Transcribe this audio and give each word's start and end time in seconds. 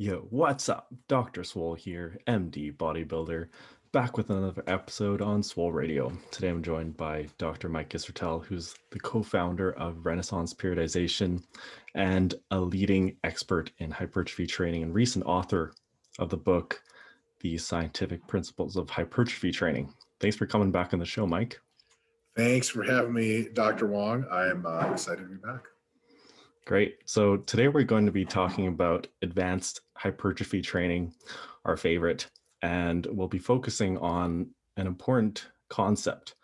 Yo, 0.00 0.28
what's 0.30 0.68
up? 0.68 0.94
Dr. 1.08 1.42
Swole 1.42 1.74
here, 1.74 2.16
MD 2.28 2.72
bodybuilder, 2.72 3.48
back 3.90 4.16
with 4.16 4.30
another 4.30 4.62
episode 4.68 5.20
on 5.20 5.42
Swole 5.42 5.72
Radio. 5.72 6.12
Today 6.30 6.50
I'm 6.50 6.62
joined 6.62 6.96
by 6.96 7.26
Dr. 7.36 7.68
Mike 7.68 7.90
Israetel, 7.90 8.44
who's 8.44 8.76
the 8.92 9.00
co 9.00 9.24
founder 9.24 9.72
of 9.72 10.06
Renaissance 10.06 10.54
Periodization 10.54 11.42
and 11.96 12.36
a 12.52 12.60
leading 12.60 13.16
expert 13.24 13.72
in 13.78 13.90
hypertrophy 13.90 14.46
training 14.46 14.84
and 14.84 14.94
recent 14.94 15.26
author 15.26 15.72
of 16.20 16.28
the 16.28 16.36
book, 16.36 16.80
The 17.40 17.58
Scientific 17.58 18.24
Principles 18.28 18.76
of 18.76 18.88
Hypertrophy 18.88 19.50
Training. 19.50 19.92
Thanks 20.20 20.36
for 20.36 20.46
coming 20.46 20.70
back 20.70 20.92
on 20.92 21.00
the 21.00 21.06
show, 21.06 21.26
Mike. 21.26 21.58
Thanks 22.36 22.68
for 22.68 22.84
having 22.84 23.14
me, 23.14 23.48
Dr. 23.52 23.88
Wong. 23.88 24.24
I'm 24.30 24.64
uh, 24.64 24.92
excited 24.92 25.22
to 25.22 25.28
be 25.28 25.44
back. 25.44 25.64
Great. 26.68 26.98
So 27.06 27.38
today 27.38 27.68
we're 27.68 27.82
going 27.82 28.04
to 28.04 28.12
be 28.12 28.26
talking 28.26 28.66
about 28.66 29.06
advanced 29.22 29.80
hypertrophy 29.94 30.60
training, 30.60 31.14
our 31.64 31.78
favorite, 31.78 32.26
and 32.60 33.06
we'll 33.06 33.26
be 33.26 33.38
focusing 33.38 33.96
on 33.96 34.50
an 34.76 34.86
important 34.86 35.46
concept 35.70 36.34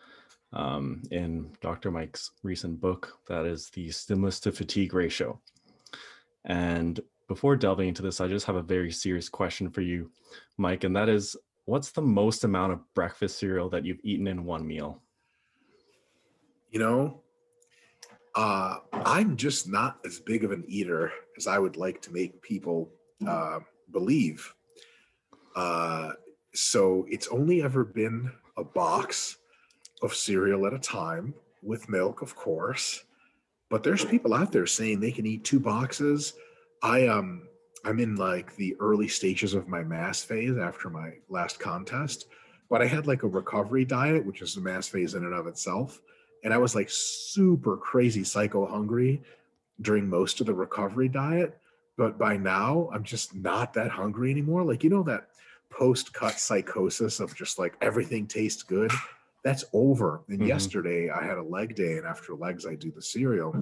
um, 0.54 1.02
in 1.10 1.50
Dr. 1.60 1.90
Mike's 1.90 2.30
recent 2.42 2.80
book 2.80 3.18
that 3.28 3.44
is 3.44 3.68
the 3.68 3.90
stimulus 3.90 4.40
to 4.40 4.50
fatigue 4.50 4.94
ratio. 4.94 5.38
And 6.46 7.00
before 7.28 7.54
delving 7.54 7.88
into 7.88 8.00
this, 8.00 8.18
I 8.18 8.26
just 8.26 8.46
have 8.46 8.56
a 8.56 8.62
very 8.62 8.92
serious 8.92 9.28
question 9.28 9.68
for 9.68 9.82
you, 9.82 10.10
Mike, 10.56 10.84
and 10.84 10.96
that 10.96 11.10
is 11.10 11.36
what's 11.66 11.90
the 11.90 12.00
most 12.00 12.44
amount 12.44 12.72
of 12.72 12.80
breakfast 12.94 13.38
cereal 13.38 13.68
that 13.68 13.84
you've 13.84 14.00
eaten 14.02 14.26
in 14.26 14.46
one 14.46 14.66
meal? 14.66 15.02
You 16.70 16.78
know, 16.78 17.23
uh, 18.34 18.78
I'm 18.92 19.36
just 19.36 19.68
not 19.68 19.98
as 20.04 20.18
big 20.18 20.44
of 20.44 20.50
an 20.50 20.64
eater 20.66 21.12
as 21.36 21.46
I 21.46 21.58
would 21.58 21.76
like 21.76 22.02
to 22.02 22.12
make 22.12 22.42
people 22.42 22.90
uh, 23.26 23.60
believe. 23.92 24.54
Uh, 25.54 26.12
so 26.54 27.06
it's 27.08 27.28
only 27.28 27.62
ever 27.62 27.84
been 27.84 28.30
a 28.56 28.64
box 28.64 29.36
of 30.02 30.14
cereal 30.14 30.66
at 30.66 30.74
a 30.74 30.78
time 30.78 31.34
with 31.62 31.88
milk, 31.88 32.22
of 32.22 32.34
course. 32.34 33.04
But 33.70 33.82
there's 33.82 34.04
people 34.04 34.34
out 34.34 34.52
there 34.52 34.66
saying 34.66 35.00
they 35.00 35.12
can 35.12 35.26
eat 35.26 35.44
two 35.44 35.60
boxes. 35.60 36.34
I 36.82 37.06
um 37.06 37.48
I'm 37.84 37.98
in 37.98 38.16
like 38.16 38.54
the 38.56 38.76
early 38.80 39.08
stages 39.08 39.54
of 39.54 39.68
my 39.68 39.82
mass 39.82 40.22
phase 40.22 40.56
after 40.58 40.90
my 40.90 41.14
last 41.28 41.58
contest, 41.58 42.26
but 42.70 42.82
I 42.82 42.86
had 42.86 43.06
like 43.06 43.22
a 43.22 43.28
recovery 43.28 43.84
diet, 43.84 44.24
which 44.24 44.42
is 44.42 44.56
a 44.56 44.60
mass 44.60 44.88
phase 44.88 45.14
in 45.14 45.24
and 45.24 45.34
of 45.34 45.46
itself 45.46 46.00
and 46.44 46.52
I 46.52 46.58
was 46.58 46.74
like 46.74 46.88
super 46.90 47.76
crazy 47.76 48.22
psycho 48.22 48.66
hungry 48.66 49.22
during 49.80 50.08
most 50.08 50.40
of 50.40 50.46
the 50.46 50.54
recovery 50.54 51.08
diet. 51.08 51.58
But 51.96 52.18
by 52.18 52.36
now, 52.36 52.90
I'm 52.92 53.02
just 53.02 53.34
not 53.34 53.72
that 53.74 53.90
hungry 53.90 54.30
anymore. 54.30 54.62
Like, 54.62 54.84
you 54.84 54.90
know, 54.90 55.02
that 55.04 55.28
post 55.70 56.12
cut 56.12 56.38
psychosis 56.38 57.18
of 57.18 57.34
just 57.34 57.58
like 57.58 57.74
everything 57.80 58.26
tastes 58.26 58.62
good. 58.62 58.92
That's 59.42 59.64
over. 59.72 60.22
And 60.28 60.38
mm-hmm. 60.38 60.48
yesterday, 60.48 61.10
I 61.10 61.24
had 61.24 61.38
a 61.38 61.42
leg 61.42 61.74
day, 61.74 61.98
and 61.98 62.06
after 62.06 62.34
legs, 62.34 62.66
I 62.66 62.74
do 62.74 62.90
the 62.90 63.02
cereal. 63.02 63.54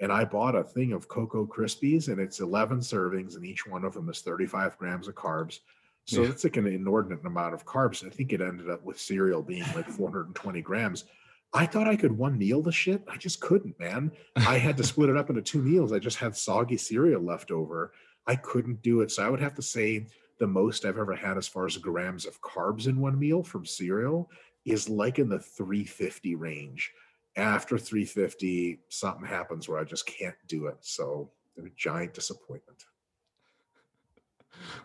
And 0.00 0.12
I 0.12 0.24
bought 0.24 0.54
a 0.54 0.62
thing 0.62 0.92
of 0.92 1.08
Cocoa 1.08 1.46
Krispies, 1.46 2.08
and 2.08 2.18
it's 2.18 2.40
11 2.40 2.80
servings, 2.80 3.36
and 3.36 3.44
each 3.44 3.66
one 3.66 3.84
of 3.84 3.92
them 3.92 4.08
is 4.08 4.20
35 4.20 4.78
grams 4.78 5.08
of 5.08 5.14
carbs. 5.14 5.60
So 6.06 6.22
yeah. 6.22 6.30
it's 6.30 6.44
like 6.44 6.56
an 6.56 6.66
inordinate 6.66 7.24
amount 7.24 7.54
of 7.54 7.66
carbs. 7.66 8.06
I 8.06 8.10
think 8.10 8.32
it 8.32 8.40
ended 8.40 8.70
up 8.70 8.82
with 8.82 8.98
cereal 8.98 9.42
being 9.42 9.64
like 9.74 9.88
420 9.88 10.62
grams. 10.62 11.04
I 11.52 11.66
thought 11.66 11.88
I 11.88 11.96
could 11.96 12.16
one 12.16 12.38
meal 12.38 12.62
the 12.62 12.72
shit. 12.72 13.02
I 13.08 13.16
just 13.16 13.40
couldn't, 13.40 13.78
man. 13.80 14.12
I 14.36 14.58
had 14.58 14.76
to 14.76 14.84
split 14.84 15.10
it 15.10 15.16
up 15.16 15.30
into 15.30 15.42
two 15.42 15.60
meals. 15.62 15.92
I 15.92 15.98
just 15.98 16.18
had 16.18 16.36
soggy 16.36 16.76
cereal 16.76 17.22
left 17.22 17.50
over. 17.50 17.92
I 18.26 18.36
couldn't 18.36 18.82
do 18.82 19.00
it. 19.00 19.10
So 19.10 19.24
I 19.24 19.28
would 19.28 19.40
have 19.40 19.54
to 19.54 19.62
say 19.62 20.06
the 20.38 20.46
most 20.46 20.84
I've 20.84 20.98
ever 20.98 21.14
had 21.14 21.36
as 21.36 21.48
far 21.48 21.66
as 21.66 21.76
grams 21.76 22.24
of 22.24 22.40
carbs 22.40 22.86
in 22.86 23.00
one 23.00 23.18
meal 23.18 23.42
from 23.42 23.66
cereal 23.66 24.30
is 24.64 24.88
like 24.88 25.18
in 25.18 25.28
the 25.28 25.40
350 25.40 26.34
range. 26.36 26.92
After 27.36 27.78
350, 27.78 28.80
something 28.88 29.26
happens 29.26 29.68
where 29.68 29.78
I 29.78 29.84
just 29.84 30.06
can't 30.06 30.36
do 30.46 30.66
it. 30.66 30.76
So 30.80 31.30
a 31.58 31.68
giant 31.76 32.14
disappointment. 32.14 32.84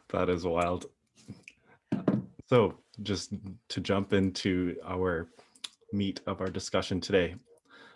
That 0.09 0.29
is 0.29 0.45
wild. 0.45 0.85
So 2.45 2.75
just 3.03 3.33
to 3.67 3.81
jump 3.81 4.13
into 4.13 4.77
our 4.85 5.27
meat 5.91 6.21
of 6.27 6.41
our 6.41 6.47
discussion 6.47 6.99
today. 6.99 7.35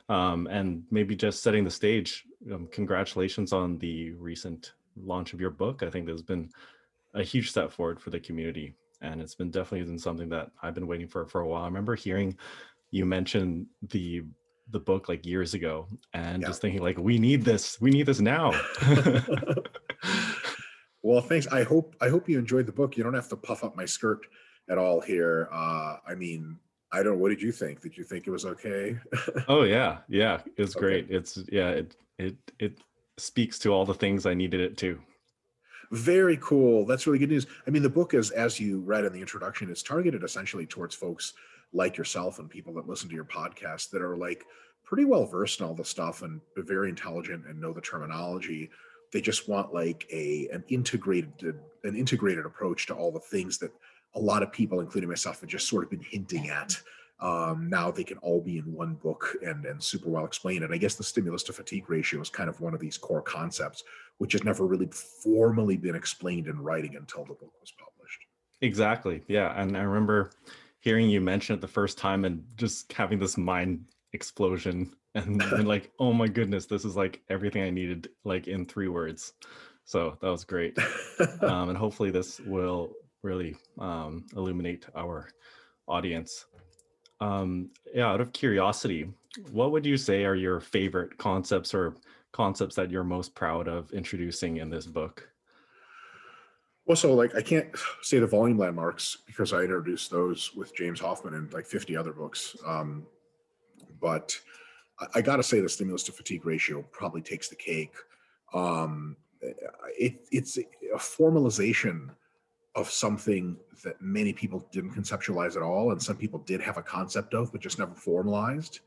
Um, 0.10 0.48
and 0.48 0.84
maybe 0.90 1.16
just 1.16 1.44
setting 1.44 1.64
the 1.64 1.70
stage, 1.70 2.26
um, 2.52 2.68
congratulations 2.72 3.54
on 3.54 3.78
the 3.78 4.12
recent 4.14 4.74
launch 4.98 5.34
of 5.34 5.42
your 5.42 5.52
book. 5.52 5.84
I 5.84 5.90
think 5.90 6.06
there's 6.06 6.24
been 6.24 6.50
a 7.14 7.24
huge 7.24 7.52
step 7.52 7.72
forward 7.72 8.00
for 8.00 8.10
the 8.10 8.20
community. 8.20 8.74
And 9.02 9.22
it's 9.22 9.36
been 9.36 9.52
definitely 9.52 9.86
been 9.86 10.00
something 10.00 10.30
that 10.30 10.52
I've 10.62 10.74
been 10.74 10.88
waiting 10.88 11.08
for 11.08 11.26
for 11.26 11.42
a 11.42 11.48
while. 11.48 11.64
I 11.64 11.68
remember 11.68 11.96
hearing 11.96 12.38
you 12.92 13.06
mention 13.06 13.68
the 13.90 14.24
the 14.72 14.80
book 14.80 15.10
like 15.10 15.26
years 15.26 15.54
ago 15.54 15.88
and 16.14 16.42
yeah. 16.42 16.48
just 16.48 16.62
thinking 16.62 16.82
like 16.82 16.98
we 16.98 17.18
need 17.18 17.44
this 17.44 17.82
we 17.82 17.90
need 17.90 18.06
this 18.06 18.20
now 18.20 18.52
well 21.02 21.22
thanks 21.22 21.48
i 21.48 21.64
hope 21.64 21.96
i 22.02 22.10
hope 22.10 22.30
you 22.30 22.38
enjoyed 22.38 22.68
the 22.68 22.72
book 22.72 22.96
you 22.96 23.04
don't 23.04 23.16
have 23.16 23.30
to 23.30 23.36
puff 23.36 23.64
up 23.64 23.76
my 23.76 23.86
skirt 23.86 24.28
at 24.70 24.78
all 24.78 25.02
here 25.02 25.50
uh 25.52 25.98
i 26.08 26.14
mean 26.16 26.58
I 26.92 26.98
don't 26.98 27.14
know. 27.14 27.20
What 27.20 27.30
did 27.30 27.42
you 27.42 27.52
think? 27.52 27.82
Did 27.82 27.98
you 27.98 28.04
think 28.04 28.28
it 28.28 28.32
was 28.32 28.46
okay? 28.46 28.98
oh 29.48 29.64
yeah, 29.64 30.00
yeah, 30.08 30.42
it's 30.58 30.76
okay. 30.76 30.86
great. 30.86 31.08
It's 31.10 31.40
yeah, 31.52 31.70
it 31.70 31.96
it 32.18 32.38
it 32.60 32.80
speaks 33.18 33.60
to 33.60 33.72
all 33.72 33.86
the 33.86 33.94
things 33.94 34.26
I 34.26 34.34
needed 34.34 34.60
it 34.60 34.78
to. 34.78 35.00
Very 35.92 36.38
cool. 36.42 36.86
That's 36.86 37.08
really 37.08 37.20
good 37.20 37.30
news. 37.30 37.48
I 37.66 37.72
mean, 37.72 37.82
the 37.82 37.90
book 37.90 38.14
is, 38.14 38.30
as 38.32 38.60
you 38.60 38.80
read 38.82 39.06
in 39.06 39.14
the 39.14 39.22
introduction, 39.22 39.70
it's 39.70 39.82
targeted 39.82 40.24
essentially 40.24 40.66
towards 40.66 40.94
folks 40.94 41.34
like 41.74 41.98
yourself 41.98 42.40
and 42.40 42.50
people 42.50 42.74
that 42.74 42.88
listen 42.88 43.10
to 43.10 43.16
your 43.16 43.26
podcast 43.26 43.90
that 43.92 44.02
are 44.02 44.18
like 44.18 44.46
pretty 44.84 45.06
well 45.06 45.26
versed 45.26 45.60
in 45.60 45.66
all 45.66 45.74
the 45.74 45.86
stuff 45.86 46.22
and 46.22 46.42
very 46.58 46.90
intelligent 46.90 47.46
and 47.48 47.60
know 47.60 47.74
the 47.74 47.82
terminology. 47.82 48.70
They 49.12 49.22
just 49.22 49.50
want 49.50 49.74
like 49.74 50.06
a 50.12 50.48
an 50.52 50.64
integrated 50.70 51.32
an 51.84 51.96
integrated 51.96 52.46
approach 52.46 52.86
to 52.88 52.94
all 52.94 53.12
the 53.12 53.20
things 53.20 53.58
that 53.60 53.72
a 54.16 54.20
lot 54.20 54.44
of 54.44 54.52
people, 54.52 54.80
including 54.80 55.10
myself, 55.10 55.42
have 55.42 55.50
just 55.50 55.68
sort 55.68 55.84
of 55.84 55.90
been 55.90 56.02
hinting 56.02 56.50
at. 56.50 56.76
Um, 57.22 57.70
now 57.70 57.92
they 57.92 58.04
can 58.04 58.18
all 58.20 58.40
be 58.40 58.58
in 58.58 58.74
one 58.74 58.94
book 58.96 59.36
and 59.46 59.66
and 59.66 59.84
super 59.84 60.10
well 60.10 60.26
explained. 60.26 60.64
And 60.64 60.74
I 60.74 60.78
guess 60.78 60.96
the 60.96 61.04
stimulus 61.04 61.44
to 61.44 61.54
fatigue 61.54 61.90
ratio 61.90 62.22
is 62.22 62.30
kind 62.30 62.50
of 62.50 62.62
one 62.62 62.74
of 62.74 62.80
these 62.80 62.98
core 62.98 63.22
concepts, 63.22 63.84
which 64.20 64.32
has 64.34 64.44
never 64.44 64.66
really 64.66 64.88
formally 64.88 65.76
been 65.76 65.96
explained 65.96 66.48
in 66.48 66.62
writing 66.62 66.96
until 66.96 67.26
the 67.26 67.34
book 67.34 67.54
was 67.60 67.74
published. 67.78 68.22
Exactly. 68.62 69.22
Yeah. 69.28 69.60
And 69.60 69.78
I 69.78 69.82
remember 69.82 70.32
hearing 70.80 71.10
you 71.10 71.20
mention 71.20 71.56
it 71.56 71.62
the 71.62 71.68
first 71.68 71.98
time 71.98 72.24
and 72.24 72.44
just 72.56 72.92
having 72.94 73.20
this 73.20 73.38
mind 73.38 73.86
explosion 74.14 74.94
and, 75.16 75.42
and 75.42 75.68
like, 75.68 75.92
oh 76.00 76.14
my 76.14 76.28
goodness, 76.28 76.68
this 76.68 76.86
is 76.86 76.96
like 76.96 77.22
everything 77.30 77.64
I 77.64 77.70
needed, 77.70 78.10
like 78.24 78.48
in 78.48 78.66
three 78.66 78.88
words. 78.88 79.34
So 79.84 80.18
that 80.22 80.30
was 80.30 80.44
great. 80.44 80.78
um, 81.42 81.70
and 81.70 81.78
hopefully 81.78 82.12
this 82.12 82.40
will 82.42 82.94
really 83.22 83.56
um, 83.78 84.26
illuminate 84.36 84.86
our 84.96 85.30
audience. 85.88 86.46
Um, 87.20 87.70
yeah, 87.94 88.08
out 88.08 88.22
of 88.22 88.32
curiosity, 88.32 89.10
what 89.52 89.72
would 89.72 89.86
you 89.86 89.98
say 89.98 90.24
are 90.24 90.36
your 90.36 90.60
favorite 90.60 91.18
concepts 91.18 91.74
or 91.74 91.96
concepts 92.32 92.76
that 92.76 92.92
you're 92.92 93.04
most 93.04 93.36
proud 93.36 93.68
of 93.68 93.92
introducing 93.92 94.58
in 94.58 94.70
this 94.70 94.86
book? 94.86 95.28
Well, 96.86 96.96
so 96.96 97.14
like 97.14 97.36
I 97.36 97.42
can't 97.42 97.68
say 98.02 98.20
the 98.20 98.28
volume 98.28 98.58
landmarks 98.58 99.18
because 99.28 99.54
I 99.54 99.62
introduced 99.62 100.10
those 100.10 100.56
with 100.56 100.76
James 100.76 101.00
Hoffmann 101.00 101.36
and 101.36 101.54
like 101.54 101.66
50 101.66 101.96
other 101.96 102.14
books. 102.14 102.56
Um, 102.66 103.06
but 104.02 104.40
I, 105.00 105.06
I 105.16 105.22
got 105.22 105.36
to 105.36 105.44
say 105.44 105.60
the 105.60 105.70
stimulus 105.70 106.04
to 106.04 106.12
fatigue 106.12 106.46
ratio 106.46 106.84
probably 106.92 107.22
takes 107.22 107.48
the 107.48 107.56
cake. 107.56 107.94
Um, 108.54 109.18
it, 109.42 110.26
it's 110.32 110.58
a 110.58 110.98
formalization 110.98 112.10
of 112.80 112.90
something 112.90 113.58
that 113.84 114.02
many 114.02 114.34
people 114.34 114.66
didn't 114.72 114.92
conceptualize 114.92 115.56
at 115.56 115.62
all, 115.62 115.92
and 115.92 116.02
some 116.02 116.18
people 116.18 116.40
did 116.40 116.62
have 116.62 116.78
a 116.78 116.82
concept 116.82 117.34
of, 117.34 117.52
but 117.52 117.62
just 117.62 117.80
never 117.80 117.94
formalized. 117.94 118.80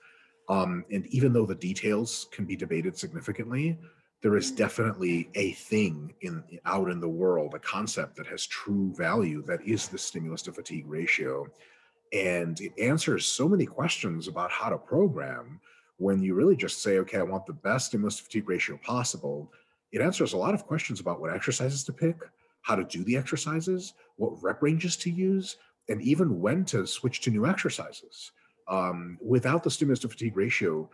Um, 0.49 0.85
and 0.91 1.07
even 1.07 1.33
though 1.33 1.47
the 1.47 1.55
details 1.55 2.29
can 2.33 2.45
be 2.45 2.57
debated 2.57 2.97
significantly, 2.97 3.79
there 4.23 4.37
is 4.37 4.51
definitely 4.51 5.29
a 5.35 5.53
thing 5.53 6.15
in 6.21 6.43
out 6.65 6.89
in 6.89 7.01
the 7.01 7.09
world, 7.09 7.55
a 7.55 7.59
concept 7.59 8.17
that 8.17 8.27
has 8.27 8.47
true 8.47 8.93
value 8.97 9.43
that 9.43 9.61
is 9.67 9.89
the 9.89 9.99
stimulus 9.99 10.43
to 10.43 10.53
fatigue 10.53 10.87
ratio. 10.87 11.47
And 12.13 12.61
it 12.61 12.73
answers 12.79 13.27
so 13.27 13.49
many 13.49 13.67
questions 13.67 14.29
about 14.29 14.51
how 14.51 14.69
to 14.69 14.79
program 14.79 15.61
when 15.97 16.23
you 16.23 16.35
really 16.35 16.57
just 16.57 16.83
say, 16.83 16.99
okay, 16.99 17.19
I 17.19 17.23
want 17.23 17.47
the 17.47 17.53
best 17.53 17.87
stimulus 17.87 18.17
to 18.17 18.25
fatigue 18.25 18.49
ratio 18.49 18.79
possible. 18.79 19.53
It 19.93 20.01
answers 20.01 20.33
a 20.33 20.37
lot 20.37 20.55
of 20.55 20.67
questions 20.67 21.01
about 21.01 21.21
what 21.21 21.35
exercises 21.35 21.85
to 21.85 21.93
pick, 21.93 22.17
how 22.63 22.77
to 22.77 22.85
do 22.85 23.05
the 23.05 23.17
exercises, 23.17 23.95
what 24.17 24.43
rep 24.43 24.63
ranges 24.63 24.97
to 24.97 25.11
use, 25.11 25.57
and 25.89 26.01
even 26.03 26.41
when 26.41 26.65
to 26.65 26.87
switch 26.87 27.21
to 27.23 27.31
new 27.31 27.47
exercises. 27.47 28.33
Um, 28.69 29.19
without 29.21 29.65
the 29.65 29.71
stimulus 29.71 29.99
to 30.01 30.09
fatigue 30.09 30.37
ratio, 30.37 30.89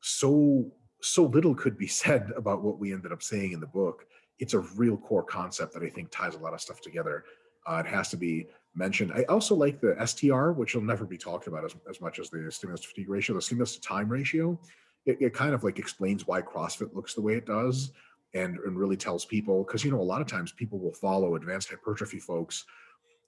so 0.00 0.70
so 1.00 1.24
little 1.24 1.54
could 1.54 1.78
be 1.78 1.86
said 2.02 2.32
about 2.36 2.62
what 2.62 2.78
we 2.78 2.92
ended 2.92 3.12
up 3.12 3.22
saying 3.22 3.52
in 3.52 3.60
the 3.60 3.66
book. 3.66 4.06
it's 4.40 4.54
a 4.54 4.58
real 4.58 4.96
core 4.96 5.22
concept 5.22 5.72
that 5.72 5.82
I 5.84 5.88
think 5.88 6.10
ties 6.10 6.34
a 6.34 6.38
lot 6.38 6.54
of 6.54 6.60
stuff 6.60 6.80
together. 6.80 7.24
Uh, 7.66 7.82
it 7.84 7.88
has 7.88 8.08
to 8.10 8.16
be 8.16 8.48
mentioned. 8.74 9.12
I 9.14 9.22
also 9.24 9.54
like 9.54 9.80
the 9.80 9.94
STR, 10.04 10.50
which 10.50 10.74
will 10.74 10.82
never 10.82 11.04
be 11.04 11.16
talked 11.16 11.46
about 11.46 11.64
as, 11.64 11.76
as 11.88 12.00
much 12.00 12.18
as 12.18 12.30
the 12.30 12.50
stimulus 12.50 12.80
to 12.80 12.88
fatigue 12.88 13.08
ratio, 13.08 13.36
the 13.36 13.42
stimulus 13.42 13.76
to 13.76 13.80
time 13.80 14.08
ratio. 14.08 14.58
It, 15.06 15.18
it 15.20 15.34
kind 15.34 15.54
of 15.54 15.62
like 15.62 15.78
explains 15.78 16.26
why 16.26 16.42
CrossFit 16.42 16.94
looks 16.94 17.14
the 17.14 17.22
way 17.22 17.34
it 17.34 17.46
does 17.46 17.92
and, 18.34 18.58
and 18.58 18.76
really 18.76 18.96
tells 18.96 19.24
people, 19.24 19.64
because, 19.64 19.84
you 19.84 19.90
know, 19.90 20.00
a 20.00 20.02
lot 20.02 20.20
of 20.20 20.26
times 20.26 20.52
people 20.52 20.78
will 20.78 20.92
follow 20.92 21.36
advanced 21.36 21.70
hypertrophy 21.70 22.18
folks, 22.18 22.64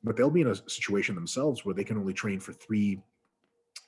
but 0.03 0.17
they'll 0.17 0.31
be 0.31 0.41
in 0.41 0.49
a 0.49 0.71
situation 0.71 1.15
themselves 1.15 1.65
where 1.65 1.75
they 1.75 1.85
can 1.85 1.97
only 1.97 2.13
train 2.13 2.41
for 2.41 2.53
three 2.53 3.01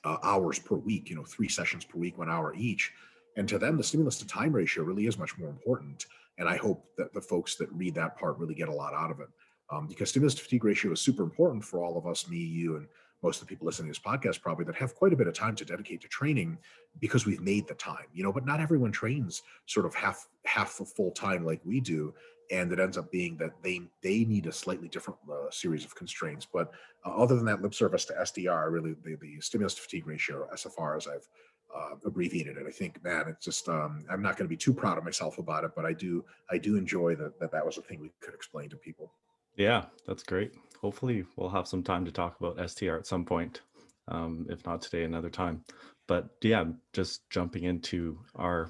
uh, 0.05 0.17
hours 0.23 0.59
per 0.59 0.75
week, 0.75 1.09
you 1.09 1.15
know, 1.15 1.25
three 1.25 1.49
sessions 1.49 1.83
per 1.83 1.97
week, 1.97 2.17
one 2.17 2.29
hour 2.29 2.53
each. 2.55 2.91
And 3.37 3.47
to 3.49 3.59
them, 3.59 3.77
the 3.77 3.83
stimulus 3.83 4.17
to 4.19 4.27
time 4.27 4.53
ratio 4.53 4.83
really 4.83 5.07
is 5.07 5.19
much 5.19 5.37
more 5.37 5.49
important. 5.49 6.05
And 6.37 6.47
I 6.47 6.57
hope 6.57 6.85
that 6.97 7.13
the 7.13 7.21
folks 7.21 7.55
that 7.55 7.71
read 7.71 7.95
that 7.95 8.17
part 8.17 8.37
really 8.37 8.55
get 8.55 8.69
a 8.69 8.73
lot 8.73 8.93
out 8.93 9.11
of 9.11 9.19
it. 9.19 9.29
Um, 9.71 9.87
because 9.87 10.09
stimulus 10.09 10.35
to 10.35 10.41
fatigue 10.41 10.63
ratio 10.63 10.91
is 10.93 11.01
super 11.01 11.23
important 11.23 11.63
for 11.63 11.83
all 11.83 11.97
of 11.97 12.07
us, 12.07 12.27
me, 12.27 12.37
you, 12.37 12.77
and 12.77 12.87
most 13.21 13.41
of 13.41 13.47
the 13.47 13.49
people 13.49 13.65
listening 13.65 13.91
to 13.91 13.99
this 13.99 13.99
podcast 13.99 14.41
probably 14.41 14.65
that 14.65 14.75
have 14.75 14.95
quite 14.95 15.13
a 15.13 15.15
bit 15.15 15.27
of 15.27 15.33
time 15.33 15.55
to 15.55 15.65
dedicate 15.65 16.01
to 16.01 16.07
training 16.07 16.57
because 16.99 17.25
we've 17.25 17.41
made 17.41 17.67
the 17.67 17.73
time, 17.75 18.05
you 18.13 18.23
know, 18.23 18.31
but 18.31 18.45
not 18.45 18.59
everyone 18.59 18.91
trains 18.91 19.41
sort 19.65 19.85
of 19.85 19.93
half 19.93 20.27
half 20.45 20.79
a 20.79 20.85
full 20.85 21.11
time 21.11 21.45
like 21.45 21.61
we 21.65 21.79
do. 21.79 22.13
And 22.51 22.71
it 22.71 22.79
ends 22.79 22.97
up 22.97 23.11
being 23.11 23.37
that 23.37 23.51
they 23.61 23.81
they 24.01 24.25
need 24.25 24.47
a 24.47 24.51
slightly 24.51 24.87
different 24.87 25.19
uh, 25.31 25.51
series 25.51 25.85
of 25.85 25.93
constraints. 25.95 26.47
But 26.51 26.71
uh, 27.05 27.15
other 27.15 27.35
than 27.35 27.45
that 27.45 27.61
lip 27.61 27.73
service 27.73 28.05
to 28.05 28.25
STR, 28.25 28.69
really 28.69 28.95
the, 29.03 29.15
the 29.21 29.39
stimulus 29.39 29.75
to 29.75 29.81
fatigue 29.81 30.07
ratio, 30.07 30.47
SFR, 30.53 30.97
as 30.97 31.07
I've 31.07 31.27
uh, 31.75 31.95
abbreviated 32.05 32.57
it. 32.57 32.65
I 32.67 32.71
think, 32.71 33.03
man, 33.03 33.25
it's 33.27 33.45
just 33.45 33.69
um, 33.69 34.03
I'm 34.09 34.21
not 34.21 34.37
going 34.37 34.45
to 34.45 34.49
be 34.49 34.57
too 34.57 34.73
proud 34.73 34.97
of 34.97 35.03
myself 35.03 35.37
about 35.37 35.63
it, 35.63 35.71
but 35.75 35.85
I 35.85 35.93
do 35.93 36.25
I 36.49 36.57
do 36.57 36.75
enjoy 36.75 37.15
that 37.15 37.39
that 37.39 37.51
that 37.51 37.65
was 37.65 37.77
a 37.77 37.81
thing 37.81 37.99
we 37.99 38.11
could 38.21 38.33
explain 38.33 38.69
to 38.69 38.77
people. 38.77 39.13
Yeah, 39.55 39.85
that's 40.07 40.23
great. 40.23 40.53
Hopefully, 40.81 41.25
we'll 41.35 41.49
have 41.49 41.67
some 41.67 41.83
time 41.83 42.05
to 42.05 42.11
talk 42.11 42.39
about 42.39 42.69
STR 42.69 42.95
at 42.95 43.07
some 43.07 43.25
point. 43.25 43.61
Um, 44.07 44.47
if 44.49 44.65
not 44.65 44.81
today, 44.81 45.03
another 45.03 45.29
time. 45.29 45.63
But 46.07 46.29
yeah, 46.41 46.65
just 46.93 47.29
jumping 47.29 47.65
into 47.65 48.17
our 48.35 48.69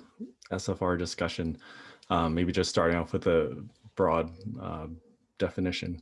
SFR 0.52 0.98
discussion, 0.98 1.58
um, 2.10 2.34
maybe 2.34 2.52
just 2.52 2.70
starting 2.70 2.98
off 2.98 3.14
with 3.14 3.28
a 3.28 3.64
broad 3.96 4.32
uh, 4.62 4.88
definition. 5.38 6.02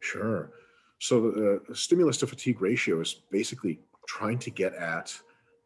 Sure. 0.00 0.52
So 1.00 1.32
the 1.66 1.74
stimulus 1.74 2.18
to 2.18 2.28
fatigue 2.28 2.62
ratio 2.62 3.00
is 3.00 3.22
basically 3.30 3.80
trying 4.06 4.38
to 4.38 4.50
get 4.50 4.74
at 4.74 5.12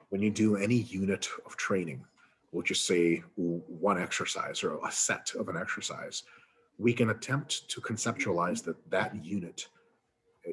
when 0.08 0.22
you 0.22 0.30
do 0.30 0.56
any 0.56 0.76
unit 0.76 1.28
of 1.44 1.56
training, 1.56 2.04
we'll 2.52 2.62
just 2.62 2.86
say 2.86 3.22
one 3.36 4.00
exercise 4.00 4.62
or 4.62 4.78
a 4.86 4.90
set 4.90 5.32
of 5.38 5.48
an 5.48 5.56
exercise, 5.56 6.22
we 6.78 6.92
can 6.92 7.10
attempt 7.10 7.68
to 7.70 7.80
conceptualize 7.80 8.62
that 8.64 8.90
that 8.90 9.24
unit 9.24 9.68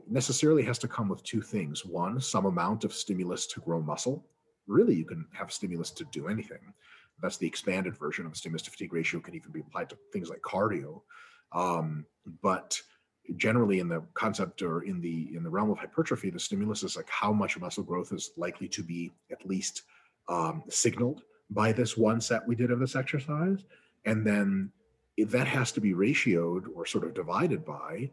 necessarily 0.09 0.63
has 0.63 0.79
to 0.79 0.87
come 0.87 1.09
with 1.09 1.23
two 1.23 1.41
things. 1.41 1.85
One, 1.85 2.19
some 2.19 2.45
amount 2.45 2.83
of 2.83 2.93
stimulus 2.93 3.45
to 3.47 3.59
grow 3.59 3.81
muscle. 3.81 4.25
Really, 4.67 4.95
you 4.95 5.05
can 5.05 5.25
have 5.33 5.51
stimulus 5.51 5.91
to 5.91 6.05
do 6.05 6.27
anything. 6.27 6.73
That's 7.21 7.37
the 7.37 7.47
expanded 7.47 7.97
version 7.97 8.25
of 8.25 8.35
stimulus 8.35 8.63
to 8.63 8.71
fatigue 8.71 8.93
ratio 8.93 9.19
can 9.19 9.35
even 9.35 9.51
be 9.51 9.59
applied 9.59 9.89
to 9.89 9.97
things 10.11 10.29
like 10.29 10.41
cardio. 10.41 11.01
Um, 11.51 12.05
but 12.41 12.81
generally 13.37 13.79
in 13.79 13.87
the 13.87 14.03
concept 14.13 14.61
or 14.61 14.83
in 14.83 14.99
the 14.99 15.33
in 15.35 15.43
the 15.43 15.49
realm 15.49 15.69
of 15.71 15.77
hypertrophy 15.77 16.29
the 16.29 16.39
stimulus 16.39 16.83
is 16.83 16.97
like 16.97 17.09
how 17.09 17.31
much 17.31 17.57
muscle 17.57 17.83
growth 17.83 18.11
is 18.11 18.31
likely 18.35 18.67
to 18.67 18.83
be 18.83 19.11
at 19.31 19.45
least 19.45 19.83
um, 20.27 20.63
signaled 20.69 21.21
by 21.49 21.71
this 21.71 21.95
one 21.95 22.19
set 22.19 22.45
we 22.47 22.55
did 22.55 22.71
of 22.71 22.79
this 22.79 22.95
exercise 22.95 23.63
and 24.05 24.27
then 24.27 24.69
that 25.17 25.47
has 25.47 25.71
to 25.71 25.81
be 25.81 25.93
ratioed 25.93 26.65
or 26.75 26.85
sort 26.85 27.03
of 27.03 27.13
divided 27.13 27.63
by 27.63 28.09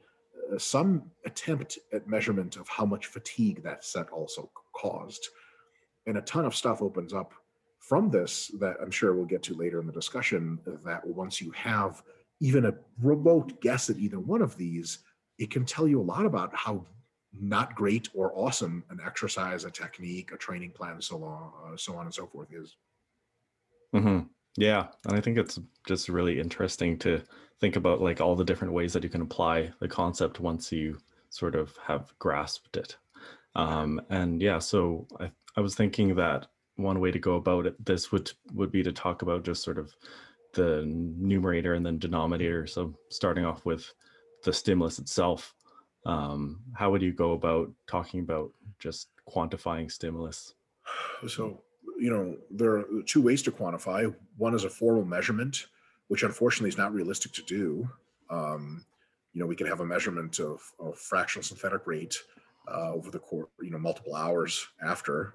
uh, 0.52 0.58
some 0.58 1.02
attempt 1.24 1.78
at 1.92 2.08
measurement 2.08 2.56
of 2.56 2.68
how 2.68 2.84
much 2.84 3.06
fatigue 3.06 3.62
that 3.62 3.84
set 3.84 4.10
also 4.10 4.50
caused 4.74 5.28
and 6.06 6.16
a 6.16 6.22
ton 6.22 6.44
of 6.44 6.54
stuff 6.54 6.82
opens 6.82 7.12
up 7.12 7.32
from 7.78 8.10
this 8.10 8.50
that 8.60 8.76
i'm 8.82 8.90
sure 8.90 9.14
we'll 9.14 9.24
get 9.24 9.42
to 9.42 9.54
later 9.54 9.80
in 9.80 9.86
the 9.86 9.92
discussion 9.92 10.58
that 10.84 11.06
once 11.06 11.40
you 11.40 11.50
have 11.52 12.02
even 12.40 12.66
a 12.66 12.74
remote 13.02 13.60
guess 13.60 13.90
at 13.90 13.98
either 13.98 14.18
one 14.18 14.42
of 14.42 14.56
these, 14.56 15.00
it 15.38 15.50
can 15.50 15.64
tell 15.64 15.86
you 15.86 16.00
a 16.00 16.02
lot 16.02 16.26
about 16.26 16.54
how 16.54 16.84
not 17.38 17.74
great 17.74 18.08
or 18.14 18.32
awesome 18.34 18.82
an 18.90 18.98
exercise, 19.04 19.64
a 19.64 19.70
technique, 19.70 20.32
a 20.32 20.36
training 20.36 20.72
plan, 20.72 21.00
so 21.00 21.22
on, 21.22 21.52
uh, 21.64 21.76
so 21.76 21.94
on 21.94 22.06
and 22.06 22.14
so 22.14 22.26
forth 22.26 22.48
is. 22.52 22.76
Mm-hmm. 23.94 24.20
Yeah, 24.56 24.88
and 25.06 25.16
I 25.16 25.20
think 25.20 25.38
it's 25.38 25.58
just 25.86 26.08
really 26.08 26.40
interesting 26.40 26.98
to 26.98 27.22
think 27.60 27.76
about 27.76 28.00
like 28.00 28.20
all 28.20 28.34
the 28.34 28.44
different 28.44 28.72
ways 28.72 28.92
that 28.92 29.04
you 29.04 29.08
can 29.08 29.22
apply 29.22 29.70
the 29.80 29.88
concept 29.88 30.40
once 30.40 30.72
you 30.72 30.98
sort 31.28 31.54
of 31.54 31.76
have 31.86 32.12
grasped 32.18 32.76
it. 32.76 32.96
Um, 33.54 34.00
and 34.10 34.40
yeah, 34.40 34.58
so 34.58 35.06
I, 35.20 35.30
I 35.56 35.60
was 35.60 35.74
thinking 35.74 36.14
that 36.16 36.46
one 36.76 37.00
way 37.00 37.10
to 37.10 37.18
go 37.18 37.34
about 37.36 37.66
it, 37.66 37.84
this 37.84 38.10
would 38.10 38.32
would 38.54 38.72
be 38.72 38.82
to 38.82 38.92
talk 38.92 39.22
about 39.22 39.44
just 39.44 39.62
sort 39.62 39.78
of 39.78 39.94
the 40.54 40.82
numerator 40.86 41.74
and 41.74 41.84
then 41.84 41.98
denominator. 41.98 42.66
So 42.66 42.94
starting 43.10 43.44
off 43.44 43.64
with 43.64 43.92
the 44.44 44.52
stimulus 44.52 44.98
itself, 44.98 45.54
um, 46.06 46.60
how 46.74 46.90
would 46.90 47.02
you 47.02 47.12
go 47.12 47.32
about 47.32 47.70
talking 47.86 48.20
about 48.20 48.50
just 48.78 49.08
quantifying 49.28 49.90
stimulus? 49.90 50.54
So, 51.28 51.60
you 52.00 52.10
know, 52.10 52.36
there 52.50 52.72
are 52.78 52.84
two 53.06 53.20
ways 53.20 53.42
to 53.42 53.52
quantify. 53.52 54.12
One 54.38 54.54
is 54.54 54.64
a 54.64 54.70
formal 54.70 55.04
measurement, 55.04 55.66
which 56.08 56.22
unfortunately 56.22 56.70
is 56.70 56.78
not 56.78 56.94
realistic 56.94 57.32
to 57.32 57.42
do. 57.42 57.88
Um, 58.30 58.84
you 59.32 59.40
know, 59.40 59.46
we 59.46 59.54
can 59.54 59.66
have 59.66 59.80
a 59.80 59.86
measurement 59.86 60.38
of, 60.40 60.60
of 60.80 60.98
fractional 60.98 61.44
synthetic 61.44 61.86
rate 61.86 62.16
uh, 62.68 62.92
over 62.92 63.10
the 63.10 63.18
course, 63.18 63.48
you 63.60 63.70
know, 63.70 63.78
multiple 63.78 64.14
hours 64.14 64.66
after. 64.82 65.34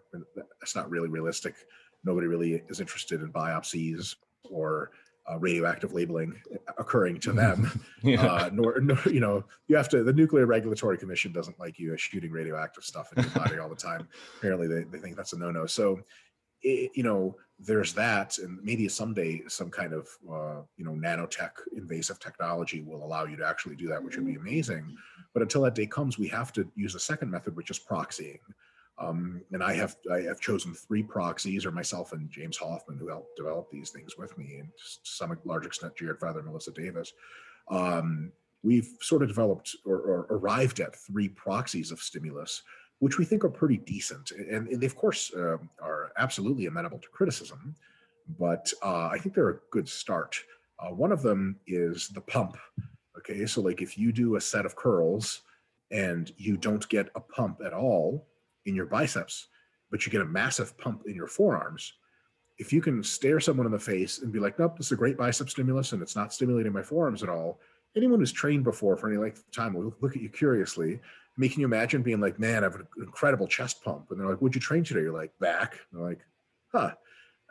That's 0.60 0.76
not 0.76 0.90
really 0.90 1.08
realistic. 1.08 1.56
Nobody 2.04 2.28
really 2.28 2.64
is 2.68 2.80
interested 2.80 3.22
in 3.22 3.32
biopsies 3.32 4.16
or 4.50 4.92
uh, 5.30 5.40
radioactive 5.40 5.94
labeling 5.94 6.40
occurring 6.78 7.20
to 7.20 7.32
them. 7.32 7.84
yeah. 8.04 8.26
uh, 8.26 8.50
nor, 8.54 8.80
nor, 8.80 9.00
you 9.06 9.20
know, 9.20 9.44
you 9.68 9.76
have 9.76 9.90
to. 9.90 10.04
The 10.04 10.14
Nuclear 10.14 10.46
Regulatory 10.46 10.98
Commission 10.98 11.32
doesn't 11.32 11.60
like 11.60 11.80
you 11.80 11.96
shooting 11.98 12.32
radioactive 12.32 12.84
stuff 12.84 13.12
in 13.16 13.24
your 13.24 13.32
body 13.32 13.58
all 13.58 13.70
the 13.70 13.76
time. 13.76 14.08
Apparently, 14.38 14.68
they, 14.68 14.84
they 14.84 15.00
think 15.00 15.16
that's 15.16 15.34
a 15.34 15.40
no-no. 15.40 15.66
So, 15.66 16.00
it, 16.66 16.92
you 16.96 17.04
know, 17.04 17.36
there's 17.60 17.94
that, 17.94 18.38
and 18.40 18.60
maybe 18.62 18.90
someday 18.90 19.42
some 19.48 19.70
kind 19.70 19.94
of 19.94 20.08
uh, 20.30 20.62
you 20.78 20.84
know 20.84 20.92
nanotech 20.92 21.52
invasive 21.76 22.20
technology 22.20 22.82
will 22.82 23.04
allow 23.04 23.26
you 23.26 23.38
to 23.38 23.48
actually 23.48 23.76
do 23.76 23.88
that, 23.88 24.04
which 24.04 24.18
would 24.18 24.26
be 24.26 24.36
amazing. 24.36 24.96
But 25.34 25.42
until 25.42 25.62
that 25.62 25.76
day 25.76 25.86
comes, 25.86 26.18
we 26.18 26.28
have 26.28 26.52
to 26.54 26.70
use 26.76 26.96
a 26.96 27.00
second 27.00 27.32
method, 27.32 27.56
which 27.56 27.72
is 27.72 27.80
proxying. 27.80 28.40
Um, 28.98 29.42
and 29.52 29.64
I 29.64 29.74
have 29.76 29.96
I 30.12 30.20
have 30.22 30.42
chosen 30.42 30.74
three 30.74 31.04
proxies, 31.04 31.66
or 31.66 31.72
myself 31.72 32.12
and 32.12 32.30
James 32.30 32.58
Hoffmann, 32.58 32.98
who 32.98 33.08
helped 33.08 33.38
develop 33.38 33.70
these 33.72 33.90
things 33.90 34.18
with 34.18 34.38
me, 34.38 34.58
and 34.60 34.68
to 34.68 34.84
some 35.04 35.38
large 35.46 35.66
extent, 35.66 35.96
Jared 35.96 36.20
Feather 36.20 36.40
and 36.40 36.48
Melissa 36.48 36.72
Davis. 36.72 37.14
Um, 37.70 38.32
we've 38.64 38.90
sort 39.00 39.22
of 39.22 39.28
developed 39.28 39.76
or, 39.86 39.98
or, 39.98 40.28
arrived 40.30 40.80
at 40.80 40.96
three 40.96 41.30
proxies 41.30 41.92
of 41.92 42.00
stimulus, 42.00 42.64
which 43.00 43.18
we 43.18 43.26
think 43.26 43.44
are 43.44 43.50
pretty 43.50 43.78
decent, 43.78 44.32
and, 44.32 44.68
they 44.80 44.86
of 44.86 44.96
course 44.96 45.34
uh, 45.36 45.58
are 45.82 46.12
absolutely 46.18 46.66
amenable 46.66 47.00
to 47.00 47.10
criticism, 47.10 47.76
but 48.40 48.72
uh, 48.84 49.10
I 49.12 49.18
think 49.18 49.36
they're 49.36 49.50
a 49.50 49.60
good 49.72 49.88
start. 49.88 50.40
Uh, 50.80 50.90
one 50.90 51.12
of 51.12 51.22
them 51.22 51.58
is 51.68 52.10
the 52.10 52.22
pump. 52.22 52.58
Okay, 53.18 53.46
so 53.46 53.62
like 53.62 53.82
if 53.82 53.98
you 53.98 54.12
do 54.12 54.36
a 54.36 54.42
set 54.42 54.66
of 54.66 54.76
curls 54.76 55.42
and 55.92 56.32
you 56.38 56.58
don't 56.58 56.88
get 56.90 57.10
a 57.16 57.20
pump 57.20 57.62
at 57.66 57.74
all, 57.74 58.28
in 58.66 58.76
your 58.76 58.86
biceps, 58.86 59.48
but 59.92 60.06
you 60.06 60.12
get 60.12 60.22
a 60.22 60.26
massive 60.26 60.78
pump 60.78 61.04
in 61.08 61.16
your 61.16 61.28
forearms. 61.28 61.94
If 62.58 62.72
you 62.72 62.82
can 62.82 63.04
stare 63.04 63.40
someone 63.40 63.66
in 63.66 63.72
the 63.72 63.80
face 63.80 64.22
and 64.22 64.32
be 64.32 64.40
like, 64.40 64.58
nope, 64.60 64.78
this 64.78 64.88
is 64.88 64.92
a 64.94 64.98
great 64.98 65.18
bicep 65.18 65.50
stimulus 65.50 65.92
and 65.92 66.02
it's 66.02 66.16
not 66.16 66.34
stimulating 66.34 66.74
my 66.74 66.82
forearms 66.82 67.22
at 67.22 67.30
all, 67.30 67.60
anyone 67.96 68.20
who's 68.20 68.32
trained 68.32 68.64
before 68.64 68.98
for 68.98 69.10
any 69.10 69.18
length 69.18 69.40
of 69.40 69.52
time 69.52 69.74
will 69.74 69.94
look 70.02 70.16
at 70.16 70.22
you 70.22 70.30
curiously, 70.30 71.00
making 71.38 71.60
you 71.60 71.66
imagine 71.66 72.02
being 72.02 72.22
like, 72.22 72.40
man, 72.40 72.64
I 72.64 72.68
have 72.68 72.76
an 72.76 72.88
incredible 72.98 73.48
chest 73.48 73.84
pump. 73.84 74.08
And 74.10 74.20
they're 74.20 74.28
like, 74.28 74.42
what'd 74.42 74.56
you 74.56 74.62
train 74.62 74.84
today? 74.84 75.02
You're 75.02 75.14
like, 75.14 75.38
back. 75.40 75.80
And 75.92 76.00
they're 76.00 76.10
like, 76.10 76.26
huh, 76.72 76.92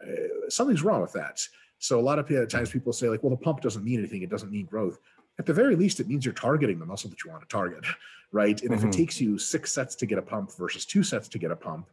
uh, 0.02 0.48
something's 0.48 0.82
wrong 0.82 1.02
with 1.02 1.12
that. 1.12 1.40
So 1.78 1.98
a 1.98 2.02
lot 2.02 2.18
of 2.18 2.48
times 2.48 2.70
people 2.70 2.92
say 2.92 3.08
like, 3.08 3.22
well, 3.22 3.30
the 3.30 3.36
pump 3.36 3.60
doesn't 3.60 3.84
mean 3.84 3.98
anything. 3.98 4.22
It 4.22 4.30
doesn't 4.30 4.50
mean 4.50 4.66
growth 4.66 4.98
at 5.38 5.46
the 5.46 5.52
very 5.52 5.76
least, 5.76 6.00
it 6.00 6.08
means 6.08 6.24
you're 6.24 6.34
targeting 6.34 6.78
the 6.78 6.86
muscle 6.86 7.10
that 7.10 7.24
you 7.24 7.30
want 7.30 7.42
to 7.42 7.48
target, 7.48 7.84
right? 8.32 8.60
And 8.60 8.70
mm-hmm. 8.70 8.74
if 8.74 8.80
it 8.80 8.82
mm-hmm. 8.86 8.90
takes 8.90 9.20
you 9.20 9.38
six 9.38 9.72
sets 9.72 9.94
to 9.96 10.06
get 10.06 10.18
a 10.18 10.22
pump 10.22 10.56
versus 10.56 10.84
two 10.84 11.02
sets 11.02 11.28
to 11.28 11.38
get 11.38 11.50
a 11.50 11.56
pump, 11.56 11.88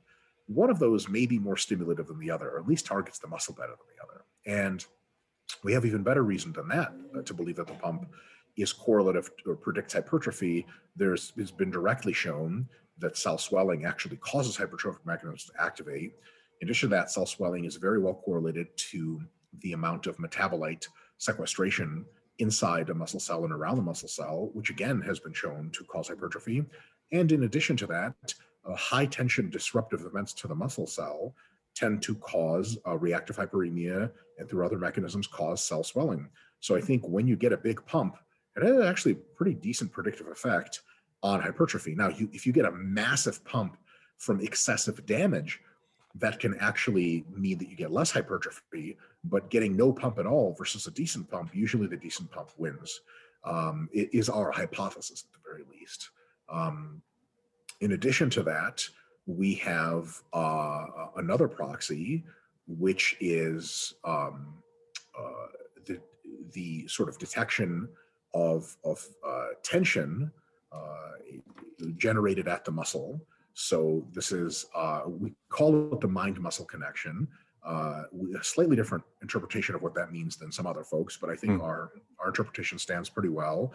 one 0.48 0.70
of 0.70 0.80
those 0.80 1.08
may 1.08 1.26
be 1.26 1.40
more 1.40 1.58
stimulative 1.58 2.08
than 2.08 2.20
the 2.20 2.30
other, 2.30 2.50
or 2.50 2.60
at 2.60 2.68
least 2.68 2.86
targets 2.86 3.20
the 3.20 3.28
muscle 3.28 3.54
better 3.54 3.70
than 3.70 3.78
the 3.96 4.04
other. 4.04 4.26
And 4.46 4.86
we 5.64 5.74
have 5.74 5.86
even 5.86 6.04
better 6.04 6.24
reason 6.24 6.52
than 6.54 6.68
that 6.70 6.94
uh, 7.18 7.22
to 7.24 7.34
believe 7.34 7.56
that 7.56 7.68
the 7.68 7.74
pump 7.74 8.08
is 8.58 8.74
correlative 8.74 9.30
or 9.46 9.56
predicts 9.56 9.94
hypertrophy. 9.94 10.66
There's 10.96 11.34
has 11.38 11.52
been 11.52 11.72
directly 11.72 12.14
shown 12.14 12.68
that 13.00 13.18
cell 13.18 13.38
swelling 13.38 13.86
actually 13.86 14.18
causes 14.18 14.58
hypertrophic 14.58 15.06
mechanisms 15.06 15.46
to 15.46 15.62
activate. 15.62 16.14
In 16.62 16.68
addition 16.68 16.90
to 16.90 16.96
that, 16.96 17.10
cell 17.10 17.26
swelling 17.26 17.66
is 17.66 17.76
very 17.76 18.00
well 18.00 18.14
correlated 18.14 18.68
to 18.92 19.22
the 19.60 19.74
amount 19.74 20.08
of 20.08 20.18
metabolite 20.18 20.88
sequestration 21.18 22.06
inside 22.40 22.90
a 22.90 22.94
muscle 22.94 23.20
cell 23.20 23.44
and 23.44 23.54
around 23.54 23.76
the 23.76 23.82
muscle 23.82 24.08
cell, 24.08 24.50
which 24.54 24.70
again 24.70 25.02
has 25.02 25.20
been 25.20 25.34
shown 25.34 25.70
to 25.74 25.84
cause 25.84 26.08
hypertrophy. 26.08 26.64
And 27.12 27.32
in 27.32 27.44
addition 27.44 27.76
to 27.78 27.88
that, 27.88 28.34
uh, 28.66 28.76
high 28.76 29.06
tension 29.06 29.50
disruptive 29.50 30.06
events 30.06 30.34
to 30.34 30.48
the 30.48 30.56
muscle 30.56 30.88
cell 30.88 31.36
tend 31.76 32.02
to 32.04 32.16
cause 32.16 32.78
uh, 32.88 32.98
reactive 32.98 33.38
hyperemia 33.38 34.12
and 34.38 34.50
through 34.50 34.66
other 34.66 34.78
mechanisms 34.78 35.28
cause 35.28 35.64
cell 35.64 35.84
swelling. 35.84 36.30
So 36.60 36.76
I 36.76 36.82
think 36.82 37.08
when 37.08 37.28
you 37.28 37.36
get 37.36 37.54
a 37.54 37.58
big 37.58 37.84
pump, 37.86 38.18
it 38.56 38.64
has 38.64 38.84
actually 38.86 39.16
pretty 39.16 39.54
decent 39.54 39.92
predictive 39.92 40.28
effect 40.28 40.82
on 41.24 41.42
hypertrophy. 41.42 41.96
Now, 41.96 42.10
you, 42.10 42.30
if 42.34 42.46
you 42.46 42.54
get 42.54 42.66
a 42.66 42.72
massive 42.72 43.44
pump 43.46 43.78
from 44.18 44.42
excessive 44.42 45.06
damage, 45.06 45.62
that 46.16 46.40
can 46.40 46.58
actually 46.60 47.24
mean 47.34 47.58
that 47.60 47.70
you 47.70 47.76
get 47.76 47.92
less 47.92 48.12
hypertrophy, 48.12 48.98
but 49.24 49.50
getting 49.50 49.78
no 49.78 49.94
pump 49.94 50.20
at 50.20 50.26
all 50.26 50.54
versus 50.58 50.88
a 50.88 50.92
decent 50.92 51.30
pump, 51.30 51.52
usually 51.54 51.88
the 51.88 51.98
decent 51.98 52.30
pump 52.32 52.50
wins. 52.58 53.02
Um, 53.44 53.90
is 53.92 54.30
our 54.30 54.52
hypothesis 54.52 55.26
at 55.26 55.32
the 55.34 55.40
very 55.44 55.64
least. 55.72 56.12
Um, 56.48 57.02
in 57.80 57.94
addition 57.94 58.30
to 58.32 58.44
that, 58.44 58.86
we 59.26 59.56
have 59.56 60.22
uh, 60.32 60.86
another 61.18 61.48
proxy, 61.48 62.24
which 62.68 63.18
is 63.20 63.96
um, 64.04 64.54
uh, 65.18 65.48
the, 65.86 66.00
the 66.54 66.88
sort 66.88 67.10
of 67.10 67.18
detection 67.18 67.90
of, 68.34 68.76
of 68.84 69.06
uh, 69.28 69.48
tension 69.64 70.32
uh, 70.72 71.12
generated 71.98 72.48
at 72.48 72.66
the 72.66 72.72
muscle. 72.72 73.20
So 73.54 74.08
this 74.14 74.32
is, 74.32 74.66
uh, 74.76 75.02
we 75.06 75.34
call 75.50 75.94
it 75.94 76.00
the 76.02 76.08
mind-muscle 76.08 76.66
connection. 76.66 77.28
Uh, 77.64 78.04
a 78.40 78.44
slightly 78.44 78.76
different 78.76 79.04
interpretation 79.22 79.76
of 79.76 79.82
what 79.82 79.94
that 79.94 80.12
means 80.12 80.38
than 80.38 80.52
some 80.52 80.66
other 80.66 80.84
folks, 80.84 81.18
but 81.18 81.30
I 81.30 81.36
think 81.36 81.62
mm. 81.62 81.64
our, 81.64 81.92
our 82.20 82.30
interpretation 82.30 82.80
stands 82.80 83.10
pretty 83.10 83.30
well. 83.30 83.74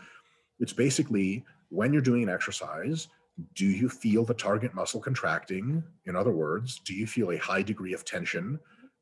It's 0.58 0.72
basically 0.72 1.44
when 1.68 1.92
you're 1.92 2.02
doing 2.02 2.22
an 2.22 2.28
exercise, 2.28 3.08
do 3.54 3.66
you 3.66 3.88
feel 3.88 4.24
the 4.24 4.34
target 4.34 4.74
muscle 4.74 5.00
contracting? 5.00 5.84
In 6.06 6.16
other 6.16 6.32
words, 6.32 6.80
do 6.84 6.94
you 6.94 7.06
feel 7.06 7.32
a 7.32 7.36
high 7.36 7.62
degree 7.62 7.92
of 7.92 8.04
tension 8.04 8.58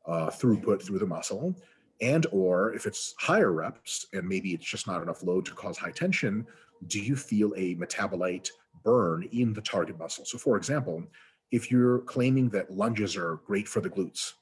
uh, 0.07 0.29
throughput 0.29 0.83
through 0.83 0.99
the 0.99 1.07
muscle? 1.07 1.55
And 2.01 2.27
or 2.33 2.75
if 2.75 2.87
it's 2.87 3.15
higher 3.19 3.53
reps 3.53 4.07
and 4.13 4.29
maybe 4.29 4.53
it's 4.53 4.65
just 4.65 4.87
not 4.87 5.03
enough 5.03 5.23
load 5.23 5.47
to 5.47 5.53
cause 5.53 5.79
high 5.79 5.93
tension, 5.93 6.47
do 6.87 7.01
you 7.01 7.17
feel 7.17 7.53
a 7.57 7.77
metabolite 7.77 8.49
burn 8.83 9.29
in 9.33 9.53
the 9.53 9.63
target 9.63 9.99
muscle? 9.99 10.25
So 10.25 10.39
for 10.39 10.57
example, 10.57 11.05
if 11.51 11.71
you're 11.71 12.01
claiming 12.01 12.49
that 12.51 12.71
lunges 12.71 13.17
are 13.17 13.41
great 13.47 13.69
for 13.69 13.81
the 13.81 13.91
glutes, 13.91 14.33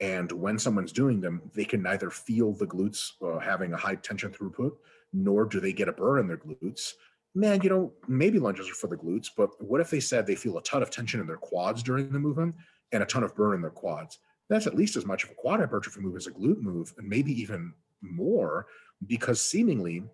and 0.00 0.30
when 0.30 0.58
someone's 0.58 0.92
doing 0.92 1.20
them, 1.20 1.40
they 1.54 1.64
can 1.64 1.82
neither 1.82 2.10
feel 2.10 2.52
the 2.52 2.66
glutes 2.66 3.12
uh, 3.22 3.38
having 3.38 3.72
a 3.72 3.78
high 3.78 3.94
tension 3.94 4.30
throughput, 4.30 4.72
nor 5.12 5.46
do 5.46 5.58
they 5.58 5.72
get 5.72 5.88
a 5.88 5.92
burn 5.92 6.20
in 6.20 6.26
their 6.26 6.36
glutes 6.36 6.92
man, 7.36 7.60
you 7.62 7.68
know, 7.68 7.92
maybe 8.08 8.38
lunges 8.38 8.68
are 8.68 8.74
for 8.74 8.86
the 8.86 8.96
glutes, 8.96 9.28
but 9.36 9.50
what 9.62 9.80
if 9.80 9.90
they 9.90 10.00
said 10.00 10.26
they 10.26 10.34
feel 10.34 10.56
a 10.56 10.62
ton 10.62 10.82
of 10.82 10.90
tension 10.90 11.20
in 11.20 11.26
their 11.26 11.36
quads 11.36 11.82
during 11.82 12.10
the 12.10 12.18
movement 12.18 12.54
and 12.92 13.02
a 13.02 13.06
ton 13.06 13.22
of 13.22 13.36
burn 13.36 13.54
in 13.54 13.60
their 13.60 13.70
quads? 13.70 14.18
That's 14.48 14.66
at 14.66 14.76
least 14.76 14.96
as 14.96 15.06
much 15.06 15.24
of 15.24 15.30
a 15.30 15.34
quad 15.34 15.60
hypertrophy 15.60 16.00
move 16.00 16.16
as 16.16 16.26
a 16.26 16.32
glute 16.32 16.60
move, 16.60 16.94
and 16.98 17.08
maybe 17.08 17.32
even 17.40 17.72
more, 18.00 18.66
because 19.06 19.40
seemingly, 19.40 20.04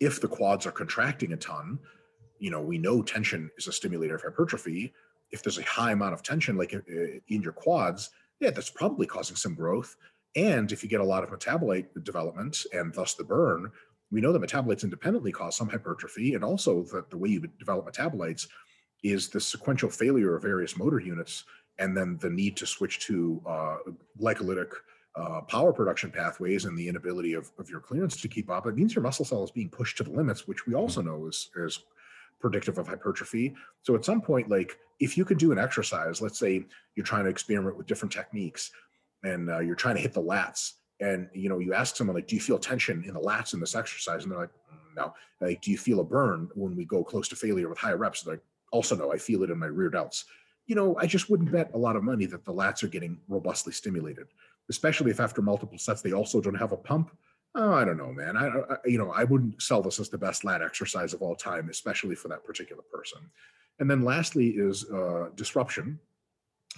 if 0.00 0.20
the 0.20 0.28
quads 0.28 0.66
are 0.66 0.72
contracting 0.72 1.32
a 1.32 1.36
ton, 1.36 1.78
you 2.38 2.50
know, 2.50 2.60
we 2.60 2.78
know 2.78 3.02
tension 3.02 3.50
is 3.58 3.66
a 3.66 3.72
stimulator 3.72 4.14
of 4.14 4.22
hypertrophy. 4.22 4.92
If 5.30 5.42
there's 5.42 5.58
a 5.58 5.64
high 5.64 5.92
amount 5.92 6.14
of 6.14 6.22
tension, 6.22 6.56
like 6.56 6.74
uh, 6.74 6.80
in 7.28 7.42
your 7.42 7.52
quads, 7.52 8.10
yeah, 8.40 8.50
that's 8.50 8.70
probably 8.70 9.06
causing 9.06 9.36
some 9.36 9.54
growth. 9.54 9.96
And 10.36 10.72
if 10.72 10.82
you 10.82 10.88
get 10.88 11.00
a 11.00 11.04
lot 11.04 11.24
of 11.24 11.30
metabolite 11.30 12.04
development 12.04 12.64
and 12.72 12.94
thus 12.94 13.14
the 13.14 13.24
burn, 13.24 13.70
we 14.10 14.20
know 14.20 14.32
that 14.32 14.42
metabolites 14.42 14.84
independently 14.84 15.32
cause 15.32 15.56
some 15.56 15.68
hypertrophy, 15.68 16.34
and 16.34 16.44
also 16.44 16.82
that 16.92 17.10
the 17.10 17.18
way 17.18 17.28
you 17.28 17.40
develop 17.58 17.86
metabolites 17.86 18.48
is 19.02 19.28
the 19.28 19.40
sequential 19.40 19.90
failure 19.90 20.34
of 20.34 20.42
various 20.42 20.76
motor 20.76 21.00
units, 21.00 21.44
and 21.80 21.96
then 21.96 22.18
the 22.20 22.30
need 22.30 22.56
to 22.58 22.66
switch 22.66 23.00
to 23.00 23.42
uh, 23.46 23.76
glycolytic 24.20 24.70
uh, 25.16 25.40
power 25.42 25.72
production 25.72 26.10
pathways 26.10 26.66
and 26.66 26.78
the 26.78 26.86
inability 26.86 27.32
of, 27.32 27.50
of 27.58 27.68
your 27.68 27.80
clearance 27.80 28.20
to 28.20 28.28
keep 28.28 28.48
up. 28.48 28.66
It 28.66 28.76
means 28.76 28.94
your 28.94 29.02
muscle 29.02 29.24
cell 29.24 29.42
is 29.42 29.50
being 29.50 29.68
pushed 29.68 29.96
to 29.96 30.04
the 30.04 30.10
limits, 30.10 30.46
which 30.46 30.66
we 30.66 30.74
also 30.74 31.02
know 31.02 31.26
is, 31.26 31.50
is 31.56 31.80
predictive 32.38 32.78
of 32.78 32.86
hypertrophy. 32.86 33.54
So 33.82 33.96
at 33.96 34.04
some 34.04 34.20
point, 34.20 34.48
like 34.48 34.78
if 35.00 35.18
you 35.18 35.24
could 35.24 35.38
do 35.38 35.50
an 35.50 35.58
exercise, 35.58 36.22
let's 36.22 36.38
say 36.38 36.64
you're 36.94 37.04
trying 37.06 37.24
to 37.24 37.30
experiment 37.30 37.76
with 37.76 37.86
different 37.86 38.12
techniques 38.12 38.70
and 39.24 39.50
uh, 39.50 39.58
you're 39.58 39.74
trying 39.74 39.96
to 39.96 40.00
hit 40.00 40.12
the 40.12 40.22
lats 40.22 40.74
and 41.00 41.28
you 41.32 41.48
know 41.48 41.58
you 41.58 41.74
ask 41.74 41.96
someone 41.96 42.14
like 42.14 42.26
do 42.26 42.34
you 42.34 42.40
feel 42.40 42.58
tension 42.58 43.02
in 43.06 43.14
the 43.14 43.20
lats 43.20 43.54
in 43.54 43.60
this 43.60 43.74
exercise 43.74 44.22
and 44.22 44.32
they're 44.32 44.40
like 44.40 44.50
mm, 44.50 44.96
no 44.96 45.14
like 45.40 45.60
do 45.62 45.70
you 45.70 45.78
feel 45.78 46.00
a 46.00 46.04
burn 46.04 46.48
when 46.54 46.76
we 46.76 46.84
go 46.84 47.02
close 47.02 47.28
to 47.28 47.36
failure 47.36 47.68
with 47.68 47.78
higher 47.78 47.96
reps 47.96 48.22
they're 48.22 48.34
like 48.34 48.42
also 48.72 48.94
no 48.94 49.12
i 49.12 49.18
feel 49.18 49.42
it 49.42 49.50
in 49.50 49.58
my 49.58 49.66
rear 49.66 49.90
delts 49.90 50.24
you 50.70 50.76
know 50.76 50.96
i 51.00 51.06
just 51.06 51.28
wouldn't 51.28 51.50
bet 51.50 51.68
a 51.74 51.78
lot 51.78 51.96
of 51.96 52.04
money 52.04 52.26
that 52.26 52.44
the 52.44 52.52
lats 52.52 52.84
are 52.84 52.94
getting 52.96 53.18
robustly 53.28 53.72
stimulated 53.72 54.28
especially 54.70 55.10
if 55.10 55.18
after 55.18 55.42
multiple 55.42 55.76
sets 55.76 56.00
they 56.00 56.12
also 56.12 56.40
don't 56.40 56.54
have 56.54 56.70
a 56.70 56.76
pump. 56.76 57.10
Oh 57.56 57.72
i 57.72 57.84
don't 57.84 57.98
know 57.98 58.12
man. 58.12 58.36
I, 58.36 58.46
I 58.46 58.76
you 58.86 58.96
know 58.96 59.10
i 59.10 59.24
wouldn't 59.24 59.60
sell 59.60 59.82
this 59.82 59.98
as 59.98 60.08
the 60.08 60.24
best 60.26 60.44
lat 60.44 60.62
exercise 60.62 61.12
of 61.12 61.22
all 61.22 61.34
time 61.34 61.68
especially 61.68 62.14
for 62.14 62.28
that 62.28 62.44
particular 62.44 62.84
person. 62.92 63.20
And 63.80 63.90
then 63.90 64.02
lastly 64.02 64.48
is 64.50 64.88
uh, 64.90 65.30
disruption. 65.34 65.98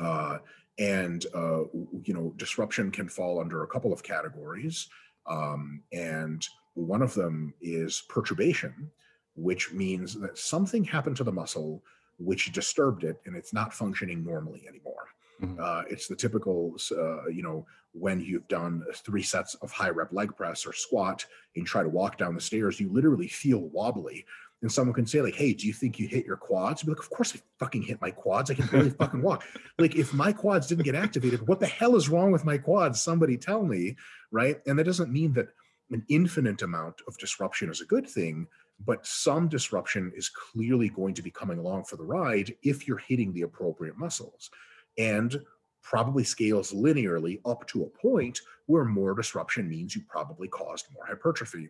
Uh, 0.00 0.38
and 0.78 1.26
uh, 1.34 1.64
you 2.08 2.14
know 2.14 2.32
disruption 2.36 2.90
can 2.90 3.08
fall 3.08 3.40
under 3.40 3.62
a 3.62 3.66
couple 3.66 3.92
of 3.92 4.02
categories. 4.02 4.88
Um, 5.26 5.82
and 5.92 6.46
one 6.74 7.02
of 7.02 7.12
them 7.12 7.52
is 7.60 8.04
perturbation 8.08 8.90
which 9.34 9.72
means 9.72 10.18
that 10.20 10.36
something 10.36 10.84
happened 10.84 11.16
to 11.16 11.24
the 11.24 11.32
muscle 11.32 11.82
which 12.18 12.52
disturbed 12.52 13.04
it 13.04 13.20
and 13.26 13.36
it's 13.36 13.52
not 13.52 13.72
functioning 13.72 14.24
normally 14.24 14.64
anymore 14.68 15.08
mm-hmm. 15.40 15.60
uh, 15.60 15.82
it's 15.88 16.06
the 16.06 16.16
typical 16.16 16.74
uh, 16.92 17.26
you 17.26 17.42
know 17.42 17.66
when 17.92 18.20
you've 18.20 18.48
done 18.48 18.82
three 18.94 19.22
sets 19.22 19.54
of 19.56 19.70
high 19.70 19.90
rep 19.90 20.12
leg 20.12 20.34
press 20.36 20.66
or 20.66 20.72
squat 20.72 21.24
and 21.56 21.66
try 21.66 21.82
to 21.82 21.88
walk 21.88 22.16
down 22.16 22.34
the 22.34 22.40
stairs 22.40 22.80
you 22.80 22.90
literally 22.92 23.28
feel 23.28 23.60
wobbly 23.68 24.24
and 24.62 24.70
someone 24.70 24.94
can 24.94 25.06
say 25.06 25.20
like, 25.20 25.34
"Hey, 25.34 25.52
do 25.52 25.66
you 25.66 25.72
think 25.72 25.98
you 25.98 26.06
hit 26.06 26.24
your 26.24 26.36
quads?" 26.36 26.82
I'd 26.82 26.86
be 26.86 26.92
like, 26.92 27.00
"Of 27.00 27.10
course 27.10 27.34
I 27.34 27.40
fucking 27.58 27.82
hit 27.82 28.00
my 28.00 28.10
quads. 28.10 28.50
I 28.50 28.54
can 28.54 28.66
barely 28.66 28.90
fucking 28.98 29.20
walk. 29.20 29.44
Like, 29.78 29.96
if 29.96 30.14
my 30.14 30.32
quads 30.32 30.68
didn't 30.68 30.84
get 30.84 30.94
activated, 30.94 31.46
what 31.48 31.60
the 31.60 31.66
hell 31.66 31.96
is 31.96 32.08
wrong 32.08 32.30
with 32.30 32.44
my 32.44 32.58
quads? 32.58 33.02
Somebody 33.02 33.36
tell 33.36 33.64
me, 33.64 33.96
right?" 34.30 34.60
And 34.66 34.78
that 34.78 34.84
doesn't 34.84 35.12
mean 35.12 35.32
that 35.34 35.48
an 35.90 36.04
infinite 36.08 36.62
amount 36.62 37.02
of 37.06 37.18
disruption 37.18 37.70
is 37.70 37.80
a 37.80 37.86
good 37.86 38.08
thing, 38.08 38.46
but 38.84 39.06
some 39.06 39.48
disruption 39.48 40.12
is 40.16 40.28
clearly 40.28 40.88
going 40.88 41.14
to 41.14 41.22
be 41.22 41.30
coming 41.30 41.58
along 41.58 41.84
for 41.84 41.96
the 41.96 42.04
ride 42.04 42.54
if 42.62 42.86
you're 42.86 42.98
hitting 42.98 43.32
the 43.32 43.42
appropriate 43.42 43.96
muscles, 43.96 44.50
and 44.98 45.40
probably 45.82 46.24
scales 46.24 46.72
linearly 46.72 47.40
up 47.44 47.66
to 47.66 47.82
a 47.82 47.98
point 47.98 48.40
where 48.66 48.84
more 48.84 49.14
disruption 49.14 49.68
means 49.68 49.94
you 49.94 50.02
probably 50.08 50.48
caused 50.48 50.86
more 50.94 51.06
hypertrophy. 51.06 51.68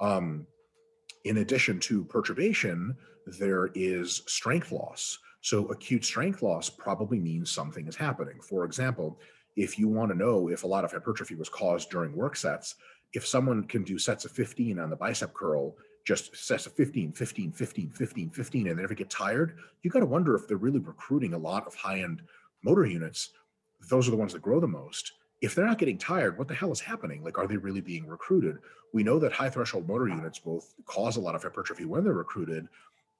Um, 0.00 0.46
in 1.24 1.38
addition 1.38 1.78
to 1.80 2.04
perturbation, 2.04 2.96
there 3.38 3.70
is 3.74 4.22
strength 4.26 4.72
loss. 4.72 5.18
So 5.42 5.66
acute 5.68 6.04
strength 6.04 6.42
loss 6.42 6.70
probably 6.70 7.18
means 7.18 7.50
something 7.50 7.86
is 7.86 7.96
happening. 7.96 8.40
For 8.40 8.64
example, 8.64 9.18
if 9.56 9.78
you 9.78 9.88
want 9.88 10.10
to 10.10 10.16
know 10.16 10.48
if 10.48 10.64
a 10.64 10.66
lot 10.66 10.84
of 10.84 10.92
hypertrophy 10.92 11.34
was 11.34 11.48
caused 11.48 11.90
during 11.90 12.16
work 12.16 12.36
sets, 12.36 12.76
if 13.12 13.26
someone 13.26 13.64
can 13.64 13.82
do 13.82 13.98
sets 13.98 14.24
of 14.24 14.30
15 14.30 14.78
on 14.78 14.90
the 14.90 14.96
bicep 14.96 15.34
curl, 15.34 15.76
just 16.04 16.34
sets 16.36 16.66
of 16.66 16.72
15, 16.72 17.12
15, 17.12 17.52
15, 17.52 17.90
15, 17.90 18.30
15, 18.30 18.68
and 18.68 18.78
they 18.78 18.82
never 18.82 18.94
get 18.94 19.10
tired, 19.10 19.56
you 19.82 19.90
got 19.90 20.00
to 20.00 20.06
wonder 20.06 20.34
if 20.34 20.48
they're 20.48 20.56
really 20.56 20.78
recruiting 20.78 21.34
a 21.34 21.38
lot 21.38 21.66
of 21.66 21.74
high 21.74 22.00
end 22.00 22.22
motor 22.62 22.86
units. 22.86 23.30
Those 23.88 24.08
are 24.08 24.10
the 24.10 24.16
ones 24.16 24.32
that 24.32 24.42
grow 24.42 24.60
the 24.60 24.68
most 24.68 25.12
if 25.40 25.54
they're 25.54 25.66
not 25.66 25.78
getting 25.78 25.98
tired, 25.98 26.38
what 26.38 26.48
the 26.48 26.54
hell 26.54 26.72
is 26.72 26.80
happening? 26.80 27.24
Like, 27.24 27.38
are 27.38 27.46
they 27.46 27.56
really 27.56 27.80
being 27.80 28.06
recruited? 28.06 28.58
We 28.92 29.02
know 29.02 29.18
that 29.18 29.32
high 29.32 29.48
threshold 29.48 29.88
motor 29.88 30.08
units 30.08 30.38
both 30.38 30.74
cause 30.84 31.16
a 31.16 31.20
lot 31.20 31.34
of 31.34 31.42
hypertrophy 31.42 31.84
when 31.84 32.04
they're 32.04 32.12
recruited. 32.12 32.68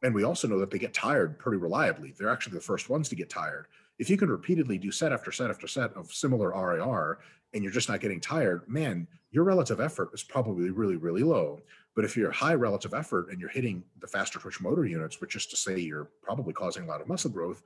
And 0.03 0.15
we 0.15 0.25
also 0.25 0.49
know 0.49 0.59
that 0.59 0.71
they 0.71 0.79
get 0.79 0.95
tired 0.95 1.39
pretty 1.39 1.59
reliably. 1.59 2.15
They're 2.19 2.31
actually 2.31 2.55
the 2.55 2.61
first 2.61 2.91
ones 2.91 3.09
to 3.09 3.17
get 3.17 3.31
tired. 3.31 3.67
If 3.99 4.11
you 4.11 4.17
can 4.17 4.31
repeatedly 4.31 4.79
do 4.79 4.91
set 4.91 5.13
after 5.13 5.31
set 5.31 5.51
after 5.51 5.67
set 5.67 5.93
of 5.95 6.13
similar 6.13 6.49
RIR 6.49 7.19
and 7.53 7.63
you're 7.63 7.73
just 7.73 7.89
not 7.89 8.01
getting 8.01 8.21
tired, 8.21 8.69
man, 8.69 9.07
your 9.31 9.45
relative 9.45 9.81
effort 9.81 10.11
is 10.13 10.23
probably 10.23 10.71
really, 10.71 10.97
really 10.97 11.23
low. 11.23 11.61
But 12.01 12.07
if 12.07 12.17
you're 12.17 12.31
high 12.31 12.55
relative 12.55 12.95
effort 12.95 13.29
and 13.31 13.39
you're 13.39 13.51
hitting 13.51 13.85
the 13.99 14.07
faster 14.07 14.39
twitch 14.39 14.59
motor 14.59 14.87
units, 14.87 15.21
which 15.21 15.37
is 15.37 15.45
to 15.45 15.55
say 15.55 15.79
you're 15.79 16.09
probably 16.23 16.55
causing 16.55 16.85
a 16.85 16.87
lot 16.87 17.03
of 17.03 17.09
muscle 17.09 17.29
growth, 17.29 17.61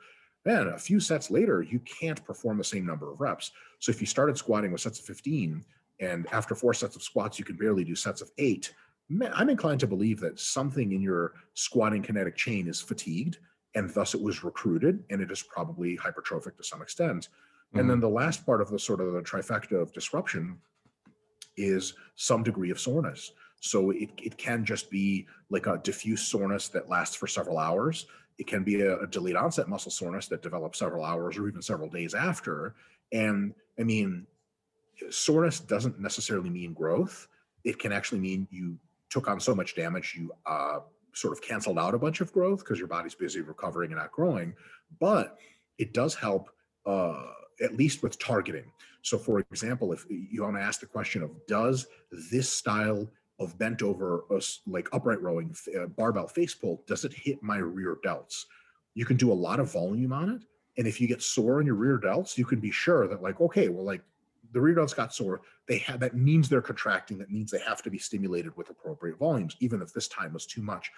then 0.44 0.66
a 0.66 0.76
few 0.76 0.98
sets 0.98 1.30
later, 1.30 1.62
you 1.62 1.78
can't 1.78 2.24
perform 2.24 2.58
the 2.58 2.64
same 2.64 2.84
number 2.84 3.12
of 3.12 3.20
reps. 3.20 3.52
So 3.78 3.90
if 3.90 4.00
you 4.00 4.08
started 4.08 4.36
squatting 4.36 4.72
with 4.72 4.80
sets 4.80 4.98
of 4.98 5.04
15, 5.04 5.64
and 6.00 6.26
after 6.32 6.56
four 6.56 6.74
sets 6.74 6.96
of 6.96 7.04
squats, 7.04 7.38
you 7.38 7.44
can 7.44 7.54
barely 7.54 7.84
do 7.84 7.94
sets 7.94 8.22
of 8.22 8.30
eight, 8.38 8.74
I'm 9.08 9.50
inclined 9.50 9.78
to 9.78 9.86
believe 9.86 10.18
that 10.18 10.40
something 10.40 10.90
in 10.90 11.00
your 11.00 11.34
squatting 11.52 12.02
kinetic 12.02 12.34
chain 12.34 12.66
is 12.66 12.80
fatigued, 12.80 13.38
and 13.76 13.88
thus 13.88 14.14
it 14.14 14.20
was 14.20 14.42
recruited, 14.42 15.04
and 15.10 15.20
it 15.20 15.30
is 15.30 15.44
probably 15.44 15.96
hypertrophic 15.96 16.56
to 16.56 16.64
some 16.64 16.82
extent. 16.82 17.28
Mm-hmm. 17.28 17.78
And 17.78 17.88
then 17.88 17.98
mm-hmm. 17.98 18.06
the 18.06 18.20
last 18.20 18.44
part 18.44 18.60
of 18.60 18.68
the 18.68 18.80
sort 18.80 19.00
of 19.00 19.12
the 19.12 19.22
trifecta 19.22 19.80
of 19.80 19.92
disruption 19.92 20.58
is 21.56 21.94
some 22.16 22.42
degree 22.42 22.70
of 22.70 22.80
soreness. 22.80 23.30
So 23.64 23.92
it, 23.92 24.10
it 24.22 24.36
can 24.36 24.62
just 24.62 24.90
be 24.90 25.26
like 25.48 25.66
a 25.66 25.78
diffuse 25.78 26.20
soreness 26.20 26.68
that 26.68 26.90
lasts 26.90 27.16
for 27.16 27.26
several 27.26 27.56
hours. 27.56 28.04
It 28.36 28.46
can 28.46 28.62
be 28.62 28.82
a, 28.82 28.98
a 28.98 29.06
delayed 29.06 29.36
onset 29.36 29.70
muscle 29.70 29.90
soreness 29.90 30.28
that 30.28 30.42
develops 30.42 30.80
several 30.80 31.02
hours 31.02 31.38
or 31.38 31.48
even 31.48 31.62
several 31.62 31.88
days 31.88 32.12
after. 32.12 32.74
And 33.10 33.54
I 33.78 33.84
mean, 33.84 34.26
soreness 35.08 35.60
doesn't 35.60 35.98
necessarily 35.98 36.50
mean 36.50 36.74
growth. 36.74 37.26
It 37.64 37.78
can 37.78 37.90
actually 37.90 38.20
mean 38.20 38.46
you 38.50 38.78
took 39.08 39.28
on 39.28 39.40
so 39.40 39.54
much 39.54 39.74
damage, 39.74 40.14
you 40.14 40.30
uh, 40.44 40.80
sort 41.14 41.32
of 41.32 41.40
canceled 41.40 41.78
out 41.78 41.94
a 41.94 41.98
bunch 41.98 42.20
of 42.20 42.34
growth 42.34 42.58
because 42.58 42.78
your 42.78 42.88
body's 42.88 43.14
busy 43.14 43.40
recovering 43.40 43.92
and 43.92 43.98
not 43.98 44.12
growing. 44.12 44.54
But 45.00 45.38
it 45.78 45.94
does 45.94 46.14
help, 46.14 46.50
uh, 46.84 47.28
at 47.62 47.78
least 47.78 48.02
with 48.02 48.18
targeting. 48.18 48.70
So, 49.00 49.16
for 49.16 49.38
example, 49.38 49.94
if 49.94 50.04
you 50.10 50.42
want 50.42 50.56
to 50.56 50.62
ask 50.62 50.80
the 50.80 50.86
question 50.86 51.22
of 51.22 51.30
does 51.46 51.86
this 52.30 52.52
style 52.52 53.08
of 53.40 53.58
bent 53.58 53.82
over, 53.82 54.24
uh, 54.30 54.40
like 54.66 54.88
upright 54.92 55.20
rowing, 55.20 55.54
uh, 55.78 55.86
barbell 55.86 56.28
face 56.28 56.54
pull, 56.54 56.82
does 56.86 57.04
it 57.04 57.12
hit 57.12 57.42
my 57.42 57.58
rear 57.58 57.98
delts? 58.04 58.44
You 58.94 59.04
can 59.04 59.16
do 59.16 59.32
a 59.32 59.34
lot 59.34 59.60
of 59.60 59.72
volume 59.72 60.12
on 60.12 60.30
it. 60.30 60.42
And 60.76 60.86
if 60.86 61.00
you 61.00 61.08
get 61.08 61.22
sore 61.22 61.60
in 61.60 61.66
your 61.66 61.76
rear 61.76 61.98
delts, 61.98 62.38
you 62.38 62.44
can 62.44 62.60
be 62.60 62.70
sure 62.70 63.06
that, 63.08 63.22
like, 63.22 63.40
okay, 63.40 63.68
well, 63.68 63.84
like 63.84 64.02
the 64.52 64.60
rear 64.60 64.76
delts 64.76 64.94
got 64.94 65.12
sore. 65.12 65.42
They 65.66 65.78
have 65.78 66.00
that 66.00 66.16
means 66.16 66.48
they're 66.48 66.62
contracting. 66.62 67.18
That 67.18 67.30
means 67.30 67.50
they 67.50 67.58
have 67.60 67.82
to 67.82 67.90
be 67.90 67.98
stimulated 67.98 68.56
with 68.56 68.70
appropriate 68.70 69.18
volumes, 69.18 69.56
even 69.60 69.82
if 69.82 69.92
this 69.92 70.08
time 70.08 70.32
was 70.32 70.46
too 70.46 70.62
much. 70.62 70.90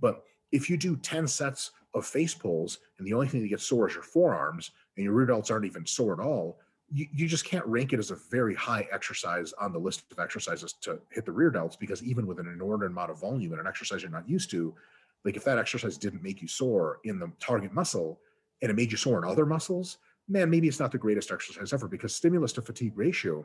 But 0.00 0.24
if 0.52 0.68
you 0.68 0.76
do 0.76 0.96
10 0.96 1.26
sets 1.26 1.70
of 1.94 2.06
face 2.06 2.34
pulls 2.34 2.78
and 2.98 3.06
the 3.06 3.14
only 3.14 3.28
thing 3.28 3.42
that 3.42 3.48
gets 3.48 3.66
sore 3.66 3.88
is 3.88 3.94
your 3.94 4.02
forearms 4.02 4.72
and 4.96 5.04
your 5.04 5.14
rear 5.14 5.26
delts 5.26 5.50
aren't 5.50 5.64
even 5.64 5.86
sore 5.86 6.12
at 6.12 6.24
all, 6.24 6.58
you, 6.94 7.08
you 7.12 7.26
just 7.26 7.44
can't 7.44 7.66
rank 7.66 7.92
it 7.92 7.98
as 7.98 8.12
a 8.12 8.16
very 8.30 8.54
high 8.54 8.86
exercise 8.92 9.52
on 9.54 9.72
the 9.72 9.78
list 9.78 10.04
of 10.12 10.20
exercises 10.20 10.74
to 10.74 11.00
hit 11.10 11.24
the 11.24 11.32
rear 11.32 11.50
delts 11.50 11.76
because 11.76 12.02
even 12.04 12.24
with 12.24 12.38
an 12.38 12.46
inordinate 12.46 12.92
amount 12.92 13.10
of 13.10 13.20
volume 13.20 13.50
and 13.50 13.60
an 13.60 13.66
exercise 13.66 14.00
you're 14.00 14.10
not 14.12 14.28
used 14.28 14.48
to, 14.52 14.72
like 15.24 15.36
if 15.36 15.42
that 15.42 15.58
exercise 15.58 15.98
didn't 15.98 16.22
make 16.22 16.40
you 16.40 16.46
sore 16.46 17.00
in 17.02 17.18
the 17.18 17.30
target 17.40 17.72
muscle 17.72 18.20
and 18.62 18.70
it 18.70 18.76
made 18.76 18.92
you 18.92 18.96
sore 18.96 19.18
in 19.18 19.28
other 19.28 19.44
muscles, 19.44 19.98
man, 20.28 20.48
maybe 20.48 20.68
it's 20.68 20.78
not 20.78 20.92
the 20.92 20.98
greatest 20.98 21.32
exercise 21.32 21.72
ever 21.72 21.88
because 21.88 22.14
stimulus 22.14 22.52
to 22.52 22.62
fatigue 22.62 22.92
ratio 22.94 23.44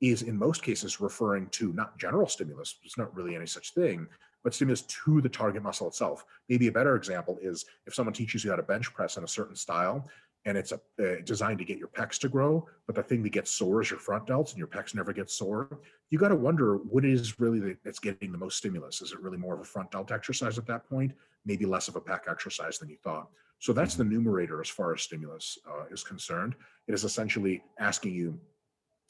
is 0.00 0.22
in 0.22 0.36
most 0.36 0.62
cases 0.62 1.00
referring 1.00 1.46
to 1.50 1.72
not 1.72 1.96
general 1.96 2.26
stimulus, 2.26 2.76
it's 2.82 2.98
not 2.98 3.14
really 3.14 3.36
any 3.36 3.46
such 3.46 3.72
thing, 3.72 4.08
but 4.42 4.52
stimulus 4.52 4.82
to 4.82 5.20
the 5.20 5.28
target 5.28 5.62
muscle 5.62 5.86
itself. 5.86 6.24
Maybe 6.48 6.66
a 6.66 6.72
better 6.72 6.96
example 6.96 7.38
is 7.40 7.66
if 7.86 7.94
someone 7.94 8.14
teaches 8.14 8.42
you 8.42 8.50
how 8.50 8.56
to 8.56 8.64
bench 8.64 8.92
press 8.92 9.16
in 9.16 9.22
a 9.22 9.28
certain 9.28 9.54
style 9.54 10.08
and 10.46 10.56
it's 10.56 10.72
a, 10.72 10.80
uh, 11.02 11.16
designed 11.24 11.58
to 11.58 11.64
get 11.64 11.78
your 11.78 11.88
pecs 11.88 12.18
to 12.18 12.28
grow, 12.28 12.66
but 12.86 12.94
the 12.94 13.02
thing 13.02 13.22
that 13.22 13.30
gets 13.30 13.50
sore 13.50 13.82
is 13.82 13.90
your 13.90 13.98
front 13.98 14.26
delts 14.26 14.50
and 14.50 14.58
your 14.58 14.66
pecs 14.66 14.94
never 14.94 15.12
get 15.12 15.30
sore. 15.30 15.80
You 16.08 16.18
got 16.18 16.28
to 16.28 16.36
wonder 16.36 16.76
what 16.76 17.04
is 17.04 17.38
really 17.38 17.76
that's 17.84 17.98
getting 17.98 18.32
the 18.32 18.38
most 18.38 18.56
stimulus. 18.56 19.02
Is 19.02 19.12
it 19.12 19.20
really 19.20 19.36
more 19.36 19.54
of 19.54 19.60
a 19.60 19.64
front 19.64 19.90
delt 19.90 20.10
exercise 20.10 20.56
at 20.56 20.66
that 20.66 20.88
point? 20.88 21.12
Maybe 21.44 21.66
less 21.66 21.88
of 21.88 21.96
a 21.96 22.00
pec 22.00 22.20
exercise 22.28 22.78
than 22.78 22.88
you 22.88 22.96
thought. 23.02 23.28
So 23.58 23.74
that's 23.74 23.94
the 23.94 24.04
numerator 24.04 24.62
as 24.62 24.68
far 24.68 24.94
as 24.94 25.02
stimulus 25.02 25.58
uh, 25.68 25.84
is 25.90 26.02
concerned. 26.02 26.54
It 26.88 26.94
is 26.94 27.04
essentially 27.04 27.62
asking 27.78 28.14
you, 28.14 28.40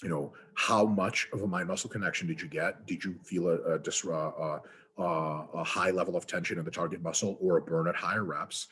you 0.03 0.09
know, 0.09 0.33
how 0.55 0.85
much 0.85 1.29
of 1.33 1.43
a 1.43 1.47
mind 1.47 1.69
muscle 1.69 1.89
connection 1.89 2.27
did 2.27 2.43
you 2.43 2.49
get? 2.49 2.85
Did 2.87 3.05
you 3.05 3.15
feel 3.23 3.49
a, 3.49 3.75
a, 3.75 3.79
dis- 3.79 4.05
uh, 4.05 4.59
uh, 4.99 5.45
a 5.55 5.63
high 5.63 5.93
level 5.93 6.17
of 6.17 6.27
tension 6.27 6.59
in 6.59 6.65
the 6.65 6.71
target 6.71 7.01
muscle 7.01 7.39
or 7.41 7.59
a 7.59 7.63
burn 7.63 7.87
at 7.87 7.95
higher 7.95 8.25
reps? 8.25 8.67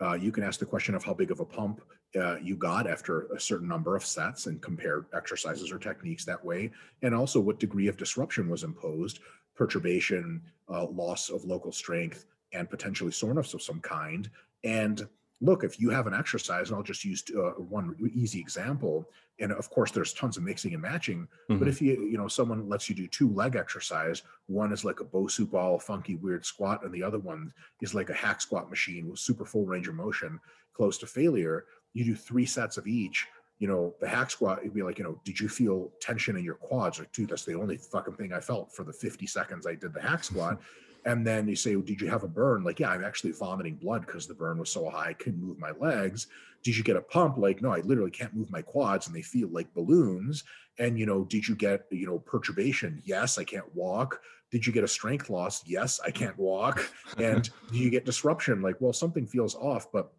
Uh, 0.00 0.14
you 0.14 0.30
can 0.30 0.44
ask 0.44 0.60
the 0.60 0.66
question 0.66 0.94
of 0.94 1.02
how 1.02 1.14
big 1.14 1.32
of 1.32 1.40
a 1.40 1.44
pump 1.44 1.80
uh, 2.18 2.36
you 2.42 2.56
got 2.56 2.86
after 2.86 3.22
a 3.32 3.40
certain 3.40 3.68
number 3.68 3.96
of 3.96 4.04
sets 4.04 4.46
and 4.46 4.60
compare 4.60 5.06
exercises 5.14 5.72
or 5.72 5.78
techniques 5.78 6.24
that 6.24 6.44
way. 6.44 6.70
And 7.02 7.14
also 7.14 7.40
what 7.40 7.58
degree 7.58 7.88
of 7.88 7.96
disruption 7.96 8.48
was 8.48 8.62
imposed, 8.62 9.20
perturbation, 9.54 10.42
uh, 10.68 10.86
loss 10.86 11.30
of 11.30 11.44
local 11.44 11.72
strength, 11.72 12.26
and 12.52 12.70
potentially 12.70 13.10
soreness 13.10 13.54
of 13.54 13.62
some 13.62 13.80
kind. 13.80 14.30
And 14.62 15.06
look, 15.40 15.64
if 15.64 15.80
you 15.80 15.90
have 15.90 16.06
an 16.06 16.14
exercise, 16.14 16.68
and 16.68 16.76
I'll 16.76 16.82
just 16.82 17.04
use 17.04 17.22
uh, 17.36 17.50
one 17.60 17.94
easy 18.14 18.40
example, 18.40 19.08
and 19.40 19.52
of 19.52 19.68
course 19.68 19.90
there's 19.90 20.12
tons 20.12 20.36
of 20.36 20.44
mixing 20.44 20.72
and 20.72 20.82
matching, 20.82 21.26
mm-hmm. 21.50 21.58
but 21.58 21.68
if 21.68 21.82
you, 21.82 22.04
you 22.04 22.16
know, 22.16 22.28
someone 22.28 22.68
lets 22.68 22.88
you 22.88 22.94
do 22.94 23.08
two 23.08 23.28
leg 23.32 23.56
exercise, 23.56 24.22
one 24.46 24.72
is 24.72 24.84
like 24.84 25.00
a 25.00 25.04
Bosu 25.04 25.50
ball, 25.50 25.78
funky, 25.78 26.14
weird 26.16 26.46
squat, 26.46 26.84
and 26.84 26.92
the 26.92 27.02
other 27.02 27.18
one 27.18 27.52
is 27.82 27.94
like 27.94 28.10
a 28.10 28.14
hack 28.14 28.40
squat 28.40 28.70
machine 28.70 29.10
with 29.10 29.18
super 29.18 29.44
full 29.44 29.66
range 29.66 29.88
of 29.88 29.94
motion, 29.94 30.40
close 30.72 30.98
to 30.98 31.06
failure. 31.06 31.66
You 31.94 32.04
do 32.04 32.14
three 32.14 32.46
sets 32.46 32.76
of 32.76 32.86
each, 32.86 33.26
you 33.58 33.68
know, 33.68 33.94
the 34.00 34.08
hack 34.08 34.30
squat, 34.30 34.58
it'd 34.60 34.74
be 34.74 34.82
like, 34.82 34.98
you 34.98 35.04
know, 35.04 35.20
did 35.24 35.40
you 35.40 35.48
feel 35.48 35.90
tension 36.00 36.36
in 36.36 36.44
your 36.44 36.56
quads? 36.56 36.98
Like, 36.98 37.12
dude, 37.12 37.30
that's 37.30 37.44
the 37.44 37.54
only 37.54 37.78
fucking 37.78 38.14
thing 38.14 38.32
I 38.32 38.40
felt 38.40 38.74
for 38.74 38.84
the 38.84 38.92
50 38.92 39.26
seconds 39.26 39.66
I 39.66 39.74
did 39.74 39.94
the 39.94 40.02
hack 40.02 40.24
squat. 40.24 40.60
And 41.06 41.26
then 41.26 41.46
you 41.46 41.54
say, 41.54 41.76
well, 41.76 41.84
did 41.84 42.00
you 42.00 42.08
have 42.08 42.22
a 42.22 42.28
burn? 42.28 42.64
Like, 42.64 42.80
yeah, 42.80 42.88
I'm 42.88 43.04
actually 43.04 43.32
vomiting 43.32 43.74
blood 43.74 44.06
because 44.06 44.26
the 44.26 44.32
burn 44.34 44.58
was 44.58 44.70
so 44.70 44.88
high 44.88 45.08
I 45.08 45.12
couldn't 45.12 45.42
move 45.42 45.58
my 45.58 45.72
legs. 45.72 46.28
Did 46.62 46.78
you 46.78 46.82
get 46.82 46.96
a 46.96 47.02
pump? 47.02 47.36
Like, 47.36 47.60
no, 47.60 47.70
I 47.70 47.80
literally 47.80 48.10
can't 48.10 48.34
move 48.34 48.50
my 48.50 48.62
quads 48.62 49.06
and 49.06 49.14
they 49.14 49.20
feel 49.20 49.48
like 49.48 49.74
balloons. 49.74 50.44
And 50.78 50.98
you 50.98 51.04
know, 51.04 51.24
did 51.24 51.46
you 51.46 51.54
get 51.56 51.84
you 51.90 52.06
know 52.06 52.18
perturbation? 52.18 53.02
Yes, 53.04 53.38
I 53.38 53.44
can't 53.44 53.72
walk. 53.74 54.22
Did 54.50 54.66
you 54.66 54.72
get 54.72 54.82
a 54.82 54.88
strength 54.88 55.28
loss? 55.28 55.62
Yes, 55.66 56.00
I 56.04 56.10
can't 56.10 56.38
walk. 56.38 56.90
And 57.18 57.48
do 57.70 57.78
you 57.78 57.90
get 57.90 58.06
disruption? 58.06 58.62
Like, 58.62 58.80
well, 58.80 58.92
something 58.92 59.26
feels 59.26 59.54
off, 59.54 59.92
but 59.92 60.10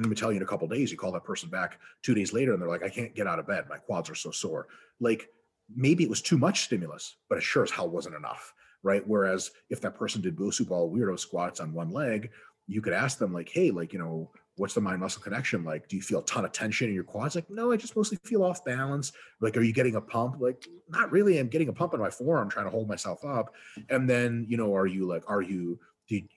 let 0.00 0.08
me 0.08 0.16
tell 0.16 0.30
you 0.30 0.36
in 0.36 0.42
a 0.42 0.46
couple 0.46 0.68
days, 0.68 0.90
you 0.90 0.96
call 0.96 1.12
that 1.12 1.24
person 1.24 1.48
back 1.48 1.78
two 2.02 2.14
days 2.14 2.32
later 2.32 2.52
and 2.52 2.62
they're 2.62 2.68
like, 2.68 2.82
I 2.82 2.88
can't 2.88 3.14
get 3.14 3.26
out 3.26 3.38
of 3.38 3.46
bed. 3.46 3.64
My 3.68 3.78
quads 3.78 4.10
are 4.10 4.14
so 4.14 4.30
sore. 4.30 4.68
Like 5.00 5.28
maybe 5.74 6.04
it 6.04 6.10
was 6.10 6.22
too 6.22 6.38
much 6.38 6.62
stimulus, 6.64 7.16
but 7.28 7.38
it 7.38 7.42
sure 7.42 7.62
as 7.62 7.70
hell 7.70 7.88
wasn't 7.88 8.14
enough 8.14 8.52
right? 8.82 9.06
Whereas 9.06 9.50
if 9.70 9.80
that 9.80 9.96
person 9.96 10.20
did 10.22 10.36
Bosu 10.36 10.66
ball 10.66 10.90
weirdo 10.90 11.18
squats 11.18 11.60
on 11.60 11.72
one 11.72 11.90
leg, 11.90 12.30
you 12.66 12.80
could 12.80 12.92
ask 12.92 13.18
them 13.18 13.32
like, 13.32 13.48
hey, 13.48 13.70
like, 13.70 13.92
you 13.92 13.98
know, 13.98 14.30
what's 14.56 14.74
the 14.74 14.80
mind 14.80 15.00
muscle 15.00 15.22
connection 15.22 15.64
like? 15.64 15.88
Do 15.88 15.96
you 15.96 16.02
feel 16.02 16.18
a 16.18 16.24
ton 16.24 16.44
of 16.44 16.52
tension 16.52 16.88
in 16.88 16.94
your 16.94 17.04
quads? 17.04 17.34
Like, 17.34 17.48
no, 17.48 17.72
I 17.72 17.76
just 17.76 17.96
mostly 17.96 18.18
feel 18.24 18.42
off 18.42 18.64
balance. 18.64 19.12
Like, 19.40 19.56
are 19.56 19.62
you 19.62 19.72
getting 19.72 19.96
a 19.96 20.00
pump? 20.00 20.36
Like, 20.40 20.66
not 20.88 21.10
really. 21.10 21.38
I'm 21.38 21.48
getting 21.48 21.68
a 21.68 21.72
pump 21.72 21.94
in 21.94 22.00
my 22.00 22.10
forearm 22.10 22.50
trying 22.50 22.66
to 22.66 22.70
hold 22.70 22.88
myself 22.88 23.24
up. 23.24 23.54
And 23.88 24.08
then, 24.08 24.44
you 24.48 24.56
know, 24.56 24.74
are 24.74 24.86
you 24.86 25.06
like, 25.06 25.24
are 25.28 25.42
you, 25.42 25.78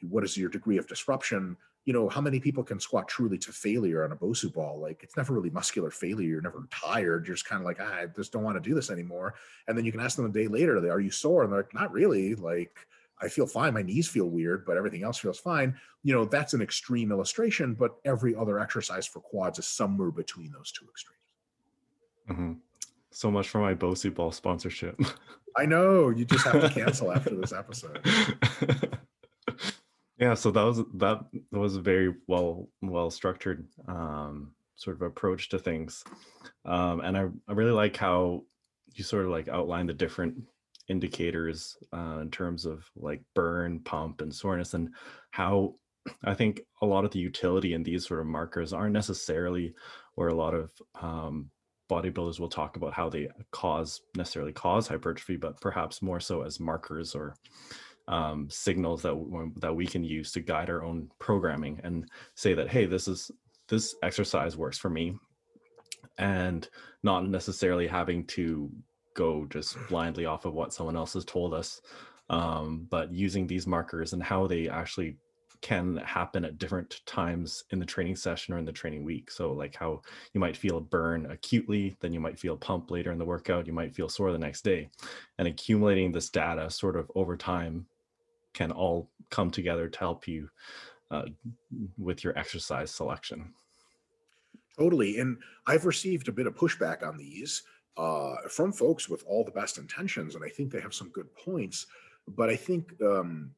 what 0.01 0.23
is 0.23 0.37
your 0.37 0.49
degree 0.49 0.77
of 0.77 0.87
disruption? 0.87 1.57
You 1.85 1.93
know, 1.93 2.09
how 2.09 2.21
many 2.21 2.39
people 2.39 2.63
can 2.63 2.79
squat 2.79 3.07
truly 3.07 3.37
to 3.39 3.51
failure 3.51 4.03
on 4.03 4.11
a 4.11 4.15
Bosu 4.15 4.53
ball? 4.53 4.79
Like 4.79 5.01
it's 5.03 5.17
never 5.17 5.33
really 5.33 5.49
muscular 5.49 5.89
failure. 5.89 6.27
You're 6.27 6.41
never 6.41 6.67
tired. 6.69 7.25
You're 7.25 7.35
just 7.35 7.47
kind 7.47 7.61
of 7.61 7.65
like, 7.65 7.77
ah, 7.81 8.01
I 8.01 8.05
just 8.05 8.31
don't 8.31 8.43
want 8.43 8.61
to 8.61 8.69
do 8.69 8.75
this 8.75 8.91
anymore. 8.91 9.35
And 9.67 9.77
then 9.77 9.85
you 9.85 9.91
can 9.91 9.99
ask 9.99 10.15
them 10.15 10.25
a 10.25 10.29
day 10.29 10.47
later, 10.47 10.77
are 10.91 10.99
you 10.99 11.11
sore? 11.11 11.43
And 11.43 11.51
they're 11.51 11.61
like, 11.61 11.73
not 11.73 11.91
really. 11.91 12.35
Like 12.35 12.75
I 13.21 13.27
feel 13.27 13.47
fine. 13.47 13.73
My 13.73 13.81
knees 13.81 14.07
feel 14.07 14.29
weird, 14.29 14.65
but 14.65 14.77
everything 14.77 15.03
else 15.03 15.17
feels 15.17 15.39
fine. 15.39 15.75
You 16.03 16.13
know, 16.13 16.25
that's 16.25 16.53
an 16.53 16.61
extreme 16.61 17.11
illustration, 17.11 17.73
but 17.73 17.95
every 18.05 18.35
other 18.35 18.59
exercise 18.59 19.05
for 19.05 19.19
quads 19.19 19.59
is 19.59 19.67
somewhere 19.67 20.11
between 20.11 20.51
those 20.51 20.71
two 20.71 20.85
extremes. 20.89 21.19
Mm-hmm. 22.29 22.53
So 23.11 23.29
much 23.29 23.49
for 23.49 23.59
my 23.59 23.75
Bosu 23.75 24.13
ball 24.13 24.31
sponsorship. 24.31 24.99
I 25.57 25.65
know. 25.65 26.09
You 26.09 26.25
just 26.25 26.45
have 26.45 26.61
to 26.61 26.69
cancel 26.69 27.11
after 27.11 27.35
this 27.35 27.51
episode. 27.57 28.01
Yeah, 30.21 30.35
so 30.35 30.51
that 30.51 30.61
was 30.61 30.83
that 30.93 31.25
was 31.51 31.75
a 31.75 31.81
very 31.81 32.13
well 32.27 32.69
well 32.83 33.09
structured 33.09 33.67
um, 33.87 34.51
sort 34.75 34.95
of 34.95 35.01
approach 35.01 35.49
to 35.49 35.57
things, 35.57 36.03
um, 36.63 37.01
and 37.01 37.17
I, 37.17 37.25
I 37.47 37.53
really 37.53 37.71
like 37.71 37.97
how 37.97 38.43
you 38.93 39.03
sort 39.03 39.25
of 39.25 39.31
like 39.31 39.47
outline 39.47 39.87
the 39.87 39.93
different 39.93 40.35
indicators 40.87 41.75
uh, 41.91 42.19
in 42.21 42.29
terms 42.29 42.67
of 42.67 42.85
like 42.95 43.23
burn, 43.33 43.79
pump, 43.79 44.21
and 44.21 44.33
soreness, 44.33 44.75
and 44.75 44.89
how 45.31 45.73
I 46.23 46.35
think 46.35 46.61
a 46.83 46.85
lot 46.85 47.03
of 47.03 47.09
the 47.09 47.19
utility 47.19 47.73
in 47.73 47.81
these 47.81 48.07
sort 48.07 48.19
of 48.19 48.27
markers 48.27 48.73
aren't 48.73 48.93
necessarily 48.93 49.73
where 50.13 50.27
a 50.27 50.35
lot 50.35 50.53
of 50.53 50.71
um, 51.01 51.49
bodybuilders 51.89 52.39
will 52.39 52.47
talk 52.47 52.75
about 52.75 52.93
how 52.93 53.09
they 53.09 53.27
cause 53.49 54.01
necessarily 54.15 54.53
cause 54.53 54.87
hypertrophy, 54.87 55.37
but 55.37 55.59
perhaps 55.59 56.03
more 56.03 56.19
so 56.19 56.43
as 56.43 56.59
markers 56.59 57.15
or 57.15 57.33
um, 58.11 58.47
signals 58.49 59.01
that 59.01 59.51
that 59.57 59.75
we 59.75 59.87
can 59.87 60.03
use 60.03 60.31
to 60.33 60.41
guide 60.41 60.69
our 60.69 60.83
own 60.83 61.09
programming 61.17 61.79
and 61.83 62.09
say 62.35 62.53
that 62.53 62.69
hey 62.69 62.85
this 62.85 63.07
is 63.07 63.31
this 63.69 63.95
exercise 64.03 64.57
works 64.57 64.77
for 64.77 64.89
me 64.89 65.15
and 66.17 66.69
not 67.03 67.27
necessarily 67.27 67.87
having 67.87 68.25
to 68.25 68.69
go 69.15 69.45
just 69.49 69.77
blindly 69.87 70.25
off 70.25 70.45
of 70.45 70.53
what 70.53 70.73
someone 70.73 70.97
else 70.97 71.13
has 71.13 71.25
told 71.25 71.53
us 71.53 71.81
um, 72.29 72.85
but 72.89 73.11
using 73.13 73.47
these 73.47 73.65
markers 73.65 74.13
and 74.13 74.21
how 74.21 74.45
they 74.45 74.67
actually 74.67 75.17
can 75.61 75.97
happen 75.97 76.43
at 76.43 76.57
different 76.57 77.01
times 77.05 77.63
in 77.69 77.79
the 77.79 77.85
training 77.85 78.15
session 78.15 78.53
or 78.53 78.57
in 78.57 78.65
the 78.65 78.71
training 78.71 79.03
week. 79.03 79.29
So, 79.29 79.53
like 79.53 79.75
how 79.75 80.01
you 80.33 80.39
might 80.39 80.57
feel 80.57 80.77
a 80.77 80.81
burn 80.81 81.29
acutely, 81.29 81.95
then 82.01 82.13
you 82.13 82.19
might 82.19 82.39
feel 82.39 82.57
pump 82.57 82.89
later 82.89 83.11
in 83.11 83.19
the 83.19 83.25
workout, 83.25 83.67
you 83.67 83.73
might 83.73 83.93
feel 83.93 84.09
sore 84.09 84.31
the 84.31 84.39
next 84.39 84.63
day. 84.63 84.89
And 85.37 85.47
accumulating 85.47 86.11
this 86.11 86.29
data 86.29 86.69
sort 86.71 86.95
of 86.95 87.11
over 87.15 87.37
time 87.37 87.85
can 88.53 88.71
all 88.71 89.09
come 89.29 89.51
together 89.51 89.87
to 89.87 89.99
help 89.99 90.27
you 90.27 90.49
uh, 91.09 91.25
with 91.97 92.23
your 92.23 92.37
exercise 92.37 92.91
selection. 92.91 93.53
Totally. 94.77 95.19
And 95.19 95.37
I've 95.67 95.85
received 95.85 96.27
a 96.27 96.31
bit 96.31 96.47
of 96.47 96.55
pushback 96.55 97.05
on 97.05 97.17
these 97.17 97.63
uh, 97.97 98.35
from 98.49 98.71
folks 98.71 99.09
with 99.09 99.23
all 99.27 99.43
the 99.43 99.51
best 99.51 99.77
intentions, 99.77 100.35
and 100.35 100.43
I 100.43 100.49
think 100.49 100.71
they 100.71 100.79
have 100.79 100.93
some 100.93 101.09
good 101.09 101.33
points. 101.35 101.87
but 102.27 102.49
I 102.49 102.55
think 102.55 102.93
um, 103.01 103.51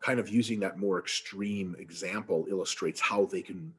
kind 0.00 0.18
of 0.18 0.28
using 0.28 0.60
that 0.60 0.78
more 0.78 0.98
extreme 0.98 1.76
example 1.78 2.46
illustrates 2.48 3.00
how 3.00 3.26
they 3.26 3.42
can 3.42 3.72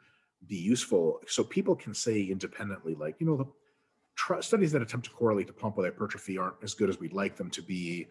be 0.47 0.55
useful. 0.55 1.19
So 1.27 1.43
people 1.43 1.75
can 1.75 1.93
say 1.93 2.23
independently, 2.23 2.95
like, 2.95 3.15
you 3.19 3.27
know, 3.27 3.37
the 3.37 4.41
studies 4.41 4.71
that 4.71 4.81
attempt 4.81 5.07
to 5.07 5.11
correlate 5.11 5.47
to 5.47 5.53
pump 5.53 5.77
with 5.77 5.85
hypertrophy 5.85 6.37
aren't 6.37 6.55
as 6.63 6.73
good 6.73 6.89
as 6.89 6.99
we'd 6.99 7.13
like 7.13 7.35
them 7.35 7.49
to 7.51 7.61
be. 7.61 8.07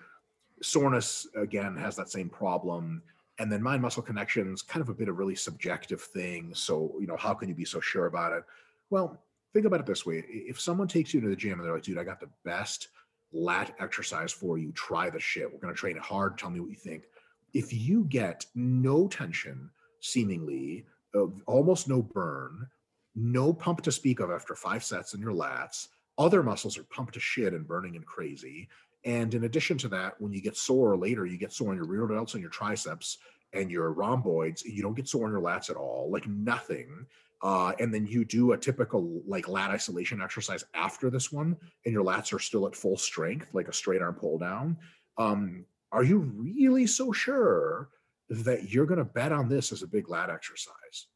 Soreness, 0.62 1.27
again, 1.37 1.77
has 1.77 1.97
that 1.97 2.11
same 2.11 2.29
problem. 2.29 3.03
And 3.38 3.53
then 3.53 3.62
mind 3.62 3.83
muscle 3.83 4.03
connections, 4.03 4.62
kind 4.62 4.83
of 4.83 4.88
a 4.88 4.95
bit 4.95 5.09
of 5.09 5.19
really 5.19 5.35
subjective 5.35 6.01
thing. 6.01 6.55
So, 6.55 6.95
you 6.99 7.07
know, 7.07 7.16
how 7.16 7.35
can 7.35 7.49
you 7.49 7.55
be 7.55 7.66
so 7.66 7.81
sure 7.81 8.07
about 8.07 8.33
it? 8.33 8.45
Well, 8.88 9.23
think 9.53 9.66
about 9.66 9.81
it 9.81 9.87
this 9.87 10.07
way 10.07 10.25
if 10.29 10.61
someone 10.61 10.88
takes 10.88 11.12
you 11.12 11.21
to 11.21 11.29
the 11.29 11.37
gym 11.37 11.59
and 11.59 11.64
they're 11.64 11.75
like, 11.75 11.83
dude, 11.83 11.99
I 11.99 12.05
got 12.05 12.21
the 12.21 12.31
best 12.45 12.88
lat 13.33 13.75
exercise 13.79 14.33
for 14.33 14.59
you, 14.59 14.73
try 14.73 15.11
the 15.11 15.21
shit. 15.21 15.51
We're 15.53 15.59
going 15.59 15.75
to 15.75 15.79
train 15.79 15.97
it 15.97 16.03
hard. 16.03 16.38
Tell 16.38 16.51
me 16.51 16.61
what 16.61 16.71
you 16.71 16.77
think. 16.77 17.05
If 17.53 17.73
you 17.73 18.05
get 18.05 18.47
no 18.55 19.09
tension, 19.09 19.71
seemingly, 20.01 20.87
uh, 21.14 21.27
almost 21.47 21.88
no 21.88 22.03
burn, 22.03 22.66
no 23.14 23.53
pump 23.53 23.83
to 23.83 23.92
speak 23.92 24.21
of 24.21 24.31
after 24.31 24.55
five 24.55 24.85
sets 24.85 25.14
in 25.14 25.21
your 25.21 25.33
lats, 25.33 25.88
other 26.19 26.42
muscles 26.42 26.79
are 26.79 26.85
pumped 26.85 27.14
to 27.14 27.21
shit 27.21 27.53
and 27.53 27.66
burning 27.66 27.97
and 27.97 28.07
crazy. 28.07 28.69
And 29.07 29.33
in 29.35 29.45
addition 29.45 29.79
to 29.79 29.88
that, 29.88 30.21
when 30.21 30.33
you 30.33 30.42
get 30.42 30.57
sore 30.57 30.97
later, 30.97 31.25
you 31.25 31.38
get 31.38 31.53
sore 31.53 31.71
on 31.71 31.77
your 31.77 31.87
rear 31.87 32.07
delts 32.09 32.35
and 32.35 32.42
your 32.42 32.51
triceps 32.51 33.19
and 33.53 33.71
your 33.71 33.92
rhomboids. 33.92 34.64
You 34.64 34.83
don't 34.83 34.97
get 34.97 35.09
sore 35.09 35.27
on 35.27 35.33
your 35.33 35.40
lats 35.40 35.71
at 35.71 35.77
all, 35.77 36.11
like 36.11 36.27
nothing. 36.27 37.07
Uh, 37.40 37.73
and 37.79 37.95
then 37.95 38.05
you 38.05 38.25
do 38.25 38.53
a 38.53 38.59
typical 38.59 39.23
like 39.25 39.49
lat 39.49 39.71
isolation 39.71 40.21
exercise 40.21 40.64
after 40.75 41.09
this 41.09 41.31
one, 41.31 41.57
and 41.85 41.95
your 41.95 42.05
lats 42.05 42.35
are 42.35 42.40
still 42.40 42.66
at 42.66 42.75
full 42.75 42.97
strength, 42.97 43.49
like 43.53 43.69
a 43.69 43.73
straight 43.73 44.03
arm 44.03 44.14
pull 44.14 44.38
down. 44.38 44.77
Um, 45.19 45.64
are 45.92 46.03
you 46.03 46.19
really 46.19 46.87
so 46.88 47.12
sure 47.12 47.90
that 48.29 48.71
you're 48.71 48.87
going 48.87 48.99
to 48.99 49.05
bet 49.05 49.31
on 49.31 49.49
this 49.49 49.71
as 49.71 49.83
a 49.83 49.87
big 49.87 50.09
lat 50.09 50.31
exercise? 50.31 51.07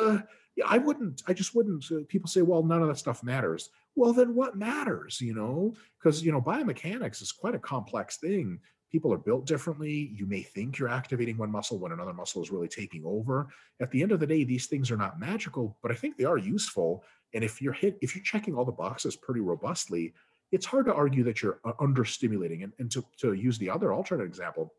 Uh, 0.00 0.18
yeah, 0.56 0.64
I 0.66 0.78
wouldn't. 0.78 1.22
I 1.28 1.32
just 1.32 1.54
wouldn't. 1.54 1.84
Uh, 1.92 2.00
people 2.08 2.28
say, 2.28 2.42
well, 2.42 2.64
none 2.64 2.82
of 2.82 2.88
that 2.88 2.98
stuff 2.98 3.22
matters. 3.22 3.70
Well, 3.96 4.12
then 4.12 4.34
what 4.34 4.56
matters? 4.56 5.20
You 5.20 5.34
know, 5.34 5.74
because 5.98 6.22
you 6.22 6.30
know, 6.30 6.40
biomechanics 6.40 7.22
is 7.22 7.32
quite 7.32 7.54
a 7.54 7.58
complex 7.58 8.18
thing. 8.18 8.60
People 8.92 9.12
are 9.12 9.18
built 9.18 9.46
differently. 9.46 10.12
You 10.14 10.26
may 10.26 10.42
think 10.42 10.78
you're 10.78 10.88
activating 10.88 11.36
one 11.36 11.50
muscle 11.50 11.78
when 11.78 11.92
another 11.92 12.12
muscle 12.12 12.42
is 12.42 12.50
really 12.50 12.68
taking 12.68 13.02
over. 13.04 13.48
At 13.80 13.90
the 13.90 14.02
end 14.02 14.12
of 14.12 14.20
the 14.20 14.26
day, 14.26 14.44
these 14.44 14.66
things 14.66 14.90
are 14.90 14.96
not 14.96 15.18
magical, 15.18 15.76
but 15.82 15.90
I 15.90 15.94
think 15.94 16.16
they 16.16 16.24
are 16.24 16.38
useful. 16.38 17.02
And 17.34 17.42
if 17.42 17.60
you're 17.60 17.72
hit, 17.72 17.98
if 18.00 18.14
you're 18.14 18.22
checking 18.22 18.54
all 18.54 18.64
the 18.64 18.72
boxes 18.72 19.16
pretty 19.16 19.40
robustly, 19.40 20.14
it's 20.52 20.66
hard 20.66 20.86
to 20.86 20.94
argue 20.94 21.24
that 21.24 21.42
you're 21.42 21.58
uh, 21.64 21.72
understimulating. 21.80 22.62
And, 22.62 22.72
and 22.78 22.90
to, 22.92 23.04
to 23.18 23.32
use 23.32 23.58
the 23.58 23.70
other 23.70 23.92
alternate 23.92 24.24
example, 24.24 24.72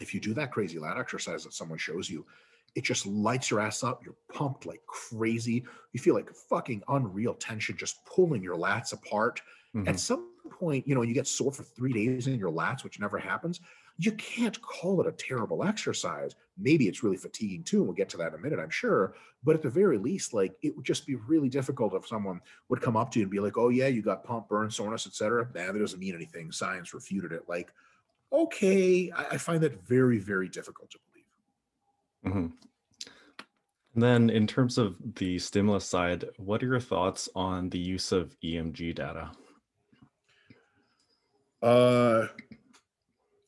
if 0.00 0.12
you 0.12 0.20
do 0.20 0.34
that 0.34 0.50
crazy 0.50 0.78
lat 0.78 0.98
exercise 0.98 1.44
that 1.44 1.54
someone 1.54 1.78
shows 1.78 2.10
you, 2.10 2.26
it 2.76 2.84
just 2.84 3.06
lights 3.06 3.50
your 3.50 3.58
ass 3.58 3.82
up. 3.82 4.04
You're 4.04 4.14
pumped 4.32 4.66
like 4.66 4.82
crazy. 4.86 5.64
You 5.94 5.98
feel 5.98 6.14
like 6.14 6.30
fucking 6.30 6.82
unreal 6.88 7.34
tension 7.34 7.74
just 7.76 8.04
pulling 8.04 8.42
your 8.42 8.54
lats 8.54 8.92
apart. 8.92 9.40
Mm-hmm. 9.74 9.88
At 9.88 9.98
some 9.98 10.30
point, 10.50 10.86
you 10.86 10.94
know, 10.94 11.00
you 11.00 11.14
get 11.14 11.26
sore 11.26 11.50
for 11.50 11.62
three 11.62 11.94
days 11.94 12.26
in 12.26 12.38
your 12.38 12.52
lats, 12.52 12.84
which 12.84 13.00
never 13.00 13.18
happens. 13.18 13.60
You 13.98 14.12
can't 14.12 14.60
call 14.60 15.00
it 15.00 15.06
a 15.06 15.12
terrible 15.12 15.64
exercise. 15.64 16.36
Maybe 16.58 16.86
it's 16.86 17.02
really 17.02 17.16
fatiguing 17.16 17.64
too. 17.64 17.78
And 17.78 17.86
we'll 17.86 17.96
get 17.96 18.10
to 18.10 18.18
that 18.18 18.28
in 18.28 18.34
a 18.34 18.38
minute, 18.38 18.60
I'm 18.60 18.68
sure. 18.68 19.14
But 19.42 19.56
at 19.56 19.62
the 19.62 19.70
very 19.70 19.96
least, 19.96 20.34
like 20.34 20.54
it 20.62 20.76
would 20.76 20.84
just 20.84 21.06
be 21.06 21.14
really 21.14 21.48
difficult 21.48 21.94
if 21.94 22.06
someone 22.06 22.42
would 22.68 22.82
come 22.82 22.96
up 22.96 23.10
to 23.12 23.18
you 23.18 23.24
and 23.24 23.32
be 23.32 23.40
like, 23.40 23.56
oh, 23.56 23.70
yeah, 23.70 23.86
you 23.86 24.02
got 24.02 24.22
pump, 24.22 24.50
burn, 24.50 24.70
soreness, 24.70 25.06
etc. 25.06 25.48
Nah, 25.54 25.72
that 25.72 25.78
doesn't 25.78 25.98
mean 25.98 26.14
anything. 26.14 26.52
Science 26.52 26.92
refuted 26.92 27.32
it. 27.32 27.44
Like, 27.48 27.72
okay, 28.30 29.10
I, 29.16 29.24
I 29.32 29.38
find 29.38 29.62
that 29.62 29.82
very, 29.88 30.18
very 30.18 30.50
difficult 30.50 30.90
to. 30.90 30.98
Mm-hmm. 32.26 32.46
And 33.94 34.02
then, 34.02 34.28
in 34.28 34.46
terms 34.46 34.76
of 34.76 34.96
the 35.14 35.38
stimulus 35.38 35.86
side, 35.86 36.26
what 36.36 36.62
are 36.62 36.66
your 36.66 36.80
thoughts 36.80 37.28
on 37.34 37.70
the 37.70 37.78
use 37.78 38.12
of 38.12 38.36
EMG 38.44 38.94
data? 38.94 39.30
Uh, 41.62 42.26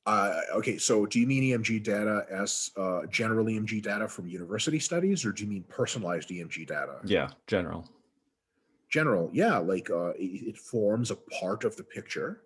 uh, 0.07 0.41
okay, 0.55 0.79
so 0.79 1.05
do 1.05 1.21
you 1.21 1.27
mean 1.27 1.43
EMG 1.43 1.83
data 1.83 2.25
as 2.31 2.71
uh, 2.79 3.01
general 3.11 3.45
EMG 3.45 3.83
data 3.83 4.09
from 4.09 4.27
university 4.27 4.79
studies, 4.79 5.27
or 5.27 5.33
do 5.33 5.45
you 5.45 5.51
mean 5.51 5.65
personalized 5.69 6.31
EMG 6.31 6.67
data? 6.67 6.97
Yeah, 7.05 7.29
general. 7.47 7.87
General, 8.89 9.29
yeah, 9.35 9.59
like 9.59 9.91
uh, 9.91 10.13
it, 10.13 10.49
it 10.49 10.57
forms 10.57 11.11
a 11.11 11.17
part 11.17 11.65
of 11.65 11.77
the 11.77 11.85
picture. 11.85 12.41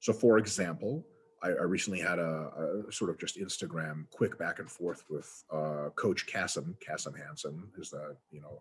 So, 0.00 0.12
for 0.12 0.36
example, 0.36 1.06
I, 1.42 1.48
I 1.48 1.62
recently 1.62 2.00
had 2.00 2.18
a, 2.18 2.84
a, 2.88 2.92
sort 2.92 3.10
of 3.10 3.18
just 3.18 3.38
Instagram 3.38 4.08
quick 4.10 4.38
back 4.38 4.58
and 4.58 4.70
forth 4.70 5.04
with 5.08 5.44
uh, 5.52 5.90
Coach 5.94 6.26
Kassem. 6.26 6.74
Kassem 6.86 7.16
Hanson 7.16 7.68
is 7.78 7.90
the 7.90 8.16
you 8.30 8.40
know 8.40 8.60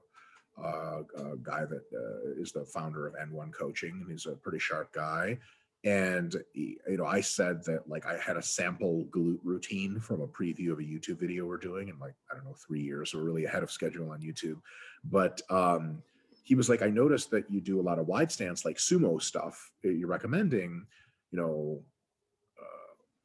uh, 0.62 1.02
uh, 1.18 1.36
guy 1.42 1.66
that 1.66 1.84
uh, 1.94 2.42
is 2.42 2.52
the 2.52 2.66
founder 2.66 3.08
of 3.08 3.16
N1 3.16 3.54
Coaching, 3.54 4.00
and 4.02 4.12
he's 4.12 4.26
a 4.26 4.36
pretty 4.36 4.60
sharp 4.60 4.92
guy. 4.94 5.38
And 5.84 6.36
you 6.54 6.78
know, 6.88 7.06
I 7.06 7.22
said 7.22 7.64
that 7.66 7.88
like 7.88 8.06
I 8.06 8.18
had 8.18 8.38
a 8.38 8.42
sample 8.42 9.06
glute 9.12 9.40
routine 9.44 10.00
from 10.00 10.22
a 10.22 10.28
preview 10.28 10.72
of 10.72 10.80
a 10.80 10.84
YouTube 10.84 11.20
video 11.20 11.46
we're 11.46 11.58
doing 11.58 11.90
in 11.90 12.00
like 12.00 12.16
I 12.32 12.36
don't 12.36 12.46
know 12.46 12.56
three 12.66 12.82
years, 12.82 13.12
so 13.12 13.20
we're 13.20 13.26
really 13.26 13.46
ahead 13.46 13.64
of 13.64 13.72
schedule 13.72 14.10
on 14.10 14.22
YouTube. 14.22 14.60
But 15.04 15.42
um, 15.50 16.02
he 16.44 16.56
was 16.56 16.70
like, 16.70 16.82
I 16.82 16.90
noticed 16.90 17.32
that 17.32 17.50
you 17.52 17.62
do 17.62 17.80
a 17.80 17.84
lot 17.84 18.00
of 18.00 18.08
wide 18.08 18.32
stance, 18.32 18.66
like 18.66 18.78
sumo 18.78 19.22
stuff. 19.22 19.72
You're 19.84 20.08
recommending, 20.08 20.86
you 21.32 21.40
know, 21.40 21.82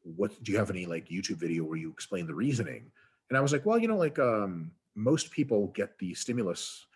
what 0.03 0.43
do 0.43 0.53
you 0.53 0.59
have 0.59 0.71
any 0.71 0.87
like 0.87 1.09
YouTube 1.09 1.37
video 1.37 1.65
where 1.65 1.77
you 1.77 1.91
explain 1.91 2.27
the 2.27 2.35
reasoning? 2.35 2.91
And 3.29 3.37
I 3.37 3.41
was 3.41 3.53
like, 3.53 3.67
well, 3.67 3.79
you 3.79 3.89
know, 3.89 3.97
like 3.97 4.19
um, 4.19 4.71
most 4.95 5.31
people 5.31 5.69
get 5.69 5.99
the 5.99 6.15
stimulus 6.15 6.87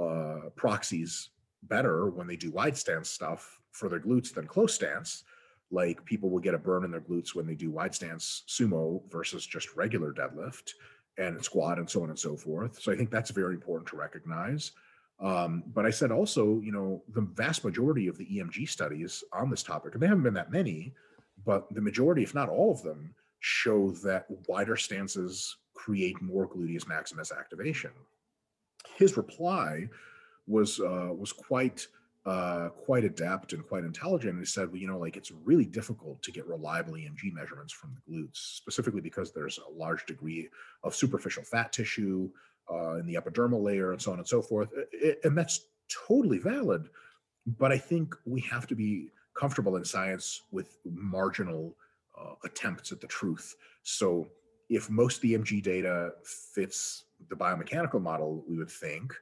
uh, 0.00 0.50
proxies 0.56 1.30
better 1.64 2.08
when 2.08 2.26
they 2.26 2.36
do 2.36 2.50
wide 2.50 2.76
stance 2.76 3.08
stuff 3.08 3.60
for 3.72 3.88
their 3.88 4.00
glutes 4.00 4.32
than 4.32 4.46
close 4.46 4.74
stance. 4.74 5.24
Like 5.70 6.04
people 6.04 6.30
will 6.30 6.40
get 6.40 6.54
a 6.54 6.58
burn 6.58 6.84
in 6.84 6.90
their 6.90 7.00
glutes 7.00 7.34
when 7.34 7.46
they 7.46 7.54
do 7.54 7.70
wide 7.70 7.94
stance 7.94 8.44
sumo 8.48 9.02
versus 9.10 9.46
just 9.46 9.76
regular 9.76 10.12
deadlift 10.12 10.72
and 11.18 11.42
squat 11.44 11.78
and 11.78 11.88
so 11.88 12.02
on 12.02 12.08
and 12.08 12.18
so 12.18 12.36
forth. 12.36 12.80
So 12.80 12.92
I 12.92 12.96
think 12.96 13.10
that's 13.10 13.30
very 13.30 13.54
important 13.54 13.88
to 13.90 13.96
recognize. 13.96 14.72
Um, 15.20 15.64
but 15.74 15.84
I 15.84 15.90
said 15.90 16.10
also, 16.10 16.60
you 16.60 16.72
know, 16.72 17.02
the 17.10 17.20
vast 17.20 17.64
majority 17.64 18.08
of 18.08 18.16
the 18.16 18.26
EMG 18.26 18.68
studies 18.68 19.22
on 19.32 19.50
this 19.50 19.62
topic, 19.62 19.92
and 19.92 20.02
they 20.02 20.06
haven't 20.06 20.22
been 20.22 20.34
that 20.34 20.50
many, 20.50 20.94
but 21.44 21.72
the 21.74 21.80
majority, 21.80 22.22
if 22.22 22.34
not 22.34 22.48
all 22.48 22.72
of 22.72 22.82
them, 22.82 23.14
show 23.40 23.90
that 24.04 24.26
wider 24.48 24.76
stances 24.76 25.56
create 25.74 26.20
more 26.20 26.48
gluteus 26.48 26.86
maximus 26.86 27.32
activation. 27.32 27.90
His 28.96 29.16
reply 29.16 29.88
was 30.46 30.80
uh, 30.80 31.10
was 31.16 31.32
quite 31.32 31.86
uh, 32.26 32.68
quite 32.68 33.04
adept 33.04 33.54
and 33.54 33.66
quite 33.66 33.84
intelligent. 33.84 34.38
He 34.38 34.44
said, 34.44 34.68
well, 34.68 34.76
you 34.76 34.86
know, 34.86 34.98
like 34.98 35.16
it's 35.16 35.30
really 35.30 35.64
difficult 35.64 36.22
to 36.22 36.32
get 36.32 36.46
reliable 36.46 36.92
EMG 36.94 37.32
measurements 37.32 37.72
from 37.72 37.94
the 37.94 38.12
glutes, 38.12 38.36
specifically 38.36 39.00
because 39.00 39.32
there's 39.32 39.58
a 39.58 39.72
large 39.72 40.04
degree 40.04 40.48
of 40.84 40.94
superficial 40.94 41.42
fat 41.42 41.72
tissue 41.72 42.28
uh, 42.70 42.96
in 42.96 43.06
the 43.06 43.14
epidermal 43.14 43.62
layer 43.62 43.92
and 43.92 44.02
so 44.02 44.12
on 44.12 44.18
and 44.18 44.28
so 44.28 44.42
forth. 44.42 44.68
And 45.24 45.36
that's 45.36 45.66
totally 46.06 46.38
valid. 46.38 46.88
But 47.58 47.72
I 47.72 47.78
think 47.78 48.14
we 48.26 48.42
have 48.42 48.66
to 48.66 48.74
be 48.74 49.08
comfortable 49.40 49.76
in 49.76 49.84
science 49.84 50.42
with 50.50 50.76
marginal 50.84 51.74
uh, 52.20 52.34
attempts 52.44 52.92
at 52.92 53.00
the 53.00 53.06
truth. 53.06 53.56
So 53.82 54.28
if 54.68 54.90
most 54.90 55.22
EMG 55.22 55.62
data 55.62 56.12
fits 56.22 57.04
the 57.30 57.36
biomechanical 57.36 58.02
model, 58.02 58.44
we 58.46 58.58
would 58.58 58.70
think, 58.70 59.14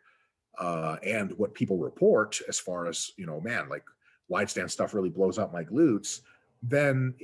uh, 0.59 0.97
and 1.05 1.31
what 1.39 1.55
people 1.55 1.79
report 1.79 2.41
as 2.49 2.59
far 2.59 2.89
as, 2.89 3.13
you 3.17 3.27
know, 3.27 3.41
man, 3.41 3.69
like 3.69 3.85
wide 4.29 4.51
stance 4.51 4.73
stuff 4.73 4.93
really 4.93 5.09
blows 5.09 5.39
up 5.39 5.53
my 5.53 5.63
glutes, 5.63 6.21
then 6.63 7.15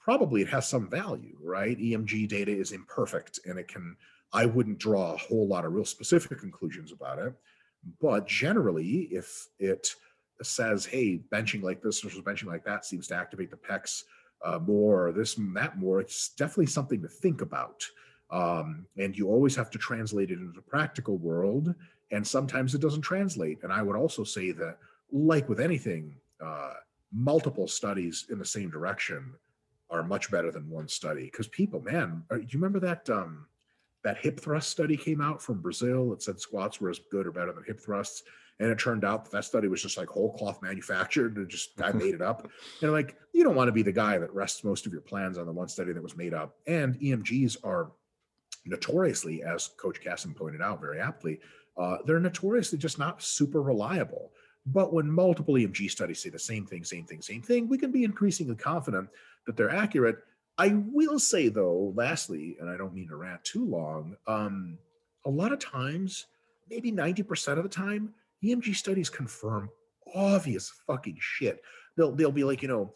probably 0.00 0.42
it 0.42 0.48
has 0.48 0.68
some 0.68 0.90
value, 0.90 1.36
right? 1.40 1.78
EMG 1.78 2.26
data 2.26 2.50
is 2.50 2.72
imperfect 2.72 3.38
and 3.46 3.60
it 3.60 3.68
can, 3.68 3.96
I 4.32 4.46
wouldn't 4.46 4.78
draw 4.78 5.14
a 5.14 5.16
whole 5.16 5.46
lot 5.46 5.64
of 5.64 5.72
real 5.72 5.84
specific 5.84 6.40
conclusions 6.40 6.90
about 6.90 7.20
it. 7.20 7.32
But 8.00 8.26
generally, 8.26 9.08
if 9.12 9.46
it 9.60 9.94
says, 10.46 10.86
hey, 10.86 11.20
benching 11.32 11.62
like 11.62 11.82
this 11.82 12.00
versus 12.00 12.20
benching 12.20 12.46
like 12.46 12.64
that 12.64 12.84
seems 12.84 13.06
to 13.08 13.14
activate 13.14 13.50
the 13.50 13.56
pecs 13.56 14.04
uh, 14.44 14.58
more, 14.58 15.08
or 15.08 15.12
this 15.12 15.36
and 15.36 15.54
that 15.56 15.78
more, 15.78 16.00
it's 16.00 16.30
definitely 16.30 16.66
something 16.66 17.02
to 17.02 17.08
think 17.08 17.42
about. 17.42 17.84
Um, 18.30 18.86
and 18.96 19.16
you 19.16 19.28
always 19.28 19.56
have 19.56 19.70
to 19.70 19.78
translate 19.78 20.30
it 20.30 20.38
into 20.38 20.52
the 20.52 20.62
practical 20.62 21.18
world. 21.18 21.74
And 22.10 22.26
sometimes 22.26 22.74
it 22.74 22.80
doesn't 22.80 23.02
translate. 23.02 23.58
And 23.62 23.72
I 23.72 23.82
would 23.82 23.96
also 23.96 24.24
say 24.24 24.52
that, 24.52 24.78
like 25.12 25.48
with 25.48 25.60
anything, 25.60 26.14
uh, 26.44 26.74
multiple 27.12 27.66
studies 27.66 28.26
in 28.30 28.38
the 28.38 28.44
same 28.44 28.70
direction 28.70 29.32
are 29.90 30.04
much 30.04 30.30
better 30.30 30.50
than 30.52 30.70
one 30.70 30.88
study. 30.88 31.24
Because 31.24 31.48
people, 31.48 31.80
man, 31.80 32.22
do 32.30 32.36
you 32.36 32.48
remember 32.54 32.80
that 32.80 33.10
um, 33.10 33.46
that 34.04 34.18
hip 34.18 34.40
thrust 34.40 34.68
study 34.68 34.96
came 34.96 35.20
out 35.20 35.42
from 35.42 35.60
Brazil? 35.60 36.12
It 36.12 36.22
said 36.22 36.40
squats 36.40 36.80
were 36.80 36.90
as 36.90 37.00
good 37.10 37.26
or 37.26 37.32
better 37.32 37.52
than 37.52 37.64
hip 37.64 37.80
thrusts 37.80 38.22
And 38.60 38.70
it 38.70 38.78
turned 38.78 39.04
out 39.04 39.24
that, 39.24 39.32
that 39.32 39.44
study 39.44 39.68
was 39.68 39.82
just 39.82 39.96
like 39.96 40.08
whole 40.08 40.32
cloth 40.34 40.60
manufactured 40.62 41.36
and 41.38 41.48
just 41.48 41.80
I 41.80 41.92
made 41.94 42.14
it 42.14 42.22
up. 42.22 42.48
And 42.82 42.92
like, 42.92 43.16
you 43.32 43.42
don't 43.42 43.56
want 43.56 43.68
to 43.68 43.72
be 43.72 43.82
the 43.82 43.90
guy 43.90 44.18
that 44.18 44.32
rests 44.32 44.62
most 44.62 44.86
of 44.86 44.92
your 44.92 45.00
plans 45.00 45.38
on 45.38 45.46
the 45.46 45.52
one 45.52 45.68
study 45.68 45.92
that 45.92 46.02
was 46.02 46.16
made 46.16 46.34
up. 46.34 46.56
And 46.66 46.98
EMGs 47.00 47.56
are 47.64 47.90
notoriously, 48.66 49.42
as 49.42 49.68
Coach 49.78 50.00
Kassem 50.02 50.36
pointed 50.36 50.60
out 50.60 50.80
very 50.80 51.00
aptly, 51.00 51.40
uh, 51.76 51.96
they're 52.04 52.20
notoriously 52.20 52.78
just 52.78 52.98
not 52.98 53.22
super 53.22 53.62
reliable. 53.62 54.30
But 54.66 54.92
when 54.92 55.10
multiple 55.10 55.54
EMG 55.54 55.90
studies 55.90 56.22
say 56.22 56.28
the 56.28 56.38
same 56.38 56.66
thing, 56.66 56.84
same 56.84 57.06
thing, 57.06 57.22
same 57.22 57.40
thing, 57.40 57.66
we 57.66 57.78
can 57.78 57.90
be 57.90 58.04
increasingly 58.04 58.56
confident 58.56 59.08
that 59.46 59.56
they're 59.56 59.74
accurate. 59.74 60.18
I 60.58 60.74
will 60.92 61.18
say, 61.18 61.48
though, 61.48 61.94
lastly, 61.96 62.58
and 62.60 62.68
I 62.68 62.76
don't 62.76 62.92
mean 62.92 63.08
to 63.08 63.16
rant 63.16 63.42
too 63.42 63.64
long, 63.64 64.16
um, 64.26 64.76
a 65.24 65.30
lot 65.30 65.52
of 65.52 65.58
times, 65.58 66.26
maybe 66.68 66.92
90% 66.92 67.56
of 67.56 67.62
the 67.62 67.68
time, 67.68 68.12
EMG 68.42 68.74
studies 68.74 69.10
confirm 69.10 69.70
obvious 70.14 70.72
fucking 70.86 71.16
shit. 71.20 71.62
They'll, 71.96 72.12
they'll 72.12 72.32
be 72.32 72.44
like, 72.44 72.62
you 72.62 72.68
know, 72.68 72.94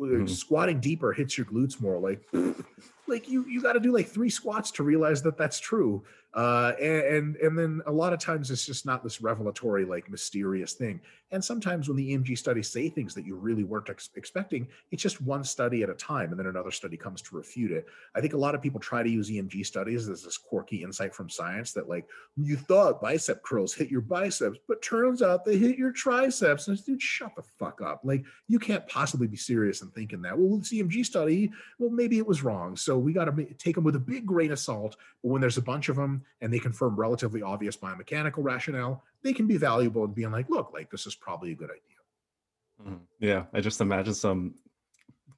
mm. 0.00 0.28
squatting 0.28 0.80
deeper 0.80 1.12
hits 1.12 1.38
your 1.38 1.46
glutes 1.46 1.80
more. 1.80 1.98
Like, 1.98 2.26
like 3.06 3.28
you 3.28 3.44
you 3.46 3.62
got 3.62 3.74
to 3.74 3.80
do 3.80 3.92
like 3.92 4.08
three 4.08 4.30
squats 4.30 4.70
to 4.72 4.82
realize 4.82 5.22
that 5.22 5.38
that's 5.38 5.60
true 5.60 6.02
uh, 6.36 6.74
and 6.82 7.34
and 7.36 7.58
then 7.58 7.80
a 7.86 7.92
lot 7.92 8.12
of 8.12 8.18
times 8.18 8.50
it's 8.50 8.66
just 8.66 8.84
not 8.84 9.02
this 9.02 9.22
revelatory 9.22 9.86
like 9.86 10.10
mysterious 10.10 10.74
thing. 10.74 11.00
And 11.32 11.42
sometimes 11.42 11.88
when 11.88 11.96
the 11.96 12.14
emg 12.14 12.36
studies 12.36 12.68
say 12.68 12.90
things 12.90 13.14
that 13.14 13.24
you 13.24 13.36
really 13.36 13.64
weren't 13.64 13.88
ex- 13.88 14.10
expecting 14.16 14.68
it's 14.92 15.02
just 15.02 15.22
one 15.22 15.42
study 15.42 15.82
at 15.82 15.88
a 15.88 15.94
time 15.94 16.30
and 16.30 16.38
then 16.38 16.46
another 16.46 16.70
study 16.70 16.98
comes 16.98 17.22
to 17.22 17.36
refute 17.36 17.72
it. 17.72 17.86
I 18.14 18.20
think 18.20 18.34
a 18.34 18.38
lot 18.38 18.54
of 18.54 18.60
people 18.60 18.78
try 18.78 19.02
to 19.02 19.08
use 19.08 19.30
emg 19.30 19.64
studies 19.64 20.10
as 20.10 20.22
this 20.22 20.36
quirky 20.36 20.82
insight 20.82 21.14
from 21.14 21.30
science 21.30 21.72
that 21.72 21.88
like 21.88 22.06
you 22.36 22.56
thought 22.56 23.00
bicep 23.00 23.42
curls 23.42 23.72
hit 23.72 23.90
your 23.90 24.02
biceps 24.02 24.58
but 24.68 24.82
turns 24.82 25.22
out 25.22 25.42
they 25.42 25.56
hit 25.56 25.78
your 25.78 25.90
triceps. 25.90 26.68
And 26.68 26.84
dude 26.84 27.00
shut 27.00 27.34
the 27.34 27.42
fuck 27.58 27.80
up. 27.80 28.02
Like 28.04 28.26
you 28.46 28.58
can't 28.58 28.86
possibly 28.88 29.26
be 29.26 29.38
serious 29.38 29.80
in 29.80 29.88
thinking 29.88 30.20
that. 30.22 30.38
Well 30.38 30.58
the 30.58 30.82
emg 30.82 31.06
study 31.06 31.50
well 31.78 31.88
maybe 31.90 32.18
it 32.18 32.26
was 32.26 32.42
wrong. 32.42 32.76
So 32.76 32.98
we 32.98 33.14
got 33.14 33.24
to 33.24 33.44
take 33.54 33.74
them 33.74 33.84
with 33.84 33.96
a 33.96 34.00
big 34.00 34.26
grain 34.26 34.52
of 34.52 34.58
salt 34.58 34.96
but 35.22 35.30
when 35.30 35.40
there's 35.40 35.56
a 35.56 35.62
bunch 35.62 35.88
of 35.88 35.96
them 35.96 36.24
and 36.40 36.52
they 36.52 36.58
confirm 36.58 36.96
relatively 36.96 37.42
obvious 37.42 37.76
biomechanical 37.76 38.38
rationale, 38.38 39.04
they 39.22 39.32
can 39.32 39.46
be 39.46 39.56
valuable 39.56 40.04
in 40.04 40.12
being 40.12 40.30
like, 40.30 40.48
look, 40.50 40.72
like 40.72 40.90
this 40.90 41.06
is 41.06 41.14
probably 41.14 41.52
a 41.52 41.54
good 41.54 41.70
idea. 41.70 42.90
Mm-hmm. 42.92 43.04
Yeah, 43.20 43.44
I 43.52 43.60
just 43.60 43.80
imagine 43.80 44.14
some 44.14 44.54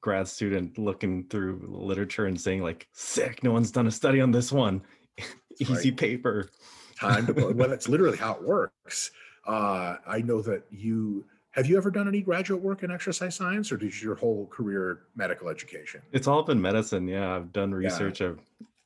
grad 0.01 0.27
student 0.27 0.77
looking 0.77 1.25
through 1.25 1.65
literature 1.67 2.25
and 2.25 2.39
saying 2.39 2.61
like, 2.61 2.87
sick, 2.91 3.43
no 3.43 3.51
one's 3.51 3.71
done 3.71 3.87
a 3.87 3.91
study 3.91 4.21
on 4.21 4.31
this 4.31 4.51
one. 4.51 4.81
Easy 5.59 5.89
right. 5.89 5.97
paper. 5.97 6.49
Time 6.99 7.25
to 7.27 7.33
well, 7.33 7.53
that's 7.69 7.87
literally 7.87 8.17
how 8.17 8.33
it 8.33 8.43
works. 8.43 9.11
Uh, 9.47 9.95
I 10.05 10.21
know 10.21 10.41
that 10.41 10.63
you 10.69 11.25
have 11.51 11.65
you 11.65 11.77
ever 11.77 11.89
done 11.89 12.07
any 12.07 12.21
graduate 12.21 12.61
work 12.61 12.83
in 12.83 12.91
exercise 12.91 13.35
science 13.35 13.71
or 13.71 13.77
did 13.77 13.99
your 14.01 14.15
whole 14.15 14.47
career 14.47 15.03
medical 15.15 15.49
education? 15.49 16.01
It's 16.11 16.27
all 16.27 16.43
been 16.43 16.61
medicine. 16.61 17.07
Yeah, 17.07 17.35
I've 17.35 17.51
done 17.51 17.73
research. 17.73 18.21
Yeah 18.21 18.33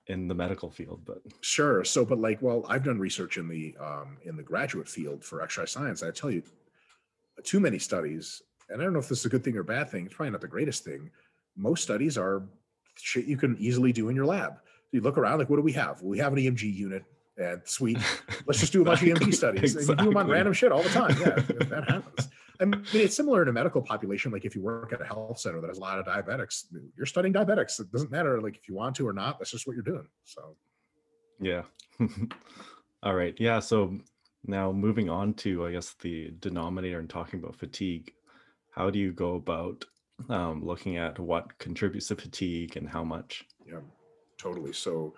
in 0.07 0.27
the 0.27 0.35
medical 0.35 0.69
field 0.69 1.01
but 1.05 1.19
sure 1.41 1.83
so 1.83 2.03
but 2.03 2.19
like 2.19 2.41
well 2.41 2.65
i've 2.67 2.83
done 2.83 2.99
research 2.99 3.37
in 3.37 3.47
the 3.47 3.75
um 3.79 4.17
in 4.25 4.35
the 4.35 4.43
graduate 4.43 4.87
field 4.87 5.23
for 5.23 5.41
exercise 5.41 5.71
science 5.71 6.03
i 6.03 6.11
tell 6.11 6.29
you 6.29 6.43
too 7.43 7.59
many 7.59 7.79
studies 7.79 8.41
and 8.69 8.81
i 8.81 8.83
don't 8.83 8.91
know 8.91 8.99
if 8.99 9.07
this 9.07 9.19
is 9.19 9.25
a 9.25 9.29
good 9.29 9.43
thing 9.43 9.55
or 9.55 9.63
bad 9.63 9.89
thing 9.89 10.05
it's 10.05 10.13
probably 10.13 10.31
not 10.31 10.41
the 10.41 10.47
greatest 10.47 10.83
thing 10.83 11.09
most 11.55 11.83
studies 11.83 12.17
are 12.17 12.43
shit 12.95 13.25
you 13.25 13.37
can 13.37 13.57
easily 13.57 13.91
do 13.91 14.09
in 14.09 14.15
your 14.15 14.25
lab. 14.25 14.55
You 14.91 15.01
look 15.01 15.17
around 15.17 15.39
like 15.39 15.49
what 15.49 15.57
do 15.57 15.61
we 15.63 15.73
have? 15.73 16.01
We 16.01 16.19
have 16.19 16.33
an 16.33 16.39
emg 16.39 16.61
unit 16.61 17.03
and 17.35 17.61
sweet 17.65 17.97
let's 18.45 18.59
just 18.59 18.71
do 18.71 18.83
a 18.83 18.85
bunch 18.85 19.01
of 19.01 19.07
emg 19.07 19.33
studies 19.33 19.75
exactly. 19.75 19.93
and 19.93 20.01
you 20.01 20.05
do 20.05 20.09
them 20.11 20.17
on 20.17 20.29
random 20.29 20.53
shit 20.53 20.71
all 20.71 20.83
the 20.83 20.89
time 20.89 21.17
yeah 21.19 21.33
that 21.65 21.89
happens 21.89 22.29
I 22.59 22.65
mean, 22.65 22.85
it's 22.93 23.15
similar 23.15 23.41
in 23.41 23.47
a 23.47 23.53
medical 23.53 23.81
population. 23.81 24.31
Like 24.31 24.45
if 24.45 24.55
you 24.55 24.61
work 24.61 24.93
at 24.93 25.01
a 25.01 25.05
health 25.05 25.39
center 25.39 25.59
that 25.61 25.67
has 25.67 25.77
a 25.77 25.81
lot 25.81 25.99
of 25.99 26.05
diabetics, 26.05 26.65
you're 26.95 27.05
studying 27.05 27.33
diabetics. 27.33 27.79
It 27.79 27.91
doesn't 27.91 28.11
matter 28.11 28.39
like 28.41 28.55
if 28.55 28.67
you 28.69 28.75
want 28.75 28.95
to 28.97 29.07
or 29.07 29.13
not. 29.13 29.39
That's 29.39 29.51
just 29.51 29.65
what 29.65 29.75
you're 29.75 29.83
doing. 29.83 30.07
So, 30.23 30.55
yeah. 31.39 31.63
All 33.03 33.15
right. 33.15 33.35
Yeah. 33.39 33.59
So 33.59 33.97
now 34.45 34.71
moving 34.71 35.09
on 35.09 35.33
to, 35.35 35.65
I 35.65 35.71
guess, 35.71 35.95
the 36.01 36.31
denominator 36.39 36.99
and 36.99 37.09
talking 37.09 37.39
about 37.39 37.55
fatigue. 37.55 38.13
How 38.69 38.89
do 38.89 38.99
you 38.99 39.11
go 39.11 39.35
about 39.35 39.85
um, 40.29 40.63
looking 40.63 40.97
at 40.97 41.19
what 41.19 41.57
contributes 41.57 42.07
to 42.07 42.15
fatigue 42.15 42.77
and 42.77 42.87
how 42.87 43.03
much? 43.03 43.45
Yeah, 43.67 43.79
totally. 44.37 44.73
So 44.73 45.15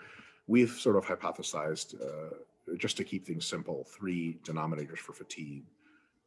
we've 0.47 0.71
sort 0.71 0.95
of 0.95 1.05
hypothesized, 1.05 1.95
uh, 2.01 2.35
just 2.77 2.97
to 2.97 3.03
keep 3.03 3.25
things 3.25 3.45
simple, 3.45 3.85
three 3.97 4.39
denominators 4.43 4.97
for 4.97 5.13
fatigue 5.13 5.63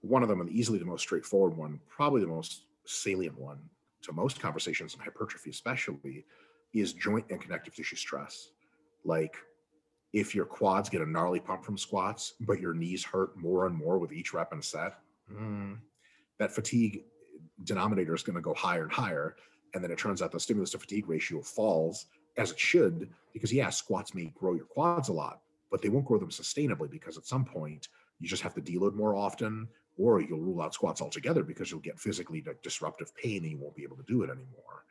one 0.00 0.22
of 0.22 0.28
them, 0.28 0.40
and 0.40 0.50
easily 0.50 0.78
the 0.78 0.84
most 0.84 1.02
straightforward 1.02 1.56
one, 1.56 1.80
probably 1.88 2.20
the 2.20 2.26
most 2.26 2.64
salient 2.84 3.38
one 3.38 3.58
to 4.02 4.12
most 4.12 4.40
conversations 4.40 4.94
in 4.94 5.00
hypertrophy, 5.00 5.50
especially, 5.50 6.24
is 6.72 6.92
joint 6.92 7.26
and 7.30 7.40
connective 7.40 7.74
tissue 7.74 7.96
stress. 7.96 8.50
Like 9.04 9.36
if 10.12 10.34
your 10.34 10.44
quads 10.44 10.88
get 10.88 11.02
a 11.02 11.10
gnarly 11.10 11.40
pump 11.40 11.64
from 11.64 11.76
squats, 11.76 12.34
but 12.40 12.60
your 12.60 12.74
knees 12.74 13.04
hurt 13.04 13.36
more 13.36 13.66
and 13.66 13.76
more 13.76 13.98
with 13.98 14.12
each 14.12 14.32
rep 14.32 14.52
and 14.52 14.64
set, 14.64 14.98
mm, 15.32 15.76
that 16.38 16.52
fatigue 16.52 17.04
denominator 17.64 18.14
is 18.14 18.22
going 18.22 18.36
to 18.36 18.42
go 18.42 18.54
higher 18.54 18.84
and 18.84 18.92
higher. 18.92 19.36
And 19.74 19.82
then 19.82 19.90
it 19.90 19.98
turns 19.98 20.22
out 20.22 20.32
the 20.32 20.40
stimulus 20.40 20.70
to 20.70 20.78
fatigue 20.78 21.08
ratio 21.08 21.42
falls 21.42 22.06
as 22.36 22.52
it 22.52 22.58
should, 22.58 23.10
because 23.32 23.52
yeah, 23.52 23.68
squats 23.68 24.14
may 24.14 24.32
grow 24.38 24.54
your 24.54 24.64
quads 24.64 25.08
a 25.08 25.12
lot, 25.12 25.40
but 25.70 25.82
they 25.82 25.88
won't 25.88 26.06
grow 26.06 26.18
them 26.18 26.30
sustainably 26.30 26.88
because 26.88 27.18
at 27.18 27.26
some 27.26 27.44
point 27.44 27.88
you 28.20 28.28
just 28.28 28.42
have 28.42 28.54
to 28.54 28.60
deload 28.60 28.94
more 28.94 29.16
often 29.16 29.68
or 29.98 30.20
you'll 30.20 30.38
rule 30.38 30.62
out 30.62 30.74
squats 30.74 31.02
altogether 31.02 31.42
because 31.42 31.70
you'll 31.70 31.80
get 31.80 31.98
physically 31.98 32.42
disruptive 32.62 33.14
pain 33.16 33.42
and 33.42 33.50
you 33.50 33.58
won't 33.58 33.74
be 33.74 33.82
able 33.82 33.96
to 33.96 34.04
do 34.04 34.22
it 34.22 34.30
anymore. 34.30 34.84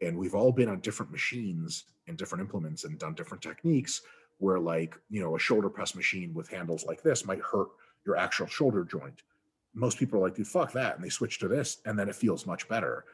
And 0.00 0.16
we've 0.16 0.34
all 0.34 0.50
been 0.50 0.68
on 0.68 0.80
different 0.80 1.12
machines 1.12 1.84
and 2.08 2.16
different 2.16 2.40
implements 2.40 2.84
and 2.84 2.98
done 2.98 3.14
different 3.14 3.42
techniques 3.42 4.00
where, 4.38 4.58
like, 4.58 4.96
you 5.10 5.20
know, 5.20 5.36
a 5.36 5.38
shoulder 5.38 5.68
press 5.68 5.94
machine 5.94 6.32
with 6.32 6.48
handles 6.48 6.86
like 6.86 7.02
this 7.02 7.26
might 7.26 7.40
hurt 7.40 7.68
your 8.06 8.16
actual 8.16 8.46
shoulder 8.46 8.82
joint. 8.84 9.22
Most 9.74 9.98
people 9.98 10.18
are 10.18 10.22
like, 10.22 10.34
dude, 10.34 10.48
fuck 10.48 10.72
that. 10.72 10.96
And 10.96 11.04
they 11.04 11.10
switch 11.10 11.38
to 11.40 11.48
this 11.48 11.78
and 11.84 11.98
then 11.98 12.08
it 12.08 12.16
feels 12.16 12.46
much 12.46 12.66
better. 12.66 13.04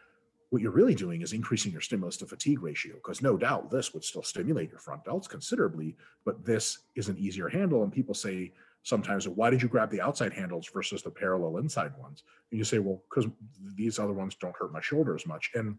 What 0.50 0.62
you're 0.62 0.70
really 0.70 0.94
doing 0.94 1.22
is 1.22 1.32
increasing 1.32 1.72
your 1.72 1.80
stimulus 1.80 2.16
to 2.18 2.26
fatigue 2.26 2.62
ratio 2.62 2.94
because 2.94 3.20
no 3.20 3.36
doubt 3.36 3.68
this 3.68 3.92
would 3.92 4.04
still 4.04 4.22
stimulate 4.22 4.70
your 4.70 4.78
front 4.78 5.04
delts 5.04 5.28
considerably, 5.28 5.96
but 6.24 6.46
this 6.46 6.78
is 6.94 7.08
an 7.08 7.18
easier 7.18 7.48
handle. 7.48 7.82
And 7.82 7.92
people 7.92 8.14
say, 8.14 8.52
sometimes 8.86 9.26
why 9.26 9.50
did 9.50 9.60
you 9.60 9.68
grab 9.68 9.90
the 9.90 10.00
outside 10.00 10.32
handles 10.32 10.68
versus 10.72 11.02
the 11.02 11.10
parallel 11.10 11.56
inside 11.56 11.90
ones? 11.98 12.22
And 12.50 12.58
you 12.58 12.62
say 12.62 12.78
well 12.78 13.02
because 13.10 13.28
these 13.74 13.98
other 13.98 14.12
ones 14.12 14.36
don't 14.36 14.54
hurt 14.56 14.72
my 14.72 14.80
shoulder 14.80 15.16
as 15.16 15.26
much. 15.26 15.50
And 15.54 15.76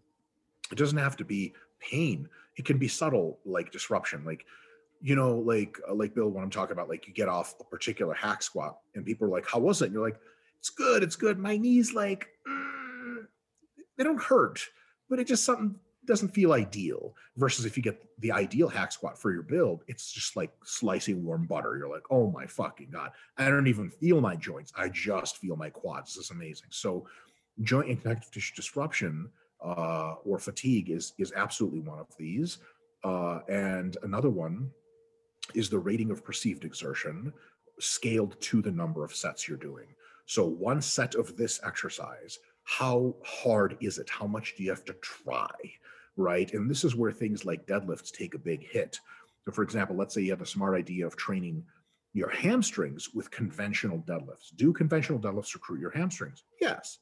it 0.74 0.78
doesn't 0.78 0.98
have 0.98 1.16
to 1.18 1.24
be 1.24 1.54
pain. 1.80 2.28
It 2.58 2.66
can 2.66 2.78
be 2.78 2.90
subtle 2.90 3.40
like 3.46 3.72
disruption. 3.72 4.26
Like 4.26 4.46
you 5.00 5.16
know 5.16 5.38
like 5.38 5.78
uh, 5.88 5.94
like 5.94 6.16
bill 6.16 6.30
when 6.30 6.44
i'm 6.44 6.50
talking 6.50 6.72
about 6.72 6.90
like 6.90 7.08
you 7.08 7.14
get 7.14 7.30
off 7.30 7.54
a 7.60 7.64
particular 7.64 8.16
hack 8.16 8.42
squat 8.42 8.80
and 8.96 9.06
people 9.06 9.28
are 9.28 9.30
like 9.30 9.48
how 9.48 9.60
was 9.60 9.82
it? 9.82 9.86
And 9.86 9.94
you're 9.94 10.04
like 10.04 10.20
it's 10.60 10.70
good 10.70 11.02
it's 11.02 11.16
good. 11.16 11.40
My 11.40 11.56
knees 11.56 11.94
like 11.94 12.28
mm, 12.46 13.26
they 13.96 14.04
don't 14.04 14.22
hurt 14.22 14.60
but 15.10 15.20
it 15.20 15.28
just 15.28 15.46
something 15.46 15.76
doesn't 16.08 16.30
feel 16.30 16.54
ideal 16.54 17.14
versus 17.36 17.66
if 17.66 17.78
you 17.78 17.84
get 17.84 18.04
the 18.20 18.32
ideal 18.32 18.68
hack 18.68 18.92
squat 18.92 19.20
for 19.20 19.32
your 19.32 19.44
build 19.44 19.84
it's 19.88 20.12
just 20.12 20.36
like 20.36 20.52
slicing 20.64 21.24
warm 21.24 21.46
butter. 21.46 21.78
You're 21.78 21.94
like 21.94 22.06
oh 22.10 22.32
my 22.32 22.46
fucking 22.48 22.90
god. 22.92 23.12
I 23.38 23.50
don't 23.50 23.68
even 23.68 23.90
feel 23.90 24.22
my 24.22 24.36
joints. 24.36 24.74
I 24.76 24.90
just 24.90 25.38
feel 25.38 25.56
my 25.56 25.70
quads. 25.70 26.16
This 26.16 26.26
is 26.26 26.32
amazing. 26.32 26.70
So 26.70 27.08
joint 27.62 27.90
and 27.90 28.02
connective 28.02 28.32
tissue 28.32 28.56
disruption 28.56 29.30
uh, 29.64 30.16
or 30.24 30.40
fatigue 30.40 30.90
is 30.90 31.14
is 31.18 31.34
absolutely 31.36 31.82
one 31.82 32.00
of 32.00 32.08
these. 32.18 32.60
Uh, 33.04 33.40
and 33.50 33.98
another 34.04 34.30
one 34.30 34.72
is 35.54 35.70
the 35.70 35.80
rating 35.80 36.12
of 36.12 36.24
perceived 36.24 36.66
exertion 36.66 37.32
scaled 37.80 38.40
to 38.42 38.62
the 38.62 38.72
number 38.72 39.04
of 39.06 39.16
sets 39.16 39.48
you're 39.48 39.58
doing. 39.58 39.88
So 40.26 40.46
one 40.46 40.82
set 40.82 41.16
of 41.16 41.38
this 41.38 41.60
exercise 41.64 42.40
how 42.68 43.16
hard 43.24 43.78
is 43.80 43.98
it? 43.98 44.10
How 44.10 44.28
much 44.28 44.56
do 44.58 44.64
you 44.64 44.70
have 44.72 44.84
to 44.86 44.94
try 44.96 45.48
right? 46.18 46.54
And 46.54 46.70
this 46.70 46.84
is 46.84 46.96
where 46.96 47.12
things 47.12 47.46
like 47.46 47.68
deadlifts 47.68 48.12
take 48.12 48.34
a 48.34 48.40
big 48.40 48.68
hit. 48.68 49.00
So, 49.46 49.52
for 49.52 49.64
example, 49.64 49.96
let's 49.96 50.14
say 50.14 50.22
you 50.22 50.32
have 50.32 50.42
a 50.42 50.46
smart 50.46 50.76
idea 50.76 51.06
of 51.06 51.16
training 51.16 51.64
your 52.14 52.30
hamstrings 52.30 53.14
with 53.14 53.32
conventional 53.32 54.00
deadlifts. 54.00 54.56
Do 54.56 54.74
conventional 54.74 55.20
deadlifts 55.20 55.54
recruit 55.54 55.80
your 55.80 55.92
hamstrings? 55.92 56.44
Yes. 56.60 57.00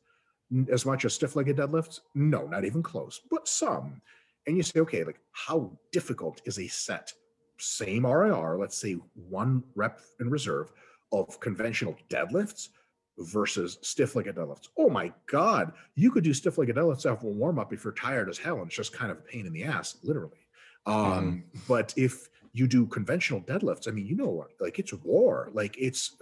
As 0.69 0.85
much 0.85 1.05
as 1.05 1.13
stiff 1.13 1.35
legged 1.35 1.57
deadlifts? 1.57 2.01
No, 2.13 2.45
not 2.47 2.65
even 2.65 2.83
close, 2.83 3.21
but 3.31 3.47
some. 3.47 4.01
And 4.45 4.57
you 4.57 4.63
say, 4.63 4.81
okay, 4.81 5.03
like 5.03 5.19
how 5.31 5.71
difficult 5.91 6.41
is 6.45 6.59
a 6.59 6.67
set, 6.67 7.11
same 7.57 8.05
RIR, 8.05 8.57
let's 8.59 8.77
say 8.77 8.97
one 9.15 9.63
rep 9.75 10.01
in 10.19 10.29
reserve 10.29 10.71
of 11.11 11.39
conventional 11.39 11.97
deadlifts 12.09 12.69
versus 13.17 13.77
stiff 13.81 14.15
legged 14.15 14.35
deadlifts. 14.35 14.69
Oh 14.77 14.89
my 14.89 15.11
God, 15.27 15.73
you 15.95 16.11
could 16.11 16.23
do 16.23 16.33
stiff 16.33 16.57
legged 16.57 16.75
deadlifts 16.75 17.09
after 17.09 17.27
a 17.27 17.31
warm 17.31 17.59
up 17.59 17.71
if 17.73 17.83
you're 17.83 17.93
tired 17.93 18.29
as 18.29 18.37
hell 18.37 18.57
and 18.57 18.67
it's 18.67 18.75
just 18.75 18.93
kind 18.93 19.11
of 19.11 19.17
a 19.17 19.21
pain 19.21 19.45
in 19.45 19.53
the 19.53 19.63
ass, 19.63 19.97
literally. 20.03 20.45
Um, 20.85 21.45
mm. 21.55 21.59
But 21.67 21.93
if 21.95 22.29
you 22.53 22.67
do 22.67 22.85
conventional 22.87 23.41
deadlifts, 23.41 23.87
I 23.87 23.91
mean, 23.91 24.05
you 24.05 24.15
know 24.15 24.29
what, 24.29 24.49
like 24.59 24.79
it's 24.79 24.93
war. 24.93 25.49
Like 25.53 25.75
it's 25.77 26.15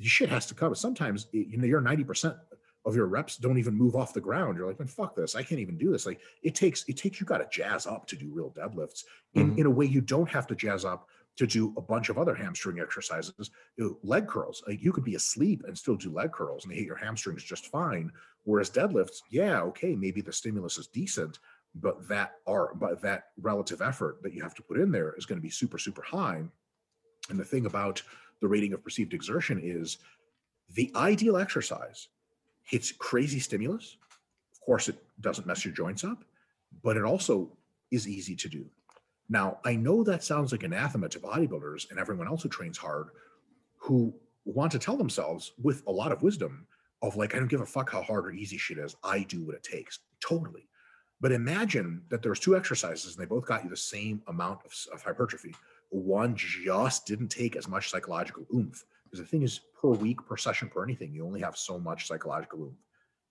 shit 0.00 0.28
has 0.28 0.46
to 0.46 0.54
come. 0.54 0.74
Sometimes 0.74 1.28
you 1.32 1.56
know 1.58 1.66
you're 1.66 1.80
90% 1.82 2.36
of 2.86 2.96
your 2.96 3.06
reps 3.06 3.36
don't 3.36 3.58
even 3.58 3.74
move 3.74 3.94
off 3.94 4.14
the 4.14 4.20
ground. 4.20 4.56
You're 4.56 4.66
like, 4.66 4.78
man, 4.78 4.88
fuck 4.88 5.14
this. 5.14 5.36
I 5.36 5.42
can't 5.42 5.60
even 5.60 5.76
do 5.76 5.90
this. 5.92 6.06
Like 6.06 6.20
it 6.42 6.54
takes, 6.54 6.84
it 6.88 6.96
takes, 6.96 7.20
you 7.20 7.26
got 7.26 7.38
to 7.38 7.48
jazz 7.50 7.86
up 7.86 8.06
to 8.06 8.16
do 8.16 8.30
real 8.32 8.50
deadlifts 8.50 9.04
in, 9.34 9.52
Mhm. 9.54 9.58
in 9.58 9.66
a 9.66 9.70
way 9.70 9.84
you 9.84 10.00
don't 10.00 10.30
have 10.30 10.46
to 10.46 10.54
jazz 10.54 10.84
up 10.86 11.06
to 11.40 11.46
do 11.46 11.72
a 11.78 11.80
bunch 11.80 12.10
of 12.10 12.18
other 12.18 12.34
hamstring 12.34 12.80
exercises. 12.80 13.50
You 13.78 13.84
know, 13.84 13.98
leg 14.02 14.28
curls, 14.28 14.62
like 14.68 14.82
you 14.82 14.92
could 14.92 15.04
be 15.04 15.14
asleep 15.14 15.62
and 15.66 15.76
still 15.76 15.96
do 15.96 16.12
leg 16.12 16.32
curls 16.32 16.66
and 16.66 16.74
hit 16.74 16.84
your 16.84 16.96
hamstrings 16.96 17.42
just 17.42 17.68
fine. 17.68 18.12
Whereas 18.44 18.68
deadlifts, 18.68 19.22
yeah, 19.30 19.62
okay, 19.62 19.96
maybe 19.96 20.20
the 20.20 20.34
stimulus 20.34 20.76
is 20.76 20.88
decent, 20.88 21.38
but 21.74 22.06
that 22.08 22.32
are 22.46 22.74
but 22.74 23.00
that 23.00 23.28
relative 23.40 23.80
effort 23.80 24.22
that 24.22 24.34
you 24.34 24.42
have 24.42 24.54
to 24.54 24.62
put 24.62 24.78
in 24.78 24.92
there 24.92 25.14
is 25.16 25.24
going 25.24 25.38
to 25.38 25.42
be 25.42 25.48
super, 25.48 25.78
super 25.78 26.02
high. 26.02 26.42
And 27.30 27.40
the 27.40 27.44
thing 27.44 27.64
about 27.64 28.02
the 28.42 28.48
rating 28.48 28.74
of 28.74 28.84
perceived 28.84 29.14
exertion 29.14 29.58
is 29.64 29.96
the 30.74 30.92
ideal 30.94 31.38
exercise 31.38 32.08
hits 32.64 32.92
crazy 32.92 33.40
stimulus. 33.40 33.96
Of 34.52 34.60
course, 34.60 34.90
it 34.90 35.02
doesn't 35.22 35.46
mess 35.46 35.64
your 35.64 35.72
joints 35.72 36.04
up, 36.04 36.22
but 36.82 36.98
it 36.98 37.04
also 37.04 37.56
is 37.90 38.06
easy 38.06 38.36
to 38.36 38.48
do. 38.50 38.66
Now, 39.30 39.60
I 39.64 39.76
know 39.76 40.02
that 40.04 40.24
sounds 40.24 40.50
like 40.52 40.64
anathema 40.64 41.08
to 41.08 41.20
bodybuilders 41.20 41.88
and 41.90 41.98
everyone 41.98 42.26
else 42.26 42.42
who 42.42 42.48
trains 42.48 42.76
hard 42.76 43.08
who 43.76 44.12
want 44.44 44.72
to 44.72 44.78
tell 44.78 44.96
themselves 44.96 45.52
with 45.62 45.82
a 45.86 45.92
lot 45.92 46.12
of 46.12 46.22
wisdom 46.22 46.66
of 47.00 47.16
like, 47.16 47.34
I 47.34 47.38
don't 47.38 47.48
give 47.48 47.60
a 47.62 47.66
fuck 47.66 47.90
how 47.90 48.02
hard 48.02 48.26
or 48.26 48.32
easy 48.32 48.58
shit 48.58 48.76
is. 48.76 48.94
I 49.02 49.20
do 49.20 49.46
what 49.46 49.54
it 49.54 49.62
takes. 49.62 50.00
Totally. 50.20 50.68
But 51.20 51.32
imagine 51.32 52.02
that 52.10 52.22
there's 52.22 52.40
two 52.40 52.56
exercises 52.56 53.14
and 53.14 53.22
they 53.22 53.28
both 53.28 53.46
got 53.46 53.62
you 53.62 53.70
the 53.70 53.76
same 53.76 54.22
amount 54.26 54.60
of, 54.64 54.72
of 54.92 55.02
hypertrophy. 55.02 55.54
One 55.90 56.34
just 56.36 57.06
didn't 57.06 57.28
take 57.28 57.56
as 57.56 57.68
much 57.68 57.88
psychological 57.90 58.46
oomph. 58.54 58.84
Because 59.04 59.20
the 59.20 59.26
thing 59.26 59.42
is, 59.42 59.60
per 59.80 59.88
week, 59.90 60.24
per 60.26 60.36
session, 60.36 60.68
per 60.68 60.84
anything, 60.84 61.14
you 61.14 61.24
only 61.24 61.40
have 61.40 61.56
so 61.56 61.78
much 61.78 62.06
psychological 62.06 62.60
oomph. 62.64 62.78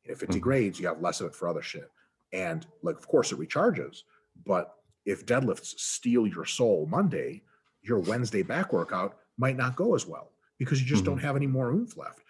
If 0.05 0.23
it 0.23 0.29
Mhm. 0.29 0.33
degrades, 0.33 0.79
you 0.79 0.87
have 0.87 1.01
less 1.01 1.21
of 1.21 1.27
it 1.27 1.35
for 1.35 1.47
other 1.47 1.61
shit. 1.61 1.91
And 2.31 2.65
like, 2.83 2.97
of 2.97 3.07
course, 3.07 3.31
it 3.31 3.39
recharges. 3.39 4.03
But 4.45 4.75
if 5.09 5.25
deadlifts 5.25 5.77
steal 5.79 6.27
your 6.27 6.45
soul 6.45 6.85
Monday, 6.89 7.41
your 7.81 7.99
Wednesday 7.99 8.43
back 8.43 8.71
workout 8.71 9.17
might 9.37 9.57
not 9.57 9.75
go 9.75 9.95
as 9.95 10.05
well 10.05 10.31
because 10.57 10.79
you 10.81 10.87
just 10.87 11.01
Mhm. 11.03 11.07
don't 11.07 11.17
have 11.19 11.35
any 11.35 11.47
more 11.47 11.71
oomph 11.71 11.97
left. 11.97 12.21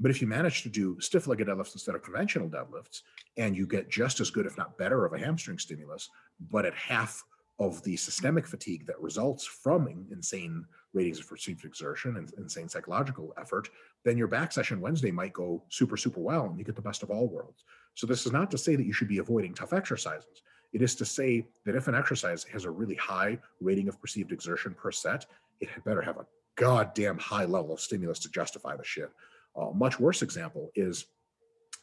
But 0.00 0.12
if 0.12 0.20
you 0.22 0.28
manage 0.28 0.62
to 0.62 0.68
do 0.68 1.00
stiff 1.00 1.26
legged 1.26 1.48
deadlifts 1.48 1.72
instead 1.74 1.96
of 1.96 2.02
conventional 2.02 2.48
deadlifts, 2.48 3.02
and 3.36 3.56
you 3.56 3.66
get 3.66 3.88
just 3.90 4.20
as 4.20 4.30
good, 4.30 4.46
if 4.46 4.56
not 4.56 4.78
better, 4.78 5.04
of 5.04 5.12
a 5.12 5.18
hamstring 5.18 5.58
stimulus, 5.58 6.08
but 6.38 6.64
at 6.64 6.74
half 6.74 7.24
of 7.58 7.82
the 7.82 7.96
systemic 7.96 8.46
fatigue 8.46 8.86
that 8.86 9.00
results 9.00 9.44
from 9.44 9.88
insane 10.12 10.64
ratings 10.92 11.18
of 11.18 11.28
perceived 11.28 11.64
exertion 11.64 12.16
and 12.16 12.32
insane 12.34 12.68
psychological 12.68 13.34
effort, 13.36 13.68
then 14.04 14.16
your 14.16 14.28
back 14.28 14.52
session 14.52 14.80
Wednesday 14.80 15.10
might 15.10 15.32
go 15.32 15.64
super, 15.68 15.96
super 15.96 16.20
well 16.20 16.44
and 16.46 16.56
you 16.58 16.64
get 16.64 16.76
the 16.76 16.82
best 16.82 17.02
of 17.02 17.10
all 17.10 17.26
worlds. 17.28 17.64
So, 17.94 18.06
this 18.06 18.24
is 18.26 18.30
not 18.32 18.48
to 18.52 18.58
say 18.58 18.76
that 18.76 18.86
you 18.86 18.92
should 18.92 19.08
be 19.08 19.18
avoiding 19.18 19.54
tough 19.54 19.72
exercises. 19.72 20.42
It 20.72 20.82
is 20.82 20.94
to 20.96 21.04
say 21.04 21.46
that 21.64 21.74
if 21.74 21.88
an 21.88 21.94
exercise 21.94 22.44
has 22.44 22.64
a 22.64 22.70
really 22.70 22.94
high 22.96 23.38
rating 23.60 23.88
of 23.88 24.00
perceived 24.00 24.32
exertion 24.32 24.74
per 24.74 24.92
set, 24.92 25.26
it 25.60 25.68
had 25.70 25.84
better 25.84 26.02
have 26.02 26.18
a 26.18 26.26
goddamn 26.56 27.18
high 27.18 27.44
level 27.44 27.72
of 27.72 27.80
stimulus 27.80 28.18
to 28.20 28.30
justify 28.30 28.76
the 28.76 28.84
shit. 28.84 29.10
A 29.56 29.72
much 29.72 29.98
worse 29.98 30.22
example 30.22 30.70
is 30.74 31.06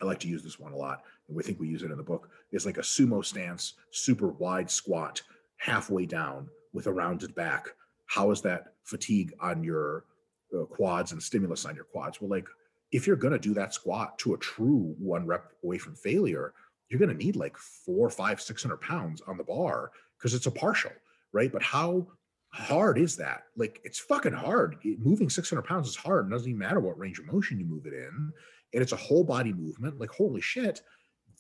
I 0.02 0.06
like 0.06 0.20
to 0.20 0.28
use 0.28 0.44
this 0.44 0.60
one 0.60 0.74
a 0.74 0.78
lot, 0.78 1.04
and 1.28 1.36
we 1.36 1.44
think 1.44 1.60
we 1.60 1.68
use 1.68 1.84
it 1.84 1.92
in 1.92 1.98
the 1.98 2.04
book, 2.04 2.30
is 2.52 2.66
like 2.66 2.78
a 2.78 2.82
sumo 2.82 3.24
stance, 3.24 3.74
super 3.92 4.28
wide 4.28 4.70
squat, 4.70 5.22
halfway 5.58 6.06
down 6.06 6.50
with 6.74 6.88
a 6.88 6.94
rounded 6.94 7.34
back. 7.34 7.68
How 8.06 8.32
is 8.32 8.42
that 8.42 8.74
fatigue 8.84 9.34
on 9.40 9.64
your 9.64 10.04
uh, 10.54 10.66
quads 10.66 11.12
and 11.12 11.24
stimulus 11.24 11.66
on 11.66 11.76
your 11.76 11.86
quads? 11.86 12.20
Well, 12.22 12.30
like 12.30 12.48
if 12.92 13.08
you're 13.08 13.16
going 13.16 13.34
to 13.34 13.40
do 13.40 13.54
that 13.54 13.74
squat 13.74 14.20
to 14.20 14.34
a 14.34 14.38
true 14.38 14.96
one 15.00 15.26
rep 15.26 15.52
away 15.64 15.78
from 15.78 15.96
failure, 15.96 16.54
you're 16.90 17.00
going 17.00 17.16
to 17.16 17.24
need 17.26 17.36
like 17.36 17.58
four, 17.58 18.10
five, 18.10 18.42
six 18.42 18.62
hundred 18.64 18.82
pounds 18.82 19.22
on 19.28 19.38
the 19.38 19.44
bar 19.44 19.92
because 20.18 20.34
it's 20.34 20.46
a 20.46 20.52
partial, 20.52 20.92
right? 21.34 21.52
But 21.52 21.64
how 21.64 22.08
hard 22.50 22.98
is 22.98 23.16
that? 23.18 23.44
Like 23.58 23.82
it's 23.84 24.00
fucking 24.00 24.34
hard. 24.34 24.78
It- 24.84 25.00
moving 25.00 25.30
600 25.30 25.62
pounds 25.64 25.88
is 25.88 25.96
hard. 25.96 26.28
It 26.28 26.32
doesn't 26.32 26.48
even 26.48 26.60
matter 26.60 26.80
what 26.80 26.98
range 26.98 27.20
of 27.20 27.32
motion 27.32 27.60
you 27.60 27.66
move 27.66 27.86
it 27.86 27.94
in. 27.94 28.32
And 28.74 28.82
it's 28.82 28.92
a 28.94 28.98
whole 28.98 29.24
body 29.24 29.54
movement. 29.54 30.00
Like, 30.00 30.12
holy 30.12 30.42
shit, 30.42 30.82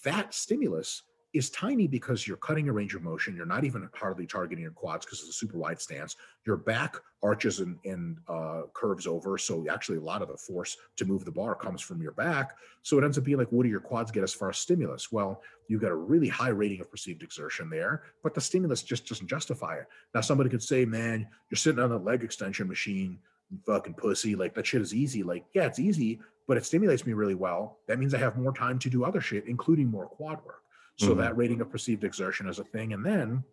that 0.03 0.33
stimulus 0.33 1.03
is 1.35 1.49
tiny 1.49 1.87
because 1.87 2.27
you're 2.27 2.37
cutting 2.37 2.69
a 2.69 2.73
range 2.73 2.95
of 2.95 3.03
motion. 3.03 3.35
You're 3.35 3.45
not 3.45 3.63
even 3.63 3.89
hardly 3.93 4.25
targeting 4.25 4.63
your 4.63 4.71
quads 4.71 5.05
because 5.05 5.19
it's 5.19 5.29
a 5.29 5.33
super 5.33 5.57
wide 5.57 5.81
stance. 5.81 6.15
Your 6.45 6.57
back 6.57 6.95
arches 7.21 7.59
and, 7.59 7.77
and 7.83 8.17
uh, 8.27 8.63
curves 8.73 9.05
over. 9.05 9.37
So 9.37 9.65
actually, 9.69 9.97
a 9.97 10.01
lot 10.01 10.21
of 10.21 10.29
the 10.29 10.37
force 10.37 10.77
to 10.97 11.05
move 11.05 11.25
the 11.25 11.31
bar 11.31 11.55
comes 11.55 11.81
from 11.81 12.01
your 12.01 12.13
back. 12.13 12.55
So 12.83 12.97
it 12.97 13.03
ends 13.03 13.17
up 13.17 13.23
being 13.23 13.37
like, 13.37 13.51
what 13.51 13.63
do 13.63 13.69
your 13.69 13.79
quads 13.79 14.11
get 14.11 14.23
as 14.23 14.33
far 14.33 14.49
as 14.49 14.57
stimulus? 14.57 15.11
Well, 15.11 15.41
you've 15.67 15.81
got 15.81 15.91
a 15.91 15.95
really 15.95 16.29
high 16.29 16.49
rating 16.49 16.81
of 16.81 16.89
perceived 16.89 17.23
exertion 17.23 17.69
there, 17.69 18.03
but 18.23 18.33
the 18.33 18.41
stimulus 18.41 18.83
just 18.83 19.07
doesn't 19.07 19.27
justify 19.27 19.75
it. 19.75 19.87
Now, 20.13 20.21
somebody 20.21 20.49
could 20.49 20.63
say, 20.63 20.85
man, 20.85 21.27
you're 21.49 21.57
sitting 21.57 21.83
on 21.83 21.91
a 21.91 21.97
leg 21.97 22.23
extension 22.23 22.67
machine, 22.67 23.19
fucking 23.65 23.95
pussy. 23.95 24.35
Like, 24.35 24.53
that 24.55 24.67
shit 24.67 24.81
is 24.81 24.93
easy. 24.93 25.23
Like, 25.23 25.45
yeah, 25.53 25.65
it's 25.65 25.79
easy, 25.79 26.19
but 26.47 26.57
it 26.57 26.65
stimulates 26.65 27.05
me 27.05 27.13
really 27.13 27.35
well. 27.35 27.79
That 27.87 27.99
means 27.99 28.13
I 28.13 28.19
have 28.19 28.37
more 28.37 28.53
time 28.53 28.79
to 28.79 28.89
do 28.89 29.03
other 29.03 29.21
shit, 29.21 29.47
including 29.47 29.87
more 29.87 30.07
quad 30.07 30.43
work. 30.45 30.61
So 30.97 31.13
Mhm. 31.13 31.17
that 31.17 31.37
rating 31.37 31.61
of 31.61 31.69
perceived 31.69 32.03
exertion 32.03 32.47
is 32.47 32.59
a 32.59 32.63
thing. 32.63 32.93
And 32.93 33.05
then 33.05 33.43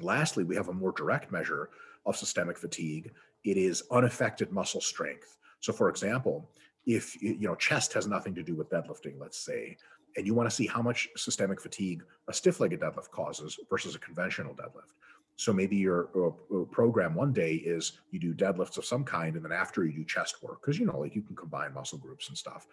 lastly, 0.00 0.44
we 0.44 0.56
have 0.56 0.68
a 0.68 0.72
more 0.72 0.92
direct 0.92 1.32
measure 1.32 1.70
of 2.06 2.16
systemic 2.16 2.58
fatigue. 2.58 3.12
It 3.44 3.56
is 3.56 3.82
unaffected 3.90 4.52
muscle 4.52 4.80
strength. 4.80 5.36
So 5.60 5.72
for 5.72 5.88
example, 5.88 6.50
if 6.86 7.20
you 7.22 7.40
know 7.40 7.54
chest 7.54 7.92
has 7.92 8.06
nothing 8.06 8.34
to 8.34 8.42
do 8.42 8.54
with 8.54 8.70
deadlifting, 8.70 9.18
let's 9.18 9.38
say, 9.38 9.76
and 10.16 10.26
you 10.26 10.34
want 10.34 10.48
to 10.48 10.54
see 10.54 10.66
how 10.66 10.82
much 10.82 11.08
systemic 11.16 11.60
fatigue 11.60 12.04
a 12.28 12.32
stiff-legged 12.32 12.80
deadlift 12.80 13.10
causes 13.10 13.58
versus 13.68 13.94
a 13.94 13.98
conventional 13.98 14.54
deadlift. 14.54 14.94
So 15.36 15.52
maybe 15.52 15.76
your 15.76 16.10
uh, 16.14 16.28
uh, 16.54 16.64
program 16.66 17.14
one 17.14 17.32
day 17.32 17.54
is 17.54 17.92
you 18.10 18.18
do 18.18 18.34
deadlifts 18.34 18.76
of 18.76 18.84
some 18.84 19.04
kind, 19.04 19.36
and 19.36 19.44
then 19.44 19.52
after 19.52 19.84
you 19.84 19.92
do 19.92 20.04
chest 20.04 20.42
work 20.42 20.60
because 20.60 20.78
you 20.78 20.86
know 20.86 20.98
like 20.98 21.14
you 21.14 21.22
can 21.22 21.36
combine 21.36 21.72
muscle 21.72 21.98
groups 21.98 22.28
and 22.28 22.36
stuff. 22.36 22.66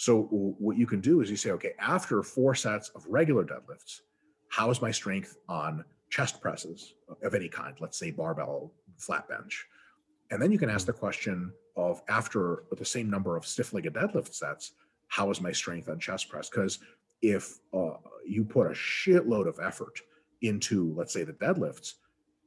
So 0.00 0.22
what 0.30 0.78
you 0.78 0.86
can 0.86 1.02
do 1.02 1.20
is 1.20 1.28
you 1.28 1.36
say, 1.36 1.50
okay, 1.50 1.74
after 1.78 2.22
four 2.22 2.54
sets 2.54 2.88
of 2.94 3.04
regular 3.06 3.44
deadlifts, 3.44 4.00
how 4.48 4.70
is 4.70 4.80
my 4.80 4.90
strength 4.90 5.36
on 5.46 5.84
chest 6.08 6.40
presses 6.40 6.94
of 7.22 7.34
any 7.34 7.50
kind? 7.50 7.76
Let's 7.80 7.98
say 7.98 8.10
barbell, 8.10 8.72
flat 8.96 9.28
bench. 9.28 9.66
And 10.30 10.40
then 10.40 10.50
you 10.52 10.58
can 10.58 10.70
ask 10.70 10.86
the 10.86 10.94
question 10.94 11.52
of 11.76 12.00
after 12.08 12.64
the 12.74 12.82
same 12.82 13.10
number 13.10 13.36
of 13.36 13.44
stiff-legged 13.44 13.92
deadlift 13.92 14.32
sets, 14.32 14.72
how 15.08 15.30
is 15.30 15.42
my 15.42 15.52
strength 15.52 15.90
on 15.90 15.98
chest 15.98 16.30
press? 16.30 16.48
Because 16.48 16.78
if 17.20 17.58
uh, 17.74 17.90
you 18.26 18.42
put 18.42 18.68
a 18.68 18.70
shitload 18.70 19.46
of 19.46 19.58
effort 19.62 20.00
into, 20.40 20.94
let's 20.96 21.12
say, 21.12 21.24
the 21.24 21.34
deadlifts, 21.34 21.96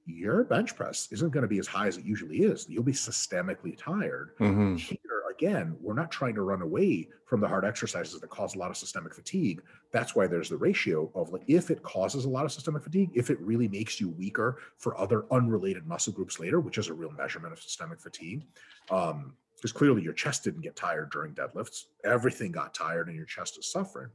your 0.08 0.44
bench 0.44 0.76
press 0.76 1.08
isn't 1.12 1.30
going 1.30 1.44
to 1.44 1.48
be 1.48 1.60
as 1.60 1.68
high 1.68 1.86
as 1.86 1.98
it 1.98 2.04
usually 2.04 2.38
is. 2.38 2.68
You'll 2.68 2.82
be 2.82 2.94
systemically 2.94 3.78
tired. 3.78 4.32
Mhm. 4.40 4.76
Here 4.76 4.98
again, 5.34 5.76
we're 5.82 5.94
not 5.94 6.12
trying 6.12 6.36
to 6.36 6.42
run 6.42 6.62
away 6.62 7.08
from 7.26 7.42
the 7.42 7.48
hard 7.48 7.66
exercises 7.66 8.20
that 8.20 8.30
cause 8.30 8.56
a 8.56 8.60
lot 8.60 8.70
of 8.70 8.78
systemic 8.78 9.14
fatigue. 9.14 9.62
That's 9.92 10.16
why 10.16 10.28
there's 10.28 10.50
the 10.50 10.58
ratio 10.58 11.12
of 11.16 11.32
like 11.32 11.44
if 11.48 11.72
it 11.72 11.84
causes 11.84 12.26
a 12.26 12.30
lot 12.30 12.46
of 12.46 12.52
systemic 12.52 12.84
fatigue, 12.84 13.12
if 13.14 13.30
it 13.30 13.40
really 13.40 13.68
makes 13.68 14.00
you 14.00 14.10
weaker 14.10 14.60
for 14.78 14.98
other 15.00 15.26
unrelated 15.32 15.86
muscle 15.88 16.14
groups 16.14 16.40
later, 16.40 16.60
which 16.60 16.78
is 16.78 16.88
a 16.88 16.94
real 16.94 17.12
measurement 17.12 17.54
of 17.54 17.62
systemic 17.62 18.00
fatigue. 18.00 18.46
Um, 18.90 19.34
because 19.56 19.72
clearly 19.72 20.02
your 20.02 20.14
chest 20.14 20.44
didn't 20.44 20.60
get 20.60 20.76
tired 20.76 21.10
during 21.10 21.34
deadlifts, 21.34 21.86
everything 22.04 22.52
got 22.52 22.74
tired 22.74 23.08
and 23.08 23.16
your 23.16 23.26
chest 23.26 23.58
is 23.58 23.66
suffering. 23.66 24.10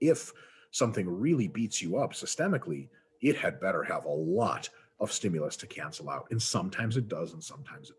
If 0.00 0.32
something 0.72 1.08
really 1.08 1.46
beats 1.46 1.80
you 1.80 1.98
up 1.98 2.14
systemically, 2.14 2.88
it 3.20 3.36
had 3.36 3.60
better 3.60 3.84
have 3.84 4.06
a 4.06 4.10
lot 4.10 4.68
of 4.98 5.12
stimulus 5.12 5.56
to 5.58 5.68
cancel 5.68 6.10
out. 6.10 6.26
And 6.30 6.42
sometimes 6.42 6.96
it 6.96 7.06
does, 7.06 7.32
and 7.32 7.44
sometimes 7.44 7.90
it 7.90 7.96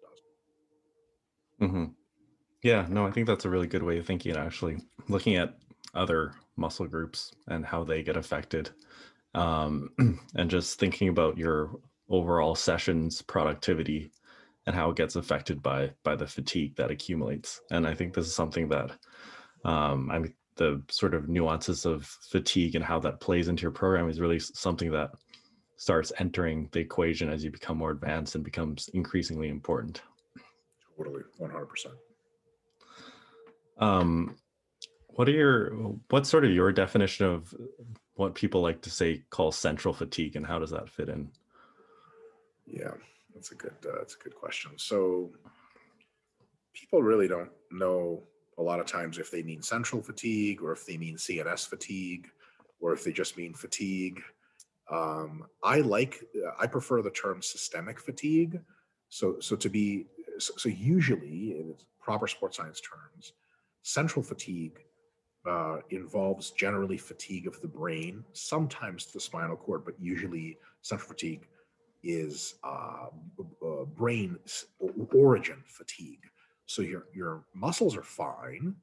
doesn't. 1.59 1.73
hmm 1.73 1.85
Yeah, 2.63 2.87
no, 2.89 3.05
I 3.05 3.11
think 3.11 3.27
that's 3.27 3.45
a 3.45 3.49
really 3.49 3.67
good 3.67 3.83
way 3.83 3.97
of 3.99 4.05
thinking. 4.05 4.35
Actually, 4.35 4.77
looking 5.07 5.35
at 5.35 5.57
other 5.93 6.33
muscle 6.55 6.87
groups 6.87 7.31
and 7.47 7.65
how 7.65 7.83
they 7.83 8.01
get 8.01 8.17
affected, 8.17 8.69
um, 9.35 9.89
and 10.35 10.49
just 10.49 10.79
thinking 10.79 11.09
about 11.09 11.37
your 11.37 11.71
overall 12.09 12.55
session's 12.55 13.21
productivity 13.21 14.11
and 14.65 14.75
how 14.75 14.89
it 14.89 14.97
gets 14.97 15.15
affected 15.15 15.61
by 15.61 15.91
by 16.03 16.15
the 16.15 16.27
fatigue 16.27 16.75
that 16.75 16.91
accumulates. 16.91 17.61
And 17.71 17.87
I 17.87 17.93
think 17.93 18.13
this 18.13 18.27
is 18.27 18.35
something 18.35 18.69
that, 18.69 18.91
um, 19.63 20.09
I 20.11 20.19
mean, 20.19 20.33
the 20.55 20.81
sort 20.89 21.13
of 21.13 21.29
nuances 21.29 21.85
of 21.85 22.05
fatigue 22.05 22.75
and 22.75 22.83
how 22.83 22.99
that 22.99 23.19
plays 23.19 23.47
into 23.47 23.61
your 23.61 23.71
program 23.71 24.09
is 24.09 24.19
really 24.19 24.39
something 24.39 24.91
that 24.91 25.11
starts 25.77 26.11
entering 26.17 26.67
the 26.71 26.79
equation 26.79 27.29
as 27.29 27.43
you 27.43 27.51
become 27.51 27.77
more 27.77 27.91
advanced 27.91 28.33
and 28.33 28.43
becomes 28.43 28.89
increasingly 28.95 29.49
important. 29.49 30.01
Totally, 30.97 31.21
100%. 31.39 31.67
Um 33.79 34.35
what 35.09 35.27
are 35.27 35.31
your 35.31 35.69
what's 36.09 36.29
sort 36.29 36.45
of 36.45 36.51
your 36.51 36.71
definition 36.71 37.25
of 37.25 37.53
what 38.15 38.35
people 38.35 38.61
like 38.61 38.81
to 38.81 38.89
say 38.89 39.23
call 39.29 39.51
central 39.51 39.93
fatigue 39.93 40.35
and 40.35 40.45
how 40.45 40.59
does 40.59 40.71
that 40.71 40.89
fit 40.89 41.09
in 41.09 41.29
Yeah, 42.65 42.91
that's 43.33 43.51
a 43.51 43.55
good 43.55 43.73
uh, 43.87 43.97
that's 43.97 44.15
a 44.15 44.19
good 44.19 44.35
question. 44.35 44.71
So 44.77 45.31
people 46.73 47.01
really 47.01 47.27
don't 47.27 47.49
know 47.71 48.23
a 48.57 48.61
lot 48.61 48.79
of 48.79 48.85
times 48.85 49.17
if 49.17 49.31
they 49.31 49.43
mean 49.43 49.61
central 49.61 50.01
fatigue 50.01 50.61
or 50.61 50.71
if 50.71 50.85
they 50.85 50.97
mean 50.97 51.15
CNS 51.15 51.67
fatigue 51.67 52.29
or 52.79 52.93
if 52.93 53.03
they 53.03 53.11
just 53.11 53.37
mean 53.37 53.53
fatigue. 53.53 54.21
Um, 54.89 55.45
I 55.63 55.81
like, 55.81 56.23
I 56.59 56.65
prefer 56.65 57.01
the 57.01 57.09
term 57.09 57.41
systemic 57.41 57.99
fatigue. 57.99 58.59
So, 59.09 59.39
so 59.39 59.55
to 59.55 59.69
be, 59.69 60.05
so 60.39 60.69
usually 60.69 61.51
in 61.59 61.75
proper 61.99 62.27
sports 62.27 62.57
science 62.57 62.81
terms, 62.81 63.33
central 63.87 64.21
fatigue 64.21 64.79
uh, 65.49 65.77
involves 65.91 66.51
generally 66.51 66.97
fatigue 66.97 67.47
of 67.47 67.59
the 67.61 67.67
brain, 67.69 68.21
sometimes 68.33 69.05
the 69.13 69.19
spinal 69.19 69.55
cord, 69.55 69.85
but 69.85 69.93
usually 69.97 70.57
central 70.81 71.07
fatigue 71.07 71.47
is 72.03 72.55
uh, 72.65 73.07
uh, 73.65 73.85
brain 73.95 74.37
origin 75.15 75.63
fatigue. 75.65 76.19
So 76.65 76.81
your 76.81 77.05
your 77.15 77.45
muscles 77.55 77.95
are 77.95 78.03
fine, 78.03 78.75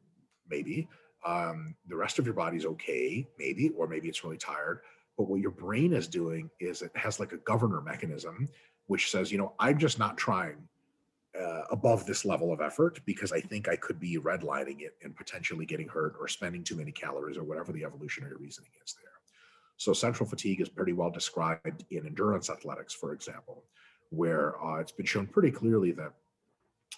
maybe. 0.48 0.88
Um, 1.26 1.74
the 1.86 1.96
rest 1.96 2.18
of 2.18 2.24
your 2.24 2.34
body's 2.34 2.64
okay, 2.64 3.28
maybe, 3.38 3.70
or 3.76 3.86
maybe 3.86 4.08
it's 4.08 4.24
really 4.24 4.38
tired. 4.38 4.80
But 5.18 5.28
what 5.28 5.40
your 5.40 5.50
brain 5.50 5.92
is 5.92 6.08
doing 6.08 6.48
is 6.60 6.80
it 6.80 6.96
has 6.96 7.20
like 7.20 7.32
a 7.32 7.38
governor 7.38 7.82
mechanism, 7.82 8.48
which 8.86 9.10
says, 9.10 9.30
you 9.30 9.36
know, 9.36 9.52
I'm 9.58 9.78
just 9.78 9.98
not 9.98 10.16
trying 10.16 10.66
uh, 11.40 11.62
above 11.70 12.06
this 12.06 12.24
level 12.24 12.52
of 12.52 12.60
effort 12.60 13.00
because 13.06 13.32
I 13.32 13.40
think 13.40 13.68
I 13.68 13.76
could 13.76 13.98
be 13.98 14.18
redlining 14.18 14.80
it 14.80 14.96
and 15.02 15.16
potentially 15.16 15.66
getting 15.66 15.88
hurt 15.88 16.14
or 16.20 16.28
spending 16.28 16.62
too 16.62 16.76
many 16.76 16.92
calories 16.92 17.36
or 17.36 17.44
whatever 17.44 17.72
the 17.72 17.84
evolutionary 17.84 18.36
reasoning 18.36 18.70
is 18.84 18.94
there. 19.00 19.10
So 19.76 19.92
central 19.92 20.28
fatigue 20.28 20.60
is 20.60 20.68
pretty 20.68 20.92
well 20.92 21.10
described 21.10 21.84
in 21.90 22.06
endurance 22.06 22.50
athletics, 22.50 22.94
for 22.94 23.12
example, 23.12 23.64
where 24.10 24.62
uh, 24.64 24.78
it's 24.78 24.92
been 24.92 25.06
shown 25.06 25.26
pretty 25.26 25.50
clearly 25.50 25.90
that 25.92 26.12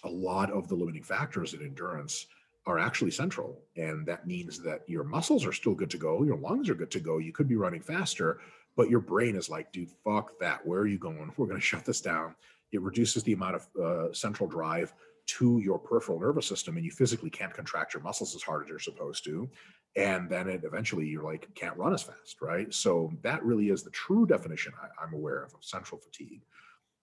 a 0.03 0.09
lot 0.09 0.51
of 0.51 0.67
the 0.67 0.75
limiting 0.75 1.03
factors 1.03 1.53
in 1.53 1.61
endurance 1.61 2.27
are 2.67 2.77
actually 2.77 3.11
central. 3.11 3.59
And 3.75 4.05
that 4.05 4.27
means 4.27 4.61
that 4.61 4.81
your 4.87 5.03
muscles 5.03 5.45
are 5.45 5.53
still 5.53 5.73
good 5.73 5.89
to 5.91 5.97
go, 5.97 6.23
your 6.23 6.37
lungs 6.37 6.69
are 6.69 6.75
good 6.75 6.91
to 6.91 6.99
go, 6.99 7.17
you 7.17 7.31
could 7.31 7.47
be 7.47 7.55
running 7.55 7.81
faster, 7.81 8.39
but 8.75 8.89
your 8.89 8.99
brain 8.99 9.35
is 9.35 9.49
like, 9.49 9.71
dude, 9.71 9.89
fuck 10.03 10.37
that. 10.39 10.65
Where 10.65 10.81
are 10.81 10.87
you 10.87 10.99
going? 10.99 11.31
We're 11.37 11.47
going 11.47 11.59
to 11.59 11.65
shut 11.65 11.85
this 11.85 12.01
down. 12.01 12.35
It 12.71 12.81
reduces 12.81 13.23
the 13.23 13.33
amount 13.33 13.55
of 13.55 13.67
uh, 13.81 14.13
central 14.13 14.49
drive 14.49 14.93
to 15.27 15.59
your 15.59 15.77
peripheral 15.77 16.19
nervous 16.19 16.47
system, 16.47 16.77
and 16.77 16.85
you 16.85 16.91
physically 16.91 17.29
can't 17.29 17.53
contract 17.53 17.93
your 17.93 18.03
muscles 18.03 18.35
as 18.35 18.43
hard 18.43 18.63
as 18.63 18.69
you're 18.69 18.79
supposed 18.79 19.23
to. 19.25 19.49
And 19.95 20.29
then 20.29 20.47
it 20.47 20.61
eventually 20.63 21.07
you're 21.07 21.23
like, 21.23 21.47
can't 21.55 21.75
run 21.75 21.93
as 21.93 22.03
fast, 22.03 22.41
right? 22.41 22.73
So 22.73 23.11
that 23.23 23.43
really 23.43 23.69
is 23.69 23.83
the 23.83 23.89
true 23.89 24.25
definition 24.25 24.73
I, 24.81 25.03
I'm 25.03 25.13
aware 25.13 25.43
of 25.43 25.53
of 25.53 25.63
central 25.63 25.99
fatigue. 25.99 26.41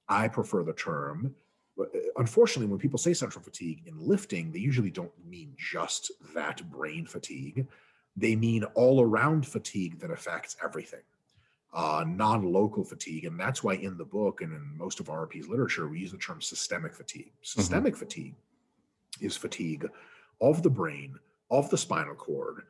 I 0.09 0.29
prefer 0.29 0.63
the 0.63 0.73
term 0.73 1.35
uh, 1.79 1.85
unfortunately, 2.17 2.67
when 2.67 2.79
people 2.79 2.99
say 2.99 3.15
central 3.15 3.43
fatigue 3.43 3.83
in 3.87 3.95
lifting, 3.99 4.53
they 4.53 4.59
usually 4.59 4.91
don't 4.91 5.13
mean 5.27 5.55
just 5.57 6.11
that 6.35 6.69
brain 6.71 7.07
fatigue. 7.07 7.67
They 8.17 8.37
mean 8.37 8.65
all 8.75 9.01
around 9.01 9.47
fatigue 9.47 9.99
that 10.01 10.11
affects 10.11 10.57
everything, 10.63 11.01
uh, 11.75 12.05
non 12.07 12.43
local 12.53 12.85
fatigue. 12.85 13.25
And 13.25 13.39
that's 13.39 13.63
why 13.63 13.75
in 13.75 13.97
the 13.97 14.05
book 14.05 14.41
and 14.41 14.53
in 14.53 14.79
most 14.79 15.01
of 15.01 15.07
RP's 15.07 15.49
literature, 15.49 15.89
we 15.89 16.01
use 16.01 16.13
the 16.13 16.19
term 16.19 16.41
systemic 16.41 16.95
fatigue. 16.95 17.33
Mm-hmm. 17.33 17.61
Systemic 17.61 17.95
mm-hmm. 17.95 18.01
fatigue 18.01 18.35
is 19.21 19.37
fatigue 19.37 19.87
of 20.41 20.63
the 20.63 20.71
brain, 20.71 21.19
of 21.51 21.69
the 21.71 21.79
spinal 21.79 22.15
cord. 22.15 22.63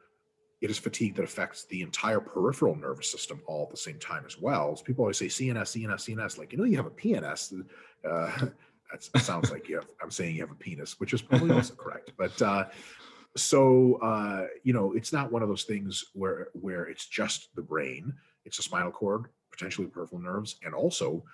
It 0.61 0.71
is 0.71 0.79
fatigue 0.79 1.15
that 1.17 1.25
affects 1.25 1.65
the 1.65 1.83
entire 1.83 2.21
peripheral 2.21 2.75
nervous 2.75 3.11
system 3.11 3.43
all 3.47 3.65
at 3.65 3.71
the 3.71 3.77
same 3.77 3.99
time 3.99 4.25
as 4.27 4.39
well. 4.39 4.75
So 4.77 4.83
people 4.83 5.03
always 5.03 5.19
say 5.19 5.27
CNS, 5.27 5.87
CNS, 5.87 6.17
CNS. 6.17 6.39
Like, 6.39 6.53
you 6.53 6.59
know, 6.59 6.65
you 6.65 6.77
have 6.77 6.87
a 6.87 6.91
PNS. 6.91 7.67
Uh, 8.09 8.47
That 9.13 9.23
sounds 9.23 9.51
like 9.51 9.69
you 9.69 9.77
have, 9.77 9.87
I'm 10.03 10.11
saying 10.11 10.37
you 10.37 10.43
have 10.43 10.51
a 10.51 10.57
penis, 10.57 11.01
which 11.01 11.13
is 11.13 11.23
probably 11.23 11.51
also 11.51 11.75
correct. 11.77 12.13
But 12.17 12.41
uh, 12.41 12.67
so 13.37 13.95
uh, 13.97 14.47
you 14.63 14.73
know, 14.73 14.93
it's 14.93 15.13
not 15.13 15.33
one 15.33 15.43
of 15.43 15.49
those 15.49 15.65
things 15.65 16.05
where 16.13 16.49
where 16.53 16.85
it's 16.85 17.07
just 17.07 17.55
the 17.57 17.63
brain. 17.63 18.15
It's 18.45 18.57
the 18.57 18.63
spinal 18.63 18.91
cord, 18.91 19.27
potentially 19.51 19.87
peripheral 19.89 20.21
nerves, 20.21 20.57
and 20.65 20.75
also 20.75 21.25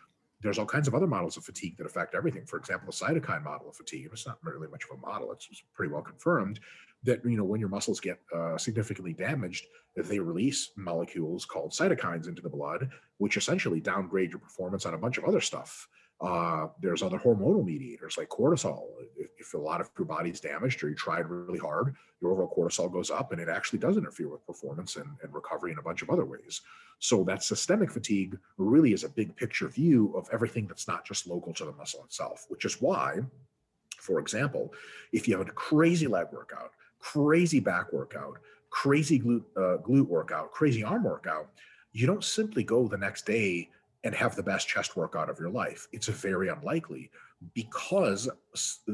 there's 0.43 0.59
all 0.59 0.67
kinds 0.67 0.89
of 0.89 0.95
other 0.95 1.07
models 1.07 1.37
of 1.37 1.45
fatigue 1.45 1.77
that 1.77 1.87
affect 1.87 2.15
everything. 2.15 2.47
For 2.47 2.59
example, 2.59 2.87
the 2.87 2.93
cytokine 2.93 3.45
model 3.45 3.69
of 3.69 3.77
fatigue. 3.77 4.09
It's 4.13 4.27
not 4.27 4.39
really 4.43 4.69
much 4.69 4.85
of 4.85 4.99
a 4.99 5.01
model. 5.01 5.33
It's 5.33 5.49
pretty 5.75 5.93
well 5.93 6.03
confirmed 6.03 6.61
that 7.03 7.25
you 7.25 7.37
know 7.37 7.45
when 7.45 7.61
your 7.61 7.69
muscles 7.69 8.01
get 8.01 8.21
uh, 8.35 8.57
significantly 8.59 9.13
damaged, 9.13 9.67
they 9.97 10.19
release 10.19 10.71
molecules 10.77 11.45
called 11.45 11.73
cytokines 11.73 12.29
into 12.29 12.43
the 12.43 12.49
blood, 12.49 12.91
which 13.19 13.37
essentially 13.37 13.81
downgrade 13.81 14.31
your 14.31 14.39
performance 14.39 14.87
on 14.87 14.95
a 14.95 14.99
bunch 14.99 15.19
of 15.19 15.25
other 15.25 15.41
stuff. 15.41 15.89
Uh, 16.21 16.69
there's 16.83 17.03
other 17.03 17.19
hormonal 17.19 17.65
mediators 17.65 18.19
like 18.19 18.29
cortisol. 18.29 18.89
If, 19.17 19.31
if, 19.39 19.55
a 19.55 19.59
lot 19.59 19.81
of 19.81 19.89
your 19.99 20.07
body's 20.07 20.39
damaged 20.39 20.85
or 20.85 20.91
you 20.91 20.95
tried 20.95 21.27
really 21.27 21.59
hard, 21.59 21.97
your 22.21 22.33
overall 22.33 22.55
cortisol 22.55 22.93
goes 22.93 23.11
up 23.11 23.33
and 23.33 23.41
it 23.41 23.49
actually 23.49 23.79
does 23.79 23.97
interfere 23.97 24.29
with 24.29 24.47
performance 24.47 24.97
and, 24.97 25.09
and 25.23 25.33
recovery 25.33 25.73
in 25.73 25.79
a 25.79 25.83
bunch 25.83 26.03
of 26.03 26.11
other 26.11 26.27
ways. 26.27 26.61
So 26.99 27.25
that 27.25 27.43
systemic 27.43 27.91
fatigue 27.91 28.39
really 28.59 28.93
is 28.93 29.05
a 29.05 29.09
big 29.09 29.35
picture 29.35 29.69
view 29.69 30.13
of 30.15 30.29
everything 30.31 30.67
that's 30.67 30.87
not 30.87 31.07
just 31.07 31.27
local 31.27 31.55
to 31.55 31.65
the 31.65 31.73
muscle 31.73 32.05
itself, 32.05 32.45
which 32.49 32.67
is 32.67 32.83
why, 32.83 33.21
for 33.99 34.21
example, 34.21 34.75
if 35.13 35.27
you 35.27 35.39
have 35.39 35.49
a 35.49 35.53
crazy 35.53 36.07
leg 36.07 36.27
workout, 36.33 36.73
crazy 36.99 37.61
back 37.61 37.91
workout, 37.95 38.39
crazy 38.69 39.19
glute, 39.19 39.45
uh, 39.57 39.79
glute 39.79 40.07
workout, 40.07 40.53
crazy 40.53 40.85
arm 40.85 41.05
workout, 41.05 41.49
you 41.93 42.07
don't 42.07 42.25
simply 42.25 42.63
go 42.63 42.87
the 42.87 42.99
next 42.99 43.25
day 43.25 43.71
and 44.05 44.15
have 44.15 44.35
the 44.35 44.43
best 44.43 44.67
chest 44.67 44.97
workout 44.97 45.29
of 45.29 45.39
your 45.39 45.51
life. 45.51 45.87
It's 45.93 46.09
very 46.09 46.49
unlikely 46.49 47.11
because 47.55 48.29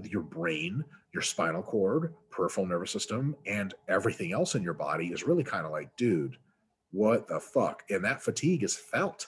your 0.04 0.22
brain, 0.22 0.84
your 1.12 1.22
spinal 1.22 1.62
cord, 1.62 2.14
peripheral 2.30 2.66
nervous 2.66 2.90
system, 2.90 3.36
and 3.46 3.74
everything 3.88 4.32
else 4.32 4.54
in 4.54 4.62
your 4.62 4.74
body 4.74 5.08
is 5.08 5.26
really 5.26 5.44
kind 5.44 5.64
of 5.64 5.72
like, 5.72 5.96
dude, 5.96 6.36
what 6.92 7.28
the 7.28 7.40
fuck? 7.40 7.82
And 7.90 8.04
that 8.04 8.22
fatigue 8.22 8.62
is 8.62 8.76
felt 8.76 9.26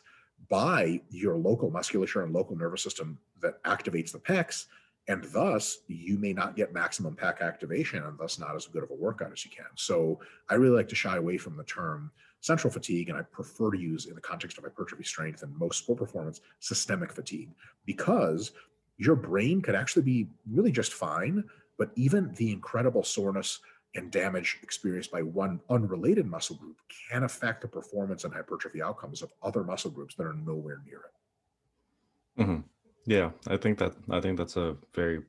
by 0.49 1.01
your 1.11 1.37
local 1.37 1.71
musculature 1.71 2.23
and 2.23 2.33
local 2.33 2.57
nervous 2.57 2.83
system 2.83 3.19
that 3.41 3.63
activates 3.65 4.13
the 4.13 4.19
pecs. 4.19 4.67
And 5.09 5.25
thus, 5.33 5.79
you 5.87 6.19
may 6.19 6.33
not 6.33 6.55
get 6.55 6.73
maximum 6.73 7.17
pec 7.17 7.41
activation 7.41 8.03
and 8.05 8.19
thus 8.19 8.39
not 8.39 8.55
as 8.55 8.67
good 8.67 8.83
of 8.83 8.91
a 8.91 8.95
workout 8.95 9.33
as 9.33 9.45
you 9.45 9.51
can. 9.51 9.67
So, 9.75 10.21
I 10.49 10.55
really 10.55 10.77
like 10.77 10.89
to 10.89 10.95
shy 10.95 11.17
away 11.17 11.39
from 11.39 11.57
the 11.57 11.65
term 11.65 12.11
central 12.41 12.73
fatigue, 12.73 13.09
and 13.09 13.19
I 13.19 13.23
prefer 13.23 13.71
to 13.71 13.79
use 13.79 14.07
in 14.07 14.15
the 14.15 14.21
context 14.21 14.59
of 14.59 14.65
hypertrophy 14.65 15.05
strength 15.05 15.43
and 15.43 15.57
most 15.59 15.79
sport 15.79 15.99
performance, 15.99 16.41
systemic 16.61 17.13
fatigue, 17.13 17.51
because 17.85 18.53
your 18.97 19.17
brain 19.17 19.61
could 19.61 19.75
actually 19.75 20.03
be 20.03 20.29
really 20.51 20.73
just 20.73 20.93
fine, 20.95 21.45
but 21.79 21.91
even 21.97 22.33
the 22.35 22.53
incredible 22.53 23.03
soreness 23.03 23.61
and 23.95 24.11
damage 24.11 24.59
experienced 24.63 25.11
by 25.11 25.23
one 25.23 25.61
unrelated 25.71 26.27
muscle 26.27 26.57
group 26.57 26.77
can 27.11 27.25
affect 27.25 27.63
the 27.63 27.69
performance 27.69 28.25
and 28.25 28.35
hypertrophy 28.35 28.83
outcomes 28.83 29.23
of 29.23 29.33
other 29.43 29.65
muscle 29.65 29.91
groups 29.91 30.15
that 30.15 30.27
are 30.27 30.35
nowhere 30.35 30.83
near 30.85 30.99
it. 30.99 32.43
Mm-hmm. 32.43 32.61
Yeah, 33.07 33.31
I 33.47 33.57
think 33.57 33.79
that 33.79 33.95
I 34.11 34.21
think 34.21 34.37
that's 34.37 34.57
a 34.57 34.77
very 34.95 35.23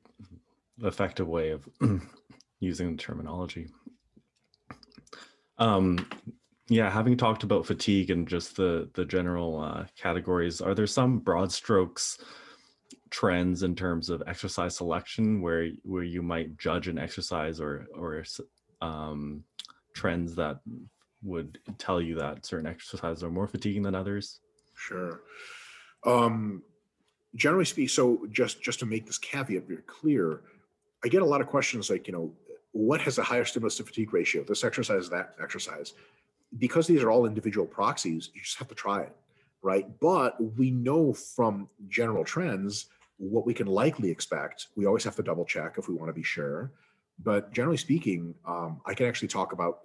effective 0.82 1.26
way 1.26 1.50
of 1.50 1.68
using 2.60 2.96
the 2.96 3.02
terminology. 3.02 3.68
Um, 5.58 6.06
yeah, 6.70 6.88
having 6.88 7.16
talked 7.16 7.42
about 7.42 7.66
fatigue 7.66 8.10
and 8.10 8.28
just 8.28 8.56
the 8.56 8.88
the 8.94 9.04
general 9.04 9.60
uh, 9.60 9.86
categories, 9.96 10.60
are 10.60 10.74
there 10.74 10.86
some 10.86 11.18
broad 11.18 11.50
strokes 11.50 12.18
trends 13.10 13.64
in 13.64 13.74
terms 13.74 14.08
of 14.08 14.22
exercise 14.28 14.76
selection 14.76 15.42
where 15.42 15.70
where 15.82 16.04
you 16.04 16.22
might 16.22 16.56
judge 16.58 16.86
an 16.86 16.96
exercise 16.96 17.60
or 17.60 17.88
or 17.92 18.24
um, 18.80 19.42
trends 19.96 20.36
that 20.36 20.60
would 21.24 21.58
tell 21.76 22.00
you 22.00 22.14
that 22.14 22.46
certain 22.46 22.68
exercises 22.68 23.24
are 23.24 23.30
more 23.30 23.48
fatiguing 23.48 23.82
than 23.82 23.96
others? 23.96 24.38
Sure. 24.76 25.22
Um, 26.06 26.62
generally 27.34 27.64
speaking, 27.64 27.88
so 27.88 28.28
just 28.30 28.62
just 28.62 28.78
to 28.78 28.86
make 28.86 29.06
this 29.06 29.18
caveat 29.18 29.66
very 29.66 29.82
clear, 29.88 30.42
I 31.04 31.08
get 31.08 31.22
a 31.22 31.26
lot 31.26 31.40
of 31.40 31.48
questions 31.48 31.90
like, 31.90 32.06
you 32.06 32.12
know, 32.12 32.32
what 32.70 33.00
has 33.00 33.18
a 33.18 33.24
higher 33.24 33.44
stimulus 33.44 33.76
to 33.78 33.82
fatigue 33.82 34.14
ratio? 34.14 34.44
This 34.44 34.62
exercise, 34.62 35.10
that 35.10 35.34
exercise 35.42 35.94
because 36.58 36.86
these 36.86 37.02
are 37.02 37.10
all 37.10 37.26
individual 37.26 37.66
proxies, 37.66 38.30
you 38.34 38.40
just 38.40 38.58
have 38.58 38.68
to 38.68 38.74
try 38.74 39.02
it, 39.02 39.16
right? 39.62 39.86
But 40.00 40.42
we 40.56 40.70
know 40.70 41.12
from 41.12 41.68
general 41.88 42.24
trends 42.24 42.86
what 43.18 43.46
we 43.46 43.54
can 43.54 43.66
likely 43.66 44.10
expect. 44.10 44.68
We 44.76 44.86
always 44.86 45.04
have 45.04 45.16
to 45.16 45.22
double 45.22 45.44
check 45.44 45.76
if 45.78 45.88
we 45.88 45.94
want 45.94 46.08
to 46.08 46.14
be 46.14 46.22
sure. 46.22 46.72
But 47.22 47.52
generally 47.52 47.76
speaking, 47.76 48.34
um, 48.46 48.80
I 48.86 48.94
can 48.94 49.06
actually 49.06 49.28
talk 49.28 49.52
about 49.52 49.80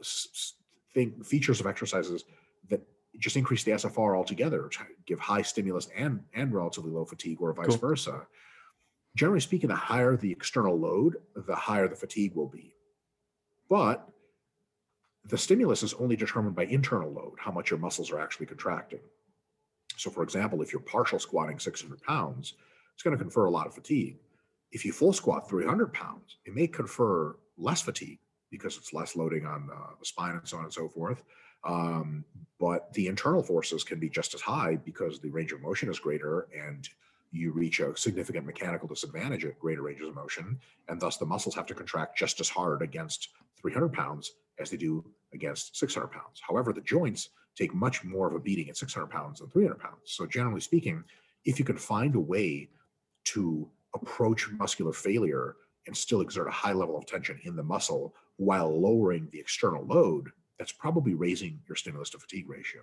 think 0.93 1.25
features 1.25 1.59
of 1.59 1.67
exercises 1.67 2.23
that 2.69 2.81
just 3.19 3.35
increase 3.35 3.63
the 3.63 3.71
SFR 3.71 4.15
altogether, 4.15 4.69
give 5.05 5.19
high 5.19 5.41
stimulus 5.41 5.89
and 5.95 6.21
and 6.33 6.53
relatively 6.53 6.91
low 6.91 7.05
fatigue, 7.05 7.41
or 7.41 7.53
vice 7.53 7.67
cool. 7.67 7.77
versa. 7.77 8.25
Generally 9.15 9.41
speaking, 9.41 9.69
the 9.69 9.75
higher 9.75 10.15
the 10.15 10.31
external 10.31 10.79
load, 10.79 11.17
the 11.35 11.55
higher 11.55 11.87
the 11.87 11.95
fatigue 11.95 12.35
will 12.35 12.47
be. 12.47 12.73
But 13.69 14.07
the 15.27 15.37
stimulus 15.37 15.83
is 15.83 15.93
only 15.95 16.15
determined 16.15 16.55
by 16.55 16.65
internal 16.65 17.11
load, 17.11 17.35
how 17.39 17.51
much 17.51 17.71
your 17.71 17.79
muscles 17.79 18.11
are 18.11 18.19
actually 18.19 18.45
contracting. 18.45 18.99
So, 19.97 20.09
for 20.09 20.23
example, 20.23 20.61
if 20.61 20.71
you're 20.71 20.81
partial 20.81 21.19
squatting 21.19 21.57
600 21.57 22.01
pounds, 22.03 22.53
it's 22.93 23.03
going 23.03 23.17
to 23.17 23.21
confer 23.21 23.45
a 23.45 23.51
lot 23.51 23.67
of 23.67 23.73
fatigue. 23.73 24.17
if 24.71 24.83
you 24.83 24.91
full 24.91 25.13
squat 25.13 25.49
300 25.49 25.93
pounds, 25.93 26.37
it 26.45 26.53
may 26.53 26.67
confer 26.67 27.37
less 27.57 27.81
fatigue 27.81 28.19
because 28.51 28.77
it's 28.77 28.93
less 28.93 29.15
loading 29.15 29.45
on 29.45 29.69
uh, 29.73 29.91
the 29.99 30.05
spine 30.05 30.35
and 30.35 30.47
so 30.47 30.57
on 30.57 30.65
and 30.65 30.73
so 30.73 30.89
forth. 30.89 31.23
Um, 31.63 32.25
but 32.59 32.91
the 32.93 33.07
internal 33.07 33.41
forces 33.41 33.83
can 33.83 33.99
be 33.99 34.09
just 34.09 34.33
as 34.33 34.41
high 34.41 34.75
because 34.75 35.19
the 35.19 35.29
range 35.29 35.53
of 35.53 35.61
motion 35.61 35.89
is 35.89 35.99
greater 35.99 36.47
and 36.53 36.87
you 37.31 37.51
reach 37.51 37.79
a 37.79 37.95
significant 37.95 38.45
mechanical 38.45 38.87
disadvantage 38.87 39.45
at 39.45 39.59
greater 39.59 39.81
ranges 39.81 40.07
of 40.07 40.15
motion. 40.15 40.59
And 40.89 40.99
thus 40.99 41.17
the 41.17 41.25
muscles 41.25 41.55
have 41.55 41.65
to 41.67 41.73
contract 41.73 42.17
just 42.17 42.39
as 42.39 42.49
hard 42.49 42.81
against 42.81 43.29
300 43.61 43.93
pounds 43.93 44.33
as 44.59 44.69
they 44.69 44.77
do 44.77 45.03
against 45.33 45.77
600 45.77 46.07
pounds. 46.07 46.41
However, 46.47 46.73
the 46.73 46.81
joints 46.81 47.29
take 47.55 47.73
much 47.73 48.03
more 48.03 48.27
of 48.27 48.35
a 48.35 48.39
beating 48.39 48.69
at 48.69 48.77
600 48.77 49.07
pounds 49.07 49.39
than 49.39 49.49
300 49.49 49.79
pounds. 49.79 49.99
So, 50.05 50.25
generally 50.25 50.61
speaking, 50.61 51.03
if 51.45 51.59
you 51.59 51.65
can 51.65 51.77
find 51.77 52.15
a 52.15 52.19
way 52.19 52.69
to 53.25 53.67
approach 53.93 54.49
muscular 54.51 54.93
failure 54.93 55.55
and 55.87 55.95
still 55.95 56.21
exert 56.21 56.47
a 56.47 56.51
high 56.51 56.73
level 56.73 56.97
of 56.97 57.05
tension 57.05 57.39
in 57.43 57.55
the 57.55 57.63
muscle 57.63 58.15
while 58.37 58.81
lowering 58.81 59.29
the 59.31 59.39
external 59.39 59.85
load, 59.85 60.29
that's 60.57 60.71
probably 60.71 61.13
raising 61.13 61.59
your 61.67 61.75
stimulus 61.75 62.09
to 62.09 62.19
fatigue 62.19 62.49
ratio. 62.49 62.81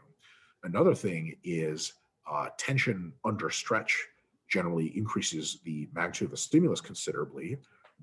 Another 0.64 0.94
thing 0.94 1.36
is 1.42 1.94
uh, 2.30 2.48
tension 2.56 3.12
under 3.24 3.50
stretch 3.50 4.06
generally 4.48 4.96
increases 4.96 5.58
the 5.64 5.88
magnitude 5.94 6.26
of 6.26 6.30
the 6.30 6.36
stimulus 6.36 6.80
considerably, 6.80 7.56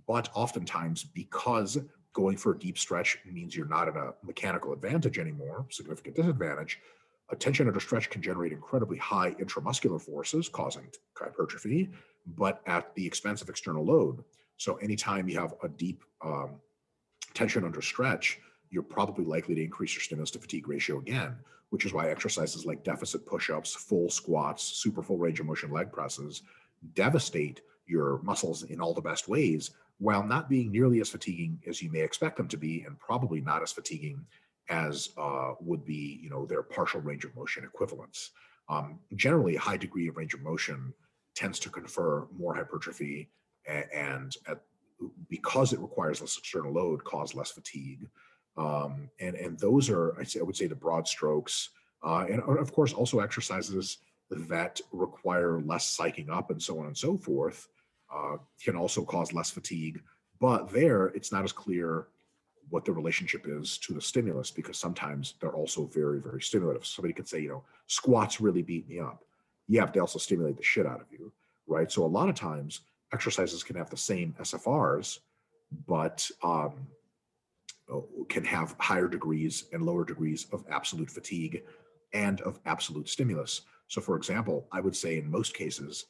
but 0.07 0.29
oftentimes 0.33 1.03
because 1.03 1.77
going 2.13 2.37
for 2.37 2.53
a 2.53 2.59
deep 2.59 2.77
stretch 2.77 3.17
means 3.25 3.55
you're 3.55 3.67
not 3.67 3.87
at 3.87 3.95
a 3.95 4.13
mechanical 4.23 4.73
advantage 4.73 5.19
anymore, 5.19 5.65
significant 5.69 6.15
disadvantage, 6.15 6.79
a 7.31 7.35
tension 7.35 7.67
under 7.67 7.79
stretch 7.79 8.09
can 8.09 8.21
generate 8.21 8.51
incredibly 8.51 8.97
high 8.97 9.31
intramuscular 9.39 10.01
forces 10.01 10.49
causing 10.49 10.87
hypertrophy, 11.15 11.89
but 12.25 12.61
at 12.65 12.93
the 12.95 13.05
expense 13.05 13.41
of 13.41 13.49
external 13.49 13.85
load. 13.85 14.23
So 14.57 14.75
anytime 14.77 15.29
you 15.29 15.39
have 15.39 15.53
a 15.63 15.69
deep 15.69 16.03
um, 16.23 16.59
tension 17.33 17.63
under 17.63 17.81
stretch, 17.81 18.39
you're 18.71 18.83
probably 18.83 19.25
likely 19.25 19.55
to 19.55 19.63
increase 19.63 19.93
your 19.93 20.01
stimulus 20.01 20.31
to 20.31 20.39
fatigue 20.39 20.67
ratio 20.67 20.99
again, 20.99 21.35
which 21.69 21.85
is 21.85 21.93
why 21.93 22.09
exercises 22.09 22.65
like 22.65 22.83
deficit 22.83 23.25
push-ups, 23.25 23.75
full 23.75 24.09
squats, 24.09 24.63
super 24.63 25.03
full 25.03 25.17
range 25.17 25.39
of 25.39 25.45
motion 25.45 25.71
leg 25.71 25.91
presses 25.91 26.41
devastate 26.93 27.61
your 27.87 28.21
muscles 28.21 28.63
in 28.63 28.79
all 28.79 28.93
the 28.93 29.01
best 29.01 29.27
ways 29.27 29.71
while 29.99 30.23
not 30.23 30.49
being 30.49 30.71
nearly 30.71 31.01
as 31.01 31.09
fatiguing 31.09 31.61
as 31.67 31.81
you 31.81 31.91
may 31.91 31.99
expect 31.99 32.37
them 32.37 32.47
to 32.47 32.57
be 32.57 32.83
and 32.87 32.97
probably 32.97 33.41
not 33.41 33.61
as 33.61 33.71
fatiguing 33.71 34.25
as 34.69 35.09
uh, 35.17 35.53
would 35.59 35.85
be 35.85 36.19
you 36.23 36.29
know 36.29 36.45
their 36.45 36.63
partial 36.63 37.01
range 37.01 37.25
of 37.25 37.35
motion 37.35 37.63
equivalents. 37.63 38.31
Um, 38.69 38.99
generally 39.15 39.55
a 39.55 39.59
high 39.59 39.77
degree 39.77 40.07
of 40.07 40.17
range 40.17 40.33
of 40.33 40.41
motion 40.41 40.93
tends 41.35 41.59
to 41.59 41.69
confer 41.69 42.27
more 42.37 42.53
hypertrophy 42.53 43.29
and, 43.67 44.35
at, 44.47 44.61
because 45.27 45.73
it 45.73 45.79
requires 45.79 46.21
less 46.21 46.37
external 46.37 46.73
load 46.73 47.03
cause 47.03 47.35
less 47.35 47.51
fatigue. 47.51 48.07
Um, 48.57 49.09
and 49.19 49.35
and 49.35 49.59
those 49.59 49.89
are 49.89 50.17
I, 50.19 50.23
say, 50.23 50.39
I 50.39 50.43
would 50.43 50.55
say 50.55 50.67
the 50.67 50.75
broad 50.75 51.07
strokes 51.07 51.69
uh, 52.03 52.25
and 52.29 52.41
of 52.41 52.71
course 52.73 52.93
also 52.93 53.19
exercises 53.19 53.97
that 54.31 54.79
require 54.91 55.59
less 55.61 55.97
psyching 55.97 56.29
up 56.29 56.51
and 56.51 56.61
so 56.61 56.79
on 56.79 56.85
and 56.85 56.97
so 56.97 57.17
forth 57.17 57.67
uh, 58.13 58.37
can 58.63 58.75
also 58.75 59.03
cause 59.03 59.33
less 59.33 59.49
fatigue. 59.49 60.01
But 60.39 60.71
there, 60.71 61.07
it's 61.07 61.31
not 61.31 61.43
as 61.43 61.51
clear 61.51 62.07
what 62.69 62.85
the 62.85 62.91
relationship 62.91 63.45
is 63.47 63.77
to 63.79 63.93
the 63.93 64.01
stimulus 64.01 64.51
because 64.51 64.77
sometimes 64.77 65.35
they're 65.39 65.55
also 65.55 65.85
very, 65.85 66.19
very 66.19 66.41
stimulative. 66.41 66.85
Somebody 66.85 67.13
could 67.13 67.27
say, 67.27 67.41
you 67.41 67.49
know, 67.49 67.63
squats 67.87 68.39
really 68.39 68.61
beat 68.61 68.87
me 68.87 68.99
up. 68.99 69.23
Yeah, 69.67 69.85
but 69.85 69.93
they 69.93 69.99
also 69.99 70.19
stimulate 70.19 70.57
the 70.57 70.63
shit 70.63 70.85
out 70.85 71.01
of 71.01 71.07
you, 71.11 71.31
right? 71.67 71.91
So 71.91 72.03
a 72.03 72.07
lot 72.07 72.29
of 72.29 72.35
times 72.35 72.81
exercises 73.13 73.63
can 73.63 73.75
have 73.75 73.89
the 73.89 73.97
same 73.97 74.35
SFRs, 74.39 75.19
but 75.87 76.29
um, 76.43 76.87
oh, 77.91 78.07
can 78.29 78.43
have 78.45 78.75
higher 78.79 79.07
degrees 79.07 79.65
and 79.73 79.83
lower 79.83 80.05
degrees 80.05 80.47
of 80.51 80.63
absolute 80.69 81.09
fatigue 81.09 81.63
and 82.13 82.41
of 82.41 82.59
absolute 82.65 83.09
stimulus. 83.09 83.61
So, 83.87 84.01
for 84.01 84.15
example, 84.15 84.67
I 84.71 84.79
would 84.79 84.95
say 84.95 85.17
in 85.17 85.29
most 85.29 85.53
cases, 85.53 86.05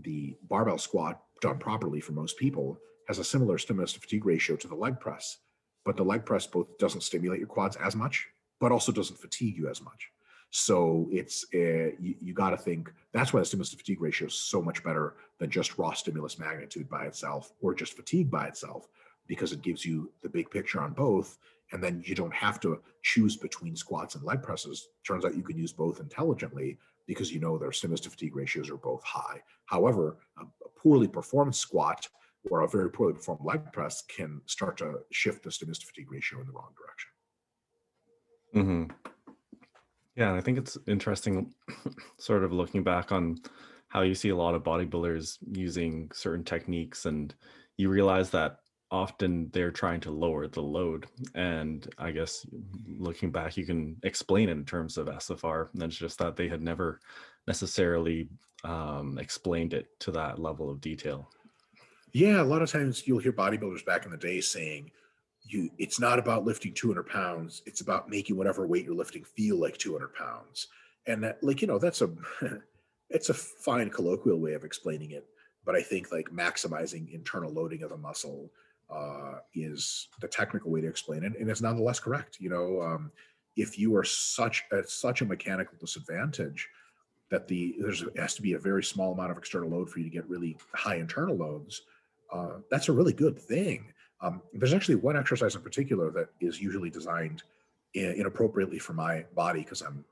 the 0.00 0.36
barbell 0.48 0.78
squat 0.78 1.22
done 1.40 1.58
properly 1.58 2.00
for 2.00 2.12
most 2.12 2.36
people 2.36 2.78
has 3.08 3.18
a 3.18 3.24
similar 3.24 3.58
stimulus 3.58 3.92
to 3.94 4.00
fatigue 4.00 4.26
ratio 4.26 4.56
to 4.56 4.68
the 4.68 4.74
leg 4.74 5.00
press, 5.00 5.38
but 5.84 5.96
the 5.96 6.04
leg 6.04 6.24
press 6.24 6.46
both 6.46 6.76
doesn't 6.78 7.02
stimulate 7.02 7.38
your 7.38 7.48
quads 7.48 7.76
as 7.76 7.96
much, 7.96 8.26
but 8.60 8.72
also 8.72 8.92
doesn't 8.92 9.18
fatigue 9.18 9.56
you 9.56 9.68
as 9.68 9.80
much. 9.82 10.10
So 10.50 11.08
it's 11.10 11.44
uh, 11.54 11.92
you, 12.00 12.14
you 12.20 12.32
got 12.32 12.50
to 12.50 12.56
think 12.56 12.92
that's 13.12 13.32
why 13.32 13.40
the 13.40 13.46
stimulus 13.46 13.70
to 13.70 13.76
fatigue 13.76 14.00
ratio 14.00 14.28
is 14.28 14.34
so 14.34 14.62
much 14.62 14.82
better 14.82 15.14
than 15.38 15.50
just 15.50 15.78
raw 15.78 15.92
stimulus 15.92 16.38
magnitude 16.38 16.88
by 16.88 17.04
itself 17.04 17.52
or 17.60 17.74
just 17.74 17.94
fatigue 17.94 18.30
by 18.30 18.46
itself, 18.46 18.88
because 19.26 19.52
it 19.52 19.62
gives 19.62 19.84
you 19.84 20.10
the 20.22 20.28
big 20.28 20.50
picture 20.50 20.80
on 20.80 20.92
both, 20.92 21.38
and 21.72 21.82
then 21.82 22.02
you 22.06 22.14
don't 22.14 22.34
have 22.34 22.60
to 22.60 22.80
choose 23.02 23.36
between 23.36 23.76
squats 23.76 24.14
and 24.14 24.24
leg 24.24 24.42
presses. 24.42 24.88
Turns 25.06 25.24
out 25.24 25.36
you 25.36 25.42
can 25.42 25.58
use 25.58 25.72
both 25.72 26.00
intelligently 26.00 26.78
because 27.06 27.32
you 27.32 27.40
know 27.40 27.58
their 27.58 27.72
stimulus 27.72 28.00
to 28.02 28.10
fatigue 28.10 28.36
ratios 28.36 28.70
are 28.70 28.76
both 28.76 29.02
high. 29.04 29.42
However, 29.66 30.18
a, 30.38 30.44
poorly 30.82 31.08
performed 31.08 31.54
squat 31.54 32.08
or 32.50 32.60
a 32.60 32.68
very 32.68 32.90
poorly 32.90 33.14
performed 33.14 33.40
leg 33.44 33.60
press 33.72 34.02
can 34.02 34.40
start 34.46 34.76
to 34.78 35.00
shift 35.12 35.42
the 35.42 35.50
stimulus 35.50 35.78
to 35.78 35.86
fatigue 35.86 36.10
ratio 36.10 36.40
in 36.40 36.46
the 36.46 36.52
wrong 36.52 36.72
direction. 36.76 37.10
Mm-hmm. 38.54 39.12
Yeah, 40.16 40.30
and 40.30 40.36
I 40.36 40.40
think 40.40 40.58
it's 40.58 40.76
interesting, 40.86 41.52
sort 42.18 42.44
of 42.44 42.52
looking 42.52 42.82
back 42.82 43.12
on 43.12 43.38
how 43.88 44.02
you 44.02 44.14
see 44.14 44.30
a 44.30 44.36
lot 44.36 44.54
of 44.54 44.64
bodybuilders 44.64 45.38
using 45.52 46.10
certain 46.12 46.44
techniques, 46.44 47.06
and 47.06 47.34
you 47.76 47.88
realize 47.88 48.30
that 48.30 48.58
often 48.90 49.50
they're 49.52 49.70
trying 49.70 50.00
to 50.00 50.10
lower 50.10 50.46
the 50.46 50.62
load. 50.62 51.06
And 51.34 51.88
I 51.98 52.10
guess 52.10 52.46
looking 52.98 53.30
back, 53.30 53.56
you 53.56 53.66
can 53.66 53.96
explain 54.02 54.48
it 54.48 54.52
in 54.52 54.64
terms 54.64 54.96
of 54.96 55.06
SFR. 55.06 55.72
And 55.74 55.82
it's 55.82 55.96
just 55.96 56.18
that 56.18 56.36
they 56.36 56.48
had 56.48 56.62
never 56.62 57.00
necessarily 57.48 58.28
um, 58.62 59.18
explained 59.18 59.72
it 59.72 59.98
to 60.00 60.12
that 60.12 60.38
level 60.38 60.70
of 60.70 60.80
detail. 60.80 61.28
Yeah, 62.12 62.40
a 62.40 62.44
lot 62.44 62.62
of 62.62 62.70
times 62.70 63.06
you'll 63.06 63.18
hear 63.18 63.32
bodybuilders 63.32 63.84
back 63.84 64.04
in 64.04 64.10
the 64.10 64.16
day 64.16 64.40
saying, 64.40 64.90
"You, 65.42 65.70
it's 65.78 65.98
not 65.98 66.18
about 66.18 66.44
lifting 66.44 66.74
200 66.74 67.04
pounds. 67.04 67.62
It's 67.66 67.80
about 67.80 68.08
making 68.08 68.36
whatever 68.36 68.66
weight 68.66 68.84
you're 68.84 68.94
lifting 68.94 69.24
feel 69.24 69.56
like 69.56 69.78
200 69.78 70.14
pounds." 70.14 70.68
And 71.06 71.24
that, 71.24 71.42
like, 71.42 71.60
you 71.62 71.66
know, 71.66 71.78
that's 71.78 72.02
a, 72.02 72.10
it's 73.10 73.30
a 73.30 73.34
fine 73.34 73.90
colloquial 73.90 74.38
way 74.38 74.52
of 74.52 74.64
explaining 74.64 75.12
it. 75.12 75.26
But 75.64 75.74
I 75.74 75.82
think 75.82 76.12
like 76.12 76.30
maximizing 76.30 77.12
internal 77.12 77.52
loading 77.52 77.82
of 77.82 77.90
the 77.90 77.96
muscle 77.96 78.50
uh, 78.90 79.38
is 79.54 80.08
the 80.20 80.28
technical 80.28 80.70
way 80.70 80.80
to 80.80 80.88
explain 80.88 81.24
it, 81.24 81.32
and 81.38 81.50
it's 81.50 81.62
nonetheless 81.62 82.00
correct. 82.00 82.38
You 82.40 82.50
know, 82.50 82.82
um, 82.82 83.10
if 83.56 83.78
you 83.78 83.94
are 83.96 84.04
such 84.04 84.64
at 84.72 84.88
such 84.88 85.20
a 85.20 85.26
mechanical 85.26 85.76
disadvantage 85.78 86.68
that 87.30 87.46
the 87.48 87.76
there's 87.78 88.04
has 88.16 88.34
to 88.34 88.42
be 88.42 88.54
a 88.54 88.58
very 88.58 88.82
small 88.82 89.12
amount 89.12 89.30
of 89.30 89.38
external 89.38 89.68
load 89.68 89.90
for 89.90 89.98
you 89.98 90.04
to 90.04 90.10
get 90.10 90.28
really 90.28 90.56
high 90.74 90.96
internal 90.96 91.36
loads, 91.36 91.82
uh, 92.32 92.58
that's 92.70 92.88
a 92.88 92.92
really 92.92 93.12
good 93.12 93.38
thing. 93.38 93.92
Um, 94.20 94.42
there's 94.52 94.74
actually 94.74 94.96
one 94.96 95.16
exercise 95.16 95.54
in 95.54 95.62
particular 95.62 96.10
that 96.10 96.28
is 96.40 96.60
usually 96.60 96.90
designed 96.90 97.42
in, 97.94 98.12
inappropriately 98.12 98.78
for 98.78 98.92
my 98.92 99.24
body 99.34 99.60
because 99.60 99.82
I'm 99.82 100.04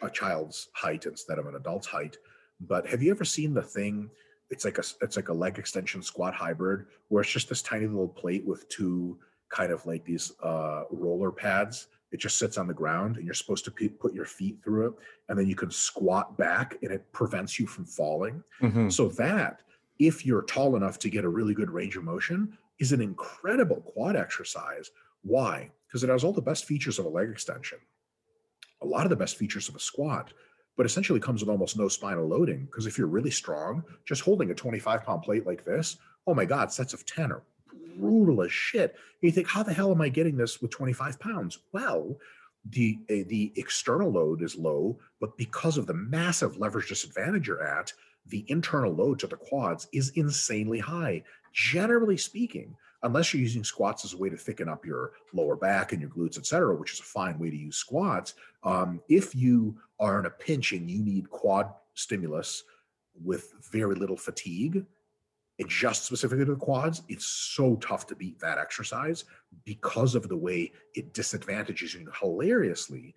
a 0.00 0.10
child's 0.10 0.68
height 0.72 1.06
instead 1.06 1.38
of 1.38 1.46
an 1.46 1.54
adult's 1.54 1.86
height. 1.86 2.16
But 2.60 2.86
have 2.88 3.02
you 3.02 3.10
ever 3.10 3.24
seen 3.24 3.54
the 3.54 3.62
thing 3.62 4.10
it's 4.52 4.66
like 4.66 4.76
a 4.76 4.84
it's 5.00 5.16
like 5.16 5.30
a 5.30 5.32
leg 5.32 5.58
extension 5.58 6.02
squat 6.02 6.34
hybrid 6.34 6.84
where 7.08 7.22
it's 7.22 7.30
just 7.30 7.48
this 7.48 7.62
tiny 7.62 7.86
little 7.86 8.06
plate 8.06 8.44
with 8.46 8.68
two 8.68 9.18
kind 9.48 9.72
of 9.72 9.84
like 9.86 10.04
these 10.04 10.32
uh, 10.42 10.84
roller 10.90 11.30
pads. 11.30 11.88
It 12.12 12.20
just 12.20 12.38
sits 12.38 12.58
on 12.58 12.66
the 12.66 12.74
ground, 12.74 13.16
and 13.16 13.24
you're 13.24 13.34
supposed 13.34 13.64
to 13.64 13.70
p- 13.70 13.88
put 13.88 14.12
your 14.12 14.26
feet 14.26 14.58
through 14.62 14.88
it, 14.88 14.92
and 15.28 15.38
then 15.38 15.46
you 15.46 15.54
can 15.54 15.70
squat 15.70 16.36
back, 16.36 16.76
and 16.82 16.92
it 16.92 17.10
prevents 17.12 17.58
you 17.58 17.66
from 17.66 17.86
falling. 17.86 18.42
Mm-hmm. 18.60 18.90
So 18.90 19.08
that, 19.08 19.62
if 19.98 20.26
you're 20.26 20.42
tall 20.42 20.76
enough 20.76 20.98
to 21.00 21.10
get 21.10 21.24
a 21.24 21.28
really 21.28 21.54
good 21.54 21.70
range 21.70 21.96
of 21.96 22.04
motion, 22.04 22.56
is 22.78 22.92
an 22.92 23.00
incredible 23.00 23.80
quad 23.80 24.16
exercise. 24.16 24.90
Why? 25.22 25.70
Because 25.86 26.04
it 26.04 26.10
has 26.10 26.22
all 26.22 26.32
the 26.32 26.42
best 26.42 26.66
features 26.66 26.98
of 26.98 27.06
a 27.06 27.08
leg 27.08 27.30
extension, 27.30 27.78
a 28.82 28.86
lot 28.86 29.04
of 29.04 29.10
the 29.10 29.16
best 29.16 29.36
features 29.36 29.68
of 29.68 29.76
a 29.76 29.80
squat, 29.80 30.32
but 30.76 30.86
essentially 30.86 31.20
comes 31.20 31.42
with 31.42 31.50
almost 31.50 31.78
no 31.78 31.88
spinal 31.88 32.26
loading. 32.26 32.64
Because 32.66 32.86
if 32.86 32.98
you're 32.98 33.06
really 33.06 33.30
strong, 33.30 33.84
just 34.04 34.22
holding 34.22 34.50
a 34.50 34.54
25 34.54 35.04
pound 35.04 35.22
plate 35.22 35.46
like 35.46 35.64
this, 35.64 35.96
oh 36.26 36.34
my 36.34 36.44
God, 36.44 36.72
sets 36.72 36.92
of 36.92 37.06
10 37.06 37.32
are 37.32 37.42
brutal 37.96 38.42
as 38.42 38.52
shit. 38.52 38.96
You 39.20 39.30
think, 39.30 39.48
how 39.48 39.62
the 39.62 39.72
hell 39.72 39.90
am 39.90 40.00
I 40.00 40.08
getting 40.08 40.36
this 40.36 40.60
with 40.60 40.70
25 40.70 41.18
pounds? 41.20 41.58
Well, 41.72 42.16
the 42.70 42.98
uh, 43.10 43.26
the 43.28 43.52
external 43.56 44.10
load 44.10 44.42
is 44.42 44.56
low, 44.56 44.98
but 45.20 45.36
because 45.36 45.78
of 45.78 45.86
the 45.86 45.94
massive 45.94 46.58
leverage 46.58 46.88
disadvantage 46.88 47.48
you're 47.48 47.66
at, 47.66 47.92
the 48.26 48.44
internal 48.48 48.92
load 48.92 49.18
to 49.18 49.26
the 49.26 49.36
quads 49.36 49.88
is 49.92 50.10
insanely 50.10 50.78
high. 50.78 51.24
Generally 51.52 52.18
speaking, 52.18 52.76
unless 53.02 53.34
you're 53.34 53.42
using 53.42 53.64
squats 53.64 54.04
as 54.04 54.12
a 54.12 54.16
way 54.16 54.28
to 54.28 54.36
thicken 54.36 54.68
up 54.68 54.86
your 54.86 55.12
lower 55.32 55.56
back 55.56 55.92
and 55.92 56.00
your 56.00 56.10
glutes, 56.10 56.38
et 56.38 56.46
cetera, 56.46 56.74
which 56.74 56.92
is 56.92 57.00
a 57.00 57.04
fine 57.04 57.38
way 57.38 57.50
to 57.50 57.56
use 57.56 57.76
squats. 57.76 58.34
Um, 58.62 59.00
if 59.08 59.34
you 59.34 59.76
are 59.98 60.20
in 60.20 60.26
a 60.26 60.30
pinch 60.30 60.72
and 60.72 60.90
you 60.90 61.02
need 61.02 61.30
quad 61.30 61.72
stimulus 61.94 62.62
with 63.22 63.52
very 63.70 63.94
little 63.94 64.16
fatigue, 64.16 64.86
and 65.62 65.70
just 65.70 66.04
specifically 66.04 66.44
to 66.44 66.52
the 66.52 66.58
quads, 66.58 67.02
it's 67.08 67.24
so 67.24 67.76
tough 67.76 68.04
to 68.08 68.16
beat 68.16 68.40
that 68.40 68.58
exercise 68.58 69.24
because 69.64 70.16
of 70.16 70.28
the 70.28 70.36
way 70.36 70.72
it 70.94 71.14
disadvantages 71.14 71.94
you 71.94 72.10
hilariously. 72.20 73.14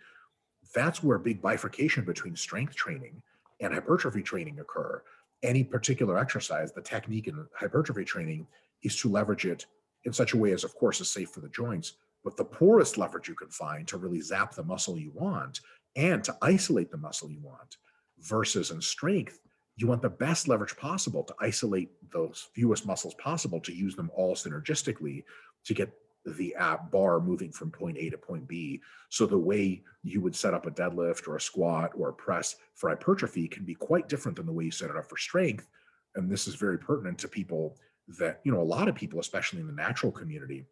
That's 0.75 1.03
where 1.03 1.17
big 1.17 1.41
bifurcation 1.41 2.05
between 2.05 2.35
strength 2.35 2.75
training 2.75 3.21
and 3.61 3.73
hypertrophy 3.73 4.21
training 4.21 4.59
occur. 4.59 5.01
Any 5.41 5.63
particular 5.63 6.19
exercise, 6.19 6.71
the 6.71 6.81
technique 6.81 7.27
in 7.27 7.47
hypertrophy 7.57 8.05
training 8.05 8.45
is 8.83 8.95
to 8.97 9.09
leverage 9.09 9.45
it 9.45 9.65
in 10.03 10.13
such 10.13 10.33
a 10.33 10.37
way 10.37 10.51
as, 10.51 10.63
of 10.63 10.75
course, 10.75 11.01
is 11.01 11.09
safe 11.09 11.31
for 11.31 11.39
the 11.39 11.49
joints, 11.49 11.93
but 12.23 12.37
the 12.37 12.45
poorest 12.45 12.95
leverage 12.95 13.27
you 13.27 13.33
can 13.33 13.49
find 13.49 13.87
to 13.87 13.97
really 13.97 14.21
zap 14.21 14.53
the 14.53 14.63
muscle 14.63 14.99
you 14.99 15.11
want 15.15 15.61
and 15.95 16.23
to 16.23 16.37
isolate 16.43 16.91
the 16.91 16.97
muscle 16.97 17.31
you 17.31 17.39
want 17.41 17.77
versus 18.19 18.69
in 18.69 18.81
strength 18.81 19.39
you 19.77 19.87
want 19.87 20.01
the 20.01 20.09
best 20.09 20.47
leverage 20.47 20.75
possible 20.77 21.23
to 21.23 21.35
isolate 21.39 21.89
those 22.11 22.47
fewest 22.53 22.85
muscles 22.85 23.13
possible 23.15 23.59
to 23.61 23.75
use 23.75 23.95
them 23.95 24.09
all 24.15 24.35
synergistically 24.35 25.23
to 25.65 25.73
get 25.73 25.91
the 26.37 26.55
app 26.55 26.89
bar 26.91 27.19
moving 27.19 27.51
from 27.51 27.69
point 27.69 27.97
A 27.97 28.09
to 28.09 28.17
point 28.17 28.47
B. 28.47 28.81
So 29.09 29.25
the 29.25 29.37
way 29.37 29.83
you 30.03 30.21
would 30.21 30.35
set 30.35 30.53
up 30.53 30.65
a 30.65 30.71
deadlift 30.71 31.27
or 31.27 31.35
a 31.35 31.41
squat 31.41 31.91
or 31.95 32.09
a 32.09 32.13
press 32.13 32.55
for 32.73 32.89
hypertrophy 32.89 33.47
can 33.47 33.63
be 33.63 33.75
quite 33.75 34.09
different 34.09 34.37
than 34.37 34.45
the 34.45 34.53
way 34.53 34.65
you 34.65 34.71
set 34.71 34.89
it 34.89 34.97
up 34.97 35.07
for 35.07 35.17
strength. 35.17 35.67
And 36.15 36.31
this 36.31 36.47
is 36.47 36.55
very 36.55 36.79
pertinent 36.79 37.19
to 37.19 37.27
people 37.27 37.77
that, 38.19 38.39
you 38.43 38.51
know, 38.51 38.61
a 38.61 38.63
lot 38.63 38.87
of 38.87 38.95
people, 38.95 39.19
especially 39.19 39.59
in 39.59 39.67
the 39.67 39.73
natural 39.73 40.11
community, 40.11 40.65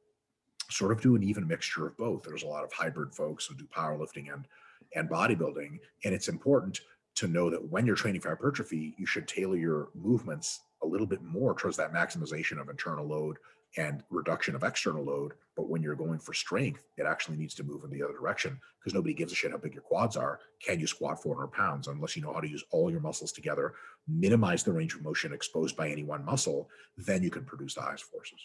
sort 0.70 0.91
of 0.91 1.01
do 1.01 1.16
an 1.16 1.24
even 1.24 1.47
mixture 1.47 1.86
of 1.86 1.97
both. 1.97 2.24
There's 2.24 2.43
a 2.43 2.47
lot 2.47 2.64
of 2.64 2.72
hybrid 2.72 3.14
folks 3.14 3.45
who 3.45 3.56
do 3.56 3.66
powerlifting 3.66 4.34
and 4.34 4.47
and 4.95 5.10
bodybuilding. 5.10 5.80
And 6.04 6.14
it's 6.14 6.28
important 6.28 6.80
to 7.16 7.28
know 7.28 7.49
that 7.49 7.72
when 7.72 7.86
you're 7.86 7.95
training 7.95 8.22
for 8.22 8.30
hypertrophy, 8.30 8.95
you 8.97 9.05
should 9.05 9.28
tailor 9.28 9.57
your 9.57 9.89
movements 9.93 10.61
a 10.82 10.88
little 10.88 11.07
bit 11.07 11.24
more 11.24 11.55
towards 11.55 11.78
that 11.78 11.93
maximization 11.93 12.59
of 12.59 12.70
internal 12.70 13.07
load 13.07 13.38
and 13.78 14.03
reduction 14.09 14.55
of 14.55 14.64
external 14.64 15.03
load. 15.03 15.34
But 15.55 15.70
when 15.70 15.82
you're 15.82 15.95
going 15.95 16.20
for 16.20 16.34
strength, 16.34 16.84
it 16.97 17.05
actually 17.05 17.38
needs 17.38 17.53
to 17.55 17.64
move 17.64 17.84
in 17.84 17.91
the 17.91 18.03
other 18.03 18.14
direction 18.14 18.59
because 18.80 18.93
nobody 18.93 19.14
gives 19.14 19.32
a 19.32 19.36
shit 19.36 19.51
how 19.51 19.57
big 19.57 19.74
your 19.74 19.84
quads 19.84 20.18
are. 20.18 20.39
Can 20.66 20.80
you 20.80 20.88
squat 20.88 21.22
400 21.22 21.47
pounds 21.47 21.88
unless 21.88 22.16
you 22.16 22.22
know 22.22 22.34
how 22.34 22.39
to 22.39 22.49
use 22.49 22.64
all 22.72 22.91
your 22.91 22.99
muscles 22.99 23.32
together, 23.32 23.74
minimize 24.07 24.64
the 24.64 24.74
range 24.74 24.95
of 24.95 25.03
motion 25.03 25.34
exposed 25.34 25.76
by 25.76 25.89
any 25.89 26.03
one 26.03 26.26
muscle? 26.26 26.70
Then 26.97 27.24
you 27.24 27.30
can 27.30 27.45
produce 27.45 27.76
the 27.76 27.82
highest 27.82 28.05
forces. 28.05 28.39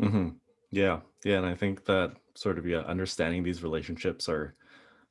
Mm-hmm. 0.00 0.28
Yeah, 0.70 1.00
yeah, 1.24 1.38
and 1.38 1.46
I 1.46 1.54
think 1.54 1.84
that 1.86 2.14
sort 2.34 2.58
of 2.58 2.66
yeah, 2.66 2.80
understanding 2.80 3.42
these 3.42 3.62
relationships 3.62 4.28
are 4.28 4.54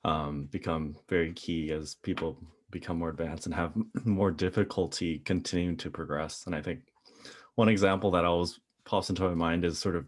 um, 0.06 0.48
become 0.52 0.96
very 1.10 1.34
key 1.34 1.72
as 1.72 1.96
people 1.96 2.38
become 2.70 3.00
more 3.00 3.10
advanced 3.10 3.48
and 3.48 3.56
have 3.56 3.74
more 4.06 4.32
difficulty 4.32 5.20
continuing 5.20 5.76
to 5.78 5.90
progress. 5.90 6.44
And 6.46 6.56
I 6.56 6.62
think 6.62 6.82
one 7.56 7.70
example 7.70 8.12
that 8.12 8.24
always 8.24 8.60
pops 8.86 9.10
into 9.10 9.24
my 9.24 9.34
mind 9.34 9.66
is 9.66 9.80
sort 9.80 9.96
of 9.96 10.06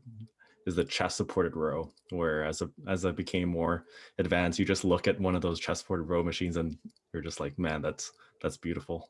is 0.67 0.75
the 0.75 0.83
chest 0.83 1.17
supported 1.17 1.55
row, 1.55 1.91
where 2.11 2.43
as 2.43 2.61
a, 2.61 2.69
as 2.87 3.05
I 3.05 3.11
became 3.11 3.49
more 3.49 3.85
advanced, 4.19 4.59
you 4.59 4.65
just 4.65 4.83
look 4.83 5.07
at 5.07 5.19
one 5.19 5.35
of 5.35 5.41
those 5.41 5.59
chest 5.59 5.81
supported 5.81 6.03
row 6.03 6.21
machines 6.21 6.57
and 6.57 6.77
you're 7.11 7.23
just 7.23 7.39
like, 7.39 7.57
man, 7.57 7.81
that's 7.81 8.11
that's 8.41 8.57
beautiful. 8.57 9.09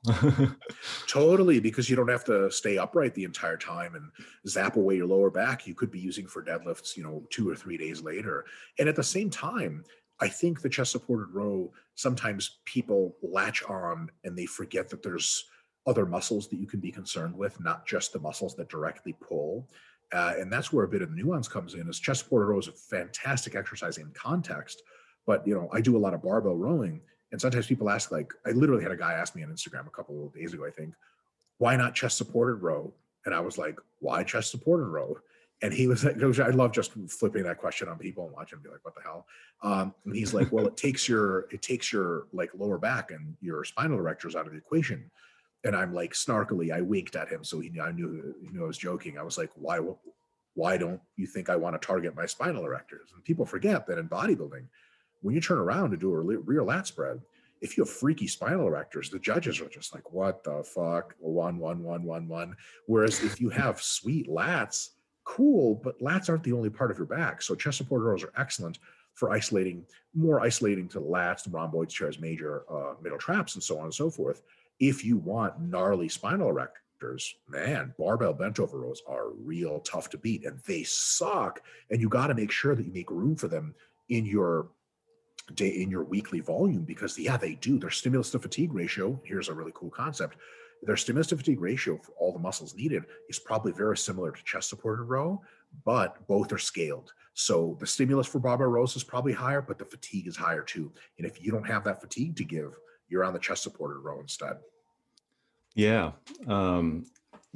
totally, 1.08 1.60
because 1.60 1.90
you 1.90 1.98
don't 1.98 2.08
have 2.08 2.24
to 2.26 2.50
stay 2.50 2.78
upright 2.78 3.14
the 3.14 3.26
entire 3.26 3.58
time 3.58 3.96
and 3.96 4.10
zap 4.48 4.78
away 4.78 4.96
your 4.96 5.08
lower 5.08 5.30
back. 5.30 5.68
You 5.68 5.76
could 5.76 5.92
be 5.92 6.00
using 6.00 6.28
for 6.28 6.42
deadlifts, 6.42 6.96
you 6.96 7.04
know, 7.04 7.26
two 7.30 7.50
or 7.50 7.56
three 7.56 7.76
days 7.76 8.02
later. 8.02 8.46
And 8.80 8.88
at 8.88 8.96
the 8.96 9.04
same 9.04 9.30
time, 9.30 9.84
I 10.20 10.28
think 10.28 10.62
the 10.62 10.70
chest 10.70 10.92
supported 10.92 11.34
row, 11.34 11.72
sometimes 11.96 12.60
people 12.66 13.16
latch 13.22 13.64
on 13.64 14.10
and 14.24 14.38
they 14.38 14.46
forget 14.46 14.90
that 14.90 15.04
there's 15.04 15.46
other 15.86 16.06
muscles 16.06 16.48
that 16.50 16.58
you 16.58 16.68
can 16.68 16.80
be 16.80 16.92
concerned 16.92 17.36
with, 17.36 17.60
not 17.60 17.86
just 17.86 18.14
the 18.14 18.20
muscles 18.20 18.56
that 18.56 18.70
directly 18.70 19.14
pull. 19.22 19.68
Uh, 20.14 20.34
and 20.38 20.52
that's 20.52 20.72
where 20.72 20.86
a 20.86 20.90
bit 20.90 21.02
of 21.02 21.12
nuance 21.12 21.48
comes 21.48 21.74
in 21.74 21.88
is 21.90 22.00
chest 22.00 22.24
supported 22.24 22.46
row 22.46 22.60
is 22.60 22.68
a 22.68 22.72
fantastic 22.72 23.56
exercise 23.56 23.98
in 23.98 24.12
context. 24.14 24.82
But, 25.26 25.46
you 25.46 25.54
know, 25.54 25.70
I 25.74 25.82
do 25.82 25.98
a 25.98 26.00
lot 26.00 26.14
of 26.14 26.24
barbell 26.24 26.56
rowing. 26.56 27.02
And 27.32 27.40
sometimes 27.40 27.68
people 27.68 27.90
ask, 27.90 28.12
like, 28.12 28.32
I 28.46 28.52
literally 28.52 28.84
had 28.84 28.92
a 28.92 28.98
guy 28.98 29.14
ask 29.14 29.36
me 29.36 29.44
on 29.44 29.50
Instagram 29.50 29.86
a 29.86 29.92
couple 29.92 30.26
of 30.26 30.34
days 30.34 30.54
ago, 30.54 30.66
I 30.66 30.72
think, 30.72 30.94
why 31.58 31.76
not 31.76 31.96
chest 31.96 32.18
supported 32.18 32.56
row? 32.56 32.94
And 33.26 33.36
I 33.36 33.42
was 33.42 33.58
like, 33.58 33.78
why 34.00 34.24
chest 34.24 34.52
supported 34.52 34.86
row? 34.86 35.18
And 35.62 35.74
he 35.74 35.88
was 35.88 36.04
like, 36.04 36.22
I 36.22 36.50
love 36.50 36.72
just 36.72 36.92
flipping 37.10 37.44
that 37.44 37.58
question 37.58 37.88
on 37.88 37.98
people 37.98 38.26
and 38.26 38.34
watching 38.34 38.58
them 38.58 38.64
be 38.64 38.70
like, 38.70 38.86
what 38.86 38.94
the 38.94 39.02
hell? 39.02 39.26
Um, 39.64 39.94
and 40.06 40.16
he's 40.16 40.34
like, 40.34 40.52
well, 40.52 40.68
it 40.68 40.78
takes 40.86 41.10
your, 41.10 41.48
it 41.52 41.62
takes 41.62 41.92
your 41.92 42.28
like 42.32 42.52
lower 42.56 42.78
back 42.78 43.12
and 43.12 43.36
your 43.42 43.64
spinal 43.64 43.98
erectors 43.98 44.36
out 44.36 44.46
of 44.46 44.52
the 44.52 44.58
equation. 44.60 45.10
And 45.64 45.76
I'm 45.76 45.94
like 45.94 46.14
snarkily, 46.14 46.72
I 46.72 46.82
winked 46.82 47.16
at 47.16 47.30
him. 47.30 47.44
So 47.44 47.60
he 47.60 47.70
knew, 47.70 47.82
I 47.82 47.92
knew, 47.92 48.36
he 48.42 48.50
knew 48.50 48.64
I 48.64 48.68
was 48.68 48.78
joking. 48.78 49.18
I 49.18 49.24
was 49.24 49.38
like, 49.38 49.50
why, 49.56 49.80
why 50.54 50.78
don't 50.78 51.02
you 51.16 51.26
think 51.26 51.50
I 51.50 51.56
want 51.56 51.80
to 51.80 51.86
target 51.86 52.16
my 52.16 52.28
spinal 52.28 52.64
erectors? 52.64 53.14
And 53.14 53.24
people 53.24 53.46
forget 53.46 53.88
that 53.88 53.98
in 53.98 54.08
bodybuilding, 54.08 54.66
when 55.22 55.34
you 55.34 55.42
turn 55.42 55.58
around 55.58 55.90
to 55.92 55.98
do 55.98 56.14
a 56.14 56.20
rear 56.20 56.64
lat 56.64 56.86
spread, 56.86 57.20
if 57.62 57.76
you 57.76 57.84
have 57.84 57.90
freaky 57.90 58.28
spinal 58.28 58.68
erectors, 58.68 59.10
the 59.10 59.18
judges 59.18 59.60
are 59.60 59.70
just 59.70 59.96
like, 59.96 60.12
what 60.14 60.44
the 60.44 60.64
fuck? 60.64 61.16
One, 61.18 61.58
one, 61.58 61.82
one, 61.82 62.04
one, 62.04 62.28
one. 62.28 62.56
Whereas 62.86 63.24
if 63.24 63.42
you 63.42 63.50
have 63.50 63.82
sweet 63.82 64.30
lats, 64.30 64.90
cool, 65.28 65.76
but 65.84 66.00
lats 66.00 66.30
aren't 66.30 66.44
the 66.44 66.54
only 66.54 66.70
part 66.70 66.90
of 66.90 66.98
your 66.98 67.06
back. 67.06 67.42
So 67.42 67.54
chest 67.54 67.78
supported 67.78 68.06
rows 68.06 68.24
are 68.24 68.32
excellent 68.38 68.80
for 69.14 69.32
isolating, 69.32 69.86
more 70.16 70.40
isolating 70.40 70.88
to 70.90 71.02
lats, 71.02 71.44
the 71.44 71.50
rhomboids, 71.50 71.94
teres 71.94 72.20
major, 72.20 72.64
uh, 72.72 72.94
middle 73.02 73.18
traps, 73.18 73.56
and 73.56 73.64
so 73.64 73.78
on 73.78 73.86
and 73.86 73.94
so 73.94 74.10
forth. 74.10 74.42
If 74.80 75.04
you 75.04 75.18
want 75.18 75.60
gnarly 75.60 76.08
spinal 76.08 76.54
erectors, 76.54 77.34
man, 77.50 77.94
barbell 77.98 78.34
bent 78.34 78.60
over 78.60 78.80
rows 78.80 79.02
are 79.06 79.32
real 79.32 79.80
tough 79.82 80.10
to 80.12 80.18
beat 80.18 80.46
and 80.46 80.60
they 80.66 80.84
suck. 80.84 81.62
And 81.92 82.00
you 82.00 82.08
got 82.08 82.28
to 82.28 82.36
make 82.36 82.52
sure 82.52 82.74
that 82.74 82.86
you 82.86 82.94
make 82.94 83.12
room 83.12 83.36
for 83.36 83.50
them 83.50 83.76
in 84.08 84.26
your 84.26 84.70
day 85.56 85.70
in 85.70 85.90
your 85.90 86.04
weekly 86.04 86.40
volume 86.40 86.84
because 86.84 87.18
yeah, 87.18 87.38
they 87.38 87.56
do. 87.56 87.80
Their 87.80 87.90
stimulus 87.90 88.32
to 88.32 88.40
fatigue 88.40 88.74
ratio. 88.74 89.20
Here's 89.24 89.50
a 89.50 89.54
really 89.54 89.72
cool 89.74 89.90
concept 89.90 90.38
their 90.84 90.98
stimulus 90.98 91.28
to 91.28 91.38
fatigue 91.38 91.62
ratio 91.62 91.98
for 91.98 92.14
all 92.20 92.32
the 92.32 92.40
muscles 92.40 92.76
needed 92.76 93.04
is 93.30 93.40
probably 93.40 93.72
very 93.72 93.98
similar 93.98 94.32
to 94.32 94.44
chest 94.44 94.70
supported 94.70 95.04
row, 95.04 95.42
but 95.86 96.26
both 96.28 96.52
are 96.54 96.58
scaled. 96.58 97.12
So 97.34 97.78
the 97.80 97.88
stimulus 97.88 98.28
for 98.28 98.40
barbell 98.40 98.68
rows 98.68 98.96
is 98.96 99.04
probably 99.04 99.34
higher, 99.34 99.62
but 99.62 99.78
the 99.78 99.86
fatigue 99.86 100.28
is 100.28 100.36
higher 100.36 100.64
too. 100.64 100.92
And 101.18 101.28
if 101.28 101.44
you 101.44 101.52
don't 101.52 101.68
have 101.68 101.84
that 101.84 102.02
fatigue 102.02 102.36
to 102.38 102.44
give, 102.44 102.74
you're 103.10 103.24
on 103.24 103.34
the 103.34 103.40
chest 103.40 103.64
supported 103.64 104.00
row 104.00 104.20
instead. 104.20 104.58
Yeah. 105.76 106.12
Um, 106.48 107.06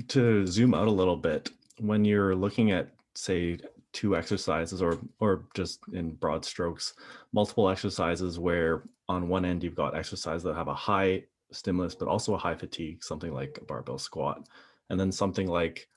to 0.10 0.46
zoom 0.46 0.74
out 0.74 0.88
a 0.88 0.92
little 0.92 1.18
bit, 1.18 1.50
when 1.80 2.06
you're 2.06 2.36
looking 2.36 2.72
at, 2.72 2.90
say, 3.16 3.58
two 3.94 4.16
exercises 4.16 4.82
or 4.82 5.00
or 5.20 5.44
just 5.54 5.80
in 5.92 6.12
broad 6.12 6.46
strokes 6.46 6.94
multiple 7.34 7.70
exercises 7.70 8.40
where 8.40 8.84
on 9.10 9.28
one 9.28 9.44
end 9.44 9.62
you've 9.64 9.76
got 9.76 9.98
exercises 9.98 10.44
that 10.44 10.56
have 10.56 10.70
a 10.70 10.74
high 10.74 11.22
stimulus, 11.52 11.96
but 11.96 12.08
also 12.08 12.34
a 12.34 12.38
high 12.38 12.56
fatigue, 12.56 13.04
something 13.04 13.34
like 13.34 13.60
a 13.62 13.66
barbell 13.66 13.98
squat, 13.98 14.48
and 14.90 15.00
then 15.00 15.12
something 15.12 15.48
like 15.48 15.88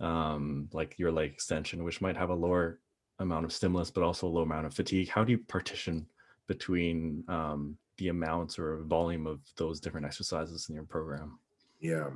um, 0.00 0.68
like 0.72 0.98
your 0.98 1.10
leg 1.10 1.32
extension, 1.32 1.84
which 1.84 2.00
might 2.00 2.16
have 2.16 2.30
a 2.30 2.34
lower 2.34 2.80
amount 3.18 3.44
of 3.44 3.52
stimulus, 3.52 3.90
but 3.90 4.04
also 4.04 4.26
a 4.26 4.28
low 4.28 4.42
amount 4.42 4.66
of 4.66 4.74
fatigue. 4.74 5.08
How 5.08 5.24
do 5.24 5.32
you 5.32 5.38
partition 5.38 6.06
between 6.46 7.24
um, 7.28 7.76
the 7.96 8.08
amounts 8.08 8.58
or 8.58 8.82
volume 8.84 9.26
of 9.26 9.40
those 9.56 9.80
different 9.80 10.06
exercises 10.06 10.68
in 10.68 10.74
your 10.74 10.84
program? 10.84 11.38
Yeah. 11.80 12.10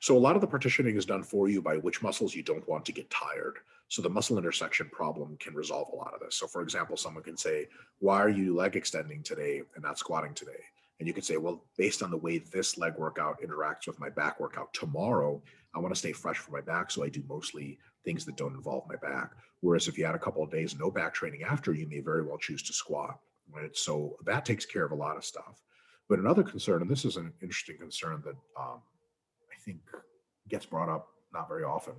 So 0.00 0.16
a 0.16 0.18
lot 0.18 0.34
of 0.34 0.40
the 0.40 0.46
partitioning 0.46 0.96
is 0.96 1.04
done 1.04 1.22
for 1.22 1.48
you 1.48 1.60
by 1.60 1.76
which 1.76 2.02
muscles 2.02 2.34
you 2.34 2.42
don't 2.42 2.66
want 2.68 2.84
to 2.86 2.92
get 2.92 3.10
tired. 3.10 3.58
So 3.88 4.02
the 4.02 4.08
muscle 4.08 4.38
intersection 4.38 4.88
problem 4.90 5.36
can 5.38 5.54
resolve 5.54 5.88
a 5.92 5.96
lot 5.96 6.14
of 6.14 6.20
this. 6.20 6.36
So 6.36 6.46
for 6.46 6.62
example, 6.62 6.96
someone 6.96 7.22
can 7.22 7.36
say, 7.36 7.68
why 7.98 8.18
are 8.18 8.28
you 8.28 8.54
leg 8.54 8.76
extending 8.76 9.22
today 9.22 9.62
and 9.74 9.82
not 9.82 9.98
squatting 9.98 10.32
today? 10.32 10.62
And 11.00 11.08
you 11.08 11.14
could 11.14 11.24
say, 11.24 11.38
well, 11.38 11.64
based 11.76 12.02
on 12.02 12.10
the 12.10 12.16
way 12.16 12.38
this 12.38 12.76
leg 12.76 12.94
workout 12.98 13.40
interacts 13.42 13.86
with 13.86 13.98
my 13.98 14.10
back 14.10 14.38
workout 14.38 14.72
tomorrow, 14.74 15.42
I 15.74 15.78
want 15.78 15.94
to 15.94 15.98
stay 15.98 16.12
fresh 16.12 16.36
for 16.36 16.52
my 16.52 16.60
back. 16.60 16.90
So 16.90 17.02
I 17.02 17.08
do 17.08 17.22
mostly 17.26 17.78
things 18.04 18.24
that 18.26 18.36
don't 18.36 18.54
involve 18.54 18.84
my 18.86 18.96
back. 18.96 19.32
Whereas 19.60 19.88
if 19.88 19.96
you 19.96 20.04
had 20.04 20.14
a 20.14 20.18
couple 20.18 20.42
of 20.42 20.50
days 20.50 20.78
no 20.78 20.90
back 20.90 21.14
training 21.14 21.42
after, 21.42 21.72
you 21.72 21.88
may 21.88 22.00
very 22.00 22.22
well 22.22 22.38
choose 22.38 22.62
to 22.64 22.74
squat. 22.74 23.18
Right. 23.50 23.74
So 23.76 24.16
that 24.26 24.44
takes 24.44 24.64
care 24.66 24.84
of 24.84 24.92
a 24.92 24.94
lot 24.96 25.16
of 25.16 25.24
stuff. 25.24 25.62
But 26.08 26.18
another 26.18 26.42
concern, 26.42 26.82
and 26.82 26.90
this 26.90 27.04
is 27.04 27.16
an 27.16 27.32
interesting 27.42 27.78
concern 27.78 28.22
that 28.24 28.36
um, 28.60 28.80
I 29.50 29.58
think 29.64 29.80
gets 30.48 30.66
brought 30.66 30.88
up 30.88 31.08
not 31.32 31.48
very 31.48 31.64
often, 31.64 31.94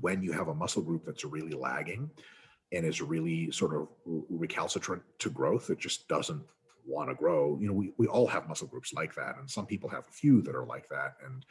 when 0.00 0.22
you 0.22 0.32
have 0.32 0.48
a 0.48 0.54
muscle 0.54 0.82
group 0.82 1.04
that's 1.06 1.24
really 1.24 1.52
lagging 1.52 2.10
and 2.72 2.84
is 2.84 3.00
really 3.00 3.50
sort 3.52 3.74
of 3.74 3.88
recalcitrant 4.04 5.02
to 5.20 5.30
growth, 5.30 5.70
it 5.70 5.78
just 5.78 6.08
doesn't 6.08 6.42
want 6.86 7.08
to 7.08 7.14
grow 7.14 7.58
you 7.60 7.66
know 7.66 7.72
we, 7.72 7.92
we 7.98 8.06
all 8.06 8.26
have 8.26 8.48
muscle 8.48 8.66
groups 8.66 8.92
like 8.92 9.14
that 9.14 9.36
and 9.38 9.50
some 9.50 9.66
people 9.66 9.88
have 9.88 10.06
a 10.08 10.12
few 10.12 10.42
that 10.42 10.54
are 10.54 10.66
like 10.66 10.88
that 10.88 11.16
and 11.24 11.44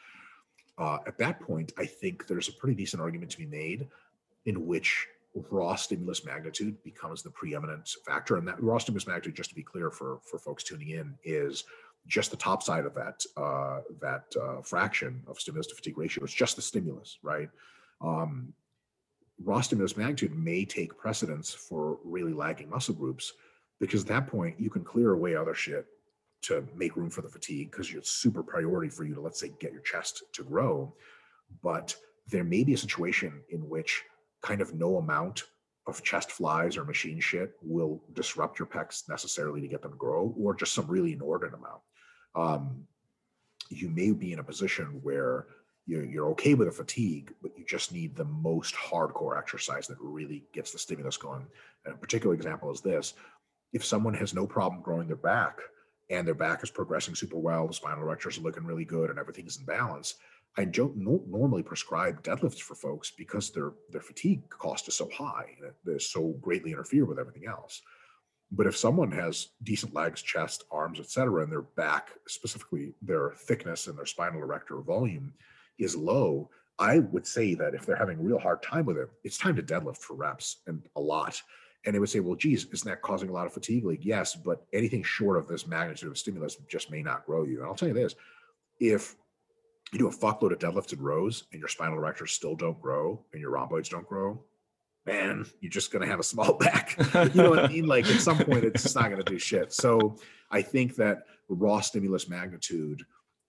uh, 0.78 0.98
at 1.08 1.18
that 1.18 1.40
point 1.40 1.72
i 1.78 1.86
think 1.86 2.28
there's 2.28 2.50
a 2.50 2.54
pretty 2.54 2.76
decent 2.76 3.02
argument 3.02 3.32
to 3.32 3.38
be 3.38 3.46
made 3.46 3.88
in 4.46 4.66
which 4.66 5.08
raw 5.50 5.76
stimulus 5.76 6.26
magnitude 6.26 6.82
becomes 6.84 7.24
the 7.24 7.30
preeminent 7.32 7.90
factor 8.06 8.38
and 8.38 8.48
that 8.48 8.62
raw 8.62 8.78
stimulus 8.78 9.08
magnitude 9.08 9.36
just 9.36 9.50
to 9.50 9.56
be 9.56 9.64
clear 9.64 9.90
for 9.90 10.20
for 10.24 10.38
folks 10.38 10.64
tuning 10.64 10.90
in 10.90 11.16
is 11.24 11.64
just 12.08 12.32
the 12.32 12.38
top 12.38 12.62
side 12.62 12.86
of 12.86 12.94
that 12.94 13.24
uh, 13.38 13.80
that 14.02 14.26
uh, 14.42 14.62
fraction 14.62 15.22
of 15.28 15.40
stimulus 15.40 15.68
to 15.68 15.76
fatigue 15.76 15.98
ratio 15.98 16.24
it's 16.24 16.34
just 16.34 16.56
the 16.56 16.62
stimulus, 16.62 17.18
right? 17.22 17.50
Um, 18.02 18.54
raw 19.44 19.62
stimulus 19.62 19.98
magnitude 19.98 20.38
may 20.38 20.66
take 20.66 20.98
precedence 20.98 21.54
for 21.54 21.98
really 22.04 22.34
lagging 22.34 22.70
muscle 22.70 22.94
groups 22.94 23.34
because 23.80 24.02
at 24.02 24.08
that 24.08 24.28
point 24.28 24.60
you 24.60 24.70
can 24.70 24.84
clear 24.84 25.12
away 25.12 25.36
other 25.36 25.54
shit 25.54 25.86
to 26.44 26.66
make 26.76 26.96
room 26.96 27.10
for 27.10 27.22
the 27.22 27.30
fatigue 27.30 27.72
because 27.72 27.92
it's 27.94 28.12
super 28.12 28.44
priority 28.44 28.90
for 28.90 29.06
you 29.06 29.16
to 29.16 29.22
let's 29.22 29.40
say 29.40 29.52
get 29.60 29.72
your 29.72 29.82
chest 29.82 30.24
to 30.34 30.44
grow. 30.44 30.94
But 31.62 31.96
there 32.30 32.44
may 32.44 32.64
be 32.64 32.74
a 32.74 32.78
situation 32.78 33.42
in 33.50 33.68
which 33.70 34.04
kind 34.42 34.62
of 34.62 34.74
no 34.74 34.98
amount 34.98 35.44
of 35.88 36.04
chest 36.04 36.32
flies 36.32 36.78
or 36.78 36.86
machine 36.86 37.20
shit 37.20 37.54
will 37.62 38.02
disrupt 38.14 38.60
your 38.60 38.68
pecs 38.68 39.10
necessarily 39.10 39.62
to 39.62 39.68
get 39.68 39.82
them 39.82 39.92
to 39.92 39.98
grow 39.98 40.34
or 40.38 40.56
just 40.56 40.74
some 40.74 40.88
really 40.88 41.14
inordinate 41.14 41.54
amount. 41.54 41.82
Um, 42.36 42.88
you 43.70 43.90
may 43.90 44.12
be 44.12 44.34
in 44.34 44.40
a 44.40 44.44
position 44.44 45.00
where 45.04 45.48
you're, 45.86 46.06
you're 46.06 46.30
okay 46.30 46.54
with 46.54 46.70
a 46.70 46.72
fatigue, 46.72 47.34
but 47.42 47.52
you 47.58 47.66
just 47.66 47.92
need 47.92 48.16
the 48.16 48.26
most 48.26 48.74
hardcore 48.76 49.38
exercise 49.38 49.88
that 49.88 49.98
really 50.00 50.46
gets 50.54 50.72
the 50.72 50.80
stimulus 50.80 51.18
going. 51.18 51.46
And 51.86 51.94
a 51.94 51.98
particular 51.98 52.34
example 52.34 52.72
is 52.72 52.80
this 52.80 53.14
if 53.74 53.84
someone 53.84 54.14
has 54.14 54.34
no 54.34 54.48
problem 54.48 54.82
growing 54.82 55.08
their 55.08 55.16
back 55.16 55.60
and 56.10 56.28
their 56.28 56.36
back 56.36 56.64
is 56.64 56.70
progressing 56.70 57.16
super 57.16 57.38
well, 57.38 57.68
the 57.68 57.74
spinal 57.74 58.04
erectors 58.04 58.38
are 58.38 58.44
looking 58.44 58.66
really 58.66 58.86
good, 58.86 59.10
and 59.10 59.20
everything's 59.20 59.58
in 59.58 59.66
balance. 59.66 60.16
I 60.56 60.66
don't 60.66 60.96
normally 60.96 61.64
prescribe 61.64 62.22
deadlifts 62.22 62.60
for 62.60 62.76
folks 62.76 63.12
because 63.18 63.50
their 63.50 63.74
their 63.90 64.02
fatigue 64.02 64.48
cost 64.50 64.88
is 64.88 64.96
so 64.96 65.10
high 65.12 65.56
and 65.58 65.70
it, 65.70 65.76
they 65.84 65.98
so 65.98 66.36
greatly 66.42 66.72
interfere 66.72 67.06
with 67.06 67.18
everything 67.18 67.48
else. 67.48 67.82
But 68.52 68.68
if 68.68 68.78
someone 68.78 69.12
has 69.14 69.48
decent 69.64 69.96
legs, 69.96 70.22
chest, 70.22 70.66
arms, 70.72 71.00
etc., 71.00 71.42
and 71.42 71.52
their 71.52 71.64
back, 71.64 72.10
specifically 72.28 72.94
their 73.02 73.32
thickness 73.32 73.88
and 73.88 73.98
their 73.98 74.06
spinal 74.06 74.44
erector 74.44 74.80
volume, 74.82 75.34
is 75.80 75.96
low, 75.96 76.52
I 76.78 77.00
would 77.00 77.26
say 77.26 77.56
that 77.56 77.74
if 77.74 77.86
they're 77.86 77.96
having 77.96 78.20
a 78.20 78.24
real 78.24 78.38
hard 78.38 78.62
time 78.62 78.86
with 78.86 78.98
it, 78.98 79.10
it's 79.24 79.40
time 79.40 79.56
to 79.56 79.64
deadlift 79.64 79.98
for 79.98 80.16
reps 80.16 80.58
and 80.68 80.84
a 80.96 81.02
lot. 81.02 81.42
And 81.86 81.94
they 81.94 82.00
would 82.00 82.10
say, 82.10 82.22
well, 82.22 82.36
geez, 82.36 82.66
isn't 82.66 82.90
that 82.90 83.02
causing 83.02 83.30
a 83.30 83.34
lot 83.34 83.46
of 83.46 83.54
fatigue? 83.54 83.86
Like, 83.86 84.06
yes, 84.06 84.36
but 84.36 84.66
anything 84.72 85.04
short 85.04 85.38
of 85.38 85.48
this 85.48 85.68
magnitude 85.68 86.10
of 86.10 86.18
stimulus 86.18 86.56
just 86.68 86.90
may 86.90 87.02
not 87.02 87.26
grow 87.26 87.44
you. 87.44 87.60
And 87.60 87.68
I'll 87.68 87.76
tell 87.76 87.90
you 87.90 87.94
this 87.94 88.16
if 88.80 89.16
you 89.92 90.00
do 90.00 90.08
a 90.08 90.12
fuckload 90.12 90.52
of 90.52 90.60
deadlifted 90.60 91.00
rows 91.00 91.44
and 91.52 91.60
your 91.60 91.68
spinal 91.68 92.00
erectors 92.00 92.30
still 92.30 92.56
don't 92.56 92.82
grow 92.82 93.24
and 93.32 93.42
your 93.42 93.52
rhomboids 93.52 93.90
don't 93.90 94.08
grow, 94.08 94.42
man, 95.06 95.46
you're 95.60 95.70
just 95.70 95.92
going 95.92 96.02
to 96.02 96.10
have 96.10 96.20
a 96.20 96.24
small 96.24 96.54
back. 96.58 96.96
you 97.14 97.42
know 97.42 97.50
what 97.50 97.60
I 97.60 97.68
mean? 97.68 97.86
Like 97.86 98.06
at 98.06 98.22
some 98.22 98.38
point, 98.38 98.64
it's 98.64 98.84
just 98.84 98.96
not 98.96 99.10
going 99.10 99.24
to 99.24 99.32
do 99.32 99.40
shit. 99.40 99.74
So 99.74 100.18
I 100.52 100.62
think 100.62 100.96
that 100.96 101.24
raw 101.50 101.82
stimulus 101.82 102.30
magnitude 102.30 103.04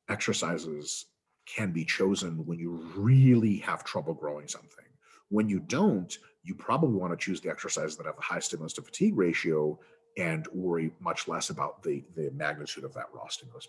exercises 0.08 1.06
can 1.46 1.72
be 1.72 1.84
chosen 1.84 2.44
when 2.46 2.58
you 2.58 2.86
really 2.96 3.58
have 3.58 3.84
trouble 3.84 4.14
growing 4.14 4.48
something. 4.48 4.84
When 5.28 5.48
you 5.48 5.60
don't, 5.60 6.16
you 6.44 6.54
probably 6.54 6.94
want 6.94 7.12
to 7.12 7.16
choose 7.16 7.40
the 7.40 7.50
exercises 7.50 7.96
that 7.96 8.06
have 8.06 8.18
a 8.18 8.22
high 8.22 8.38
stimulus 8.38 8.74
to 8.74 8.82
fatigue 8.82 9.16
ratio 9.16 9.78
and 10.16 10.46
worry 10.52 10.92
much 11.00 11.26
less 11.26 11.50
about 11.50 11.82
the, 11.82 12.04
the 12.14 12.30
magnitude 12.34 12.84
of 12.84 12.92
that 12.94 13.06
raw 13.12 13.26
stimulus 13.28 13.66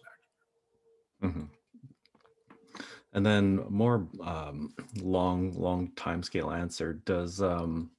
magnitude. 1.24 1.50
Mm-hmm. 1.50 2.84
And 3.14 3.26
then 3.26 3.66
more 3.70 4.06
um, 4.22 4.74
long, 5.02 5.54
long 5.54 5.92
time 5.96 6.22
scale 6.22 6.52
answer. 6.52 7.02
Does 7.06 7.42
um, 7.42 7.92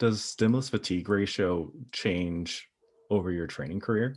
does 0.00 0.22
stimulus 0.22 0.68
fatigue 0.68 1.08
ratio 1.08 1.70
change 1.92 2.68
over 3.08 3.30
your 3.30 3.46
training 3.46 3.78
career? 3.78 4.16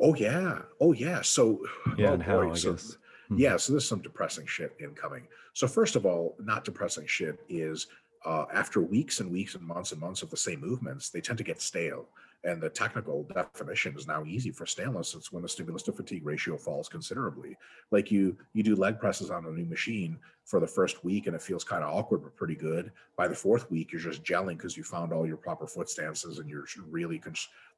Oh 0.00 0.14
yeah. 0.14 0.62
Oh 0.80 0.92
yeah. 0.92 1.20
So 1.20 1.60
yeah, 1.98 2.10
oh, 2.10 2.14
and 2.14 2.22
how 2.22 2.40
boy. 2.40 2.52
I 2.52 2.54
so, 2.54 2.72
guess. 2.72 2.96
Hmm. 3.28 3.38
Yeah, 3.38 3.56
so 3.58 3.72
there's 3.74 3.86
some 3.86 4.00
depressing 4.00 4.46
shit 4.46 4.74
incoming. 4.80 5.26
So 5.52 5.66
first 5.66 5.96
of 5.96 6.06
all, 6.06 6.34
not 6.38 6.64
depressing 6.64 7.06
shit 7.06 7.38
is 7.48 7.88
uh, 8.26 8.46
after 8.52 8.80
weeks 8.80 9.20
and 9.20 9.30
weeks 9.30 9.54
and 9.54 9.64
months 9.64 9.92
and 9.92 10.00
months 10.00 10.22
of 10.22 10.30
the 10.30 10.36
same 10.36 10.60
movements, 10.60 11.10
they 11.10 11.20
tend 11.20 11.38
to 11.38 11.44
get 11.44 11.62
stale. 11.62 12.06
And 12.44 12.60
the 12.60 12.68
technical 12.68 13.24
definition 13.24 13.96
is 13.96 14.06
now 14.06 14.24
easy 14.24 14.50
for 14.50 14.66
staleness. 14.66 15.14
It's 15.14 15.32
when 15.32 15.42
the 15.42 15.48
stimulus 15.48 15.82
to 15.84 15.92
fatigue 15.92 16.26
ratio 16.26 16.56
falls 16.56 16.88
considerably. 16.88 17.56
Like 17.90 18.10
you, 18.10 18.36
you 18.52 18.62
do 18.62 18.76
leg 18.76 19.00
presses 19.00 19.30
on 19.30 19.46
a 19.46 19.50
new 19.50 19.64
machine 19.64 20.18
for 20.44 20.60
the 20.60 20.66
first 20.66 21.04
week, 21.04 21.26
and 21.26 21.34
it 21.34 21.42
feels 21.42 21.64
kind 21.64 21.82
of 21.82 21.92
awkward, 21.92 22.22
but 22.22 22.36
pretty 22.36 22.54
good. 22.54 22.92
By 23.16 23.26
the 23.26 23.34
fourth 23.34 23.68
week, 23.70 23.90
you're 23.90 24.00
just 24.00 24.22
gelling 24.22 24.58
because 24.58 24.76
you 24.76 24.84
found 24.84 25.12
all 25.12 25.26
your 25.26 25.36
proper 25.36 25.66
foot 25.66 25.88
stances, 25.88 26.38
and 26.38 26.48
you're 26.48 26.66
really 26.88 27.18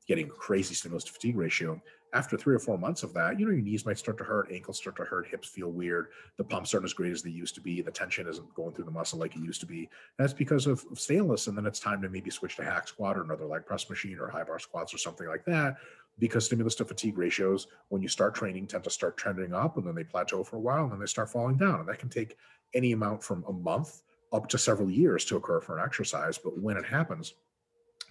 getting 0.09 0.29
crazy 0.29 0.75
stimulus 0.75 1.05
to 1.05 1.13
fatigue 1.13 1.37
ratio 1.37 1.81
after 2.15 2.37
three 2.37 2.55
or 2.55 2.59
four 2.59 2.79
months 2.79 3.03
of 3.03 3.13
that, 3.13 3.39
you 3.39 3.45
know, 3.45 3.53
your 3.53 3.61
knees 3.61 3.85
might 3.85 3.99
start 3.99 4.17
to 4.19 4.25
hurt, 4.25 4.51
ankles 4.51 4.79
start 4.79 4.97
to 4.97 5.05
hurt, 5.05 5.29
hips 5.29 5.49
feel 5.49 5.71
weird, 5.71 6.09
the 6.39 6.45
pumps 6.45 6.73
aren't 6.73 6.87
as 6.87 6.95
great 6.95 7.13
as 7.13 7.23
they 7.23 7.31
used 7.31 7.55
to 7.55 7.61
be, 7.61 7.83
the 7.83 7.91
tension 7.91 8.27
isn't 8.27 8.55
going 8.55 8.73
through 8.73 8.87
the 8.87 8.91
muscle 8.91 9.19
like 9.19 9.37
it 9.37 9.43
used 9.43 9.61
to 9.61 9.67
be. 9.67 9.81
And 9.81 9.89
that's 10.19 10.33
because 10.33 10.67
of, 10.67 10.85
staleness. 10.95 11.47
And 11.47 11.57
then 11.57 11.67
it's 11.67 11.81
time 11.81 12.01
to 12.03 12.09
maybe 12.09 12.31
switch 12.31 12.57
to 12.57 12.65
hack 12.65 12.89
squat 12.89 13.19
or 13.19 13.23
another 13.23 13.45
leg 13.45 13.67
press 13.67 13.91
machine 13.91 14.19
or 14.19 14.29
high 14.29 14.45
bar 14.45 14.59
squats 14.59 14.95
or 14.95 14.99
something 14.99 15.29
like 15.29 15.45
that. 15.45 15.77
Because 16.19 16.47
stimulus 16.47 16.75
to 16.77 16.85
fatigue 16.85 17.19
ratios, 17.19 17.69
when 17.89 18.03
you 18.03 18.09
start 18.09 18.35
training, 18.35 18.67
tend 18.67 18.85
to 18.85 18.91
start 18.91 19.17
trending 19.17 19.53
up 19.53 19.77
and 19.77 19.87
then 19.87 19.95
they 19.95 20.05
plateau 20.05 20.43
for 20.43 20.57
a 20.57 20.61
while 20.61 20.85
and 20.85 20.93
then 20.93 21.01
they 21.01 21.07
start 21.07 21.31
falling 21.31 21.57
down. 21.57 21.81
And 21.81 21.89
that 21.89 21.99
can 21.99 22.09
take 22.09 22.37
any 22.75 22.93
amount 22.93 23.23
from 23.23 23.45
a 23.47 23.53
month 23.53 24.03
up 24.33 24.49
to 24.49 24.59
several 24.59 24.91
years 24.91 25.25
to 25.27 25.37
occur 25.37 25.61
for 25.61 25.79
an 25.79 25.85
exercise. 25.85 26.39
But 26.39 26.59
when 26.59 26.77
it 26.77 26.85
happens, 26.85 27.35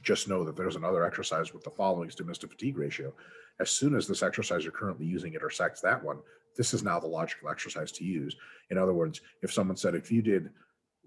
just 0.03 0.27
know 0.27 0.43
that 0.43 0.55
there's 0.55 0.75
another 0.75 1.03
exercise 1.05 1.53
with 1.53 1.63
the 1.63 1.71
following 1.71 2.09
stimulus 2.09 2.37
to 2.39 2.47
fatigue 2.47 2.77
ratio 2.77 3.13
as 3.59 3.69
soon 3.69 3.95
as 3.95 4.07
this 4.07 4.23
exercise 4.23 4.63
you're 4.63 4.71
currently 4.71 5.05
using 5.05 5.33
intersects 5.33 5.81
that 5.81 6.03
one, 6.03 6.19
this 6.55 6.73
is 6.73 6.83
now 6.83 6.99
the 6.99 7.07
logical 7.07 7.49
exercise 7.49 7.91
to 7.93 8.03
use. 8.03 8.35
In 8.69 8.77
other 8.77 8.93
words, 8.93 9.21
if 9.41 9.51
someone 9.51 9.77
said, 9.77 9.95
if 9.95 10.11
you 10.11 10.21
did 10.21 10.49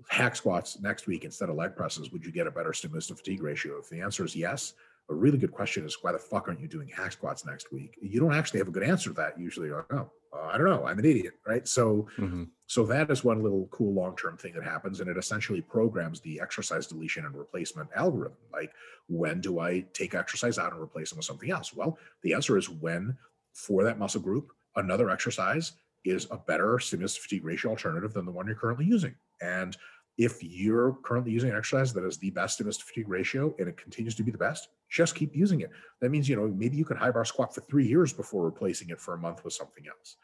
hack 0.09 0.37
squats 0.37 0.81
next 0.81 1.07
week 1.07 1.25
instead 1.25 1.49
of 1.49 1.57
leg 1.57 1.77
presses, 1.77 2.11
would 2.11 2.25
you 2.25 2.33
get 2.33 2.47
a 2.47 2.51
better 2.51 2.73
stimulus 2.73 3.09
to 3.09 3.15
fatigue 3.15 3.43
ratio? 3.43 3.79
If 3.79 3.89
the 3.89 4.01
answer 4.01 4.25
is 4.25 4.35
yes, 4.35 4.75
a 5.09 5.15
really 5.15 5.39
good 5.39 5.53
question 5.53 5.85
is 5.85 5.99
why 6.03 6.13
the 6.13 6.19
fuck 6.19 6.49
aren't 6.49 6.61
you 6.61 6.69
doing 6.69 6.89
hack 6.89 7.13
squats 7.13 7.45
next 7.45 7.73
week? 7.73 7.97
You 8.01 8.21
don't 8.21 8.35
actually 8.35 8.59
have 8.59 8.69
a 8.69 8.73
good 8.73 8.85
answer 8.85 9.11
to 9.11 9.17
that 9.17 9.39
usually. 9.39 9.69
You're 9.69 9.79
like, 9.91 9.93
oh, 9.93 10.11
uh, 10.33 10.47
I 10.53 10.59
don't 10.59 10.69
know. 10.69 10.87
I'm 10.87 10.99
an 10.99 11.05
idiot, 11.05 11.35
right? 11.47 11.67
So, 11.67 12.09
mm-hmm. 12.17 12.45
so 12.67 12.87
that 12.87 13.11
is 13.11 13.25
one 13.25 13.43
little 13.43 13.69
cool 13.71 13.93
long-term 13.93 14.37
thing 14.37 14.55
that 14.55 14.65
happens, 14.65 15.01
and 15.01 15.11
it 15.11 15.17
essentially 15.17 15.61
programs 15.61 16.21
the 16.21 16.41
exercise 16.41 16.87
deletion 16.87 17.25
and 17.27 17.35
replacement 17.35 17.89
algorithm. 17.97 18.37
Like, 18.53 18.73
when 19.09 19.41
do 19.41 19.59
I 19.59 19.85
take 19.93 20.15
exercise 20.15 20.59
out 20.59 20.73
and 20.73 20.81
replace 20.81 21.11
them 21.11 21.19
with 21.19 21.27
something 21.27 21.51
else? 21.51 21.75
Well, 21.75 21.99
the 22.23 22.33
answer 22.33 22.57
is 22.57 22.71
when 22.71 23.17
for 23.53 23.83
that 23.85 23.99
muscle 23.99 24.21
group, 24.21 24.53
another 24.77 25.11
exercise 25.11 25.73
is 26.05 26.27
a 26.31 26.37
better 26.37 26.79
stimulus 26.79 27.17
fatigue 27.17 27.45
ratio 27.45 27.71
alternative 27.71 28.13
than 28.15 28.25
the 28.25 28.31
one 28.31 28.47
you're 28.47 28.57
currently 28.57 28.87
using. 28.87 29.15
And 29.43 29.77
if 30.17 30.43
you're 30.43 30.97
currently 31.03 31.33
using 31.33 31.51
an 31.51 31.57
exercise 31.57 31.93
that 31.95 32.05
is 32.05 32.19
the 32.19 32.31
best 32.31 32.55
stimulus 32.55 32.79
to 32.79 32.85
fatigue 32.85 33.09
ratio 33.09 33.55
and 33.59 33.69
it 33.69 33.77
continues 33.77 34.15
to 34.15 34.23
be 34.23 34.31
the 34.31 34.39
best, 34.39 34.69
just 34.91 35.15
keep 35.15 35.35
using 35.35 35.61
it. 35.61 35.71
That 36.01 36.11
means, 36.11 36.29
you 36.29 36.37
know, 36.37 36.49
maybe 36.49 36.77
you 36.77 36.85
could 36.85 36.97
high 36.97 37.11
bar 37.11 37.25
squat 37.25 37.55
for 37.55 37.61
three 37.63 37.87
years 37.87 38.13
before 38.13 38.45
replacing 38.45 38.91
it 38.91 39.01
for 39.01 39.15
a 39.15 39.19
month 39.19 39.45
with 39.45 39.53
something 39.53 39.85
else. 39.89 40.17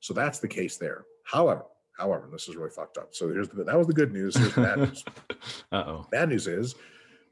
So 0.00 0.14
that's 0.14 0.38
the 0.38 0.48
case 0.48 0.78
there. 0.78 1.04
However, 1.24 1.64
however, 1.98 2.28
this 2.30 2.48
is 2.48 2.56
really 2.56 2.70
fucked 2.70 2.98
up. 2.98 3.08
So 3.14 3.28
here's 3.28 3.48
the 3.48 3.64
that 3.64 3.76
was 3.76 3.86
the 3.86 3.92
good 3.92 4.12
news. 4.12 4.36
Here's 4.36 4.54
the 4.54 4.62
bad 4.62 4.78
news. 4.78 5.04
Uh-oh. 5.72 6.06
Bad 6.10 6.28
news 6.28 6.46
is 6.46 6.74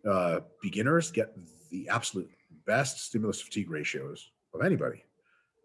uh, 0.08 0.40
beginners 0.62 1.10
get 1.10 1.34
the 1.70 1.88
absolute 1.88 2.28
best 2.66 3.06
stimulus 3.06 3.40
fatigue 3.40 3.70
ratios 3.70 4.30
of 4.54 4.62
anybody 4.62 5.04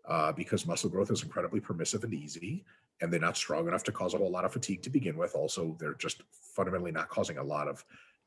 uh, 0.08 0.32
because 0.32 0.66
muscle 0.66 0.90
growth 0.90 1.12
is 1.12 1.24
incredibly 1.24 1.60
permissive 1.60 2.04
and 2.04 2.14
easy 2.14 2.66
and 3.02 3.12
they're 3.12 3.20
not 3.20 3.38
strong 3.38 3.68
enough 3.68 3.84
to 3.84 3.92
cause 3.92 4.14
a 4.14 4.18
whole 4.18 4.32
lot 4.32 4.46
of 4.46 4.54
fatigue 4.54 4.82
to 4.84 4.90
begin 4.90 5.18
with. 5.18 5.36
Also, 5.36 5.76
they're 5.80 5.96
just 5.96 6.24
fundamentally 6.56 6.92
not 6.92 7.10
causing 7.10 7.38
a 7.38 7.44
lot 7.44 7.68
of 7.68 7.84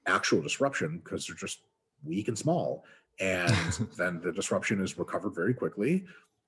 actual 0.07 0.43
disruption 0.43 1.01
because 1.03 1.27
they're 1.27 1.37
just 1.37 1.61
weak 2.05 2.29
and 2.29 2.39
small. 2.39 2.85
And 3.21 3.53
then 3.97 4.21
the 4.23 4.33
disruption 4.33 4.81
is 4.81 4.99
recovered 4.99 5.35
very 5.35 5.55
quickly, 5.55 6.05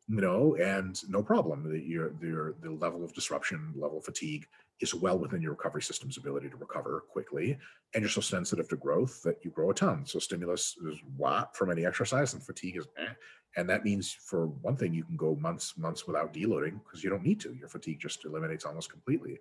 you 0.09 0.21
know, 0.21 0.57
and 0.57 1.01
no 1.09 1.23
problem. 1.23 1.71
The, 1.71 1.81
your, 1.81 2.13
your, 2.21 2.55
the 2.63 2.71
level 2.71 3.05
of 3.05 3.15
disruption, 3.15 3.73
level 3.77 3.99
of 3.99 4.05
fatigue 4.05 4.47
is 4.81 4.95
well 4.95 5.19
within 5.19 5.43
your 5.43 5.53
recovery 5.53 5.83
system's 5.83 6.17
ability 6.17 6.49
to 6.49 6.57
recover 6.57 7.05
quickly. 7.11 7.59
And 7.95 8.03
you're 8.03 8.11
so 8.11 8.21
sensitive 8.21 8.69
to 8.69 8.77
growth 8.77 9.23
that 9.25 9.45
you 9.45 9.51
grow 9.51 9.71
a 9.71 9.75
ton. 9.75 10.07
So 10.07 10.19
stimulus 10.19 10.77
is 10.87 10.99
what 11.17 11.55
from 11.55 11.71
any 11.71 11.85
exercise 11.85 12.33
and 12.33 12.43
fatigue 12.43 12.79
is 12.79 12.87
eh. 12.99 13.13
And 13.57 13.69
that 13.69 13.85
means 13.85 14.13
for 14.13 14.47
one 14.47 14.77
thing, 14.77 14.95
you 14.95 15.03
can 15.03 15.17
go 15.17 15.35
months, 15.35 15.77
months 15.77 16.07
without 16.07 16.33
deloading 16.33 16.81
because 16.85 17.03
you 17.03 17.11
don't 17.11 17.25
need 17.25 17.41
to. 17.41 17.53
Your 17.53 17.69
fatigue 17.69 17.99
just 17.99 18.25
eliminates 18.25 18.65
almost 18.65 18.91
completely. 18.91 19.39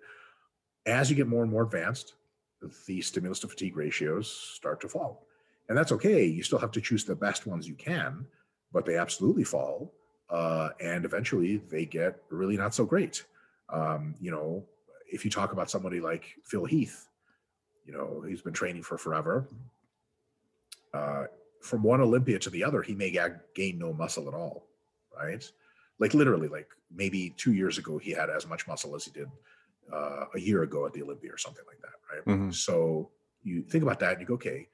As 0.84 1.08
you 1.08 1.16
get 1.16 1.28
more 1.28 1.42
and 1.42 1.52
more 1.52 1.62
advanced, 1.62 2.14
the 2.86 3.00
stimulus 3.00 3.40
to 3.40 3.48
fatigue 3.48 3.76
ratios 3.76 4.30
start 4.30 4.80
to 4.80 4.88
fall. 4.88 5.26
And 5.70 5.78
that's 5.78 5.92
okay. 5.92 6.24
You 6.24 6.42
still 6.42 6.58
have 6.58 6.72
to 6.72 6.80
choose 6.80 7.04
the 7.04 7.14
best 7.14 7.46
ones 7.46 7.68
you 7.68 7.76
can, 7.76 8.26
but 8.72 8.84
they 8.84 8.96
absolutely 8.96 9.44
fall. 9.44 9.94
Uh, 10.28 10.70
and 10.80 11.04
eventually 11.04 11.58
they 11.58 11.84
get 11.86 12.20
really 12.28 12.56
not 12.56 12.74
so 12.74 12.84
great. 12.84 13.24
Um, 13.72 14.16
you 14.20 14.32
know, 14.32 14.64
if 15.12 15.24
you 15.24 15.30
talk 15.30 15.52
about 15.52 15.70
somebody 15.70 16.00
like 16.00 16.34
Phil 16.44 16.64
Heath, 16.64 17.06
you 17.86 17.92
know, 17.92 18.20
he's 18.28 18.42
been 18.42 18.52
training 18.52 18.82
for 18.82 18.98
forever. 18.98 19.46
Uh, 20.92 21.26
from 21.62 21.84
one 21.84 22.00
Olympia 22.00 22.40
to 22.40 22.50
the 22.50 22.64
other, 22.64 22.82
he 22.82 22.96
may 22.96 23.16
gain 23.54 23.78
no 23.78 23.92
muscle 23.92 24.26
at 24.26 24.34
all, 24.34 24.66
right? 25.16 25.48
Like 26.00 26.14
literally, 26.14 26.48
like 26.48 26.66
maybe 26.92 27.30
two 27.36 27.52
years 27.52 27.78
ago, 27.78 27.96
he 27.96 28.10
had 28.10 28.28
as 28.28 28.44
much 28.44 28.66
muscle 28.66 28.96
as 28.96 29.04
he 29.04 29.12
did 29.12 29.28
uh, 29.92 30.24
a 30.34 30.40
year 30.40 30.64
ago 30.64 30.84
at 30.84 30.94
the 30.94 31.02
Olympia 31.04 31.32
or 31.32 31.38
something 31.38 31.64
like 31.68 31.80
that, 31.80 31.94
right? 32.12 32.38
Mhm. 32.40 32.52
So 32.52 33.12
you 33.44 33.62
think 33.62 33.84
about 33.84 34.00
that 34.00 34.14
and 34.14 34.20
you 34.20 34.26
go, 34.26 34.34
okay, 34.34 34.66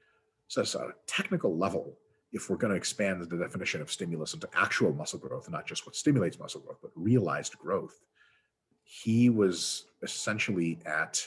so 0.47 0.61
it's 0.61 0.75
a 0.75 0.93
technical 1.05 1.57
level. 1.57 1.97
If 2.33 2.49
we're 2.49 2.57
going 2.57 2.71
to 2.71 2.77
expand 2.77 3.21
the 3.21 3.37
definition 3.37 3.81
of 3.81 3.91
stimulus 3.91 4.33
into 4.33 4.49
actual 4.53 4.93
muscle 4.93 5.19
growth, 5.19 5.49
not 5.49 5.65
just 5.65 5.85
what 5.85 5.95
stimulates 5.95 6.39
muscle 6.39 6.61
growth, 6.61 6.79
but 6.81 6.91
realized 6.95 7.57
growth, 7.57 8.01
he 8.83 9.29
was 9.29 9.85
essentially 10.01 10.79
at 10.85 11.25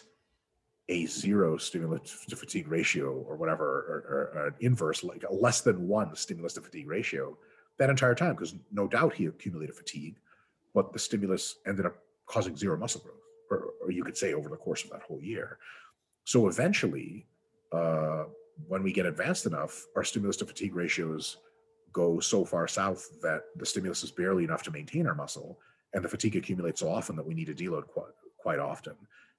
a 0.89 1.07
zero 1.07 1.57
stimulus 1.57 2.25
to 2.29 2.37
fatigue 2.37 2.69
ratio 2.69 3.13
or 3.13 3.37
whatever, 3.37 3.65
or, 3.65 4.05
or, 4.09 4.41
or 4.43 4.47
an 4.49 4.55
inverse, 4.61 5.05
like 5.05 5.25
a 5.29 5.33
less 5.33 5.61
than 5.61 5.87
one 5.87 6.15
stimulus 6.17 6.55
to 6.55 6.61
fatigue 6.61 6.89
ratio 6.89 7.37
that 7.79 7.91
entire 7.91 8.15
time, 8.15 8.35
because 8.35 8.55
no 8.73 8.87
doubt 8.87 9.15
he 9.15 9.27
accumulated 9.27 9.75
fatigue, 9.75 10.17
but 10.75 10.93
the 10.93 10.99
stimulus 10.99 11.57
ended 11.67 11.87
up 11.87 11.97
causing 12.27 12.57
zero 12.57 12.77
muscle 12.77 13.01
growth, 13.01 13.23
or, 13.51 13.71
or 13.83 13.91
you 13.91 14.05
could 14.05 14.17
say 14.17 14.35
over 14.35 14.49
the 14.49 14.57
course 14.57 14.85
of 14.85 14.91
that 14.91 15.03
whole 15.03 15.21
year. 15.21 15.59
So 16.25 16.49
eventually, 16.49 17.27
uh, 17.73 18.25
when 18.69 18.83
we 18.83 18.93
get 18.93 19.07
advanced 19.07 19.47
enough, 19.47 19.87
our 19.97 20.05
stimulus 20.05 20.37
to 20.39 20.47
fatigue 20.47 20.75
ratios 20.75 21.39
go 21.93 22.21
so 22.21 22.45
far 22.45 22.69
south 22.69 23.21
that 23.21 23.43
the 23.57 23.67
stimulus 23.67 24.05
is 24.05 24.11
barely 24.11 24.45
enough 24.45 24.63
to 24.63 24.71
maintain 24.71 25.07
our 25.07 25.15
muscle, 25.15 25.59
and 25.93 26.05
the 26.05 26.09
fatigue 26.09 26.37
accumulates 26.37 26.81
so 26.81 26.89
often 26.89 27.17
that 27.17 27.27
we 27.27 27.35
need 27.35 27.47
to 27.47 27.55
deload 27.55 27.87
quite, 27.89 28.13
quite 28.39 28.59
often. 28.59 28.95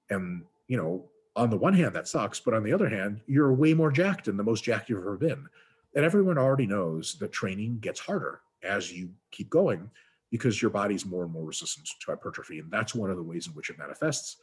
And 0.10 0.44
you 0.68 0.78
know, 0.78 1.06
on 1.36 1.50
the 1.50 1.58
one 1.58 1.74
hand, 1.74 1.96
that 1.96 2.08
sucks, 2.08 2.40
but 2.40 2.54
on 2.54 2.64
the 2.64 2.74
other 2.74 2.90
hand, 2.90 3.22
you're 3.26 3.54
way 3.54 3.74
more 3.74 3.92
jacked 3.92 4.26
than 4.26 4.38
the 4.38 4.44
most 4.44 4.64
jacked 4.64 4.90
you've 4.90 5.00
ever 5.00 5.18
been. 5.18 5.48
And 5.96 6.06
everyone 6.06 6.38
already 6.38 6.66
knows 6.66 7.16
that 7.20 7.32
training 7.32 7.80
gets 7.80 8.00
harder 8.00 8.42
as 8.64 8.92
you 8.92 9.10
keep 9.32 9.50
going 9.50 9.90
because 10.30 10.62
your 10.62 10.72
body's 10.72 11.06
more 11.06 11.24
and 11.24 11.32
more 11.32 11.46
resistant 11.46 11.88
to 11.88 12.12
hypertrophy. 12.12 12.60
And 12.60 12.72
that's 12.72 12.96
one 12.96 13.10
of 13.10 13.18
the 13.18 13.24
ways 13.24 13.48
in 13.48 13.54
which 13.54 13.70
it 13.70 13.78
manifests. 13.78 14.38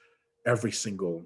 Every 0.47 0.73
single 0.73 1.25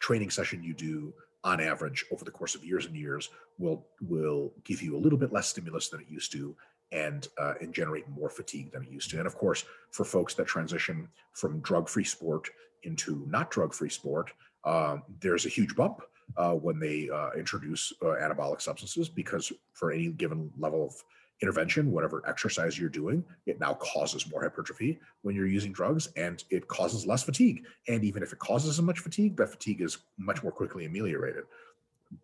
training 0.00 0.30
session 0.30 0.62
you 0.62 0.74
do 0.74 1.12
on 1.48 1.60
average 1.60 2.04
over 2.12 2.24
the 2.24 2.30
course 2.38 2.54
of 2.54 2.64
years 2.70 2.84
and 2.86 2.96
years 2.96 3.30
will 3.58 3.86
will 4.14 4.52
give 4.64 4.80
you 4.82 4.96
a 4.96 5.02
little 5.04 5.18
bit 5.18 5.32
less 5.32 5.48
stimulus 5.48 5.88
than 5.88 6.00
it 6.00 6.08
used 6.08 6.30
to 6.32 6.54
and 6.92 7.28
uh, 7.42 7.54
and 7.60 7.72
generate 7.80 8.08
more 8.08 8.30
fatigue 8.30 8.70
than 8.72 8.82
it 8.82 8.90
used 8.90 9.10
to. 9.10 9.18
And 9.18 9.26
of 9.26 9.34
course 9.34 9.64
for 9.90 10.04
folks 10.04 10.34
that 10.34 10.46
transition 10.46 11.08
from 11.32 11.60
drug-free 11.60 12.04
sport 12.04 12.44
into 12.82 13.10
not 13.28 13.50
drug-free 13.50 13.94
sport 14.00 14.30
um, 14.64 15.02
there's 15.20 15.46
a 15.46 15.48
huge 15.48 15.74
bump 15.74 16.02
uh, 16.36 16.52
when 16.52 16.78
they 16.78 17.08
uh, 17.18 17.30
introduce 17.36 17.92
uh, 18.02 18.16
anabolic 18.24 18.60
substances 18.60 19.08
because 19.08 19.52
for 19.72 19.90
any 19.90 20.08
given 20.08 20.50
level 20.58 20.84
of 20.84 20.94
intervention, 21.40 21.92
whatever 21.92 22.22
exercise 22.26 22.78
you're 22.78 22.88
doing, 22.88 23.24
it 23.46 23.60
now 23.60 23.74
causes 23.74 24.30
more 24.30 24.42
hypertrophy 24.42 24.98
when 25.22 25.34
you're 25.34 25.46
using 25.46 25.72
drugs 25.72 26.08
and 26.16 26.44
it 26.50 26.66
causes 26.68 27.06
less 27.06 27.22
fatigue. 27.22 27.64
And 27.86 28.04
even 28.04 28.22
if 28.22 28.32
it 28.32 28.38
causes 28.38 28.78
as 28.78 28.82
much 28.82 28.98
fatigue, 28.98 29.36
that 29.36 29.50
fatigue 29.50 29.80
is 29.80 29.98
much 30.16 30.42
more 30.42 30.52
quickly 30.52 30.84
ameliorated. 30.86 31.44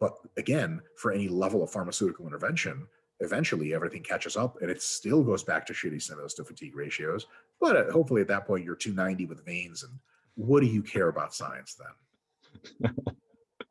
But 0.01 0.15
again, 0.37 0.81
for 0.97 1.13
any 1.13 1.29
level 1.29 1.63
of 1.63 1.71
pharmaceutical 1.71 2.27
intervention, 2.27 2.87
eventually 3.21 3.75
everything 3.75 4.03
catches 4.03 4.37
up 4.37 4.61
and 4.61 4.71
it 4.71 4.83
still 4.83 5.23
goes 5.23 5.45
back 5.45 5.67
to 5.67 5.73
shitty 5.73 6.03
stimulus 6.03 6.35
to 6.35 6.45
fatigue 6.45 6.75
ratios. 6.75 7.27
But 7.61 7.77
uh, 7.77 7.93
hopefully 7.93 8.21
at 8.21 8.29
that 8.29 8.47
point, 8.47 8.65
you're 8.65 8.75
290 8.75 9.27
with 9.27 9.45
veins. 9.45 9.85
And 9.85 9.93
what 10.35 10.61
do 10.61 10.67
you 10.67 10.83
care 10.83 11.09
about 11.09 11.35
science 11.35 11.77
then? 11.77 12.95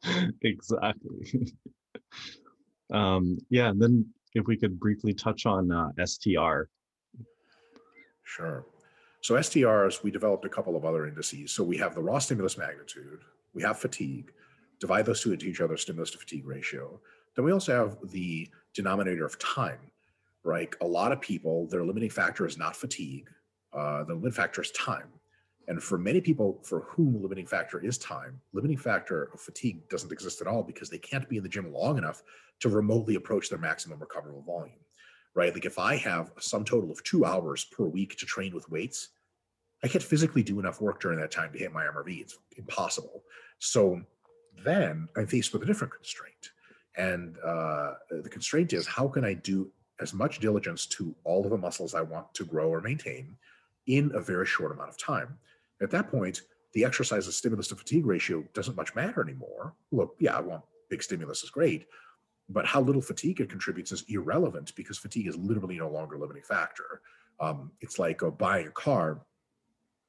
exactly. 0.41 1.53
um, 2.93 3.37
yeah, 3.49 3.69
and 3.69 3.81
then 3.81 4.05
if 4.33 4.47
we 4.47 4.57
could 4.57 4.79
briefly 4.79 5.13
touch 5.13 5.45
on 5.45 5.71
uh, 5.71 5.89
STR. 6.05 6.63
Sure. 8.23 8.65
So 9.21 9.35
STRs, 9.35 10.03
we 10.03 10.11
developed 10.11 10.45
a 10.45 10.49
couple 10.49 10.75
of 10.75 10.85
other 10.85 11.07
indices. 11.07 11.51
So 11.51 11.63
we 11.63 11.77
have 11.77 11.95
the 11.95 12.01
raw 12.01 12.19
stimulus 12.19 12.57
magnitude, 12.57 13.21
we 13.53 13.61
have 13.61 13.77
fatigue, 13.77 14.33
divide 14.79 15.05
those 15.05 15.21
two 15.21 15.31
into 15.31 15.45
each 15.45 15.61
other 15.61 15.77
stimulus 15.77 16.11
to 16.11 16.17
fatigue 16.17 16.45
ratio. 16.45 16.99
Then 17.35 17.45
we 17.45 17.51
also 17.51 17.73
have 17.73 18.11
the 18.11 18.49
denominator 18.73 19.25
of 19.25 19.39
time, 19.39 19.79
right? 20.43 20.73
A 20.81 20.85
lot 20.85 21.11
of 21.11 21.21
people, 21.21 21.67
their 21.67 21.83
limiting 21.83 22.09
factor 22.09 22.45
is 22.45 22.57
not 22.57 22.75
fatigue. 22.75 23.29
Uh, 23.71 24.03
the 24.03 24.13
limiting 24.13 24.33
factor 24.33 24.61
is 24.61 24.71
time. 24.71 25.07
And 25.67 25.81
for 25.81 25.97
many 25.97 26.19
people 26.19 26.59
for 26.63 26.81
whom 26.81 27.21
limiting 27.21 27.45
factor 27.47 27.79
is 27.79 27.97
time, 27.97 28.41
limiting 28.51 28.77
factor 28.77 29.29
of 29.33 29.39
fatigue 29.39 29.87
doesn't 29.89 30.11
exist 30.11 30.41
at 30.41 30.47
all 30.47 30.63
because 30.63 30.89
they 30.89 30.97
can't 30.97 31.27
be 31.29 31.37
in 31.37 31.43
the 31.43 31.49
gym 31.49 31.71
long 31.71 31.97
enough 31.97 32.21
to 32.59 32.69
remotely 32.69 33.15
approach 33.15 33.49
their 33.49 33.59
maximum 33.59 33.99
recoverable 33.99 34.41
volume, 34.41 34.79
right? 35.35 35.53
Like 35.53 35.65
if 35.65 35.79
I 35.79 35.95
have 35.97 36.31
a 36.37 36.41
sum 36.41 36.65
total 36.65 36.91
of 36.91 37.03
two 37.03 37.25
hours 37.25 37.65
per 37.65 37.85
week 37.85 38.17
to 38.17 38.25
train 38.25 38.53
with 38.53 38.69
weights, 38.69 39.09
I 39.83 39.87
can't 39.87 40.03
physically 40.03 40.43
do 40.43 40.59
enough 40.59 40.81
work 40.81 41.01
during 41.01 41.19
that 41.19 41.31
time 41.31 41.51
to 41.53 41.59
hit 41.59 41.73
my 41.73 41.85
MRV. 41.85 42.21
It's 42.21 42.37
impossible. 42.57 43.23
So 43.59 44.01
then 44.63 45.07
I'm 45.17 45.27
faced 45.27 45.53
with 45.53 45.63
a 45.63 45.65
different 45.65 45.93
constraint. 45.93 46.51
And 46.95 47.37
uh, 47.43 47.93
the 48.09 48.29
constraint 48.29 48.73
is 48.73 48.85
how 48.85 49.07
can 49.07 49.25
I 49.25 49.33
do 49.33 49.71
as 49.99 50.13
much 50.13 50.39
diligence 50.39 50.85
to 50.87 51.15
all 51.23 51.43
of 51.43 51.51
the 51.51 51.57
muscles 51.57 51.93
I 51.93 52.01
want 52.01 52.33
to 52.35 52.45
grow 52.45 52.69
or 52.69 52.81
maintain 52.81 53.35
in 53.87 54.11
a 54.13 54.21
very 54.21 54.45
short 54.45 54.71
amount 54.71 54.89
of 54.89 54.97
time? 54.97 55.37
At 55.81 55.91
that 55.91 56.09
point, 56.09 56.41
the 56.73 56.85
exercise's 56.85 57.37
stimulus 57.37 57.67
to 57.67 57.75
fatigue 57.75 58.05
ratio 58.05 58.43
doesn't 58.53 58.75
much 58.75 58.95
matter 58.95 59.21
anymore. 59.21 59.73
Look, 59.91 60.15
yeah, 60.19 60.37
I 60.37 60.41
want 60.41 60.63
big 60.89 61.03
stimulus 61.03 61.43
is 61.43 61.49
great, 61.49 61.85
but 62.49 62.65
how 62.65 62.81
little 62.81 63.01
fatigue 63.01 63.41
it 63.41 63.49
contributes 63.49 63.91
is 63.91 64.05
irrelevant 64.07 64.75
because 64.75 64.97
fatigue 64.97 65.27
is 65.27 65.37
literally 65.37 65.77
no 65.77 65.89
longer 65.89 66.15
a 66.15 66.19
limiting 66.19 66.43
factor. 66.43 67.01
Um, 67.39 67.71
it's 67.81 67.99
like 67.99 68.23
uh, 68.23 68.29
buying 68.29 68.67
a 68.67 68.71
car 68.71 69.21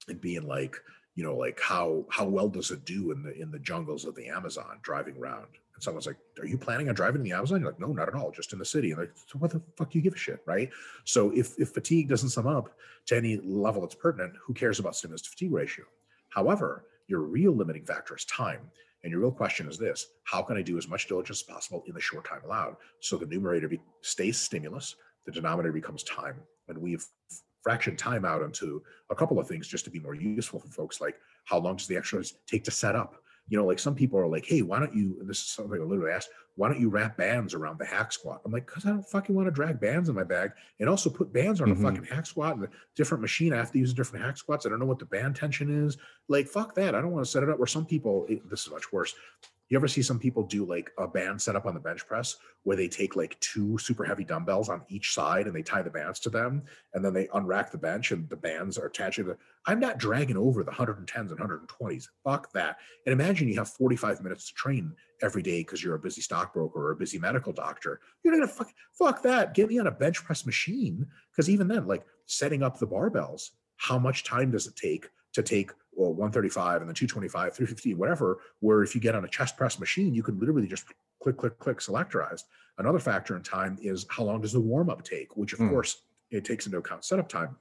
and 0.09 0.21
being 0.21 0.47
like, 0.47 0.77
you 1.15 1.25
know, 1.25 1.37
like 1.37 1.61
how 1.61 2.07
how 2.11 2.27
well 2.27 2.49
does 2.49 2.71
it 2.71 2.85
do 2.85 3.13
in 3.13 3.23
the 3.23 3.35
in 3.41 3.51
the 3.51 3.59
jungles 3.59 4.05
of 4.05 4.15
the 4.15 4.29
Amazon 4.29 4.79
driving 4.83 5.17
around? 5.17 5.47
And 5.75 5.83
someone's 5.83 6.07
like, 6.07 6.19
"Are 6.39 6.47
you 6.47 6.57
planning 6.57 6.89
on 6.89 6.95
driving 6.95 7.21
in 7.21 7.25
the 7.25 7.33
Amazon?" 7.33 7.61
You're 7.61 7.71
like, 7.71 7.81
"No, 7.81 7.93
not 7.93 8.09
at 8.09 8.15
all. 8.15 8.31
Just 8.31 8.53
in 8.53 8.59
the 8.59 8.65
city." 8.65 8.93
And 8.93 9.01
like, 9.01 9.13
so 9.27 9.39
what 9.39 9.51
the 9.51 9.61
fuck 9.77 9.91
do 9.91 9.99
you 9.99 10.03
give 10.03 10.15
a 10.15 10.19
shit, 10.19 10.41
right? 10.47 10.71
So 11.05 11.31
if 11.31 11.59
if 11.59 11.71
fatigue 11.71 12.09
doesn't 12.09 12.31
sum 12.31 12.47
up 12.47 12.77
to 13.07 13.17
any 13.17 13.39
level 13.39 13.83
that's 13.83 13.95
pertinent, 13.95 14.35
who 14.45 14.55
cares 14.55 14.79
about 14.79 14.97
stimulus 14.97 15.23
to 15.23 15.31
fatigue 15.31 15.53
ratio? 15.53 15.85
However, 16.31 16.87
your 17.07 17.21
real 17.21 17.53
limiting 17.53 17.85
factor 17.85 18.17
is 18.17 18.25
time. 18.25 18.71
And 19.03 19.11
your 19.11 19.21
real 19.21 19.31
question 19.31 19.69
is 19.69 19.79
this 19.79 20.07
how 20.25 20.43
can 20.43 20.57
I 20.57 20.63
do 20.63 20.79
as 20.79 20.89
much 20.89 21.09
diligence 21.09 21.41
as 21.41 21.55
possible 21.55 21.85
in 21.87 21.95
the 21.95 22.01
short 22.01 22.25
time 22.25 22.41
allowed? 22.45 22.77
So 23.01 23.17
the 23.17 23.27
numerator 23.27 23.69
be, 23.69 23.81
stays 24.01 24.41
stimulus, 24.41 24.97
the 25.27 25.33
denominator 25.33 25.73
becomes 25.73 26.03
time. 26.05 26.37
And 26.69 26.79
we've 26.79 27.05
fractioned 27.67 27.99
time 27.99 28.25
out 28.25 28.43
into 28.43 28.83
a 29.11 29.15
couple 29.15 29.39
of 29.39 29.47
things 29.47 29.69
just 29.69 29.85
to 29.85 29.91
be 29.91 29.99
more 29.99 30.15
useful 30.15 30.61
for 30.61 30.69
folks, 30.69 31.01
like 31.01 31.17
how 31.45 31.59
long 31.59 31.77
does 31.77 31.87
the 31.87 31.97
exercise 31.97 32.35
take 32.47 32.65
to 32.65 32.71
set 32.71 32.97
up? 32.97 33.17
You 33.49 33.59
know, 33.59 33.67
like 33.67 33.79
some 33.79 33.95
people 33.95 34.19
are 34.19 34.27
like, 34.27 34.47
hey, 34.47 34.63
why 34.63 34.79
don't 34.79 34.95
you, 34.95 35.19
this 35.23 35.39
is 35.39 35.45
something 35.49 35.79
I 35.79 35.85
literally 35.85 36.13
asked, 36.13 36.31
why 36.57 36.69
don't 36.69 36.81
you 36.81 36.89
wrap 36.89 37.17
bands 37.17 37.53
around 37.53 37.79
the 37.79 37.85
hack 37.85 38.11
squat? 38.13 38.41
I'm 38.45 38.53
like, 38.53 38.65
because 38.67 38.87
I 38.87 38.91
don't 38.91 39.03
fucking 39.07 39.35
want 39.35 39.49
to 39.49 39.51
drag 39.51 39.81
bands 39.81 40.09
in 40.09 40.15
my 40.15 40.25
bag 40.25 40.53
and 40.81 40.89
also 40.89 41.11
put 41.11 41.33
bands 41.33 41.61
on 41.61 41.69
Mhm. 41.69 41.73
a 41.73 41.83
fucking 41.83 42.05
hack 42.05 42.27
squat 42.27 42.57
and 42.57 42.65
a 42.65 42.69
different 42.97 43.21
machine. 43.21 43.53
I 43.53 43.57
have 43.57 43.73
to 43.73 43.79
use 43.79 43.93
different 43.93 44.25
hack 44.25 44.39
squats. 44.39 44.65
I 44.65 44.71
don't 44.71 44.79
know 44.79 44.87
what 44.87 44.99
the 44.99 45.05
band 45.05 45.37
tension 45.37 45.85
is. 45.87 45.99
Like, 46.29 46.47
fuck 46.47 46.75
that. 46.77 46.95
I 46.95 47.01
don't 47.03 47.11
want 47.11 47.25
to 47.27 47.31
set 47.31 47.43
it 47.43 47.51
up 47.51 47.59
where 47.59 47.67
some 47.67 47.85
people, 47.85 48.25
it- 48.29 48.49
this 48.49 48.67
is 48.67 48.71
much 48.73 48.93
worse. 48.93 49.15
You 49.71 49.79
ever 49.79 49.89
see 49.89 50.03
some 50.03 50.19
people 50.19 50.43
do 50.43 50.65
like 50.65 50.91
a 50.99 51.09
band 51.09 51.41
set 51.41 51.57
up 51.57 51.65
on 51.65 51.75
the 51.75 51.81
bench 51.81 52.07
press 52.07 52.37
where 52.65 52.77
they 52.77 52.87
take 52.87 53.17
like 53.17 53.39
two 53.41 53.79
super 53.79 54.05
heavy 54.05 54.25
dumbbells 54.25 54.69
on 54.69 54.83
each 54.89 55.15
side 55.15 55.47
and 55.47 55.57
they 55.57 55.63
tie 55.63 55.83
the 55.83 55.91
bands 55.91 56.21
to 56.21 56.31
them 56.31 56.63
and 56.93 57.05
then 57.05 57.15
they 57.15 57.27
unrack 57.29 57.71
the 57.71 57.79
bench 57.79 58.13
and 58.13 58.29
the 58.29 58.37
bands 58.37 58.77
are 58.77 58.87
attached 58.87 59.17
to 59.17 59.25
the. 59.25 59.37
I'm 59.67 59.81
not 59.81 59.99
dragging 59.99 60.37
over 60.37 60.63
the 60.63 60.71
110s 60.71 61.31
and 61.31 61.39
120s. 61.39 62.09
Fuck 62.23 62.53
that. 62.53 62.77
And 63.07 63.13
imagine 63.13 63.49
you 63.49 63.57
have 63.57 63.71
45 63.71 64.23
minutes 64.23 64.49
to 64.49 64.55
train 64.55 64.93
every 65.23 65.43
day 65.43 65.61
because 65.61 65.83
you're 65.83 65.95
a 65.95 65.99
busy 66.01 66.21
stockbroker 66.21 66.79
or 66.79 66.93
a 66.93 66.97
busy 66.97 67.19
medical 67.19 67.53
doctor. 67.53 68.01
You're 68.23 68.35
gonna 68.35 68.47
fuck, 68.47 68.71
fuck 68.93 69.23
that. 69.23 69.55
Get 69.55 69.69
me 69.69 69.79
on 69.79 69.87
a 69.87 69.93
bench 69.93 70.23
press 70.23 70.45
machine. 70.45 71.07
Because 71.33 71.49
even 71.49 71.69
then, 71.69 71.87
like 71.87 72.05
setting 72.27 72.63
up 72.63 72.79
the 72.79 72.87
barbells, 72.87 73.51
how 73.77 73.99
much 73.99 74.25
time 74.25 74.51
does 74.51 74.67
it 74.67 74.77
take 74.77 75.09
to 75.35 75.43
take 75.43 75.73
well, 75.97 76.11
135 76.11 76.81
and 76.81 76.89
then 76.89 76.95
225, 76.95 77.55
350, 77.55 77.95
whatever? 77.95 78.39
Where 78.61 78.83
if 78.83 78.95
you 78.95 79.01
get 79.01 79.15
on 79.15 79.25
a 79.25 79.29
chest 79.29 79.57
press 79.57 79.79
machine, 79.79 80.15
you 80.15 80.23
can 80.23 80.39
literally 80.41 80.67
just 80.67 80.87
click, 81.23 81.37
click, 81.37 81.59
click, 81.59 81.79
selectorized. 81.79 82.45
Another 82.79 82.99
factor 82.99 83.37
in 83.37 83.43
time 83.43 83.79
is 83.81 84.05
how 84.11 84.25
long 84.25 84.41
does 84.41 84.53
the 84.53 84.61
warm 84.61 84.91
up 84.91 85.05
take, 85.05 85.37
which 85.37 85.53
of 85.53 85.61
Hmm. 85.61 85.69
course 85.69 86.03
it 86.31 86.45
takes 86.45 86.67
into 86.67 86.79
account 86.79 87.05
setup 87.05 87.29
time. 87.29 87.57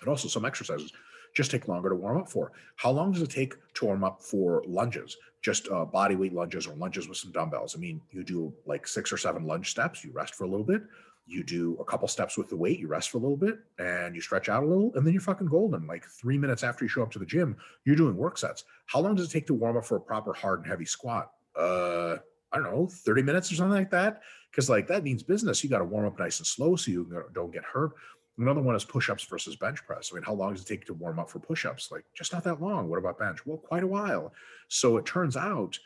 And 0.00 0.08
also 0.08 0.28
some 0.28 0.44
exercises 0.44 0.92
just 1.34 1.50
take 1.50 1.66
longer 1.66 1.88
to 1.88 1.94
warm 1.94 2.18
up 2.18 2.28
for. 2.30 2.52
How 2.76 2.90
long 2.90 3.12
does 3.12 3.22
it 3.22 3.30
take 3.30 3.54
to 3.74 3.86
warm 3.86 4.04
up 4.04 4.20
for 4.20 4.62
lunges? 4.66 5.16
Just 5.40 5.66
uh, 5.70 5.86
body 5.86 6.14
weight 6.14 6.34
lunges 6.34 6.66
or 6.66 6.74
lunges 6.76 7.08
with 7.08 7.16
some 7.16 7.32
dumbbells. 7.32 7.74
I 7.74 7.78
mean, 7.78 8.02
you 8.10 8.22
do 8.22 8.52
like 8.66 8.86
six 8.86 9.10
or 9.10 9.16
seven 9.16 9.44
lunge 9.44 9.70
steps, 9.70 10.04
you 10.04 10.12
rest 10.12 10.34
for 10.34 10.44
a 10.44 10.48
little 10.48 10.66
bit. 10.66 10.82
You 11.26 11.44
do 11.44 11.76
a 11.80 11.84
couple 11.84 12.08
steps 12.08 12.36
with 12.36 12.48
the 12.48 12.56
weight, 12.56 12.80
you 12.80 12.88
rest 12.88 13.10
for 13.10 13.18
a 13.18 13.20
little 13.20 13.36
bit, 13.36 13.58
and 13.78 14.14
you 14.14 14.20
stretch 14.20 14.48
out 14.48 14.64
a 14.64 14.66
little, 14.66 14.92
and 14.94 15.06
then 15.06 15.12
you're 15.12 15.22
fucking 15.22 15.46
golden. 15.46 15.86
Like 15.86 16.04
three 16.04 16.36
minutes 16.36 16.62
after 16.62 16.84
you 16.84 16.88
show 16.88 17.02
up 17.02 17.12
to 17.12 17.18
the 17.18 17.26
gym, 17.26 17.56
you're 17.84 17.96
doing 17.96 18.16
work 18.16 18.38
sets. 18.38 18.64
How 18.86 19.00
long 19.00 19.14
does 19.14 19.28
it 19.28 19.32
take 19.32 19.46
to 19.46 19.54
warm 19.54 19.76
up 19.76 19.84
for 19.84 19.96
a 19.96 20.00
proper 20.00 20.32
hard 20.32 20.60
and 20.60 20.68
heavy 20.68 20.84
squat? 20.84 21.30
Uh, 21.56 22.16
I 22.52 22.58
don't 22.58 22.64
know, 22.64 22.86
30 22.86 23.22
minutes 23.22 23.50
or 23.50 23.54
something 23.54 23.78
like 23.78 23.90
that. 23.90 24.20
Because 24.50 24.68
like 24.68 24.86
that 24.88 25.04
means 25.04 25.22
business. 25.22 25.64
You 25.64 25.70
got 25.70 25.78
to 25.78 25.84
warm 25.84 26.06
up 26.06 26.18
nice 26.18 26.38
and 26.38 26.46
slow 26.46 26.76
so 26.76 26.90
you 26.90 27.24
don't 27.32 27.52
get 27.52 27.64
hurt. 27.64 27.92
Another 28.38 28.60
one 28.60 28.74
is 28.74 28.84
push-ups 28.84 29.24
versus 29.24 29.56
bench 29.56 29.84
press. 29.84 30.10
I 30.10 30.16
mean, 30.16 30.24
how 30.24 30.34
long 30.34 30.54
does 30.54 30.62
it 30.62 30.66
take 30.66 30.84
to 30.86 30.94
warm 30.94 31.18
up 31.18 31.30
for 31.30 31.38
push-ups? 31.38 31.90
Like 31.90 32.04
just 32.14 32.32
not 32.32 32.44
that 32.44 32.60
long. 32.60 32.88
What 32.88 32.98
about 32.98 33.18
bench? 33.18 33.44
Well, 33.46 33.58
quite 33.58 33.82
a 33.82 33.86
while. 33.86 34.32
So 34.68 34.96
it 34.96 35.06
turns 35.06 35.36
out, 35.36 35.78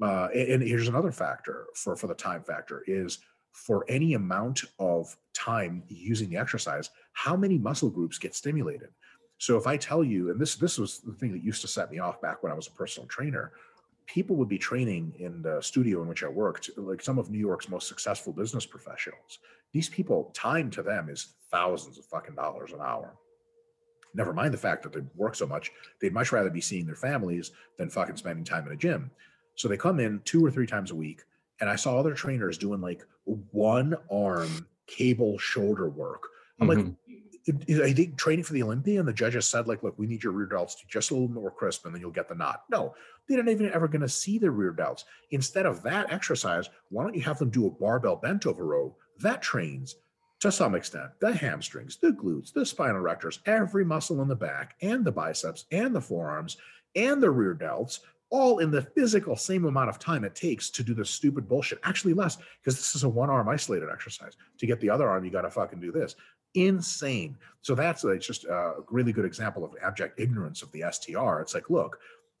uh, 0.00 0.28
and 0.34 0.62
here's 0.62 0.88
another 0.88 1.12
factor 1.12 1.66
for 1.74 1.96
for 1.96 2.06
the 2.06 2.14
time 2.14 2.42
factor 2.42 2.82
is 2.86 3.18
for 3.56 3.86
any 3.88 4.12
amount 4.14 4.64
of 4.78 5.16
time 5.32 5.82
using 5.88 6.28
the 6.28 6.36
exercise, 6.36 6.90
how 7.14 7.34
many 7.34 7.56
muscle 7.56 7.88
groups 7.88 8.18
get 8.18 8.34
stimulated? 8.34 8.90
So 9.38 9.56
if 9.56 9.66
I 9.66 9.78
tell 9.78 10.04
you, 10.04 10.30
and 10.30 10.38
this 10.38 10.56
this 10.56 10.78
was 10.78 10.98
the 10.98 11.14
thing 11.14 11.32
that 11.32 11.42
used 11.42 11.62
to 11.62 11.68
set 11.68 11.90
me 11.90 11.98
off 11.98 12.20
back 12.20 12.42
when 12.42 12.52
I 12.52 12.54
was 12.54 12.68
a 12.68 12.72
personal 12.72 13.08
trainer, 13.08 13.52
people 14.06 14.36
would 14.36 14.48
be 14.48 14.58
training 14.58 15.14
in 15.18 15.40
the 15.40 15.60
studio 15.62 16.02
in 16.02 16.08
which 16.08 16.22
I 16.22 16.28
worked, 16.28 16.70
like 16.76 17.02
some 17.02 17.18
of 17.18 17.30
New 17.30 17.38
York's 17.38 17.68
most 17.68 17.88
successful 17.88 18.32
business 18.32 18.66
professionals. 18.66 19.38
These 19.72 19.88
people, 19.88 20.30
time 20.34 20.70
to 20.72 20.82
them 20.82 21.08
is 21.08 21.34
thousands 21.50 21.98
of 21.98 22.04
fucking 22.04 22.34
dollars 22.34 22.72
an 22.72 22.80
hour. 22.80 23.16
Never 24.14 24.32
mind 24.34 24.52
the 24.52 24.58
fact 24.58 24.82
that 24.82 24.92
they 24.92 25.00
work 25.14 25.34
so 25.34 25.46
much, 25.46 25.72
they'd 26.00 26.12
much 26.12 26.30
rather 26.30 26.50
be 26.50 26.60
seeing 26.60 26.86
their 26.86 26.94
families 26.94 27.52
than 27.78 27.90
fucking 27.90 28.16
spending 28.16 28.44
time 28.44 28.66
in 28.66 28.72
a 28.72 28.76
gym. 28.76 29.10
So 29.54 29.66
they 29.66 29.76
come 29.78 29.98
in 29.98 30.20
two 30.24 30.44
or 30.44 30.50
three 30.50 30.66
times 30.66 30.90
a 30.90 30.94
week, 30.94 31.24
and 31.60 31.70
I 31.70 31.76
saw 31.76 31.98
other 31.98 32.14
trainers 32.14 32.58
doing 32.58 32.80
like 32.80 33.04
one 33.24 33.96
arm 34.10 34.66
cable 34.86 35.38
shoulder 35.38 35.88
work. 35.88 36.28
I'm 36.60 36.68
mm-hmm. 36.68 36.88
like, 36.88 37.80
I 37.80 37.92
think 37.92 38.16
training 38.16 38.44
for 38.44 38.54
the 38.54 38.62
Olympia 38.62 38.98
and 38.98 39.08
the 39.08 39.12
judges 39.12 39.46
said 39.46 39.68
like, 39.68 39.82
look, 39.82 39.98
we 39.98 40.06
need 40.06 40.24
your 40.24 40.32
rear 40.32 40.48
delts 40.48 40.78
to 40.80 40.86
just 40.88 41.10
a 41.10 41.14
little 41.14 41.28
more 41.28 41.50
crisp 41.50 41.84
and 41.84 41.94
then 41.94 42.00
you'll 42.00 42.10
get 42.10 42.28
the 42.28 42.34
knot. 42.34 42.64
No, 42.70 42.94
they're 43.28 43.42
not 43.42 43.50
even 43.50 43.72
ever 43.72 43.88
going 43.88 44.00
to 44.00 44.08
see 44.08 44.38
the 44.38 44.50
rear 44.50 44.72
delts. 44.72 45.04
Instead 45.30 45.66
of 45.66 45.82
that 45.82 46.12
exercise, 46.12 46.68
why 46.88 47.04
don't 47.04 47.14
you 47.14 47.22
have 47.22 47.38
them 47.38 47.50
do 47.50 47.66
a 47.66 47.70
barbell 47.70 48.16
bent 48.16 48.46
over 48.46 48.64
row? 48.64 48.96
That 49.20 49.42
trains 49.42 49.96
to 50.40 50.50
some 50.52 50.74
extent 50.74 51.10
the 51.20 51.32
hamstrings, 51.32 51.96
the 51.96 52.10
glutes, 52.10 52.52
the 52.52 52.66
spinal 52.66 53.02
erectors, 53.02 53.38
every 53.46 53.84
muscle 53.84 54.22
in 54.22 54.28
the 54.28 54.34
back 54.34 54.74
and 54.82 55.04
the 55.04 55.12
biceps 55.12 55.66
and 55.70 55.94
the 55.94 56.00
forearms 56.00 56.56
and 56.94 57.22
the 57.22 57.30
rear 57.30 57.54
delts 57.54 58.00
all 58.30 58.58
in 58.58 58.70
the 58.70 58.82
physical 58.82 59.36
same 59.36 59.64
amount 59.64 59.88
of 59.88 59.98
time 59.98 60.24
it 60.24 60.34
takes 60.34 60.70
to 60.70 60.82
do 60.82 60.94
the 60.94 61.04
stupid 61.04 61.48
bullshit. 61.48 61.78
Actually, 61.84 62.14
less 62.14 62.36
because 62.36 62.76
this 62.76 62.94
is 62.94 63.04
a 63.04 63.08
one 63.08 63.30
arm 63.30 63.48
isolated 63.48 63.88
exercise. 63.92 64.36
To 64.58 64.66
get 64.66 64.80
the 64.80 64.90
other 64.90 65.08
arm, 65.08 65.24
you 65.24 65.30
got 65.30 65.42
to 65.42 65.50
fucking 65.50 65.80
do 65.80 65.92
this. 65.92 66.16
Insane. 66.54 67.36
So 67.62 67.74
that's 67.74 68.04
a, 68.04 68.18
just 68.18 68.46
uh, 68.46 68.74
a 68.78 68.84
really 68.90 69.12
good 69.12 69.24
example 69.24 69.64
of 69.64 69.74
abject 69.82 70.18
ignorance 70.18 70.62
of 70.62 70.72
the 70.72 70.84
STR. 70.90 71.40
It's 71.40 71.54
like, 71.54 71.70
look, 71.70 71.98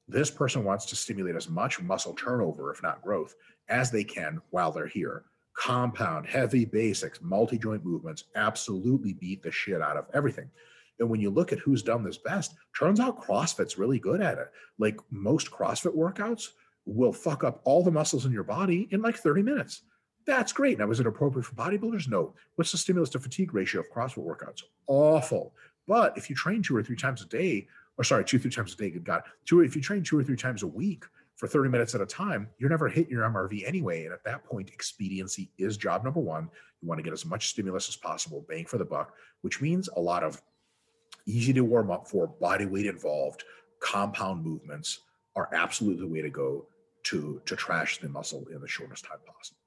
this 0.08 0.30
person 0.30 0.64
wants 0.64 0.86
to 0.86 0.96
stimulate 0.96 1.36
as 1.36 1.48
much 1.48 1.80
muscle 1.80 2.14
turnover, 2.14 2.72
if 2.72 2.82
not 2.82 3.02
growth, 3.02 3.34
as 3.68 3.90
they 3.90 4.04
can 4.04 4.40
while 4.50 4.72
they're 4.72 4.86
here. 4.86 5.24
Compound, 5.54 6.26
heavy 6.26 6.64
basics, 6.64 7.20
multi 7.22 7.58
joint 7.58 7.84
movements 7.84 8.24
absolutely 8.34 9.14
beat 9.14 9.42
the 9.42 9.50
shit 9.50 9.80
out 9.80 9.96
of 9.96 10.06
everything. 10.12 10.50
And 10.98 11.10
when 11.10 11.20
you 11.20 11.30
look 11.30 11.52
at 11.52 11.58
who's 11.58 11.82
done 11.82 12.02
this 12.02 12.18
best, 12.18 12.54
turns 12.78 13.00
out 13.00 13.22
CrossFit's 13.22 13.78
really 13.78 13.98
good 13.98 14.20
at 14.20 14.38
it. 14.38 14.50
Like 14.78 14.98
most 15.10 15.50
CrossFit 15.50 15.96
workouts 15.96 16.48
will 16.86 17.12
fuck 17.12 17.44
up 17.44 17.60
all 17.64 17.82
the 17.82 17.90
muscles 17.90 18.26
in 18.26 18.32
your 18.32 18.44
body 18.44 18.88
in 18.90 19.02
like 19.02 19.16
30 19.16 19.42
minutes. 19.42 19.82
That's 20.26 20.52
great. 20.52 20.78
Now, 20.78 20.90
is 20.90 20.98
it 20.98 21.06
appropriate 21.06 21.44
for 21.44 21.54
bodybuilders? 21.54 22.08
No. 22.08 22.34
What's 22.56 22.72
the 22.72 22.78
stimulus 22.78 23.10
to 23.10 23.20
fatigue 23.20 23.54
ratio 23.54 23.80
of 23.80 23.90
CrossFit 23.90 24.24
workouts? 24.24 24.62
Awful. 24.86 25.54
But 25.86 26.16
if 26.18 26.28
you 26.28 26.36
train 26.36 26.62
two 26.62 26.76
or 26.76 26.82
three 26.82 26.96
times 26.96 27.22
a 27.22 27.26
day, 27.26 27.68
or 27.96 28.04
sorry, 28.04 28.24
two, 28.24 28.38
three 28.38 28.50
times 28.50 28.74
a 28.74 28.76
day, 28.76 28.90
good 28.90 29.04
God, 29.04 29.22
two, 29.44 29.60
if 29.60 29.76
you 29.76 29.82
train 29.82 30.02
two 30.02 30.18
or 30.18 30.24
three 30.24 30.36
times 30.36 30.62
a 30.62 30.66
week 30.66 31.04
for 31.36 31.46
30 31.46 31.70
minutes 31.70 31.94
at 31.94 32.00
a 32.00 32.06
time, 32.06 32.48
you're 32.58 32.70
never 32.70 32.88
hitting 32.88 33.10
your 33.10 33.28
MRV 33.28 33.66
anyway. 33.66 34.04
And 34.04 34.12
at 34.12 34.24
that 34.24 34.44
point, 34.44 34.70
expediency 34.70 35.50
is 35.58 35.76
job 35.76 36.02
number 36.02 36.20
one. 36.20 36.48
You 36.82 36.88
want 36.88 36.98
to 36.98 37.02
get 37.02 37.12
as 37.12 37.24
much 37.24 37.48
stimulus 37.48 37.88
as 37.88 37.96
possible, 37.96 38.44
bang 38.48 38.64
for 38.64 38.78
the 38.78 38.84
buck, 38.84 39.14
which 39.42 39.60
means 39.60 39.88
a 39.96 40.00
lot 40.00 40.24
of 40.24 40.42
easy 41.26 41.52
to 41.52 41.62
warm 41.62 41.90
up 41.90 42.08
for, 42.08 42.26
body 42.26 42.66
weight 42.66 42.86
involved, 42.86 43.44
compound 43.80 44.44
movements 44.44 45.00
are 45.34 45.50
absolutely 45.52 46.00
the 46.00 46.12
way 46.12 46.22
to 46.22 46.30
go 46.30 46.66
to 47.04 47.40
to 47.44 47.54
trash 47.54 47.98
the 47.98 48.08
muscle 48.08 48.46
in 48.52 48.60
the 48.60 48.68
shortest 48.68 49.04
time 49.04 49.18
possible. 49.26 49.60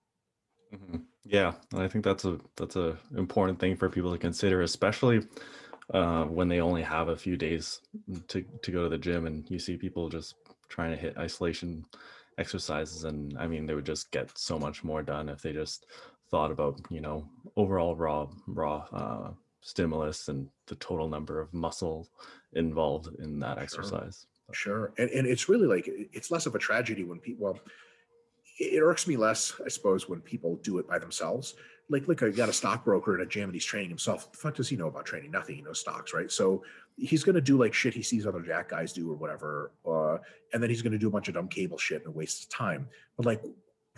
Mm-hmm. 0.74 0.98
Yeah, 1.26 1.54
and 1.74 1.82
I 1.82 1.88
think 1.88 2.04
that's 2.04 2.26
a 2.26 2.40
that's 2.56 2.76
a 2.76 2.98
important 3.16 3.60
thing 3.60 3.76
for 3.76 3.90
people 3.90 4.12
to 4.12 4.18
consider, 4.18 4.62
especially 4.62 5.26
uh, 5.94 6.26
when 6.26 6.48
they 6.48 6.62
only 6.62 6.82
have 6.82 7.10
a 7.10 7.18
few 7.18 7.38
days 7.38 7.82
to 8.28 8.44
to 8.62 8.72
go 8.72 8.84
to 8.84 8.90
the 8.90 8.98
gym, 8.98 9.26
and 9.26 9.50
you 9.50 9.60
see 9.60 9.78
people 9.78 10.10
just 10.10 10.36
trying 10.70 10.92
to 10.92 10.98
hit 10.98 11.18
isolation 11.18 11.86
exercises, 12.38 13.04
and 13.04 13.38
I 13.38 13.48
mean 13.48 13.66
they 13.66 13.76
would 13.76 13.86
just 13.86 14.12
get 14.12 14.38
so 14.38 14.60
much 14.60 14.84
more 14.84 15.04
done 15.04 15.30
if 15.30 15.42
they 15.42 15.54
just 15.54 15.86
thought 16.30 16.52
about 16.52 16.80
you 16.90 17.02
know 17.02 17.28
overall 17.56 17.96
raw 17.96 18.28
raw 18.48 18.86
uh, 18.94 19.32
stimulus 19.62 20.28
and 20.28 20.48
the 20.68 20.76
total 20.76 21.08
number 21.08 21.40
of 21.40 21.54
muscle 21.54 22.08
involved 22.54 23.08
in 23.20 23.40
that 23.40 23.56
sure. 23.56 23.64
exercise. 23.64 24.28
Sure. 24.52 24.94
And, 24.98 25.10
and 25.12 25.28
it's 25.28 25.50
really 25.50 25.68
like, 25.68 25.88
it's 25.88 26.32
less 26.32 26.46
of 26.46 26.56
a 26.56 26.60
tragedy 26.60 27.04
when 27.04 27.20
people, 27.20 27.46
well, 27.46 27.60
it 28.60 28.82
irks 28.82 29.08
me 29.08 29.16
less, 29.16 29.54
I 29.64 29.70
suppose, 29.70 30.10
when 30.10 30.22
people 30.22 30.58
do 30.58 30.80
it 30.80 30.88
by 30.88 31.00
themselves. 31.00 31.56
Like, 31.90 32.08
like 32.08 32.22
I 32.22 32.30
got 32.30 32.50
a 32.50 32.54
stockbroker 32.54 33.16
at 33.16 33.22
a 33.22 33.26
gym 33.26 33.46
and 33.46 33.54
he's 33.54 33.66
training 33.66 33.90
himself. 33.90 34.32
The 34.32 34.38
fuck 34.38 34.56
does 34.56 34.70
he 34.70 34.76
know 34.76 34.88
about 34.88 35.06
training? 35.06 35.32
Nothing. 35.32 35.56
He 35.56 35.62
knows 35.62 35.80
stocks, 35.80 36.14
right? 36.14 36.32
So 36.32 36.64
he's 36.98 37.24
going 37.24 37.36
to 37.36 37.42
do 37.42 37.58
like 37.58 37.74
shit 37.74 37.94
he 37.94 38.04
sees 38.04 38.28
other 38.28 38.42
jack 38.42 38.70
guys 38.70 38.94
do 38.94 39.10
or 39.10 39.16
whatever. 39.16 39.72
Uh, 39.88 40.18
and 40.54 40.62
then 40.62 40.70
he's 40.70 40.82
going 40.82 40.94
to 40.94 41.00
do 41.00 41.08
a 41.08 41.12
bunch 41.12 41.28
of 41.30 41.36
dumb 41.36 41.48
cable 41.48 41.78
shit 41.78 42.06
and 42.06 42.14
waste 42.14 42.40
his 42.40 42.48
time. 42.48 42.88
But 43.18 43.26
like, 43.26 43.44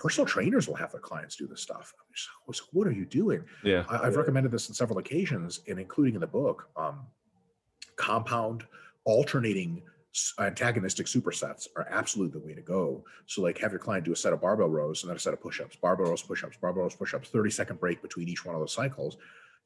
personal 0.01 0.25
trainers 0.25 0.67
will 0.67 0.75
have 0.75 0.91
their 0.91 0.99
clients 0.99 1.35
do 1.35 1.45
this 1.45 1.61
stuff. 1.61 1.93
Just, 2.15 2.63
what 2.73 2.87
are 2.87 2.91
you 2.91 3.05
doing? 3.05 3.43
Yeah, 3.63 3.83
I, 3.87 4.05
have 4.05 4.15
recommended 4.15 4.51
this 4.51 4.67
on 4.67 4.73
several 4.73 4.97
occasions, 4.97 5.61
and 5.67 5.79
including 5.79 6.15
in 6.15 6.21
the 6.21 6.27
book. 6.27 6.69
Um, 6.75 7.01
compound 7.97 8.65
alternating 9.05 9.83
antagonistic 10.39 11.05
supersets 11.05 11.67
are 11.75 11.87
absolutely 11.91 12.39
the 12.39 12.43
way 12.43 12.55
to 12.55 12.63
go. 12.63 13.05
So, 13.27 13.43
like, 13.43 13.59
have 13.59 13.71
your 13.71 13.79
client 13.79 14.03
do 14.03 14.11
a 14.11 14.15
set 14.15 14.33
of 14.33 14.41
barbell 14.41 14.69
rows 14.69 15.03
and 15.03 15.09
then 15.09 15.17
a 15.17 15.19
set 15.19 15.33
of 15.33 15.41
push-ups, 15.41 15.75
barbell 15.75 16.07
rows, 16.07 16.23
push-ups, 16.23 16.57
barbell 16.59 16.83
rows, 16.83 16.95
push-ups, 16.95 17.29
30 17.29 17.51
second 17.51 17.79
break 17.79 18.01
between 18.01 18.27
each 18.27 18.43
one 18.43 18.55
of 18.55 18.61
those 18.61 18.73
cycles. 18.73 19.17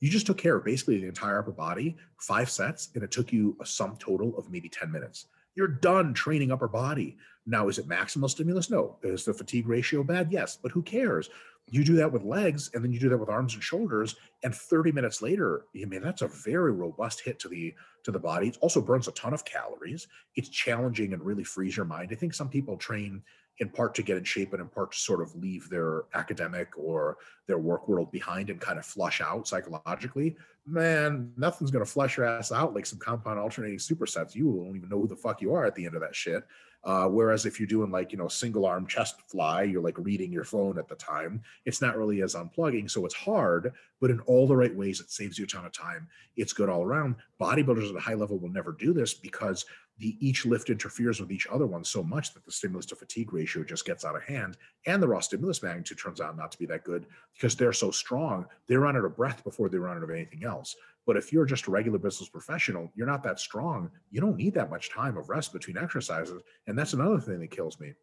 You 0.01 0.09
just 0.09 0.27
took 0.27 0.37
care 0.37 0.57
of 0.57 0.65
basically 0.65 0.99
the 0.99 1.07
entire 1.07 1.39
upper 1.39 1.53
body, 1.53 1.95
five 2.19 2.49
sets, 2.49 2.89
and 2.93 3.05
it 3.05 3.11
took 3.11 3.31
you 3.31 3.55
a 3.61 3.65
sum 3.65 3.95
total 3.99 4.37
of 4.37 4.51
maybe 4.51 4.67
10 4.67 4.91
minutes. 4.91 5.27
You're 5.55 5.67
done 5.67 6.13
training 6.13 6.51
upper 6.51 6.67
body. 6.67 7.17
Now, 7.45 7.67
is 7.67 7.77
it 7.77 7.87
maximal 7.87 8.29
stimulus? 8.29 8.69
No. 8.69 8.97
Is 9.03 9.25
the 9.25 9.33
fatigue 9.33 9.67
ratio 9.67 10.03
bad? 10.03 10.31
Yes. 10.31 10.57
But 10.61 10.71
who 10.71 10.81
cares? 10.81 11.29
You 11.67 11.83
do 11.83 11.95
that 11.95 12.11
with 12.11 12.23
legs 12.23 12.69
and 12.73 12.83
then 12.83 12.91
you 12.91 12.99
do 12.99 13.09
that 13.09 13.17
with 13.17 13.29
arms 13.29 13.55
and 13.55 13.63
shoulders. 13.63 14.15
And 14.43 14.53
30 14.53 14.91
minutes 14.91 15.21
later, 15.21 15.65
I 15.79 15.85
mean, 15.85 16.01
that's 16.01 16.21
a 16.21 16.27
very 16.27 16.71
robust 16.71 17.21
hit 17.21 17.39
to 17.39 17.47
the 17.47 17.73
to 18.03 18.11
the 18.11 18.19
body. 18.19 18.49
It 18.49 18.57
also 18.61 18.81
burns 18.81 19.07
a 19.07 19.11
ton 19.13 19.33
of 19.33 19.45
calories. 19.45 20.07
It's 20.35 20.49
challenging 20.49 21.13
and 21.13 21.23
really 21.23 21.43
frees 21.43 21.75
your 21.75 21.85
mind. 21.85 22.09
I 22.11 22.15
think 22.15 22.35
some 22.35 22.49
people 22.49 22.77
train 22.77 23.23
in 23.59 23.69
part 23.69 23.95
to 23.95 24.03
get 24.03 24.17
in 24.17 24.23
shape 24.23 24.53
and 24.53 24.61
in 24.61 24.67
part 24.67 24.91
to 24.91 24.97
sort 24.97 25.21
of 25.21 25.33
leave 25.35 25.69
their 25.69 26.03
academic 26.13 26.69
or 26.77 27.17
their 27.47 27.57
work 27.57 27.87
world 27.87 28.11
behind 28.11 28.49
and 28.49 28.59
kind 28.59 28.77
of 28.77 28.85
flush 28.85 29.21
out 29.21 29.47
psychologically, 29.47 30.35
man, 30.65 31.31
nothing's 31.37 31.71
to 31.71 31.85
flush 31.85 32.17
your 32.17 32.25
ass 32.25 32.51
out 32.51 32.73
like 32.73 32.85
some 32.85 32.99
compound 32.99 33.39
alternating 33.39 33.77
supersets. 33.77 34.35
You 34.35 34.49
won't 34.49 34.75
even 34.75 34.89
know 34.89 34.99
who 34.99 35.07
the 35.07 35.15
fuck 35.15 35.41
you 35.41 35.53
are 35.53 35.65
at 35.65 35.75
the 35.75 35.85
end 35.85 35.95
of 35.95 36.01
that 36.01 36.15
shit. 36.15 36.43
Uh, 36.83 37.07
whereas 37.07 37.47
if 37.47 37.59
you're 37.59 37.65
doing 37.65 37.89
like, 37.89 38.11
you 38.11 38.17
know, 38.17 38.27
single 38.27 38.65
arm 38.65 38.85
chest 38.85 39.15
fly, 39.27 39.63
you're 39.63 39.81
like 39.81 39.97
reading 39.97 40.31
your 40.31 40.43
phone 40.43 40.77
at 40.77 40.87
the 40.87 40.95
time. 40.95 41.41
It's 41.65 41.81
not 41.81 41.97
really 41.97 42.21
as 42.21 42.35
unplugging. 42.35 42.89
So 42.89 43.05
it's 43.05 43.15
hard, 43.15 43.73
but 43.99 44.11
in 44.11 44.19
all 44.21 44.45
the 44.45 44.55
right 44.55 44.75
ways, 44.75 44.99
it 44.99 45.09
saves 45.09 45.39
you 45.39 45.45
a 45.45 45.47
ton 45.47 45.65
of 45.65 45.71
time. 45.71 46.07
It's 46.35 46.53
good 46.53 46.69
all 46.69 46.83
around. 46.83 47.15
Bodybuilders 47.41 47.89
at 47.89 47.95
a 47.95 47.99
high 47.99 48.13
level 48.13 48.37
will 48.37 48.49
never 48.49 48.71
do 48.71 48.93
this 48.93 49.15
because 49.15 49.65
the 49.97 50.17
each 50.25 50.45
lift 50.45 50.69
interferes 50.69 51.19
with 51.19 51.31
each 51.31 51.47
other 51.47 51.65
one 51.65 51.83
so 51.83 52.03
much 52.03 52.33
that 52.33 52.43
the 52.45 52.51
stimulus 52.51 52.85
to 52.85 52.95
fatigue 52.95 53.33
ratio 53.33 53.63
just 53.63 53.85
gets 53.85 54.03
out 54.03 54.15
of 54.15 54.23
hand 54.23 54.57
and 54.85 55.01
the 55.01 55.07
raw 55.07 55.19
stimulus 55.19 55.63
magnitude 55.63 55.97
turns 55.97 56.19
out 56.19 56.37
not 56.37 56.51
to 56.51 56.57
be 56.57 56.65
that 56.65 56.83
good 56.83 57.05
because 57.33 57.55
they're 57.55 57.73
so 57.73 57.91
strong 57.91 58.45
they 58.67 58.75
run 58.75 58.97
out 58.97 59.05
of 59.05 59.15
breath 59.15 59.43
before 59.43 59.69
they 59.69 59.77
run 59.77 59.97
out 59.97 60.03
of 60.03 60.09
anything 60.09 60.43
else. 60.43 60.75
But 61.05 61.17
if 61.17 61.31
you're 61.31 61.45
just 61.45 61.67
a 61.67 61.71
regular 61.71 61.97
business 61.97 62.29
professional 62.29 62.91
you're 62.95 63.07
not 63.07 63.23
that 63.23 63.39
strong 63.39 63.89
you 64.11 64.19
don't 64.19 64.37
need 64.37 64.53
that 64.55 64.69
much 64.69 64.89
time 64.89 65.17
of 65.17 65.29
rest 65.29 65.53
between 65.53 65.77
exercises. 65.77 66.41
And 66.67 66.77
that's 66.77 66.93
another 66.93 67.19
thing 67.19 67.39
that 67.39 67.51
kills 67.51 67.79
me. 67.79 67.93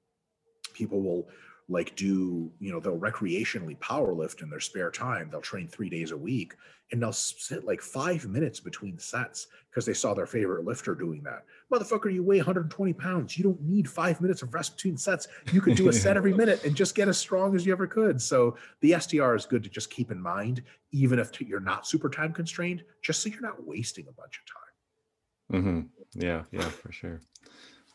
People 0.72 1.02
will 1.02 1.28
like 1.72 1.96
do 1.96 2.50
you 2.60 2.70
know 2.70 2.78
they'll 2.78 2.98
recreationally 2.98 3.78
power 3.80 4.12
lift 4.12 4.42
in 4.42 4.50
their 4.50 4.60
spare 4.60 4.90
time. 4.90 5.28
They'll 5.30 5.40
train 5.40 5.66
three 5.66 5.88
days 5.88 6.10
a 6.10 6.16
week 6.16 6.54
and 6.92 7.02
they'll 7.02 7.12
sit 7.12 7.64
like 7.64 7.80
five 7.80 8.26
minutes 8.28 8.60
between 8.60 8.98
sets 8.98 9.46
because 9.70 9.86
they 9.86 9.94
saw 9.94 10.12
their 10.12 10.26
favorite 10.26 10.66
lifter 10.66 10.94
doing 10.94 11.22
that. 11.22 11.44
Motherfucker 11.72 12.12
you 12.12 12.22
weigh 12.22 12.36
120 12.36 12.92
pounds. 12.92 13.38
You 13.38 13.44
don't 13.44 13.62
need 13.62 13.88
five 13.88 14.20
minutes 14.20 14.42
of 14.42 14.52
rest 14.52 14.76
between 14.76 14.98
sets. 14.98 15.26
You 15.52 15.62
could 15.62 15.74
do 15.74 15.88
a 15.88 15.92
set 15.92 16.18
every 16.18 16.34
minute 16.34 16.62
and 16.64 16.76
just 16.76 16.94
get 16.94 17.08
as 17.08 17.16
strong 17.16 17.56
as 17.56 17.64
you 17.64 17.72
ever 17.72 17.86
could. 17.86 18.20
So 18.20 18.56
the 18.80 18.94
STR 19.00 19.34
is 19.34 19.46
good 19.46 19.62
to 19.64 19.70
just 19.70 19.90
keep 19.90 20.10
in 20.10 20.20
mind 20.20 20.62
even 20.92 21.18
if 21.18 21.40
you're 21.40 21.60
not 21.60 21.86
super 21.86 22.10
time 22.10 22.34
constrained 22.34 22.84
just 23.00 23.22
so 23.22 23.30
you're 23.30 23.40
not 23.40 23.66
wasting 23.66 24.06
a 24.08 24.12
bunch 24.12 24.38
of 24.38 24.52
time. 24.52 25.62
Mm-hmm. 25.62 26.20
yeah 26.22 26.42
yeah 26.52 26.68
for 26.68 26.92
sure. 26.92 27.20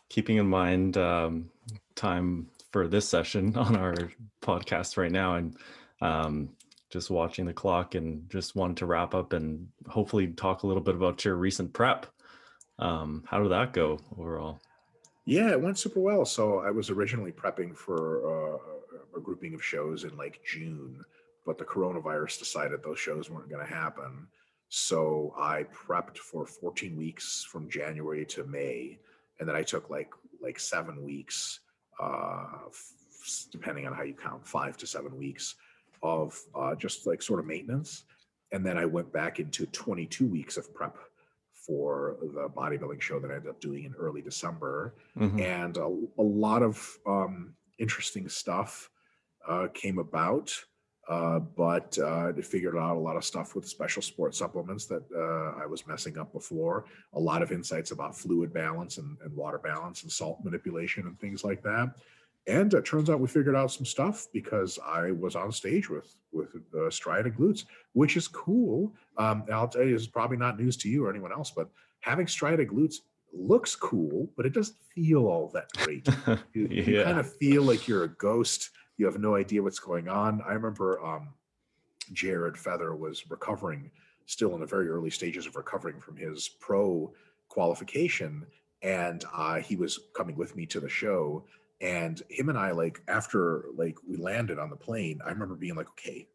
Keeping 0.09 0.37
in 0.37 0.47
mind 0.47 0.97
um, 0.97 1.49
time 1.95 2.47
for 2.71 2.87
this 2.87 3.07
session 3.07 3.55
on 3.57 3.75
our 3.75 3.95
podcast 4.41 4.97
right 4.97 5.11
now 5.11 5.35
and 5.35 5.57
um, 6.01 6.49
just 6.89 7.09
watching 7.09 7.45
the 7.45 7.53
clock 7.53 7.95
and 7.95 8.29
just 8.29 8.55
wanted 8.55 8.77
to 8.77 8.85
wrap 8.85 9.13
up 9.13 9.33
and 9.33 9.67
hopefully 9.87 10.27
talk 10.27 10.63
a 10.63 10.67
little 10.67 10.83
bit 10.83 10.95
about 10.95 11.23
your 11.25 11.35
recent 11.35 11.73
prep. 11.73 12.05
Um, 12.79 13.23
how 13.27 13.41
did 13.41 13.51
that 13.51 13.73
go 13.73 13.99
overall? 14.17 14.59
Yeah, 15.25 15.51
it 15.51 15.61
went 15.61 15.77
super 15.77 15.99
well. 15.99 16.23
So 16.23 16.59
I 16.59 16.71
was 16.71 16.89
originally 16.89 17.33
prepping 17.33 17.75
for 17.75 18.55
uh, 18.55 18.57
a 19.17 19.19
grouping 19.19 19.53
of 19.53 19.63
shows 19.63 20.05
in 20.05 20.15
like 20.15 20.39
June, 20.45 21.03
but 21.45 21.57
the 21.57 21.65
coronavirus 21.65 22.39
decided 22.39 22.81
those 22.81 22.99
shows 22.99 23.29
weren't 23.29 23.49
going 23.49 23.65
to 23.65 23.73
happen. 23.73 24.27
So 24.69 25.33
I 25.37 25.65
prepped 25.73 26.17
for 26.17 26.45
14 26.45 26.95
weeks 26.95 27.45
from 27.49 27.69
January 27.69 28.25
to 28.27 28.45
May, 28.45 28.99
and 29.39 29.47
then 29.47 29.55
I 29.55 29.63
took 29.63 29.89
like 29.89 30.11
like 30.41 30.59
seven 30.59 31.03
weeks, 31.03 31.59
depending 33.51 33.87
on 33.87 33.93
how 33.93 34.03
you 34.03 34.13
count, 34.13 34.45
five 34.45 34.77
to 34.77 34.87
seven 34.87 35.17
weeks 35.17 35.55
of 36.03 36.39
uh, 36.55 36.75
just 36.75 37.07
like 37.07 37.21
sort 37.21 37.39
of 37.39 37.45
maintenance, 37.45 38.03
and 38.51 38.65
then 38.65 38.77
I 38.77 38.85
went 38.85 39.11
back 39.11 39.39
into 39.39 39.65
22 39.67 40.25
weeks 40.25 40.57
of 40.57 40.73
prep 40.73 40.95
for 41.51 42.17
the 42.21 42.47
bodybuilding 42.49 43.01
show 43.01 43.19
that 43.19 43.29
I 43.29 43.35
ended 43.35 43.49
up 43.49 43.59
doing 43.59 43.83
in 43.83 43.93
early 43.95 44.21
December, 44.21 44.95
mm-hmm. 45.19 45.39
and 45.39 45.75
a, 45.77 45.87
a, 46.17 46.23
lot 46.23 46.63
of 46.63 46.97
um, 47.05 47.55
interesting 47.77 48.29
stuff 48.29 48.89
uh, 49.47 49.67
came 49.73 49.99
about. 49.99 50.53
Uh, 51.09 51.39
but 51.39 51.97
uh, 51.99 52.33
figured 52.41 52.75
out 52.75 52.97
a 52.97 52.99
lot 52.99 53.15
of 53.15 53.23
stuff 53.23 53.55
with 53.55 53.67
special 53.67 54.01
sports 54.01 54.37
supplements 54.37 54.85
that 54.85 55.03
uh, 55.15 55.61
I 55.61 55.65
was 55.65 55.87
messing 55.87 56.17
up 56.17 56.33
before. 56.33 56.85
A 57.13 57.19
lot 57.19 57.41
of 57.41 57.51
insights 57.51 57.91
about 57.91 58.17
fluid 58.17 58.53
balance 58.53 58.97
and, 58.97 59.17
and 59.23 59.33
water 59.33 59.57
balance 59.57 60.03
and 60.03 60.11
salt 60.11 60.39
manipulation 60.43 61.07
and 61.07 61.17
things 61.17 61.45
like 61.45 61.63
that. 61.63 61.95
And 62.45 62.73
it 62.73 62.85
turns 62.85 63.09
out 63.09 63.19
we 63.19 63.27
figured 63.27 63.55
out 63.55 63.71
some 63.71 63.85
stuff 63.85 64.27
because 64.33 64.79
I 64.85 65.11
was 65.11 65.35
on 65.35 65.51
stage 65.51 65.89
with 65.89 66.15
with 66.31 66.49
uh, 66.77 66.89
striated 66.89 67.35
glutes, 67.35 67.65
which 67.93 68.15
is 68.17 68.27
cool. 68.27 68.93
Um, 69.17 69.43
I'll 69.51 69.67
tell 69.67 69.83
you, 69.83 69.95
it's 69.95 70.07
probably 70.07 70.37
not 70.37 70.59
news 70.59 70.77
to 70.77 70.89
you 70.89 71.05
or 71.05 71.09
anyone 71.09 71.31
else, 71.31 71.51
but 71.51 71.69
having 72.01 72.27
striated 72.27 72.69
glutes 72.69 72.95
looks 73.33 73.75
cool, 73.75 74.29
but 74.37 74.45
it 74.45 74.53
doesn't 74.53 74.77
feel 74.95 75.25
all 75.25 75.49
that 75.53 75.69
great. 75.77 76.07
You, 76.53 76.67
yeah. 76.71 76.83
you 76.83 77.03
kind 77.03 77.19
of 77.19 77.33
feel 77.35 77.63
like 77.63 77.87
you're 77.87 78.03
a 78.03 78.09
ghost 78.09 78.71
you 78.97 79.05
have 79.05 79.19
no 79.19 79.35
idea 79.35 79.63
what's 79.63 79.79
going 79.79 80.07
on. 80.09 80.41
I 80.45 80.53
remember 80.53 81.03
um, 81.03 81.29
Jared 82.11 82.57
Feather 82.57 82.95
was 82.95 83.29
recovering, 83.29 83.91
still 84.25 84.53
in 84.55 84.59
the 84.59 84.65
very 84.65 84.89
early 84.89 85.11
stages 85.11 85.45
of 85.45 85.55
recovering 85.55 85.99
from 85.99 86.17
his 86.17 86.49
pro 86.59 87.13
qualification, 87.47 88.45
and 88.81 89.23
uh, 89.33 89.55
he 89.55 89.75
was 89.75 89.99
coming 90.15 90.35
with 90.35 90.55
me 90.55 90.65
to 90.67 90.79
the 90.79 90.89
show. 90.89 91.45
And 91.79 92.21
him 92.29 92.49
and 92.49 92.57
I, 92.57 92.71
like 92.71 93.01
after 93.07 93.65
like 93.75 93.97
we 94.07 94.17
landed 94.17 94.57
on 94.57 94.71
the 94.71 94.75
plane, 94.75 95.19
I 95.23 95.29
remember 95.29 95.55
being 95.55 95.75
like, 95.75 95.89
okay, 95.89 96.27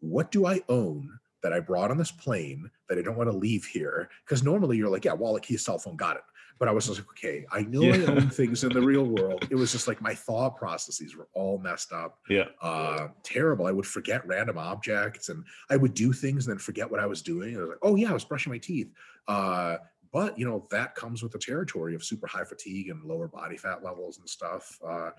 what 0.00 0.30
do 0.30 0.46
I 0.46 0.62
own 0.68 1.18
that 1.42 1.52
I 1.52 1.60
brought 1.60 1.90
on 1.90 1.98
this 1.98 2.10
plane 2.10 2.70
that 2.88 2.98
I 2.98 3.02
don't 3.02 3.16
want 3.16 3.30
to 3.30 3.36
leave 3.36 3.66
here? 3.66 4.08
Because 4.24 4.42
normally 4.42 4.78
you're 4.78 4.88
like, 4.88 5.04
yeah, 5.04 5.12
wallet, 5.12 5.42
key, 5.42 5.58
cell 5.58 5.78
phone, 5.78 5.96
got 5.96 6.16
it 6.16 6.22
but 6.58 6.68
I 6.68 6.72
was 6.72 6.86
just 6.86 6.98
like, 6.98 7.08
okay, 7.10 7.44
I 7.52 7.62
know 7.62 7.82
yeah. 7.82 8.10
I 8.10 8.12
own 8.12 8.30
things 8.30 8.64
in 8.64 8.72
the 8.72 8.80
real 8.80 9.04
world. 9.04 9.46
It 9.50 9.54
was 9.56 9.72
just 9.72 9.86
like 9.86 10.00
my 10.00 10.14
thought 10.14 10.56
processes 10.56 11.14
were 11.14 11.28
all 11.34 11.58
messed 11.58 11.92
up. 11.92 12.18
Yeah. 12.28 12.46
Uh, 12.62 13.08
terrible. 13.22 13.66
I 13.66 13.72
would 13.72 13.86
forget 13.86 14.26
random 14.26 14.56
objects 14.56 15.28
and 15.28 15.44
I 15.70 15.76
would 15.76 15.94
do 15.94 16.12
things 16.12 16.46
and 16.46 16.52
then 16.52 16.58
forget 16.58 16.90
what 16.90 17.00
I 17.00 17.06
was 17.06 17.20
doing. 17.20 17.56
I 17.56 17.60
was 17.60 17.68
like, 17.70 17.78
oh 17.82 17.96
yeah, 17.96 18.10
I 18.10 18.14
was 18.14 18.24
brushing 18.24 18.52
my 18.52 18.58
teeth. 18.58 18.90
Uh, 19.28 19.76
but 20.12 20.38
you 20.38 20.48
know, 20.48 20.66
that 20.70 20.94
comes 20.94 21.22
with 21.22 21.32
the 21.32 21.38
territory 21.38 21.94
of 21.94 22.02
super 22.02 22.26
high 22.26 22.44
fatigue 22.44 22.88
and 22.88 23.04
lower 23.04 23.28
body 23.28 23.58
fat 23.58 23.84
levels 23.84 24.18
and 24.18 24.28
stuff. 24.28 24.78
Uh, 24.86 25.10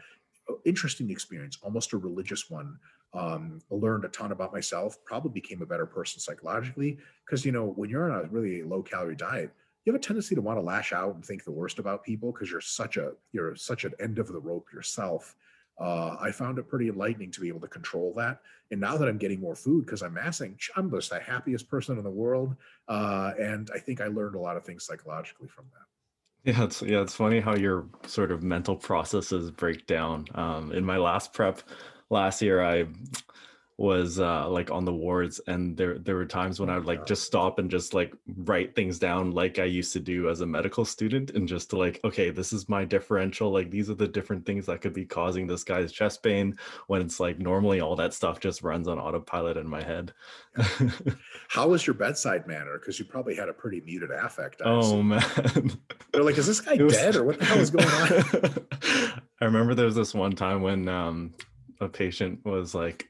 interesting 0.65 1.11
experience, 1.11 1.57
almost 1.61 1.93
a 1.93 1.97
religious 1.97 2.49
one. 2.49 2.77
Um, 3.13 3.61
learned 3.71 4.05
a 4.05 4.09
ton 4.09 4.31
about 4.31 4.53
myself, 4.53 4.97
probably 5.05 5.31
became 5.31 5.61
a 5.61 5.65
better 5.65 5.85
person 5.85 6.19
psychologically. 6.19 6.97
Cause 7.29 7.45
you 7.45 7.51
know, 7.51 7.73
when 7.75 7.89
you're 7.89 8.11
on 8.11 8.25
a 8.25 8.27
really 8.27 8.63
low 8.63 8.81
calorie 8.81 9.15
diet, 9.15 9.51
you 9.88 9.93
have 9.93 10.01
a 10.01 10.03
tendency 10.03 10.35
to 10.35 10.41
want 10.41 10.57
to 10.57 10.61
lash 10.61 10.91
out 10.91 11.15
and 11.15 11.23
think 11.23 11.45
the 11.45 11.51
worst 11.51 11.79
about 11.79 12.03
people 12.03 12.33
because 12.33 12.51
you're 12.51 12.59
such 12.59 12.97
a 12.97 13.13
you're 13.31 13.55
such 13.55 13.85
an 13.85 13.93
end 14.01 14.19
of 14.19 14.27
the 14.27 14.39
rope 14.39 14.67
yourself. 14.73 15.33
Uh, 15.79 16.17
I 16.19 16.29
found 16.29 16.59
it 16.59 16.67
pretty 16.67 16.89
enlightening 16.89 17.31
to 17.31 17.39
be 17.39 17.47
able 17.47 17.61
to 17.61 17.69
control 17.69 18.13
that. 18.17 18.41
And 18.69 18.81
now 18.81 18.97
that 18.97 19.07
I'm 19.07 19.17
getting 19.17 19.39
more 19.39 19.55
food 19.55 19.85
because 19.85 20.01
I'm 20.01 20.15
massing, 20.15 20.59
I'm 20.75 20.91
just 20.91 21.11
the 21.11 21.21
happiest 21.21 21.69
person 21.69 21.97
in 21.97 22.03
the 22.03 22.09
world. 22.09 22.57
Uh, 22.89 23.31
and 23.39 23.69
I 23.73 23.79
think 23.79 24.01
I 24.01 24.07
learned 24.07 24.35
a 24.35 24.39
lot 24.39 24.57
of 24.57 24.65
things 24.65 24.83
psychologically 24.83 25.47
from 25.47 25.67
that. 25.71 26.51
Yeah, 26.51 26.65
it's 26.65 26.81
yeah, 26.81 27.01
it's 27.01 27.15
funny 27.15 27.39
how 27.39 27.55
your 27.55 27.85
sort 28.07 28.33
of 28.33 28.43
mental 28.43 28.75
processes 28.75 29.51
break 29.51 29.88
down. 29.88 30.25
Um, 30.35 30.73
in 30.73 30.83
my 30.83 30.97
last 30.97 31.31
prep 31.31 31.61
last 32.09 32.41
year, 32.41 32.61
I 32.61 32.88
was 33.78 34.19
uh 34.19 34.49
like 34.49 34.71
on 34.71 34.86
the 34.86 34.93
wards 34.93 35.39
and 35.45 35.78
there 35.78 35.99
there 35.99 36.15
were 36.15 36.25
times 36.25 36.59
when 36.59 36.67
I 36.67 36.78
would 36.78 36.88
like 36.88 37.05
just 37.05 37.23
stop 37.23 37.59
and 37.59 37.69
just 37.69 37.93
like 37.93 38.11
write 38.38 38.75
things 38.75 38.97
down 38.97 39.32
like 39.32 39.59
I 39.59 39.65
used 39.65 39.93
to 39.93 39.99
do 39.99 40.30
as 40.30 40.41
a 40.41 40.47
medical 40.47 40.84
student 40.84 41.30
and 41.32 41.47
just 41.47 41.69
to 41.69 41.78
like 41.78 41.99
okay 42.03 42.32
this 42.32 42.51
is 42.53 42.67
my 42.67 42.86
differential 42.86 43.51
like 43.51 43.69
these 43.69 43.88
are 43.91 43.95
the 43.95 44.07
different 44.07 44.47
things 44.47 44.65
that 44.65 44.82
could 44.82 44.93
be 44.93 45.05
causing 45.05 45.45
this 45.45 45.63
guy's 45.63 45.91
chest 45.91 46.23
pain 46.23 46.57
when 46.88 47.01
it's 47.03 47.19
like 47.19 47.38
normally 47.38 47.80
all 47.80 47.95
that 47.95 48.15
stuff 48.15 48.39
just 48.39 48.63
runs 48.63 48.88
on 48.88 48.97
autopilot 48.97 49.57
in 49.57 49.67
my 49.67 49.84
head. 49.84 50.11
How 51.47 51.67
was 51.67 51.86
your 51.86 51.93
bedside 51.93 52.47
manner 52.47 52.80
because 52.80 52.97
you 52.97 53.05
probably 53.05 53.36
had 53.36 53.47
a 53.47 53.53
pretty 53.53 53.82
muted 53.82 54.09
affect. 54.09 54.63
I 54.63 54.69
oh 54.69 55.03
man. 55.03 55.21
They're 56.11 56.23
like 56.23 56.39
is 56.39 56.47
this 56.47 56.61
guy 56.61 56.75
was... 56.84 56.93
dead 56.93 57.15
or 57.15 57.25
what 57.25 57.38
the 57.38 57.45
hell 57.45 57.59
is 57.59 57.69
going 57.69 57.88
on? 57.88 59.21
I 59.41 59.45
remember 59.45 59.75
there 59.75 59.86
was 59.86 59.95
this 59.95 60.15
one 60.15 60.32
time 60.32 60.63
when 60.63 60.88
um 60.88 61.36
a 61.80 61.88
patient 61.88 62.43
was 62.43 62.73
like 62.73 63.07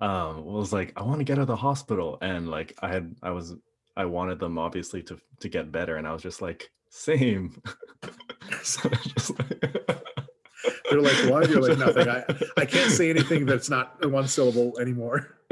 um 0.00 0.44
was 0.44 0.72
like 0.72 0.92
i 0.96 1.02
want 1.02 1.18
to 1.18 1.24
get 1.24 1.38
out 1.38 1.42
of 1.42 1.46
the 1.46 1.56
hospital 1.56 2.18
and 2.20 2.50
like 2.50 2.76
i 2.82 2.88
had 2.88 3.14
i 3.22 3.30
was 3.30 3.54
i 3.96 4.04
wanted 4.04 4.38
them 4.38 4.58
obviously 4.58 5.02
to 5.02 5.18
to 5.40 5.48
get 5.48 5.72
better 5.72 5.96
and 5.96 6.06
i 6.06 6.12
was 6.12 6.22
just 6.22 6.42
like 6.42 6.70
same. 6.96 7.60
So 8.62 8.88
just 8.88 9.36
like, 9.38 9.60
they're 10.90 11.00
like 11.00 11.30
what 11.30 11.48
you're 11.48 11.60
like 11.60 11.78
nothing. 11.78 12.08
I 12.08 12.24
i 12.56 12.64
can't 12.64 12.92
say 12.92 13.10
anything 13.10 13.44
that's 13.44 13.68
not 13.68 14.08
one 14.08 14.28
syllable 14.28 14.78
anymore. 14.78 15.36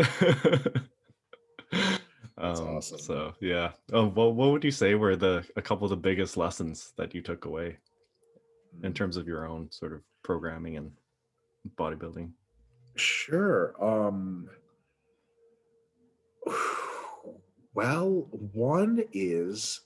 That's 2.37 2.61
um, 2.61 2.77
awesome. 2.77 2.99
so 2.99 3.33
yeah. 3.41 3.73
Oh, 3.93 4.07
well, 4.07 4.33
what 4.33 4.51
would 4.53 4.65
you 4.65 4.71
say 4.71 4.95
were 4.95 5.17
the 5.17 5.45
a 5.57 5.63
couple 5.63 5.85
of 5.85 5.91
the 5.91 5.97
biggest 5.97 6.37
lessons 6.37 6.93
that 6.97 7.15
you 7.15 7.21
took 7.21 7.47
away 7.47 7.79
in 8.83 8.93
mm. 8.93 8.95
terms 8.95 9.17
of 9.17 9.27
your 9.27 9.47
own 9.47 9.71
sort 9.71 9.93
of 9.93 10.01
programming 10.23 10.77
and 10.77 10.93
bodybuilding 11.77 12.31
Sure. 12.97 13.75
Um, 13.83 14.49
well, 17.75 18.27
one 18.53 19.05
is 19.13 19.81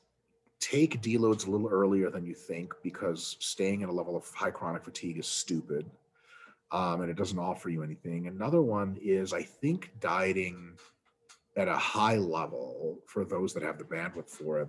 take 0.61 1.01
deloads 1.01 1.47
a 1.47 1.51
little 1.51 1.69
earlier 1.69 2.11
than 2.11 2.27
you 2.27 2.35
think 2.35 2.75
because 2.83 3.37
staying 3.41 3.83
at 3.83 3.89
a 3.89 3.93
level 3.93 4.17
of 4.17 4.29
high 4.35 4.51
chronic 4.51 4.85
fatigue 4.85 5.19
is 5.19 5.27
stupid 5.27 5.87
um, 6.73 7.01
and 7.01 7.11
it 7.11 7.17
doesn't 7.17 7.39
offer 7.39 7.71
you 7.71 7.83
anything. 7.83 8.27
Another 8.27 8.61
one 8.61 8.99
is 9.01 9.33
I 9.33 9.43
think 9.43 9.93
dieting 10.01 10.73
at 11.57 11.69
a 11.69 11.77
high 11.77 12.17
level 12.17 12.99
for 13.07 13.25
those 13.25 13.55
that 13.55 13.63
have 13.63 13.79
the 13.79 13.85
bandwidth 13.85 14.29
for 14.29 14.61
it 14.61 14.69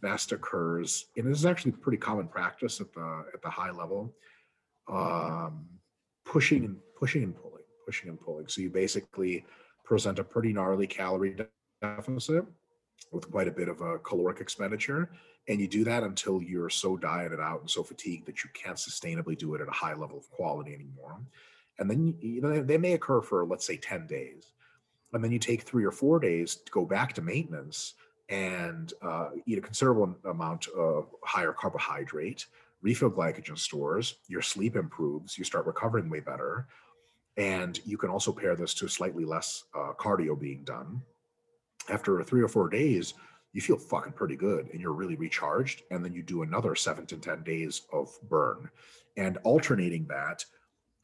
best 0.00 0.30
occurs 0.30 1.06
and 1.16 1.26
this 1.26 1.38
is 1.38 1.46
actually 1.46 1.72
pretty 1.72 1.98
common 1.98 2.28
practice 2.28 2.80
at 2.80 2.92
the 2.92 3.24
at 3.34 3.42
the 3.42 3.50
high 3.50 3.70
level 3.70 4.14
um, 4.88 5.66
pushing 6.24 6.64
and 6.64 6.76
pushing 6.96 7.24
and 7.24 7.34
pushing 7.90 8.08
and 8.08 8.20
pulling. 8.20 8.46
So 8.46 8.60
you 8.60 8.70
basically 8.70 9.44
present 9.82 10.20
a 10.20 10.24
pretty 10.24 10.52
gnarly 10.52 10.86
calorie 10.86 11.34
deficit 11.82 12.44
with 13.10 13.28
quite 13.28 13.48
a 13.48 13.50
bit 13.50 13.68
of 13.68 13.80
a 13.80 13.98
caloric 13.98 14.40
expenditure. 14.40 15.10
And 15.48 15.60
you 15.60 15.66
do 15.66 15.82
that 15.82 16.04
until 16.04 16.40
you're 16.40 16.70
so 16.70 16.96
dieted 16.96 17.40
out 17.40 17.62
and 17.62 17.68
so 17.68 17.82
fatigued 17.82 18.26
that 18.26 18.44
you 18.44 18.50
can't 18.54 18.76
sustainably 18.76 19.36
do 19.36 19.56
it 19.56 19.60
at 19.60 19.66
a 19.66 19.72
high 19.72 19.94
level 19.94 20.18
of 20.18 20.30
quality 20.30 20.72
anymore. 20.72 21.18
And 21.80 21.90
then 21.90 22.14
you 22.20 22.40
know 22.40 22.62
they 22.62 22.78
may 22.78 22.92
occur 22.92 23.22
for 23.22 23.44
let's 23.44 23.66
say 23.66 23.76
10 23.76 24.06
days. 24.06 24.52
And 25.12 25.24
then 25.24 25.32
you 25.32 25.40
take 25.40 25.62
three 25.62 25.84
or 25.84 25.90
four 25.90 26.20
days 26.20 26.54
to 26.54 26.70
go 26.70 26.84
back 26.84 27.12
to 27.14 27.22
maintenance 27.22 27.94
and 28.28 28.92
uh, 29.02 29.30
eat 29.46 29.58
a 29.58 29.62
considerable 29.62 30.14
amount 30.26 30.68
of 30.68 31.08
higher 31.24 31.52
carbohydrate, 31.52 32.46
refill 32.82 33.10
glycogen 33.10 33.58
stores, 33.58 34.18
your 34.28 34.42
sleep 34.42 34.76
improves, 34.76 35.36
you 35.36 35.42
start 35.42 35.66
recovering 35.66 36.08
way 36.08 36.20
better. 36.20 36.68
And 37.40 37.80
you 37.86 37.96
can 37.96 38.10
also 38.10 38.32
pair 38.32 38.54
this 38.54 38.74
to 38.74 38.86
slightly 38.86 39.24
less 39.24 39.64
uh, 39.74 39.92
cardio 39.98 40.38
being 40.38 40.62
done. 40.62 41.00
After 41.88 42.22
three 42.22 42.42
or 42.42 42.48
four 42.48 42.68
days, 42.68 43.14
you 43.54 43.62
feel 43.62 43.78
fucking 43.78 44.12
pretty 44.12 44.36
good 44.36 44.68
and 44.70 44.80
you're 44.80 44.92
really 44.92 45.16
recharged. 45.16 45.82
And 45.90 46.04
then 46.04 46.12
you 46.12 46.22
do 46.22 46.42
another 46.42 46.74
seven 46.74 47.06
to 47.06 47.16
10 47.16 47.42
days 47.42 47.86
of 47.94 48.10
burn. 48.28 48.68
And 49.16 49.38
alternating 49.38 50.06
that 50.08 50.44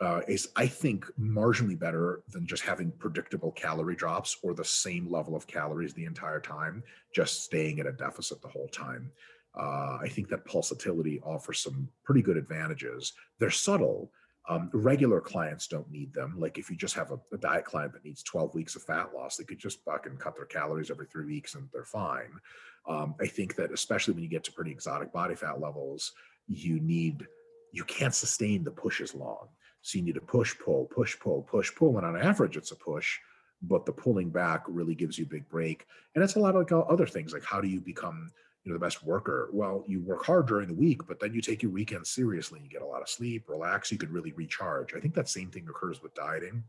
uh, 0.02 0.20
is, 0.28 0.50
I 0.56 0.66
think, 0.66 1.06
marginally 1.18 1.78
better 1.78 2.22
than 2.28 2.46
just 2.46 2.62
having 2.62 2.92
predictable 2.98 3.52
calorie 3.52 3.96
drops 3.96 4.36
or 4.42 4.52
the 4.52 4.62
same 4.64 5.10
level 5.10 5.34
of 5.34 5.46
calories 5.46 5.94
the 5.94 6.04
entire 6.04 6.40
time, 6.40 6.82
just 7.14 7.44
staying 7.44 7.80
at 7.80 7.86
a 7.86 7.92
deficit 7.92 8.42
the 8.42 8.48
whole 8.48 8.68
time. 8.68 9.10
Uh, 9.58 9.96
I 10.02 10.08
think 10.10 10.28
that 10.28 10.44
pulsatility 10.44 11.18
offers 11.22 11.60
some 11.60 11.88
pretty 12.04 12.20
good 12.20 12.36
advantages. 12.36 13.14
They're 13.38 13.50
subtle, 13.50 14.10
Um, 14.48 14.70
regular 14.72 15.20
clients 15.20 15.66
don't 15.66 15.90
need 15.90 16.14
them. 16.14 16.34
Like 16.38 16.56
if 16.56 16.70
you 16.70 16.76
just 16.76 16.94
have 16.94 17.10
a, 17.10 17.18
a, 17.32 17.38
diet 17.38 17.64
client 17.64 17.92
that 17.94 18.04
needs 18.04 18.22
12 18.22 18.54
weeks 18.54 18.76
of 18.76 18.82
fat 18.84 19.10
loss, 19.12 19.36
they 19.36 19.44
could 19.44 19.58
just 19.58 19.82
fucking 19.84 20.18
cut 20.18 20.36
their 20.36 20.44
calories 20.44 20.88
every 20.90 21.06
three 21.06 21.26
weeks 21.26 21.56
and 21.56 21.68
they're 21.72 21.84
fine. 21.84 22.30
Um, 22.88 23.16
I 23.20 23.26
think 23.26 23.56
that 23.56 23.72
especially 23.72 24.14
when 24.14 24.22
you 24.22 24.28
get 24.28 24.44
to 24.44 24.52
pretty 24.52 24.70
exotic 24.70 25.12
body 25.12 25.34
fat 25.34 25.60
levels, 25.60 26.12
you 26.46 26.78
need 26.78 27.26
you 27.72 27.84
can't 27.84 28.14
sustain 28.14 28.62
the 28.62 28.70
push 28.70 29.00
as 29.00 29.14
long. 29.14 29.48
So 29.82 29.98
you 29.98 30.04
need 30.04 30.14
to 30.14 30.20
push, 30.20 30.54
pull, 30.58 30.86
push, 30.86 31.18
pull, 31.18 31.42
push, 31.42 31.74
pull. 31.74 31.98
And 31.98 32.06
on 32.06 32.16
average, 32.16 32.56
it's 32.56 32.72
a 32.72 32.76
push, 32.76 33.18
but 33.62 33.84
the 33.84 33.92
pulling 33.92 34.30
back 34.30 34.64
really 34.66 34.94
gives 34.94 35.18
you 35.18 35.24
a 35.26 35.28
big 35.28 35.48
break. 35.48 35.86
And 36.14 36.24
it's 36.24 36.36
a 36.36 36.40
lot 36.40 36.56
of 36.56 36.70
like 36.70 36.86
other 36.88 37.06
things, 37.06 37.32
like 37.32 37.44
how 37.44 37.60
do 37.60 37.68
you 37.68 37.80
become 37.80 38.30
you 38.66 38.72
know 38.72 38.78
the 38.78 38.84
best 38.84 39.04
worker. 39.04 39.48
Well 39.52 39.84
you 39.86 40.00
work 40.00 40.26
hard 40.26 40.46
during 40.46 40.66
the 40.66 40.74
week 40.74 41.06
but 41.06 41.20
then 41.20 41.32
you 41.32 41.40
take 41.40 41.62
your 41.62 41.72
weekends 41.72 42.10
seriously 42.10 42.60
you 42.62 42.68
get 42.68 42.82
a 42.82 42.86
lot 42.86 43.00
of 43.00 43.08
sleep 43.08 43.48
relax 43.48 43.92
you 43.92 43.96
could 43.96 44.10
really 44.10 44.32
recharge. 44.32 44.92
I 44.94 45.00
think 45.00 45.14
that 45.14 45.28
same 45.28 45.50
thing 45.50 45.66
occurs 45.70 46.02
with 46.02 46.14
dieting. 46.14 46.64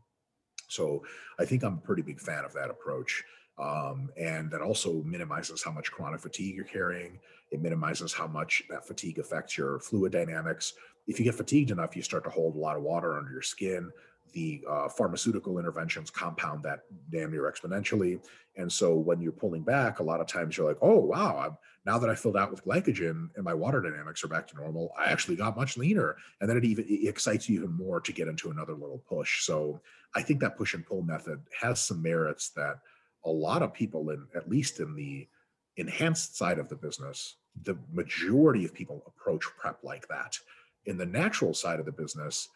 So 0.68 1.02
i 1.38 1.44
think 1.44 1.62
i'm 1.64 1.74
a 1.74 1.86
pretty 1.86 2.02
big 2.02 2.20
fan 2.20 2.44
of 2.44 2.52
that 2.54 2.70
approach 2.70 3.24
um, 3.58 4.10
and 4.16 4.50
that 4.52 4.60
also 4.60 5.02
minimizes 5.02 5.62
how 5.62 5.72
much 5.72 5.90
chronic 5.90 6.20
fatigue 6.20 6.54
you're 6.54 6.64
carrying. 6.64 7.18
It 7.50 7.60
minimizes 7.60 8.12
how 8.12 8.28
much 8.28 8.62
that 8.70 8.86
fatigue 8.86 9.18
affects 9.18 9.58
your 9.58 9.80
fluid 9.80 10.12
dynamics. 10.12 10.74
If 11.08 11.18
you 11.18 11.24
get 11.24 11.34
fatigued 11.34 11.70
enough 11.70 11.96
you 11.96 12.02
start 12.02 12.24
to 12.24 12.30
hold 12.30 12.54
a 12.54 12.58
lot 12.58 12.76
of 12.76 12.82
water 12.82 13.18
under 13.18 13.32
your 13.32 13.42
skin. 13.42 13.90
The 14.34 14.62
uh, 14.68 14.88
pharmaceutical 14.90 15.58
interventions 15.58 16.10
compound 16.10 16.62
that 16.62 16.80
damn 17.10 17.32
near 17.32 17.50
exponentially. 17.50 18.20
And 18.56 18.70
so 18.70 18.94
when 18.94 19.20
you're 19.22 19.32
pulling 19.32 19.62
back, 19.62 20.00
a 20.00 20.02
lot 20.02 20.20
of 20.20 20.26
times 20.26 20.56
you're 20.56 20.68
like, 20.68 20.78
oh, 20.82 20.98
wow, 20.98 21.38
I'm, 21.38 21.56
now 21.88 21.98
that 21.98 22.10
I 22.10 22.14
filled 22.14 22.36
out 22.36 22.50
with 22.50 22.66
glycogen 22.66 23.30
and 23.34 23.42
my 23.42 23.54
water 23.54 23.80
dynamics 23.80 24.22
are 24.22 24.28
back 24.28 24.46
to 24.48 24.56
normal, 24.56 24.92
I 24.98 25.06
actually 25.06 25.36
got 25.36 25.56
much 25.56 25.78
leaner. 25.78 26.16
And 26.38 26.48
then 26.48 26.58
it 26.58 26.64
even 26.66 26.84
it 26.86 27.08
excites 27.08 27.48
you 27.48 27.56
even 27.56 27.72
more 27.72 27.98
to 27.98 28.12
get 28.12 28.28
into 28.28 28.50
another 28.50 28.74
little 28.74 29.02
push. 29.08 29.46
So 29.46 29.80
I 30.14 30.20
think 30.20 30.38
that 30.40 30.58
push 30.58 30.74
and 30.74 30.84
pull 30.84 31.00
method 31.00 31.40
has 31.58 31.80
some 31.80 32.02
merits 32.02 32.50
that 32.50 32.80
a 33.24 33.30
lot 33.30 33.62
of 33.62 33.72
people 33.72 34.10
in, 34.10 34.26
at 34.36 34.50
least 34.50 34.80
in 34.80 34.94
the 34.94 35.26
enhanced 35.78 36.36
side 36.36 36.58
of 36.58 36.68
the 36.68 36.76
business, 36.76 37.36
the 37.62 37.78
majority 37.90 38.66
of 38.66 38.74
people 38.74 39.02
approach 39.06 39.44
prep 39.58 39.78
like 39.82 40.06
that. 40.08 40.38
In 40.84 40.98
the 40.98 41.06
natural 41.06 41.54
side 41.54 41.80
of 41.80 41.86
the 41.86 41.92
business, 41.92 42.50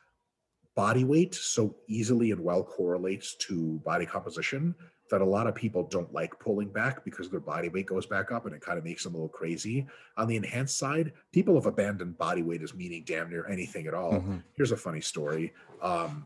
body 0.74 1.04
weight 1.04 1.34
so 1.34 1.74
easily 1.88 2.32
and 2.32 2.44
well 2.44 2.62
correlates 2.62 3.34
to 3.46 3.80
body 3.82 4.04
composition 4.04 4.74
that 5.12 5.20
a 5.20 5.24
lot 5.24 5.47
of 5.47 5.55
people 5.55 5.82
don't 5.84 6.10
like 6.14 6.39
pulling 6.40 6.70
back 6.70 7.05
because 7.05 7.28
their 7.28 7.39
body 7.39 7.68
weight 7.68 7.84
goes 7.84 8.06
back 8.06 8.32
up 8.32 8.47
and 8.47 8.55
it 8.55 8.62
kind 8.62 8.78
of 8.78 8.84
makes 8.84 9.05
them 9.05 9.12
a 9.12 9.16
little 9.16 9.28
crazy. 9.28 9.86
On 10.16 10.26
the 10.26 10.36
enhanced 10.36 10.78
side, 10.78 11.12
people 11.32 11.55
have 11.55 11.66
abandoned 11.66 12.16
body 12.16 12.43
weight 12.43 12.62
as 12.62 12.72
meaning 12.72 13.05
damn 13.06 13.28
near 13.28 13.47
anything 13.47 13.86
at 13.86 13.93
all. 13.93 14.14
Mm-hmm. 14.14 14.39
Here's 14.55 14.72
a 14.72 14.76
funny 14.76 15.02
story. 15.02 15.52
Um, 15.82 16.24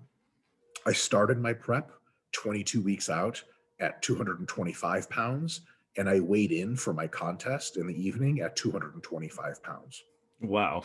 I 0.86 0.92
started 0.92 1.40
my 1.40 1.52
prep 1.52 1.90
22 2.30 2.80
weeks 2.80 3.10
out 3.10 3.42
at 3.80 4.00
225 4.02 5.10
pounds, 5.10 5.62
and 5.96 6.08
I 6.08 6.20
weighed 6.20 6.52
in 6.52 6.76
for 6.76 6.94
my 6.94 7.08
contest 7.08 7.78
in 7.78 7.88
the 7.88 8.06
evening 8.06 8.40
at 8.40 8.54
225 8.54 9.62
pounds. 9.64 10.04
Wow. 10.40 10.84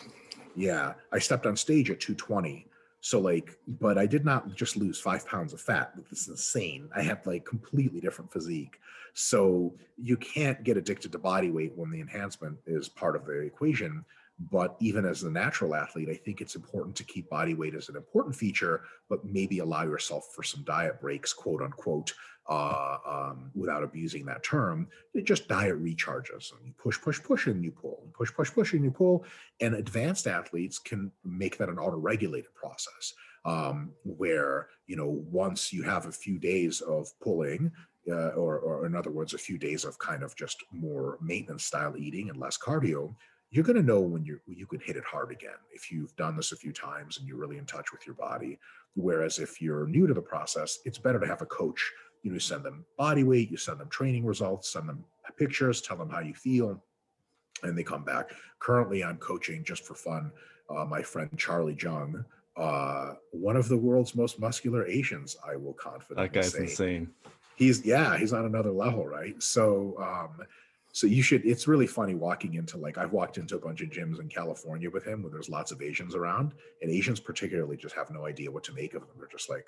Yeah. 0.55 0.93
I 1.11 1.19
stepped 1.19 1.45
on 1.45 1.55
stage 1.55 1.91
at 1.91 1.99
220 1.99 2.65
so 3.01 3.19
like, 3.19 3.57
but 3.67 3.97
I 3.97 4.05
did 4.05 4.23
not 4.23 4.55
just 4.55 4.77
lose 4.77 4.99
five 4.99 5.27
pounds 5.27 5.53
of 5.53 5.59
fat. 5.59 5.93
This 6.09 6.21
is 6.21 6.27
insane. 6.29 6.87
I 6.95 7.01
had 7.01 7.25
like 7.25 7.45
completely 7.45 7.99
different 7.99 8.31
physique. 8.31 8.79
So 9.13 9.73
you 9.97 10.15
can't 10.17 10.63
get 10.63 10.77
addicted 10.77 11.11
to 11.11 11.19
body 11.19 11.49
weight 11.49 11.73
when 11.75 11.89
the 11.89 11.99
enhancement 11.99 12.57
is 12.67 12.87
part 12.87 13.15
of 13.15 13.25
the 13.25 13.39
equation. 13.39 14.05
But 14.49 14.75
even 14.79 15.05
as 15.05 15.23
a 15.23 15.29
natural 15.29 15.75
athlete, 15.75 16.09
I 16.09 16.15
think 16.15 16.41
it's 16.41 16.55
important 16.55 16.95
to 16.95 17.03
keep 17.03 17.29
body 17.29 17.53
weight 17.53 17.75
as 17.75 17.89
an 17.89 17.95
important 17.95 18.35
feature, 18.35 18.83
but 19.09 19.23
maybe 19.25 19.59
allow 19.59 19.83
yourself 19.83 20.29
for 20.33 20.41
some 20.41 20.63
diet 20.63 20.99
breaks, 20.99 21.33
quote 21.33 21.61
unquote, 21.61 22.13
uh, 22.49 22.97
um, 23.05 23.51
without 23.53 23.83
abusing 23.83 24.25
that 24.25 24.43
term. 24.43 24.87
It 25.13 25.25
just 25.25 25.47
diet 25.47 25.81
recharges 25.81 26.51
and 26.53 26.65
you 26.65 26.73
push, 26.77 26.99
push, 26.99 27.21
push, 27.21 27.47
and 27.47 27.63
you 27.63 27.71
pull, 27.71 27.99
and 28.03 28.13
push, 28.13 28.33
push, 28.33 28.51
push, 28.51 28.73
and 28.73 28.83
you 28.83 28.91
pull. 28.91 29.25
And 29.59 29.75
advanced 29.75 30.27
athletes 30.27 30.79
can 30.79 31.11
make 31.23 31.57
that 31.57 31.69
an 31.69 31.77
auto-regulated 31.77 32.53
process 32.55 33.13
um, 33.45 33.91
where 34.03 34.67
you 34.87 34.95
know 34.95 35.23
once 35.29 35.71
you 35.71 35.83
have 35.83 36.05
a 36.05 36.11
few 36.11 36.39
days 36.39 36.81
of 36.81 37.07
pulling. 37.21 37.71
Uh, 38.11 38.29
or, 38.29 38.57
or 38.57 38.87
in 38.87 38.95
other 38.95 39.11
words, 39.11 39.35
a 39.35 39.37
few 39.37 39.59
days 39.59 39.85
of 39.85 39.95
kind 39.99 40.23
of 40.23 40.35
just 40.35 40.57
more 40.71 41.19
maintenance 41.21 41.65
style 41.65 41.95
eating 41.95 42.31
and 42.31 42.39
less 42.39 42.57
cardio, 42.57 43.13
you're 43.51 43.65
going 43.65 43.75
to 43.75 43.83
know 43.83 43.99
when 43.99 44.23
you 44.23 44.39
you 44.47 44.65
can 44.65 44.79
hit 44.79 44.95
it 44.95 45.03
hard 45.03 45.31
again 45.31 45.59
if 45.73 45.91
you've 45.91 46.15
done 46.15 46.37
this 46.37 46.53
a 46.53 46.55
few 46.55 46.71
times 46.71 47.17
and 47.17 47.27
you're 47.27 47.37
really 47.37 47.57
in 47.57 47.65
touch 47.65 47.91
with 47.91 48.07
your 48.07 48.15
body. 48.15 48.57
Whereas 48.95 49.39
if 49.39 49.61
you're 49.61 49.85
new 49.87 50.07
to 50.07 50.13
the 50.13 50.21
process, 50.21 50.79
it's 50.85 50.97
better 50.97 51.19
to 51.19 51.27
have 51.27 51.41
a 51.41 51.45
coach. 51.45 51.91
You 52.23 52.31
know, 52.31 52.37
send 52.37 52.63
them 52.63 52.85
body 52.97 53.23
weight, 53.23 53.51
you 53.51 53.57
send 53.57 53.79
them 53.79 53.89
training 53.89 54.25
results, 54.25 54.71
send 54.71 54.87
them 54.87 55.03
pictures, 55.37 55.81
tell 55.81 55.97
them 55.97 56.09
how 56.09 56.19
you 56.19 56.33
feel, 56.33 56.81
and 57.63 57.77
they 57.77 57.83
come 57.83 58.03
back. 58.03 58.31
Currently, 58.59 59.03
I'm 59.03 59.17
coaching 59.17 59.63
just 59.63 59.85
for 59.85 59.95
fun. 59.95 60.31
Uh, 60.69 60.85
my 60.85 61.01
friend 61.01 61.29
Charlie 61.37 61.77
Jung, 61.79 62.23
uh, 62.55 63.15
one 63.31 63.57
of 63.57 63.67
the 63.67 63.77
world's 63.77 64.15
most 64.15 64.39
muscular 64.39 64.85
Asians. 64.85 65.35
I 65.45 65.57
will 65.57 65.73
confidently 65.73 66.27
that 66.27 66.33
guy's 66.33 66.53
say. 66.53 66.63
insane. 66.63 67.09
He's 67.55 67.85
yeah, 67.85 68.17
he's 68.17 68.33
on 68.33 68.45
another 68.45 68.71
level, 68.71 69.05
right? 69.05 69.41
So 69.43 69.95
um, 69.99 70.45
so 70.91 71.07
you 71.07 71.21
should 71.21 71.45
it's 71.45 71.67
really 71.67 71.87
funny 71.87 72.15
walking 72.15 72.55
into 72.55 72.77
like 72.77 72.97
i've 72.97 73.11
walked 73.11 73.37
into 73.37 73.55
a 73.55 73.59
bunch 73.59 73.81
of 73.81 73.89
gyms 73.89 74.19
in 74.19 74.27
california 74.27 74.89
with 74.89 75.05
him 75.05 75.21
where 75.21 75.31
there's 75.31 75.49
lots 75.49 75.71
of 75.71 75.81
asians 75.81 76.15
around 76.15 76.53
and 76.81 76.91
asians 76.91 77.19
particularly 77.19 77.77
just 77.77 77.95
have 77.95 78.09
no 78.11 78.25
idea 78.25 78.51
what 78.51 78.63
to 78.63 78.73
make 78.73 78.93
of 78.93 79.01
them. 79.01 79.09
They're 79.17 79.27
just 79.27 79.49
like 79.49 79.67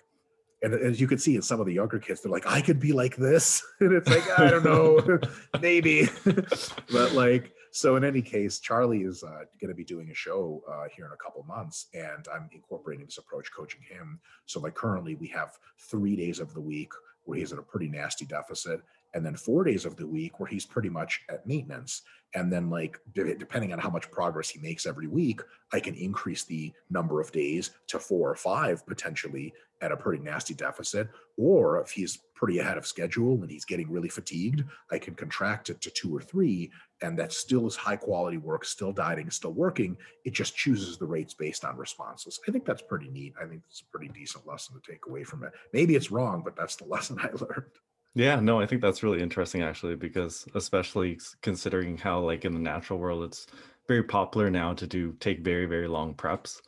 and 0.62 0.74
as 0.74 1.02
you 1.02 1.08
can 1.08 1.18
see 1.18 1.36
in 1.36 1.42
some 1.42 1.60
of 1.60 1.66
the 1.66 1.74
younger 1.74 2.00
kids 2.00 2.22
they're 2.22 2.32
like 2.32 2.48
i 2.48 2.62
could 2.62 2.80
be 2.80 2.94
like 2.94 3.16
this. 3.16 3.64
And 3.80 3.94
it's 3.94 4.10
like 4.10 4.40
i 4.40 4.50
don't 4.50 4.64
know 4.64 5.20
maybe. 5.62 6.10
But 6.92 7.14
like 7.14 7.54
so 7.72 7.96
in 7.96 8.04
any 8.04 8.22
case 8.22 8.60
charlie 8.60 9.04
is 9.04 9.24
uh, 9.24 9.46
going 9.60 9.70
to 9.70 9.76
be 9.76 9.84
doing 9.84 10.10
a 10.10 10.16
show 10.16 10.62
uh, 10.72 10.88
here 10.96 11.06
in 11.06 11.12
a 11.12 11.24
couple 11.24 11.44
months 11.44 11.88
and 11.94 12.28
i'm 12.34 12.50
incorporating 12.54 13.06
this 13.06 13.18
approach 13.18 13.50
coaching 13.56 13.82
him. 13.82 14.20
So 14.46 14.60
like 14.60 14.76
currently 14.76 15.16
we 15.16 15.28
have 15.30 15.58
three 15.90 16.16
days 16.16 16.40
of 16.40 16.54
the 16.54 16.62
week 16.62 16.92
where 17.26 17.38
he's 17.38 17.54
at 17.54 17.60
a 17.60 17.64
pretty 17.64 17.88
nasty 17.88 18.26
deficit 18.26 18.82
and 19.14 19.26
then 19.26 19.36
four 19.36 19.64
days 19.64 19.86
of 19.86 19.96
the 19.96 20.08
week 20.08 20.40
where 20.40 20.48
he's 20.48 20.66
pretty 20.66 20.90
much 20.90 21.22
at 21.30 21.46
maintenance. 21.46 22.02
And 22.36 22.52
then 22.52 22.70
like 22.70 23.00
depending 23.14 23.74
on 23.74 23.80
how 23.80 23.92
much 23.92 24.10
progress 24.10 24.50
he 24.50 24.60
makes 24.60 24.88
every 24.88 25.08
week 25.08 25.42
i 25.72 25.80
can 25.80 25.94
increase 25.94 26.44
the 26.44 26.72
number 26.90 27.22
of 27.22 27.32
days 27.32 27.72
to 27.88 28.00
four 28.00 28.30
or 28.30 28.36
five 28.36 28.86
potentially 28.88 29.54
at 29.82 29.92
a 29.92 29.98
pretty 29.98 30.24
nasty 30.24 30.54
deficit. 30.54 31.10
Or 31.38 31.82
if 31.82 31.92
he's 31.92 32.20
pretty 32.34 32.60
ahead 32.60 32.78
of 32.78 32.88
schedule 32.88 33.42
and 33.42 33.52
he's 33.52 33.66
getting 33.66 33.92
really 33.92 34.10
fatigued 34.10 34.64
i 34.92 34.98
can 34.98 35.14
contract 35.14 35.70
it 35.70 35.80
to 35.82 35.92
two 35.92 36.16
or 36.16 36.22
three 36.22 36.72
and 37.02 37.20
that 37.20 37.34
still 37.34 37.68
is 37.68 37.76
high 37.76 37.96
quality 37.96 38.38
work 38.38 38.66
still 38.66 38.92
dieting 38.92 39.30
still 39.30 39.54
working. 39.54 39.96
It 40.26 40.34
just 40.34 40.56
chooses 40.56 40.98
the 40.98 41.06
rates 41.06 41.36
based 41.36 41.64
on 41.66 41.78
responses. 41.78 42.40
I 42.48 42.52
think 42.52 42.66
that's 42.66 42.82
pretty 42.82 43.10
neat. 43.10 43.34
I 43.40 43.46
think 43.46 43.62
it's 43.70 43.82
a 43.82 43.96
pretty 43.96 44.12
decent 44.12 44.48
lesson 44.48 44.76
to 44.80 44.92
take 44.92 45.06
away 45.06 45.24
from 45.24 45.44
it. 45.44 45.52
Maybe 45.72 45.96
it's 45.96 46.10
wrong 46.10 46.42
but 46.44 46.56
that's 46.56 46.78
the 46.78 46.86
lesson 46.94 47.20
i 47.20 47.28
learned 47.28 47.70
yeah, 48.16 48.40
no, 48.40 48.60
I 48.60 48.66
think 48.66 48.82
that's 48.82 49.04
really 49.04 49.22
interesting 49.22 49.62
actually, 49.62 49.96
because 49.96 50.48
especially 50.56 51.20
considering 51.42 51.98
how 51.98 52.20
like 52.20 52.46
in 52.46 52.54
the 52.54 52.60
natural 52.60 53.00
world, 53.00 53.24
it's 53.24 53.48
very 53.88 54.04
popular 54.04 54.50
now 54.50 54.74
to 54.74 54.88
do 54.88 55.14
take 55.20 55.40
very, 55.40 55.66
very 55.66 55.88
long 55.88 56.14
preps. 56.14 56.62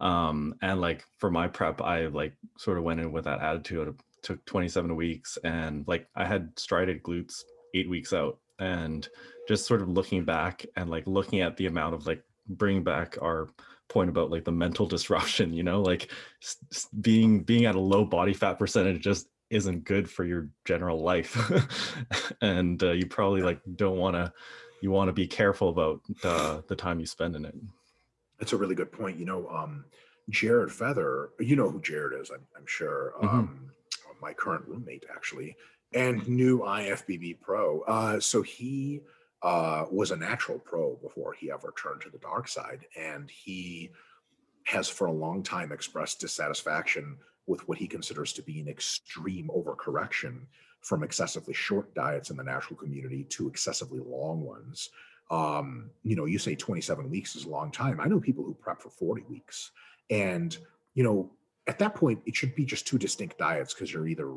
Um, 0.00 0.54
and 0.62 0.80
like 0.80 1.04
for 1.18 1.30
my 1.30 1.48
prep, 1.48 1.80
I 1.80 2.06
like 2.06 2.34
sort 2.58 2.78
of 2.78 2.84
went 2.84 3.00
in 3.00 3.12
with 3.12 3.24
that 3.24 3.40
attitude. 3.40 3.88
It 3.88 3.94
took 4.22 4.44
27 4.44 4.94
weeks 4.94 5.38
and 5.44 5.86
like 5.86 6.08
I 6.14 6.26
had 6.26 6.58
striated 6.58 7.02
glutes 7.02 7.42
eight 7.74 7.88
weeks 7.88 8.12
out 8.12 8.38
and 8.58 9.08
just 9.48 9.66
sort 9.66 9.82
of 9.82 9.88
looking 9.88 10.24
back 10.24 10.64
and 10.76 10.90
like 10.90 11.06
looking 11.06 11.40
at 11.40 11.56
the 11.56 11.66
amount 11.66 11.94
of 11.94 12.06
like 12.06 12.22
bring 12.48 12.82
back 12.82 13.16
our 13.22 13.48
point 13.88 14.08
about 14.08 14.30
like 14.30 14.44
the 14.44 14.52
mental 14.52 14.86
disruption 14.94 15.52
you 15.52 15.62
know 15.62 15.82
like 15.82 16.10
being 17.00 17.42
being 17.42 17.66
at 17.66 17.74
a 17.74 17.80
low 17.80 18.04
body 18.04 18.32
fat 18.32 18.58
percentage 18.58 19.02
just 19.02 19.28
isn't 19.52 19.84
good 19.84 20.10
for 20.10 20.24
your 20.24 20.48
general 20.64 21.02
life. 21.02 21.36
And 22.40 22.82
uh, 22.82 22.90
you 22.90 23.06
probably 23.06 23.42
like 23.42 23.60
don't 23.76 23.98
want 23.98 24.16
to 24.16 24.32
you 24.80 24.90
want 24.90 25.08
to 25.08 25.12
be 25.12 25.28
careful 25.28 25.68
about 25.68 26.00
uh, 26.24 26.62
the 26.66 26.74
time 26.74 26.98
you 26.98 27.06
spend 27.06 27.36
in 27.36 27.44
it. 27.44 27.54
That's 28.40 28.52
a 28.52 28.56
really 28.56 28.74
good 28.74 28.90
point 28.90 29.16
you 29.16 29.24
know 29.24 29.46
um, 29.48 29.84
jared 30.30 30.72
feather 30.72 31.30
you 31.38 31.56
know 31.56 31.70
who 31.70 31.80
jared 31.80 32.20
is 32.20 32.30
i'm, 32.30 32.44
I'm 32.56 32.66
sure 32.66 33.12
mm-hmm. 33.22 33.38
um, 33.38 33.70
my 34.20 34.32
current 34.32 34.66
roommate 34.66 35.04
actually 35.14 35.56
and 35.94 36.26
new 36.28 36.60
ifbb 36.60 37.40
pro 37.40 37.80
uh, 37.82 38.20
so 38.20 38.42
he 38.42 39.00
uh, 39.42 39.86
was 39.90 40.12
a 40.12 40.16
natural 40.16 40.58
pro 40.58 40.96
before 40.96 41.32
he 41.32 41.50
ever 41.50 41.74
turned 41.80 42.00
to 42.00 42.10
the 42.10 42.18
dark 42.18 42.48
side 42.48 42.86
and 42.98 43.30
he 43.30 43.90
has 44.64 44.88
for 44.88 45.08
a 45.08 45.12
long 45.12 45.42
time 45.42 45.72
expressed 45.72 46.20
dissatisfaction 46.20 47.16
with 47.46 47.66
what 47.68 47.78
he 47.78 47.86
considers 47.86 48.32
to 48.34 48.42
be 48.42 48.60
an 48.60 48.68
extreme 48.68 49.50
overcorrection 49.54 50.42
from 50.80 51.02
excessively 51.02 51.54
short 51.54 51.94
diets 51.94 52.30
in 52.30 52.36
the 52.36 52.42
natural 52.42 52.76
community 52.76 53.24
to 53.24 53.48
excessively 53.48 54.00
long 54.00 54.42
ones. 54.42 54.90
Um, 55.30 55.90
you 56.02 56.16
know, 56.16 56.26
you 56.26 56.38
say 56.38 56.54
27 56.54 57.08
weeks 57.08 57.36
is 57.36 57.44
a 57.44 57.48
long 57.50 57.70
time. 57.70 58.00
I 58.00 58.06
know 58.06 58.20
people 58.20 58.44
who 58.44 58.54
prep 58.54 58.82
for 58.82 58.90
40 58.90 59.22
weeks. 59.28 59.70
And 60.10 60.56
you 60.94 61.04
know, 61.04 61.30
at 61.66 61.78
that 61.78 61.94
point, 61.94 62.20
it 62.26 62.34
should 62.34 62.54
be 62.54 62.64
just 62.64 62.86
two 62.86 62.98
distinct 62.98 63.38
diets 63.38 63.72
because 63.72 63.92
you're 63.92 64.08
either 64.08 64.32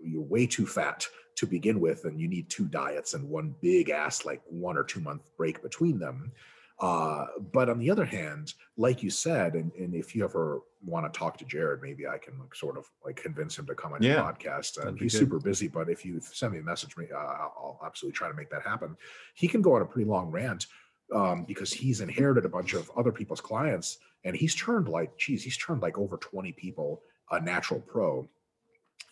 you're 0.00 0.22
way 0.22 0.46
too 0.46 0.66
fat 0.66 1.06
to 1.36 1.46
begin 1.46 1.80
with, 1.80 2.04
and 2.04 2.20
you 2.20 2.28
need 2.28 2.48
two 2.48 2.66
diets 2.66 3.14
and 3.14 3.28
one 3.28 3.54
big 3.60 3.90
ass 3.90 4.24
like 4.24 4.40
one 4.48 4.76
or 4.76 4.84
two 4.84 5.00
month 5.00 5.22
break 5.36 5.60
between 5.62 5.98
them. 5.98 6.32
Uh, 6.80 7.26
but 7.52 7.68
on 7.68 7.78
the 7.78 7.90
other 7.90 8.04
hand, 8.04 8.54
like 8.76 9.02
you 9.02 9.10
said, 9.10 9.54
and, 9.54 9.72
and 9.72 9.94
if 9.94 10.14
you 10.14 10.24
ever 10.24 10.60
want 10.84 11.12
to 11.12 11.18
talk 11.18 11.36
to 11.36 11.44
Jared, 11.44 11.82
maybe 11.82 12.06
I 12.06 12.18
can 12.18 12.38
like 12.38 12.54
sort 12.54 12.78
of 12.78 12.86
like 13.04 13.16
convince 13.16 13.58
him 13.58 13.66
to 13.66 13.74
come 13.74 13.92
on 13.92 14.02
Yeah, 14.02 14.14
your 14.14 14.22
podcast. 14.22 14.84
And 14.86 14.96
he's 14.98 15.12
good. 15.12 15.18
super 15.18 15.40
busy, 15.40 15.66
but 15.66 15.88
if 15.88 16.04
you 16.04 16.20
send 16.20 16.52
me 16.52 16.60
a 16.60 16.62
message, 16.62 16.96
me, 16.96 17.06
uh, 17.12 17.18
I'll 17.18 17.80
absolutely 17.84 18.16
try 18.16 18.28
to 18.28 18.34
make 18.34 18.50
that 18.50 18.62
happen. 18.62 18.96
He 19.34 19.48
can 19.48 19.60
go 19.60 19.74
on 19.74 19.82
a 19.82 19.86
pretty 19.86 20.08
long 20.08 20.30
rant 20.30 20.66
um, 21.12 21.44
because 21.44 21.72
he's 21.72 22.00
inherited 22.00 22.44
a 22.44 22.48
bunch 22.48 22.74
of 22.74 22.90
other 22.96 23.10
people's 23.10 23.40
clients, 23.40 23.98
and 24.24 24.36
he's 24.36 24.54
turned 24.54 24.88
like, 24.88 25.16
geez, 25.18 25.42
he's 25.42 25.56
turned 25.56 25.82
like 25.82 25.98
over 25.98 26.16
20 26.16 26.52
people 26.52 27.02
a 27.30 27.40
natural 27.40 27.80
pro 27.80 28.28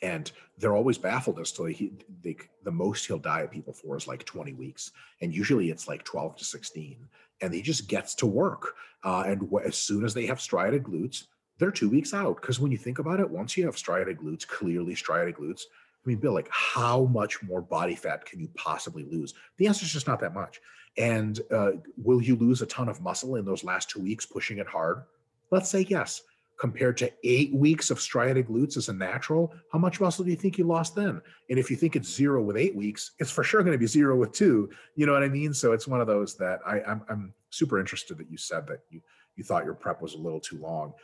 and 0.03 0.33
they're 0.59 0.77
always 0.77 0.99
baffled 0.99 1.39
as 1.41 1.53
to 1.53 1.65
he 1.65 1.93
they, 2.23 2.37
the 2.65 2.71
most 2.71 3.07
he'll 3.07 3.19
diet 3.19 3.51
people 3.51 3.73
for 3.73 3.97
is 3.97 4.07
like 4.07 4.25
20 4.25 4.53
weeks 4.53 4.93
and 5.23 5.35
usually 5.35 5.71
it's 5.71 5.89
like 5.89 6.05
12 6.05 6.37
to 6.37 6.45
16 6.45 7.09
and 7.41 7.53
he 7.53 7.63
just 7.63 7.89
gets 7.89 8.15
to 8.15 8.27
work 8.27 8.75
uh, 9.05 9.25
and 9.27 9.49
as 9.65 9.77
soon 9.77 10.05
as 10.05 10.15
they 10.15 10.27
have 10.27 10.41
striated 10.41 10.83
glutes 10.83 11.25
they're 11.59 11.71
two 11.71 11.89
weeks 11.89 12.13
out. 12.13 12.39
Because 12.39 12.61
when 12.61 12.71
you 12.71 12.77
think 12.79 12.99
about 12.99 13.21
it 13.21 13.29
once 13.29 13.57
you 13.57 13.65
have 13.65 13.79
striated 13.79 14.19
glutes 14.19 14.47
clearly 14.47 14.95
striated 14.95 15.37
glutes 15.37 15.63
i 16.05 16.09
mean 16.09 16.19
bill 16.19 16.35
like 16.35 16.49
how 16.51 17.05
much 17.05 17.43
more 17.43 17.63
body 17.63 17.95
fat 17.95 18.25
can 18.25 18.41
you 18.41 18.49
possibly 18.55 19.05
lose? 19.05 19.35
The 19.57 19.67
answer 19.67 19.85
is 19.85 19.93
just 19.93 20.07
not 20.07 20.21
that 20.21 20.35
much. 20.35 20.61
And 20.99 21.41
uh, 21.51 21.73
will 21.97 22.23
you 22.23 22.37
lose 22.37 22.63
a 22.63 22.67
ton 22.67 22.89
of 22.89 23.03
muscle 23.03 23.37
in 23.37 23.45
those 23.45 23.65
last 23.65 23.91
two 23.91 24.01
weeks 24.01 24.25
pushing 24.25 24.59
it 24.59 24.67
hard? 24.67 25.03
Let's 25.51 25.69
say 25.69 25.87
yes 25.89 26.23
compared 26.59 26.97
to 26.97 27.13
eight 27.25 27.55
weeks 27.55 27.91
of 27.91 28.01
striated 28.01 28.49
glutes 28.49 28.77
as 28.77 28.89
a 28.89 28.93
natural, 28.93 29.53
how 29.73 29.79
much 29.79 30.01
muscle 30.01 30.25
do 30.25 30.31
you 30.31 30.37
think 30.37 30.57
you 30.57 30.65
lost 30.65 30.95
then? 30.95 31.21
And 31.51 31.59
if 31.59 31.71
you 31.71 31.77
think 31.77 31.97
it's 31.97 32.15
zero 32.15 32.43
with 32.43 32.57
eight 32.57 32.75
weeks, 32.75 33.13
it's 33.19 33.31
for 33.31 33.45
sure 33.45 33.63
going 33.63 33.73
to 33.73 33.79
be 33.79 33.87
zero 33.87 34.17
with 34.17 34.33
two. 34.33 34.71
You 34.95 35.07
know 35.07 35.13
what 35.13 35.23
I 35.23 35.29
mean? 35.29 35.53
So 35.53 35.73
it's 35.73 35.87
one 35.87 36.01
of 36.01 36.07
those 36.07 36.37
that 36.37 36.61
I, 36.67 36.81
I'm, 36.83 37.03
I'm 37.09 37.35
super 37.51 37.79
interested 37.79 38.19
that 38.19 38.31
you 38.31 38.39
said 38.39 38.67
that 38.69 38.81
you 38.91 39.01
you 39.37 39.45
thought 39.45 39.67
your 39.67 39.75
prep 39.75 40.01
was 40.01 40.15
a 40.15 40.19
little 40.19 40.41
too 40.41 40.59
long. 40.59 40.95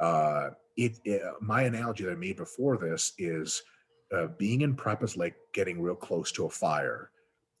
Uh, 0.00 0.50
it, 0.76 0.98
it 1.04 1.22
my 1.40 1.62
analogy 1.62 2.04
that 2.04 2.12
I 2.12 2.16
made 2.16 2.36
before 2.36 2.78
this 2.78 3.12
is 3.18 3.62
uh, 4.16 4.28
being 4.38 4.62
in 4.62 4.74
prep 4.74 5.02
is 5.02 5.16
like 5.16 5.36
getting 5.52 5.80
real 5.80 5.94
close 5.94 6.32
to 6.32 6.46
a 6.46 6.50
fire. 6.50 7.10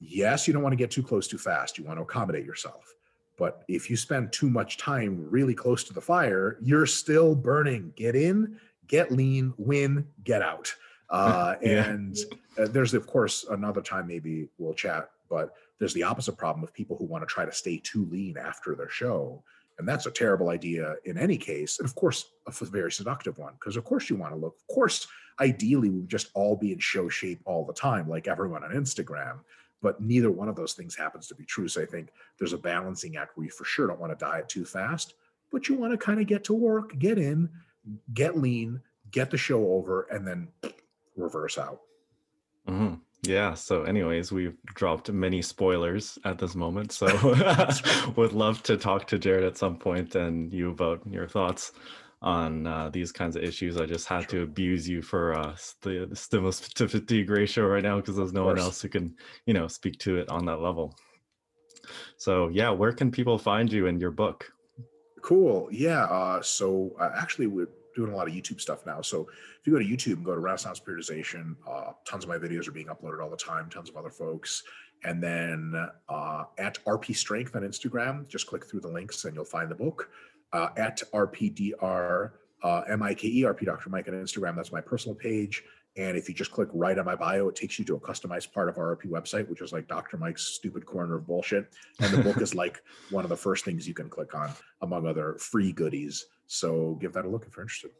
Yes, 0.00 0.48
you 0.48 0.54
don't 0.54 0.62
want 0.62 0.72
to 0.72 0.78
get 0.78 0.90
too 0.90 1.02
close 1.02 1.28
too 1.28 1.38
fast. 1.38 1.78
You 1.78 1.84
want 1.84 1.98
to 1.98 2.02
accommodate 2.02 2.44
yourself. 2.44 2.92
But 3.38 3.64
if 3.68 3.88
you 3.90 3.96
spend 3.96 4.32
too 4.32 4.50
much 4.50 4.76
time 4.76 5.26
really 5.30 5.54
close 5.54 5.84
to 5.84 5.92
the 5.92 6.00
fire, 6.00 6.58
you're 6.60 6.86
still 6.86 7.34
burning. 7.34 7.92
Get 7.96 8.14
in, 8.14 8.58
get 8.86 9.10
lean, 9.10 9.54
win, 9.56 10.06
get 10.24 10.42
out. 10.42 10.74
Uh, 11.10 11.56
Yeah. 11.60 11.90
and 11.90 12.16
uh, 12.58 12.66
there's, 12.68 12.94
of 12.94 13.06
course, 13.06 13.44
another 13.50 13.82
time 13.82 14.06
maybe 14.06 14.48
we'll 14.56 14.72
chat, 14.72 15.10
but 15.28 15.52
there's 15.78 15.92
the 15.92 16.02
opposite 16.02 16.38
problem 16.38 16.64
of 16.64 16.72
people 16.72 16.96
who 16.96 17.04
want 17.04 17.20
to 17.20 17.26
try 17.26 17.44
to 17.44 17.52
stay 17.52 17.76
too 17.84 18.06
lean 18.06 18.38
after 18.38 18.74
their 18.74 18.88
show. 18.88 19.44
And 19.78 19.86
that's 19.86 20.06
a 20.06 20.10
terrible 20.10 20.48
idea 20.48 20.94
in 21.04 21.18
any 21.18 21.36
case. 21.36 21.78
And 21.80 21.86
of 21.86 21.94
course, 21.96 22.30
a 22.46 22.64
very 22.64 22.90
seductive 22.90 23.36
one, 23.36 23.52
because 23.60 23.76
of 23.76 23.84
course 23.84 24.08
you 24.08 24.16
want 24.16 24.32
to 24.32 24.38
look, 24.38 24.56
of 24.66 24.74
course, 24.74 25.06
ideally, 25.38 25.90
we 25.90 25.98
would 25.98 26.08
just 26.08 26.30
all 26.32 26.56
be 26.56 26.72
in 26.72 26.78
show 26.78 27.10
shape 27.10 27.42
all 27.44 27.66
the 27.66 27.74
time, 27.74 28.08
like 28.08 28.26
everyone 28.26 28.64
on 28.64 28.70
Instagram. 28.70 29.40
But 29.82 30.00
neither 30.00 30.30
one 30.30 30.48
of 30.48 30.56
those 30.56 30.72
things 30.72 30.94
happens 30.94 31.26
to 31.28 31.34
be 31.34 31.44
true. 31.44 31.68
So 31.68 31.82
I 31.82 31.86
think 31.86 32.10
there's 32.38 32.52
a 32.52 32.58
balancing 32.58 33.16
act 33.16 33.36
where 33.36 33.44
you 33.44 33.50
for 33.50 33.64
sure 33.64 33.86
don't 33.88 34.00
want 34.00 34.16
to 34.16 34.24
diet 34.24 34.48
too 34.48 34.64
fast, 34.64 35.14
but 35.50 35.68
you 35.68 35.74
want 35.74 35.92
to 35.92 35.98
kind 35.98 36.20
of 36.20 36.26
get 36.26 36.44
to 36.44 36.54
work, 36.54 36.98
get 36.98 37.18
in, 37.18 37.50
get 38.14 38.38
lean, 38.38 38.80
get 39.10 39.30
the 39.30 39.36
show 39.36 39.72
over, 39.72 40.06
and 40.10 40.26
then 40.26 40.48
reverse 41.16 41.58
out. 41.58 41.80
Mhm. 42.68 43.00
Yeah. 43.22 43.54
So, 43.54 43.84
anyways, 43.84 44.32
we've 44.32 44.56
dropped 44.66 45.10
many 45.10 45.42
spoilers 45.42 46.18
at 46.24 46.38
this 46.38 46.54
moment. 46.54 46.92
So, 46.92 47.06
would 48.16 48.32
love 48.32 48.62
to 48.64 48.76
talk 48.76 49.06
to 49.08 49.18
Jared 49.18 49.44
at 49.44 49.56
some 49.56 49.76
point 49.76 50.14
and 50.14 50.52
you 50.52 50.70
about 50.70 51.00
your 51.08 51.28
thoughts 51.28 51.72
on 52.22 52.66
uh, 52.66 52.88
these 52.88 53.12
kinds 53.12 53.36
of 53.36 53.42
issues. 53.42 53.76
I 53.76 53.86
just 53.86 54.06
had 54.06 54.28
to 54.30 54.42
abuse 54.42 54.88
you 54.88 55.02
for 55.02 55.34
uh, 55.34 55.56
the, 55.82 56.06
the 56.08 56.16
stimulus 56.16 56.60
to 56.60 56.88
fatigue 56.88 57.30
ratio 57.30 57.66
right 57.66 57.82
now 57.82 57.96
because 57.96 58.16
there's 58.16 58.32
no 58.32 58.44
one 58.44 58.58
else 58.58 58.80
who 58.80 58.88
can, 58.88 59.14
you 59.46 59.54
know, 59.54 59.66
speak 59.68 59.98
to 60.00 60.16
it 60.18 60.28
on 60.28 60.44
that 60.46 60.60
level. 60.60 60.96
So, 62.16 62.48
yeah, 62.48 62.70
where 62.70 62.92
can 62.92 63.10
people 63.10 63.38
find 63.38 63.70
you 63.70 63.86
in 63.86 63.98
your 63.98 64.12
book? 64.12 64.50
Cool. 65.20 65.68
Yeah. 65.70 66.04
Uh, 66.04 66.40
so 66.42 66.92
uh, 67.00 67.10
actually, 67.14 67.48
we're 67.48 67.68
doing 67.94 68.12
a 68.12 68.16
lot 68.16 68.28
of 68.28 68.34
YouTube 68.34 68.60
stuff 68.60 68.86
now. 68.86 69.02
So 69.02 69.28
if 69.60 69.66
you 69.66 69.72
go 69.72 69.78
to 69.78 69.84
YouTube 69.84 70.14
and 70.14 70.24
go 70.24 70.34
to 70.34 70.40
Renaissance 70.40 70.80
Periodization, 70.80 71.56
uh, 71.68 71.92
tons 72.04 72.24
of 72.24 72.30
my 72.30 72.38
videos 72.38 72.68
are 72.68 72.72
being 72.72 72.86
uploaded 72.86 73.22
all 73.22 73.30
the 73.30 73.36
time. 73.36 73.68
Tons 73.68 73.88
of 73.88 73.96
other 73.96 74.10
folks. 74.10 74.62
And 75.04 75.22
then 75.22 75.74
uh, 76.08 76.44
at 76.58 76.78
RP 76.84 77.16
Strength 77.16 77.56
on 77.56 77.62
Instagram, 77.62 78.28
just 78.28 78.46
click 78.46 78.64
through 78.64 78.80
the 78.80 78.88
links 78.88 79.24
and 79.24 79.34
you'll 79.34 79.44
find 79.44 79.70
the 79.70 79.74
book. 79.74 80.08
Uh, 80.52 80.68
at 80.76 81.02
RPDR 81.14 82.32
uh, 82.62 82.82
M-I-K-E, 82.88 83.42
RP 83.42 83.64
Dr. 83.64 83.90
Mike 83.90 84.08
on 84.08 84.14
Instagram, 84.14 84.54
that's 84.54 84.72
my 84.72 84.80
personal 84.80 85.14
page. 85.14 85.64
And 85.96 86.16
if 86.16 86.28
you 86.28 86.34
just 86.34 86.50
click 86.50 86.68
right 86.72 86.98
on 86.98 87.04
my 87.04 87.14
bio, 87.14 87.48
it 87.48 87.56
takes 87.56 87.78
you 87.78 87.84
to 87.86 87.96
a 87.96 88.00
customized 88.00 88.52
part 88.52 88.68
of 88.68 88.78
our 88.78 88.96
RP 88.96 89.10
website, 89.10 89.48
which 89.48 89.60
is 89.60 89.72
like 89.72 89.88
Dr. 89.88 90.16
Mike's 90.16 90.42
stupid 90.42 90.86
corner 90.86 91.16
of 91.16 91.26
bullshit. 91.26 91.70
And 92.00 92.12
the 92.12 92.22
book 92.22 92.40
is 92.40 92.54
like 92.54 92.82
one 93.10 93.24
of 93.24 93.28
the 93.28 93.36
first 93.36 93.64
things 93.64 93.86
you 93.86 93.92
can 93.92 94.08
click 94.08 94.34
on, 94.34 94.50
among 94.80 95.06
other 95.06 95.36
free 95.38 95.72
goodies. 95.72 96.26
So 96.46 96.96
give 97.00 97.12
that 97.12 97.26
a 97.26 97.28
look 97.28 97.44
if 97.46 97.56
you're 97.56 97.64
interested. 97.64 97.90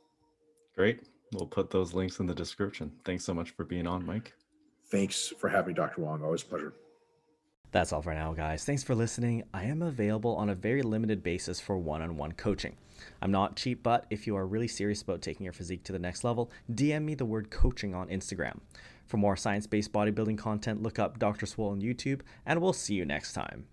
Great. 0.74 1.00
We'll 1.32 1.46
put 1.46 1.70
those 1.70 1.92
links 1.92 2.18
in 2.18 2.26
the 2.26 2.34
description. 2.34 2.92
Thanks 3.04 3.24
so 3.24 3.34
much 3.34 3.50
for 3.50 3.64
being 3.64 3.86
on, 3.86 4.06
Mike. 4.06 4.32
Thanks 4.90 5.32
for 5.38 5.48
having 5.48 5.68
me, 5.68 5.74
Dr. 5.74 6.02
Wong. 6.02 6.22
Always 6.22 6.42
a 6.42 6.46
pleasure. 6.46 6.74
That's 7.72 7.90
all 7.90 8.02
for 8.02 8.12
now, 8.12 8.34
guys. 8.34 8.64
Thanks 8.64 8.82
for 8.82 8.94
listening. 8.94 9.44
I 9.54 9.64
am 9.64 9.80
available 9.80 10.36
on 10.36 10.50
a 10.50 10.54
very 10.54 10.82
limited 10.82 11.22
basis 11.22 11.58
for 11.58 11.78
one 11.78 12.02
on 12.02 12.18
one 12.18 12.32
coaching. 12.32 12.76
I'm 13.22 13.30
not 13.30 13.56
cheap, 13.56 13.82
but 13.82 14.04
if 14.10 14.26
you 14.26 14.36
are 14.36 14.46
really 14.46 14.68
serious 14.68 15.00
about 15.00 15.22
taking 15.22 15.44
your 15.44 15.54
physique 15.54 15.82
to 15.84 15.92
the 15.92 15.98
next 15.98 16.22
level, 16.22 16.50
DM 16.70 17.02
me 17.04 17.14
the 17.14 17.24
word 17.24 17.50
coaching 17.50 17.94
on 17.94 18.08
Instagram. 18.08 18.60
For 19.06 19.16
more 19.16 19.36
science 19.36 19.66
based 19.66 19.90
bodybuilding 19.90 20.36
content, 20.36 20.82
look 20.82 20.98
up 20.98 21.18
Dr. 21.18 21.46
Swole 21.46 21.70
on 21.70 21.80
YouTube, 21.80 22.20
and 22.44 22.60
we'll 22.60 22.74
see 22.74 22.94
you 22.94 23.06
next 23.06 23.32
time. 23.32 23.64